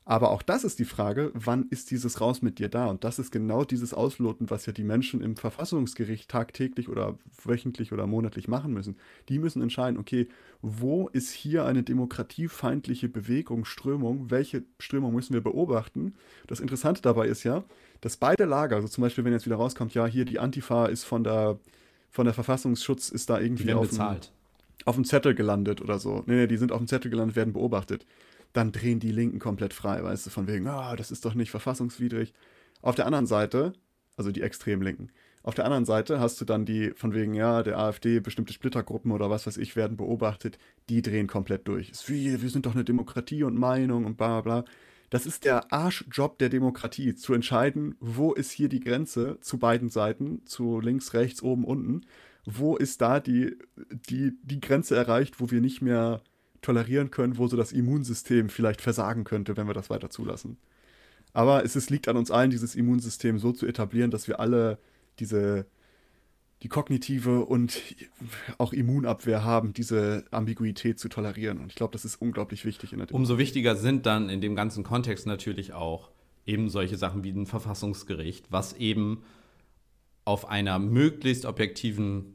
Aber 0.06 0.30
auch 0.30 0.42
das 0.42 0.64
ist 0.64 0.78
die 0.78 0.84
Frage, 0.84 1.30
wann 1.34 1.66
ist 1.68 1.90
dieses 1.90 2.20
Raus 2.20 2.42
mit 2.42 2.58
dir 2.58 2.68
da? 2.68 2.86
Und 2.86 3.04
das 3.04 3.18
ist 3.18 3.30
genau 3.30 3.64
dieses 3.64 3.92
Ausloten, 3.94 4.50
was 4.50 4.66
ja 4.66 4.72
die 4.72 4.82
Menschen 4.82 5.20
im 5.20 5.36
Verfassungsgericht 5.36 6.28
tagtäglich 6.28 6.88
oder 6.88 7.18
wöchentlich 7.44 7.92
oder 7.92 8.06
monatlich 8.06 8.48
machen 8.48 8.72
müssen. 8.72 8.96
Die 9.28 9.38
müssen 9.38 9.62
entscheiden, 9.62 9.98
okay, 10.00 10.28
wo 10.62 11.08
ist 11.08 11.30
hier 11.30 11.64
eine 11.66 11.82
demokratiefeindliche 11.82 13.08
Bewegung, 13.08 13.64
Strömung? 13.64 14.30
Welche 14.30 14.64
Strömung 14.78 15.14
müssen 15.14 15.34
wir 15.34 15.42
beobachten? 15.42 16.14
Das 16.46 16.60
Interessante 16.60 17.02
dabei 17.02 17.28
ist 17.28 17.44
ja, 17.44 17.62
dass 18.00 18.16
beide 18.16 18.46
Lager, 18.46 18.76
also 18.76 18.88
zum 18.88 19.02
Beispiel, 19.02 19.24
wenn 19.24 19.32
jetzt 19.32 19.46
wieder 19.46 19.56
rauskommt, 19.56 19.94
ja, 19.94 20.06
hier 20.06 20.24
die 20.24 20.38
Antifa 20.38 20.86
ist 20.86 21.04
von 21.04 21.24
der, 21.24 21.58
von 22.10 22.24
der 22.24 22.34
Verfassungsschutz, 22.34 23.10
ist 23.10 23.28
da 23.28 23.38
irgendwie 23.38 23.72
auf 23.74 23.90
dem, 23.90 24.16
auf 24.86 24.94
dem 24.94 25.04
Zettel 25.04 25.34
gelandet 25.34 25.82
oder 25.82 25.98
so. 25.98 26.24
Nee, 26.26 26.34
nee, 26.36 26.46
die 26.46 26.56
sind 26.56 26.72
auf 26.72 26.78
dem 26.78 26.88
Zettel 26.88 27.10
gelandet, 27.10 27.36
werden 27.36 27.52
beobachtet 27.52 28.06
dann 28.52 28.72
drehen 28.72 29.00
die 29.00 29.12
Linken 29.12 29.38
komplett 29.38 29.74
frei, 29.74 30.02
weißt 30.02 30.26
du, 30.26 30.30
von 30.30 30.46
wegen, 30.46 30.66
ah, 30.66 30.92
oh, 30.92 30.96
das 30.96 31.10
ist 31.10 31.24
doch 31.24 31.34
nicht 31.34 31.50
verfassungswidrig. 31.50 32.32
Auf 32.82 32.94
der 32.94 33.06
anderen 33.06 33.26
Seite, 33.26 33.72
also 34.16 34.32
die 34.32 34.42
extrem 34.42 34.82
Linken, 34.82 35.10
auf 35.42 35.54
der 35.54 35.64
anderen 35.64 35.86
Seite 35.86 36.20
hast 36.20 36.38
du 36.40 36.44
dann 36.44 36.66
die, 36.66 36.90
von 36.90 37.14
wegen, 37.14 37.32
ja, 37.32 37.62
der 37.62 37.78
AfD, 37.78 38.20
bestimmte 38.20 38.52
Splittergruppen 38.52 39.10
oder 39.10 39.30
was 39.30 39.46
weiß 39.46 39.56
ich, 39.56 39.74
werden 39.74 39.96
beobachtet, 39.96 40.58
die 40.90 41.00
drehen 41.00 41.28
komplett 41.28 41.66
durch. 41.66 41.90
Ist 41.90 42.08
wie, 42.10 42.42
wir 42.42 42.50
sind 42.50 42.66
doch 42.66 42.74
eine 42.74 42.84
Demokratie 42.84 43.42
und 43.44 43.58
Meinung 43.58 44.04
und 44.04 44.18
bla 44.18 44.42
bla. 44.42 44.64
Das 45.08 45.26
ist 45.26 45.44
der 45.44 45.72
Arschjob 45.72 46.38
der 46.38 46.50
Demokratie, 46.50 47.14
zu 47.14 47.32
entscheiden, 47.32 47.96
wo 48.00 48.32
ist 48.32 48.50
hier 48.50 48.68
die 48.68 48.80
Grenze 48.80 49.38
zu 49.40 49.58
beiden 49.58 49.88
Seiten, 49.88 50.44
zu 50.44 50.78
links, 50.78 51.14
rechts, 51.14 51.42
oben, 51.42 51.64
unten. 51.64 52.02
Wo 52.44 52.76
ist 52.76 53.00
da 53.00 53.18
die, 53.18 53.56
die, 54.10 54.32
die 54.42 54.60
Grenze 54.60 54.94
erreicht, 54.94 55.40
wo 55.40 55.50
wir 55.50 55.60
nicht 55.60 55.80
mehr 55.80 56.22
tolerieren 56.62 57.10
können, 57.10 57.38
wo 57.38 57.46
so 57.46 57.56
das 57.56 57.72
Immunsystem 57.72 58.48
vielleicht 58.48 58.80
versagen 58.80 59.24
könnte, 59.24 59.56
wenn 59.56 59.66
wir 59.66 59.74
das 59.74 59.90
weiter 59.90 60.10
zulassen. 60.10 60.58
Aber 61.32 61.64
es 61.64 61.76
ist, 61.76 61.90
liegt 61.90 62.08
an 62.08 62.16
uns 62.16 62.30
allen, 62.30 62.50
dieses 62.50 62.74
Immunsystem 62.74 63.38
so 63.38 63.52
zu 63.52 63.66
etablieren, 63.66 64.10
dass 64.10 64.28
wir 64.28 64.40
alle 64.40 64.78
diese 65.18 65.66
die 66.62 66.68
kognitive 66.68 67.44
und 67.46 67.80
auch 68.58 68.72
Immunabwehr 68.72 69.44
haben, 69.44 69.72
diese 69.72 70.24
Ambiguität 70.30 70.98
zu 70.98 71.08
tolerieren. 71.08 71.58
Und 71.58 71.68
ich 71.68 71.74
glaube, 71.74 71.92
das 71.92 72.04
ist 72.04 72.16
unglaublich 72.16 72.64
wichtig 72.64 72.92
in 72.92 72.98
der 72.98 73.06
Demokratie. 73.06 73.32
Umso 73.32 73.38
wichtiger 73.38 73.76
sind 73.76 74.04
dann 74.04 74.28
in 74.28 74.40
dem 74.40 74.54
ganzen 74.54 74.84
Kontext 74.84 75.26
natürlich 75.26 75.72
auch 75.72 76.10
eben 76.44 76.68
solche 76.68 76.96
Sachen 76.96 77.24
wie 77.24 77.30
ein 77.30 77.46
Verfassungsgericht, 77.46 78.46
was 78.50 78.74
eben 78.74 79.22
auf 80.24 80.48
einer 80.48 80.78
möglichst 80.78 81.46
objektiven 81.46 82.34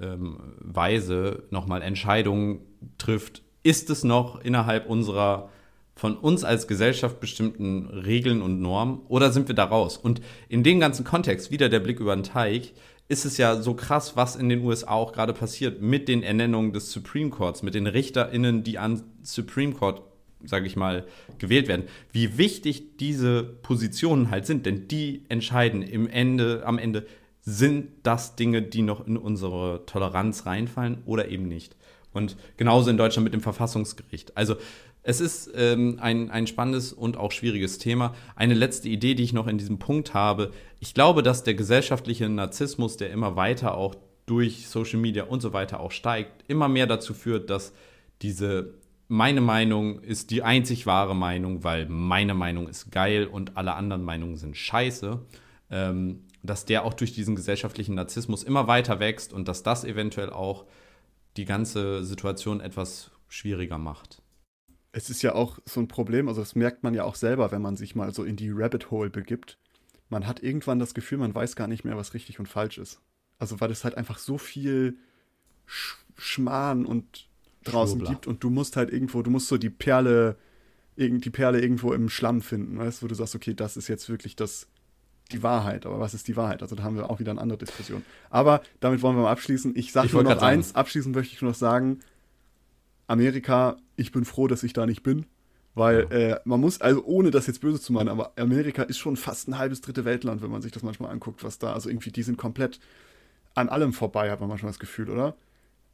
ähm, 0.00 0.38
Weise 0.58 1.44
nochmal 1.50 1.82
Entscheidungen 1.82 2.60
trifft, 2.98 3.42
ist 3.62 3.90
es 3.90 4.04
noch 4.04 4.40
innerhalb 4.40 4.88
unserer 4.88 5.50
von 5.94 6.16
uns 6.16 6.44
als 6.44 6.66
Gesellschaft 6.66 7.20
bestimmten 7.20 7.86
Regeln 7.86 8.40
und 8.40 8.60
Normen 8.60 9.00
oder 9.08 9.32
sind 9.32 9.48
wir 9.48 9.54
da 9.54 9.64
raus? 9.64 9.98
Und 9.98 10.22
in 10.48 10.62
dem 10.62 10.80
ganzen 10.80 11.04
Kontext, 11.04 11.50
wieder 11.50 11.68
der 11.68 11.80
Blick 11.80 12.00
über 12.00 12.16
den 12.16 12.24
Teich, 12.24 12.72
ist 13.08 13.24
es 13.24 13.36
ja 13.36 13.60
so 13.60 13.74
krass, 13.74 14.16
was 14.16 14.36
in 14.36 14.48
den 14.48 14.64
USA 14.64 14.92
auch 14.92 15.12
gerade 15.12 15.34
passiert 15.34 15.82
mit 15.82 16.08
den 16.08 16.22
Ernennungen 16.22 16.72
des 16.72 16.92
Supreme 16.92 17.28
Courts, 17.28 17.62
mit 17.62 17.74
den 17.74 17.86
RichterInnen, 17.86 18.62
die 18.62 18.78
an 18.78 19.02
Supreme 19.22 19.74
Court, 19.74 20.00
sage 20.44 20.66
ich 20.66 20.76
mal, 20.76 21.04
gewählt 21.38 21.68
werden. 21.68 21.86
Wie 22.12 22.38
wichtig 22.38 22.96
diese 22.98 23.42
Positionen 23.42 24.30
halt 24.30 24.46
sind, 24.46 24.64
denn 24.64 24.88
die 24.88 25.24
entscheiden 25.28 25.82
im 25.82 26.08
Ende, 26.08 26.62
am 26.64 26.78
Ende, 26.78 27.04
sind 27.42 27.88
das 28.04 28.36
Dinge, 28.36 28.62
die 28.62 28.82
noch 28.82 29.06
in 29.06 29.16
unsere 29.16 29.84
Toleranz 29.86 30.46
reinfallen 30.46 31.02
oder 31.04 31.28
eben 31.28 31.48
nicht. 31.48 31.76
Und 32.12 32.36
genauso 32.56 32.90
in 32.90 32.96
Deutschland 32.96 33.24
mit 33.24 33.34
dem 33.34 33.40
Verfassungsgericht. 33.40 34.36
Also 34.36 34.56
es 35.02 35.20
ist 35.20 35.50
ähm, 35.54 35.98
ein, 36.00 36.30
ein 36.30 36.46
spannendes 36.46 36.92
und 36.92 37.16
auch 37.16 37.32
schwieriges 37.32 37.78
Thema. 37.78 38.14
Eine 38.36 38.54
letzte 38.54 38.88
Idee, 38.88 39.14
die 39.14 39.22
ich 39.22 39.32
noch 39.32 39.46
in 39.46 39.58
diesem 39.58 39.78
Punkt 39.78 40.12
habe. 40.12 40.50
Ich 40.78 40.92
glaube, 40.92 41.22
dass 41.22 41.44
der 41.44 41.54
gesellschaftliche 41.54 42.28
Narzissmus, 42.28 42.96
der 42.96 43.10
immer 43.10 43.36
weiter 43.36 43.74
auch 43.74 43.94
durch 44.26 44.68
Social 44.68 45.00
Media 45.00 45.24
und 45.24 45.40
so 45.40 45.52
weiter 45.52 45.80
auch 45.80 45.90
steigt, 45.90 46.44
immer 46.48 46.68
mehr 46.68 46.86
dazu 46.86 47.14
führt, 47.14 47.50
dass 47.50 47.72
diese 48.22 48.74
meine 49.08 49.40
Meinung 49.40 50.00
ist 50.02 50.30
die 50.30 50.44
einzig 50.44 50.86
wahre 50.86 51.16
Meinung, 51.16 51.64
weil 51.64 51.86
meine 51.88 52.32
Meinung 52.32 52.68
ist 52.68 52.92
geil 52.92 53.26
und 53.26 53.56
alle 53.56 53.74
anderen 53.74 54.04
Meinungen 54.04 54.36
sind 54.36 54.56
scheiße. 54.56 55.18
Ähm, 55.70 56.20
dass 56.42 56.64
der 56.64 56.84
auch 56.84 56.94
durch 56.94 57.12
diesen 57.12 57.36
gesellschaftlichen 57.36 57.94
Narzissmus 57.94 58.42
immer 58.42 58.66
weiter 58.66 59.00
wächst 59.00 59.32
und 59.32 59.46
dass 59.48 59.62
das 59.62 59.84
eventuell 59.84 60.30
auch 60.30 60.64
die 61.36 61.44
ganze 61.44 62.04
Situation 62.04 62.60
etwas 62.60 63.10
schwieriger 63.28 63.78
macht. 63.78 64.22
Es 64.92 65.08
ist 65.08 65.22
ja 65.22 65.34
auch 65.34 65.60
so 65.64 65.80
ein 65.80 65.88
Problem, 65.88 66.28
also 66.28 66.40
das 66.40 66.56
merkt 66.56 66.82
man 66.82 66.94
ja 66.94 67.04
auch 67.04 67.14
selber, 67.14 67.52
wenn 67.52 67.62
man 67.62 67.76
sich 67.76 67.94
mal 67.94 68.12
so 68.12 68.24
in 68.24 68.36
die 68.36 68.50
Rabbit 68.50 68.90
Hole 68.90 69.10
begibt. 69.10 69.56
Man 70.08 70.26
hat 70.26 70.42
irgendwann 70.42 70.80
das 70.80 70.94
Gefühl, 70.94 71.18
man 71.18 71.34
weiß 71.34 71.54
gar 71.54 71.68
nicht 71.68 71.84
mehr, 71.84 71.96
was 71.96 72.14
richtig 72.14 72.40
und 72.40 72.46
falsch 72.46 72.78
ist. 72.78 73.00
Also 73.38 73.60
weil 73.60 73.70
es 73.70 73.84
halt 73.84 73.96
einfach 73.96 74.18
so 74.18 74.36
viel 74.38 74.98
Sch 75.66 75.96
Schmarrn 76.16 76.84
und 76.84 77.28
draußen 77.64 77.98
Schnurrbler. 77.98 78.10
gibt 78.10 78.26
und 78.26 78.44
du 78.44 78.50
musst 78.50 78.76
halt 78.76 78.90
irgendwo, 78.90 79.22
du 79.22 79.30
musst 79.30 79.48
so 79.48 79.56
die 79.56 79.70
Perle, 79.70 80.36
die 80.96 81.30
Perle 81.30 81.60
irgendwo 81.60 81.92
im 81.92 82.08
Schlamm 82.10 82.42
finden, 82.42 82.78
weißt 82.78 83.00
du, 83.00 83.04
wo 83.04 83.08
du 83.08 83.14
sagst, 83.14 83.34
okay, 83.34 83.54
das 83.54 83.76
ist 83.76 83.88
jetzt 83.88 84.08
wirklich 84.08 84.36
das 84.36 84.68
die 85.32 85.42
Wahrheit. 85.42 85.86
Aber 85.86 86.00
was 86.00 86.14
ist 86.14 86.28
die 86.28 86.36
Wahrheit? 86.36 86.62
Also 86.62 86.76
da 86.76 86.82
haben 86.82 86.96
wir 86.96 87.10
auch 87.10 87.20
wieder 87.20 87.30
eine 87.30 87.40
andere 87.40 87.58
Diskussion. 87.58 88.04
Aber 88.30 88.62
damit 88.80 89.02
wollen 89.02 89.16
wir 89.16 89.22
mal 89.22 89.32
abschließen. 89.32 89.76
Ich 89.76 89.92
sage 89.92 90.08
nur 90.12 90.22
noch 90.22 90.42
eins. 90.42 90.74
Abschließend 90.74 91.14
möchte 91.14 91.34
ich 91.34 91.42
nur 91.42 91.50
noch 91.50 91.58
sagen, 91.58 92.00
Amerika, 93.06 93.76
ich 93.96 94.12
bin 94.12 94.24
froh, 94.24 94.46
dass 94.46 94.62
ich 94.62 94.72
da 94.72 94.86
nicht 94.86 95.02
bin. 95.02 95.26
Weil 95.74 96.08
ja. 96.10 96.16
äh, 96.16 96.40
man 96.44 96.60
muss, 96.60 96.80
also 96.80 97.04
ohne 97.04 97.30
das 97.30 97.46
jetzt 97.46 97.60
böse 97.60 97.80
zu 97.80 97.92
meinen, 97.92 98.08
aber 98.08 98.32
Amerika 98.36 98.82
ist 98.82 98.98
schon 98.98 99.16
fast 99.16 99.48
ein 99.48 99.56
halbes 99.56 99.80
dritte 99.80 100.04
Weltland, 100.04 100.42
wenn 100.42 100.50
man 100.50 100.62
sich 100.62 100.72
das 100.72 100.82
manchmal 100.82 101.12
anguckt, 101.12 101.44
was 101.44 101.58
da, 101.58 101.72
also 101.72 101.88
irgendwie, 101.88 102.10
die 102.10 102.24
sind 102.24 102.38
komplett 102.38 102.80
an 103.54 103.68
allem 103.68 103.92
vorbei, 103.92 104.30
hat 104.30 104.40
man 104.40 104.48
manchmal 104.48 104.70
das 104.70 104.80
Gefühl, 104.80 105.10
oder? 105.10 105.36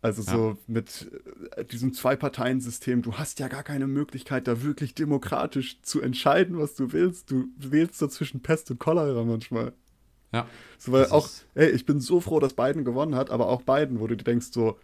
Also 0.03 0.23
so 0.23 0.51
ja. 0.51 0.57
mit 0.67 1.11
äh, 1.57 1.65
diesem 1.65 1.93
Zwei-Parteien-System, 1.93 3.03
du 3.03 3.15
hast 3.15 3.41
ja 3.41 3.49
gar 3.49 3.63
keine 3.63 3.87
Möglichkeit, 3.87 4.47
da 4.47 4.63
wirklich 4.63 4.95
demokratisch 4.95 5.81
zu 5.83 6.01
entscheiden, 6.01 6.59
was 6.59 6.75
du 6.75 6.93
willst. 6.93 7.31
Du 7.31 7.49
wählst 7.57 7.99
so 7.99 8.07
zwischen 8.07 8.41
Pest 8.41 8.71
und 8.71 8.79
Cholera 8.79 9.25
manchmal. 9.25 9.73
Ja. 10.33 10.47
So, 10.79 10.93
weil 10.93 11.07
auch, 11.07 11.29
ey, 11.55 11.71
ich 11.71 11.87
bin 11.87 12.01
so 12.01 12.21
froh, 12.21 12.41
dass 12.41 12.55
Biden 12.55 12.85
gewonnen 12.85 13.15
hat, 13.15 13.31
aber 13.31 13.49
auch 13.49 13.63
Biden, 13.63 14.01
wo 14.01 14.07
du 14.07 14.17
dir 14.17 14.25
denkst, 14.25 14.49
so, 14.53 14.79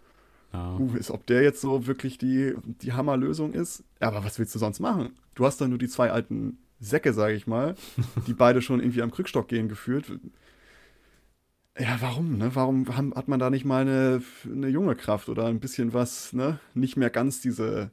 ja. 0.51 0.75
uh, 0.77 0.95
ist, 0.95 1.11
ob 1.11 1.25
der 1.27 1.43
jetzt 1.43 1.61
so 1.61 1.87
wirklich 1.87 2.17
die, 2.17 2.55
die 2.81 2.93
Hammerlösung 2.93 3.53
ist. 3.53 3.83
Aber 3.99 4.23
was 4.23 4.39
willst 4.39 4.55
du 4.55 4.59
sonst 4.59 4.79
machen? 4.79 5.13
Du 5.35 5.45
hast 5.45 5.61
dann 5.61 5.69
nur 5.69 5.79
die 5.79 5.87
zwei 5.87 6.11
alten 6.11 6.57
Säcke, 6.79 7.13
sage 7.13 7.35
ich 7.35 7.47
mal, 7.47 7.75
die 8.27 8.33
beide 8.33 8.61
schon 8.61 8.79
irgendwie 8.79 9.01
am 9.01 9.11
Krückstock 9.11 9.47
gehen 9.47 9.69
gefühlt. 9.69 10.19
Ja, 11.79 11.97
warum, 12.01 12.37
ne? 12.37 12.51
Warum 12.53 12.87
hat 13.15 13.27
man 13.27 13.39
da 13.39 13.49
nicht 13.49 13.65
mal 13.65 13.81
eine, 13.81 14.21
eine 14.45 14.67
junge 14.67 14.95
Kraft 14.95 15.27
oder 15.27 15.45
ein 15.47 15.59
bisschen 15.59 15.91
was, 15.93 16.31
ne? 16.33 16.59
Nicht 16.75 16.97
mehr 16.97 17.09
ganz 17.09 17.41
diese. 17.41 17.89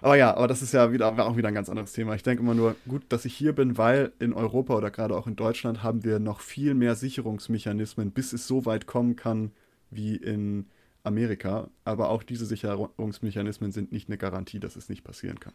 Aber 0.00 0.16
ja, 0.16 0.34
aber 0.34 0.48
das 0.48 0.62
ist 0.62 0.72
ja 0.72 0.92
wieder, 0.92 1.08
auch 1.26 1.36
wieder 1.36 1.48
ein 1.48 1.54
ganz 1.54 1.68
anderes 1.68 1.92
Thema. 1.92 2.14
Ich 2.14 2.22
denke 2.22 2.42
immer 2.42 2.54
nur, 2.54 2.74
gut, 2.88 3.02
dass 3.10 3.26
ich 3.26 3.34
hier 3.34 3.52
bin, 3.52 3.76
weil 3.76 4.12
in 4.18 4.32
Europa 4.32 4.74
oder 4.74 4.90
gerade 4.90 5.14
auch 5.14 5.26
in 5.26 5.36
Deutschland 5.36 5.82
haben 5.82 6.04
wir 6.04 6.18
noch 6.20 6.40
viel 6.40 6.74
mehr 6.74 6.94
Sicherungsmechanismen, 6.94 8.12
bis 8.12 8.32
es 8.32 8.46
so 8.46 8.64
weit 8.64 8.86
kommen 8.86 9.14
kann 9.14 9.52
wie 9.90 10.16
in 10.16 10.66
Amerika. 11.04 11.68
Aber 11.84 12.08
auch 12.08 12.22
diese 12.22 12.46
Sicherungsmechanismen 12.46 13.72
sind 13.72 13.92
nicht 13.92 14.08
eine 14.08 14.16
Garantie, 14.16 14.58
dass 14.58 14.74
es 14.74 14.88
nicht 14.88 15.04
passieren 15.04 15.38
kann. 15.38 15.54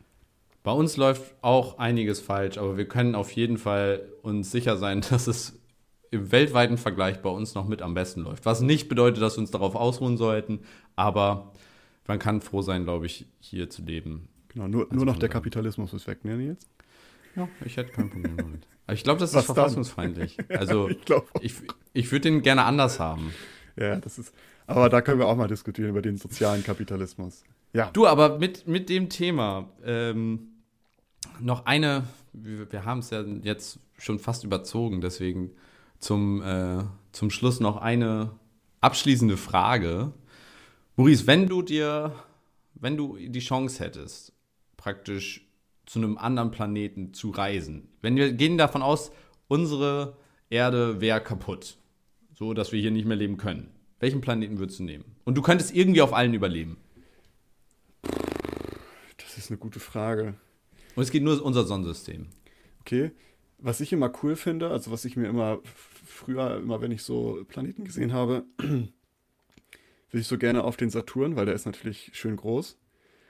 Bei 0.61 0.71
uns 0.71 0.95
läuft 0.95 1.33
auch 1.41 1.79
einiges 1.79 2.19
falsch, 2.19 2.57
aber 2.59 2.77
wir 2.77 2.87
können 2.87 3.15
auf 3.15 3.31
jeden 3.31 3.57
Fall 3.57 4.07
uns 4.21 4.51
sicher 4.51 4.77
sein, 4.77 5.01
dass 5.09 5.25
es 5.25 5.57
im 6.11 6.31
weltweiten 6.31 6.77
Vergleich 6.77 7.21
bei 7.21 7.29
uns 7.29 7.53
noch 7.55 7.67
mit 7.67 7.81
am 7.81 7.93
besten 7.93 8.21
läuft. 8.21 8.45
Was 8.45 8.61
nicht 8.61 8.87
bedeutet, 8.89 9.21
dass 9.21 9.35
wir 9.35 9.41
uns 9.41 9.51
darauf 9.51 9.75
ausruhen 9.75 10.17
sollten, 10.17 10.59
aber 10.95 11.53
man 12.07 12.19
kann 12.19 12.41
froh 12.41 12.61
sein, 12.61 12.83
glaube 12.83 13.05
ich, 13.05 13.25
hier 13.39 13.69
zu 13.69 13.81
leben. 13.81 14.29
Genau, 14.49 14.67
nur, 14.67 14.87
nur 14.91 15.05
noch 15.05 15.17
der 15.17 15.29
Kapitalismus 15.29 15.93
ist 15.93 16.07
weg, 16.07 16.23
ne, 16.23 16.37
jetzt? 16.41 16.69
Ja, 17.35 17.47
ich 17.63 17.77
hätte 17.77 17.91
kein 17.91 18.09
Problem 18.09 18.37
damit. 18.37 18.67
Aber 18.87 18.93
ich 18.93 19.03
glaube, 19.03 19.19
das 19.19 19.31
ist 19.31 19.35
Was 19.35 19.45
verfassungsfeindlich. 19.45 20.37
Dann? 20.47 20.57
Also, 20.57 20.89
ich, 20.89 20.97
ich, 21.41 21.53
ich 21.93 22.11
würde 22.11 22.29
den 22.29 22.41
gerne 22.41 22.63
anders 22.63 22.99
haben. 22.99 23.33
Ja, 23.75 23.97
das 23.97 24.17
ist. 24.17 24.33
Aber 24.65 24.89
da 24.89 25.01
können 25.01 25.19
wir 25.19 25.27
auch 25.27 25.35
mal 25.35 25.47
diskutieren 25.47 25.89
über 25.89 26.01
den 26.01 26.17
sozialen 26.17 26.63
Kapitalismus. 26.63 27.43
Ja. 27.73 27.89
Du, 27.91 28.07
aber 28.07 28.39
mit, 28.39 28.67
mit 28.67 28.89
dem 28.89 29.09
Thema 29.09 29.69
ähm, 29.83 30.47
noch 31.39 31.65
eine, 31.65 32.03
wir, 32.33 32.71
wir 32.71 32.85
haben 32.85 32.99
es 32.99 33.11
ja 33.11 33.21
jetzt 33.21 33.79
schon 33.97 34.19
fast 34.19 34.43
überzogen, 34.43 35.01
deswegen 35.01 35.51
zum, 35.99 36.41
äh, 36.41 36.83
zum 37.11 37.29
Schluss 37.29 37.59
noch 37.59 37.77
eine 37.77 38.31
abschließende 38.81 39.37
Frage. 39.37 40.13
Maurice, 40.95 41.27
wenn 41.27 41.47
du 41.47 41.61
dir, 41.61 42.13
wenn 42.75 42.97
du 42.97 43.17
die 43.17 43.39
Chance 43.39 43.83
hättest, 43.83 44.33
praktisch 44.77 45.47
zu 45.85 45.99
einem 45.99 46.17
anderen 46.17 46.51
Planeten 46.51 47.13
zu 47.13 47.29
reisen, 47.29 47.87
wenn 48.01 48.15
wir 48.15 48.33
gehen 48.33 48.57
davon 48.57 48.81
aus, 48.81 49.11
unsere 49.47 50.17
Erde 50.49 51.01
wäre 51.01 51.21
kaputt, 51.21 51.77
so 52.33 52.53
dass 52.53 52.71
wir 52.71 52.79
hier 52.79 52.91
nicht 52.91 53.05
mehr 53.05 53.17
leben 53.17 53.37
können. 53.37 53.71
Welchen 53.99 54.21
Planeten 54.21 54.59
würdest 54.59 54.79
du 54.79 54.83
nehmen? 54.83 55.05
Und 55.23 55.35
du 55.35 55.41
könntest 55.41 55.75
irgendwie 55.75 56.01
auf 56.01 56.13
allen 56.13 56.33
überleben. 56.33 56.77
Das 59.17 59.37
ist 59.37 59.49
eine 59.49 59.57
gute 59.57 59.79
Frage. 59.79 60.35
Und 60.95 61.03
es 61.03 61.11
geht 61.11 61.23
nur 61.23 61.41
unser 61.43 61.63
Sonnensystem. 61.63 62.27
Okay. 62.81 63.11
Was 63.59 63.81
ich 63.81 63.91
immer 63.91 64.11
cool 64.21 64.35
finde, 64.35 64.69
also 64.69 64.91
was 64.91 65.03
ich 65.05 65.15
mir 65.15 65.27
immer 65.27 65.59
früher, 66.07 66.57
immer 66.57 66.81
wenn 66.81 66.91
ich 66.91 67.03
so 67.03 67.43
Planeten 67.47 67.85
gesehen 67.85 68.13
habe, 68.13 68.45
will 68.57 68.91
ich 70.11 70.27
so 70.27 70.37
gerne 70.37 70.63
auf 70.63 70.77
den 70.77 70.89
Saturn, 70.89 71.35
weil 71.35 71.45
der 71.45 71.55
ist 71.55 71.65
natürlich 71.65 72.11
schön 72.13 72.35
groß. 72.35 72.77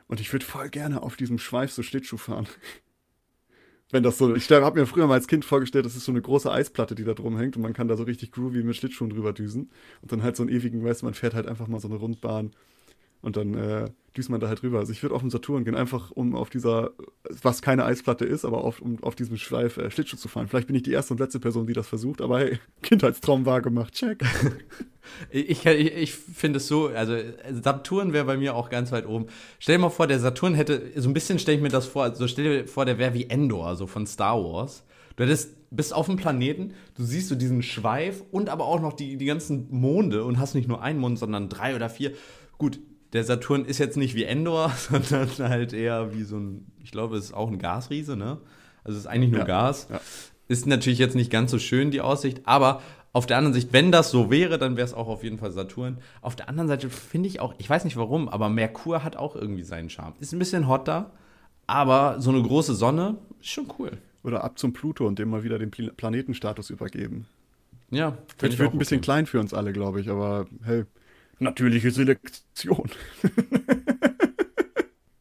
Und 0.08 0.20
ich 0.20 0.32
würde 0.32 0.46
voll 0.46 0.70
gerne 0.70 1.04
auf 1.04 1.18
diesem 1.18 1.38
Schweif 1.38 1.72
so 1.72 1.84
Schlittschuh 1.84 2.18
fahren. 2.18 2.48
wenn 3.92 4.04
das 4.04 4.18
so, 4.18 4.36
ich 4.36 4.50
habe 4.50 4.80
mir 4.80 4.86
früher 4.86 5.08
mal 5.08 5.16
als 5.16 5.28
Kind 5.28 5.46
vorgestellt, 5.46 5.86
das 5.86 5.96
ist 5.96 6.06
so 6.06 6.12
eine 6.12 6.22
große 6.22 6.52
Eisplatte, 6.52 6.96
die 6.96 7.04
da 7.04 7.14
drum 7.14 7.38
hängt 7.38 7.56
und 7.56 7.62
man 7.62 7.74
kann 7.74 7.88
da 7.88 7.96
so 7.96 8.04
richtig 8.04 8.32
groovy 8.32 8.64
mit 8.64 8.76
Schlittschuhen 8.76 9.10
drüber 9.10 9.34
düsen. 9.34 9.72
Und 10.02 10.12
dann 10.12 10.24
halt 10.24 10.36
so 10.36 10.44
einen 10.44 10.52
ewigen, 10.52 10.84
weißt 10.84 11.04
man 11.04 11.14
fährt 11.14 11.34
halt 11.34 11.48
einfach 11.48 11.68
mal 11.68 11.80
so 11.80 11.88
eine 11.88 11.98
Rundbahn 11.98 12.52
und 13.22 13.38
dann 13.38 13.54
äh, 13.54 13.90
düst 14.18 14.30
man 14.30 14.40
da 14.40 14.48
halt 14.48 14.64
rüber. 14.64 14.80
Also 14.80 14.92
ich 14.92 15.04
würde 15.04 15.16
auf 15.16 15.22
den 15.22 15.30
Saturn 15.30 15.64
gehen, 15.64 15.76
einfach 15.76 16.12
um 16.12 16.36
auf 16.36 16.50
dieser, 16.50 16.92
was 17.42 17.62
keine 17.62 17.86
Eisplatte 17.86 18.26
ist, 18.26 18.46
aber 18.46 18.64
auf, 18.64 18.82
um 18.82 19.02
auf 19.04 19.16
diesem 19.16 19.38
Schweif 19.38 19.78
äh, 19.78 19.92
Schlittschuh 19.92 20.18
zu 20.18 20.28
fahren. 20.28 20.48
Vielleicht 20.48 20.68
bin 20.68 20.76
ich 20.76 20.84
die 20.84 20.92
erste 20.92 21.14
und 21.14 21.20
letzte 21.20 21.40
Person, 21.40 21.68
die 21.68 21.74
das 21.74 21.88
versucht, 21.88 22.22
aber 22.22 22.40
hey, 22.40 22.60
Kindheitstraum 22.82 23.46
wahr 23.46 23.62
gemacht, 23.62 23.94
check. 23.94 24.24
ich, 25.30 25.66
ich, 25.66 25.94
ich 25.94 26.16
finde 26.16 26.58
es 26.58 26.68
so, 26.68 26.88
also 26.88 27.16
Saturn 27.62 28.14
wäre 28.14 28.26
bei 28.26 28.38
mir 28.38 28.56
auch 28.56 28.70
ganz 28.70 28.92
weit 28.92 29.08
oben. 29.08 29.28
Stell 29.60 29.78
dir 29.78 29.82
mal 29.82 29.90
vor, 29.90 30.08
der 30.08 30.20
Saturn 30.20 30.56
hätte, 30.56 30.92
so 30.96 31.10
ein 31.10 31.14
bisschen 31.14 31.40
stelle 31.40 31.58
ich 31.58 31.64
mir 31.64 31.70
das 31.70 31.86
vor, 31.86 32.04
also 32.04 32.28
stell 32.28 32.64
dir 32.64 32.68
vor, 32.68 32.86
der 32.86 32.98
wäre 32.98 33.14
wie 33.14 33.30
Endor, 33.30 33.76
so 33.76 33.88
von 33.88 34.08
Star 34.08 34.38
Wars. 34.44 34.84
Du 35.16 35.24
hättest, 35.24 35.56
bist 35.72 35.94
auf 35.94 36.06
dem 36.06 36.16
Planeten, 36.16 36.74
du 36.96 37.04
siehst 37.04 37.28
so 37.28 37.36
diesen 37.36 37.64
Schweif 37.64 38.24
und 38.32 38.50
aber 38.50 38.66
auch 38.66 38.80
noch 38.80 38.94
die, 38.94 39.18
die 39.18 39.26
ganzen 39.26 39.68
Monde 39.72 40.24
und 40.24 40.38
hast 40.40 40.54
nicht 40.54 40.68
nur 40.68 40.82
einen 40.82 41.00
Mond, 41.00 41.18
sondern 41.18 41.50
drei 41.50 41.76
oder 41.76 41.90
vier. 41.90 42.14
Gut, 42.60 42.80
der 43.14 43.24
Saturn 43.24 43.66
ist 43.66 43.78
jetzt 43.78 43.98
nicht 43.98 44.16
wie 44.16 44.24
Endor, 44.24 44.72
sondern 44.76 45.30
halt 45.50 45.74
eher 45.74 46.14
wie 46.14 46.24
so 46.24 46.38
ein, 46.38 46.72
ich 46.84 46.92
glaube, 46.92 47.18
es 47.18 47.26
ist 47.26 47.34
auch 47.34 47.50
ein 47.50 47.60
Gasriese, 47.60 48.16
ne? 48.16 48.38
Also 48.84 48.98
es 48.98 49.06
ist 49.06 49.08
eigentlich 49.08 49.32
nur 49.32 49.42
ja, 49.42 49.46
Gas. 49.46 49.88
Ja. 49.90 50.00
Ist 50.48 50.66
natürlich 50.66 51.00
jetzt 51.00 51.16
nicht 51.16 51.30
ganz 51.30 51.52
so 51.52 51.60
schön, 51.60 51.92
die 51.92 52.00
Aussicht, 52.00 52.42
aber 52.46 52.82
auf 53.12 53.26
der 53.26 53.38
anderen 53.38 53.54
Sicht, 53.54 53.74
wenn 53.74 53.92
das 53.92 54.12
so 54.12 54.30
wäre, 54.30 54.58
dann 54.58 54.78
wäre 54.78 54.86
es 54.86 54.94
auch 54.94 55.08
auf 55.08 55.24
jeden 55.24 55.40
Fall 55.40 55.52
Saturn. 55.52 55.98
Auf 56.22 56.36
der 56.36 56.50
anderen 56.50 56.68
Seite 56.68 56.90
finde 56.90 57.28
ich 57.28 57.40
auch, 57.40 57.56
ich 57.58 57.70
weiß 57.70 57.84
nicht 57.84 57.98
warum, 57.98 58.30
aber 58.30 58.48
Merkur 58.48 59.04
hat 59.04 59.16
auch 59.16 59.36
irgendwie 59.36 59.64
seinen 59.64 59.90
Charme. 59.90 60.14
Ist 60.20 60.34
ein 60.34 60.40
bisschen 60.40 60.68
hot 60.68 60.88
da, 60.88 61.12
aber 61.66 62.22
so 62.22 62.30
eine 62.30 62.42
große 62.42 62.76
Sonne 62.76 63.18
ist 63.42 63.50
schon 63.50 63.68
cool. 63.80 63.98
Oder 64.24 64.44
ab 64.44 64.60
zum 64.60 64.74
Pluto 64.74 65.08
und 65.08 65.20
dem 65.20 65.30
mal 65.30 65.44
wieder 65.44 65.58
den 65.58 65.72
Planetenstatus 65.72 66.70
übergeben. 66.70 67.26
Ja. 67.90 68.18
Wird, 68.40 68.60
wird 68.60 68.74
ein 68.74 68.78
bisschen 68.78 68.98
okay. 68.98 69.06
klein 69.06 69.26
für 69.26 69.40
uns 69.40 69.54
alle, 69.54 69.74
glaube 69.74 70.02
ich, 70.02 70.10
aber 70.10 70.46
hey, 70.64 70.86
Natürliche 71.40 71.92
Selektion. 71.92 72.90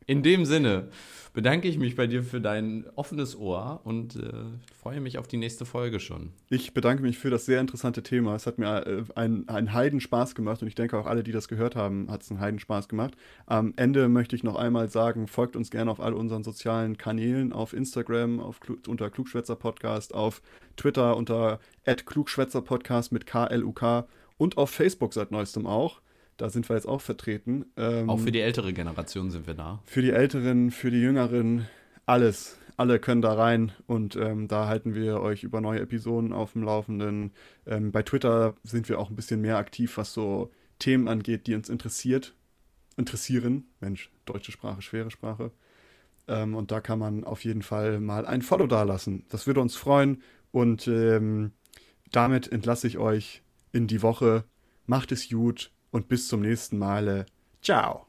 In 0.07 0.23
dem 0.23 0.45
Sinne 0.45 0.89
bedanke 1.37 1.69
ich 1.69 1.77
mich 1.77 1.97
bei 1.97 2.07
dir 2.07 2.23
für 2.23 2.41
dein 2.41 2.87
offenes 2.95 3.37
Ohr 3.37 3.83
und 3.85 4.17
äh, 4.17 4.33
freue 4.81 5.03
mich 5.03 5.19
auf 5.19 5.29
die 5.29 5.37
nächste 5.37 5.67
Folge 5.67 6.01
schon. 6.01 6.33
Ich 6.49 6.73
bedanke 6.73 7.03
mich 7.03 7.19
für 7.19 7.29
das 7.29 7.45
sehr 7.45 7.61
interessante 7.61 8.03
Thema. 8.03 8.35
Es 8.35 8.47
hat 8.47 8.57
mir 8.57 8.87
äh, 8.87 9.03
einen, 9.15 9.47
einen 9.47 9.75
Heidenspaß 9.75 10.35
gemacht 10.35 10.63
und 10.63 10.69
ich 10.69 10.75
denke 10.75 10.97
auch 10.97 11.05
alle, 11.05 11.23
die 11.23 11.33
das 11.33 11.49
gehört 11.49 11.77
haben, 11.77 12.11
hat 12.11 12.23
es 12.23 12.31
einen 12.31 12.41
Heidenspaß 12.41 12.89
gemacht. 12.89 13.19
Am 13.45 13.75
Ende 13.77 14.09
möchte 14.09 14.35
ich 14.35 14.45
noch 14.45 14.57
einmal 14.57 14.89
sagen, 14.89 15.27
folgt 15.27 15.57
uns 15.57 15.71
gerne 15.71 15.91
auf 15.91 16.01
all 16.01 16.15
unseren 16.15 16.43
sozialen 16.43 16.97
Kanälen, 16.97 17.53
auf 17.53 17.75
Instagram 17.75 18.41
auf, 18.41 18.59
unter 18.89 19.11
Klugschwätzer 19.11 19.57
Podcast, 19.57 20.15
auf 20.15 20.41
Twitter 20.79 21.19
unter 21.19 21.61
Klugschwätzer 21.85 22.63
Podcast 22.63 23.13
mit 23.13 23.27
KLUK 23.27 24.07
und 24.39 24.57
auf 24.57 24.71
Facebook 24.71 25.13
seit 25.13 25.33
neuestem 25.33 25.67
auch. 25.67 26.01
Da 26.37 26.51
sind 26.51 26.69
wir 26.69 26.77
jetzt 26.77 26.87
auch 26.87 27.01
vertreten. 27.01 27.67
Ähm, 27.77 28.11
auch 28.11 28.21
für 28.21 28.33
die 28.33 28.41
ältere 28.41 28.73
Generation 28.73 29.31
sind 29.31 29.47
wir 29.47 29.55
da. 29.55 29.81
Für 29.87 30.03
die 30.03 30.11
Älteren, 30.11 30.71
für 30.71 30.91
die 30.91 31.01
Jüngeren, 31.01 31.67
alles. 32.05 32.59
Alle 32.77 32.99
können 32.99 33.23
da 33.23 33.33
rein 33.33 33.73
und 33.87 34.17
ähm, 34.17 34.49
da 34.49 34.67
halten 34.67 34.95
wir 34.95 35.21
euch 35.21 35.45
über 35.45 35.63
neue 35.63 35.81
Episoden 35.81 36.35
auf 36.35 36.53
dem 36.53 36.63
Laufenden. 36.63 37.33
Ähm, 37.67 37.91
bei 37.91 38.03
Twitter 38.03 38.55
sind 38.65 38.91
wir 38.91 38.99
auch 38.99 39.09
ein 39.09 39.17
bisschen 39.17 39.41
mehr 39.41 39.57
aktiv, 39.57 39.97
was 39.97 40.13
so 40.13 40.51
Themen 40.79 41.09
angeht, 41.09 41.47
die 41.47 41.55
uns 41.55 41.71
interessiert, 41.71 42.35
interessieren. 42.99 43.65
Mensch, 43.81 44.11
deutsche 44.27 44.53
Sprache, 44.53 44.83
schwere 44.83 45.11
Sprache. 45.11 45.53
Ähm, 46.29 46.55
und 46.55 46.71
da 46.71 46.81
kann 46.81 46.99
man 46.99 47.25
auf 47.25 47.45
jeden 47.45 47.63
Fall 47.63 47.99
mal 47.99 48.27
ein 48.27 48.43
Follow 48.43 48.67
dalassen. 48.67 49.25
Das 49.31 49.47
würde 49.47 49.63
uns 49.63 49.75
freuen 49.75 50.23
und 50.53 50.87
ähm, 50.87 51.53
damit 52.11 52.53
entlasse 52.53 52.87
ich 52.87 52.99
euch 52.99 53.43
in 53.73 53.87
die 53.87 54.03
Woche. 54.03 54.45
Macht 54.85 55.13
es 55.13 55.31
gut 55.31 55.71
und 55.91 56.09
bis 56.09 56.29
zum 56.29 56.43
nächsten 56.43 56.79
Male. 56.79 57.27
Ciao. 57.63 58.07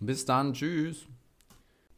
Bis 0.00 0.24
dann, 0.24 0.52
tschüss. 0.52 1.06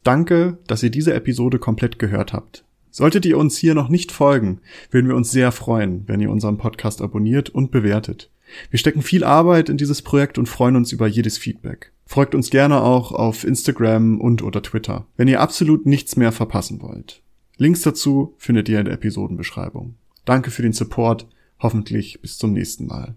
Danke, 0.02 0.58
dass 0.66 0.82
ihr 0.82 0.90
diese 0.90 1.14
Episode 1.14 1.58
komplett 1.58 1.98
gehört 1.98 2.32
habt. 2.32 2.64
Solltet 2.90 3.26
ihr 3.26 3.36
uns 3.36 3.58
hier 3.58 3.74
noch 3.74 3.88
nicht 3.88 4.12
folgen, 4.12 4.60
würden 4.90 5.08
wir 5.08 5.16
uns 5.16 5.30
sehr 5.30 5.52
freuen, 5.52 6.04
wenn 6.06 6.20
ihr 6.20 6.30
unseren 6.30 6.58
Podcast 6.58 7.02
abonniert 7.02 7.50
und 7.50 7.70
bewertet. 7.70 8.30
Wir 8.70 8.78
stecken 8.78 9.02
viel 9.02 9.24
Arbeit 9.24 9.68
in 9.68 9.76
dieses 9.76 10.02
Projekt 10.02 10.38
und 10.38 10.48
freuen 10.48 10.76
uns 10.76 10.92
über 10.92 11.06
jedes 11.06 11.36
Feedback. 11.36 11.92
Folgt 12.06 12.34
uns 12.34 12.50
gerne 12.50 12.80
auch 12.80 13.12
auf 13.12 13.44
Instagram 13.44 14.20
und 14.20 14.42
oder 14.42 14.62
Twitter, 14.62 15.06
wenn 15.16 15.28
ihr 15.28 15.40
absolut 15.40 15.86
nichts 15.86 16.16
mehr 16.16 16.32
verpassen 16.32 16.80
wollt. 16.80 17.22
Links 17.56 17.82
dazu 17.82 18.34
findet 18.38 18.68
ihr 18.68 18.78
in 18.78 18.84
der 18.84 18.94
Episodenbeschreibung. 18.94 19.96
Danke 20.24 20.50
für 20.50 20.62
den 20.62 20.72
Support, 20.72 21.26
hoffentlich 21.58 22.20
bis 22.22 22.38
zum 22.38 22.52
nächsten 22.52 22.86
Mal. 22.86 23.16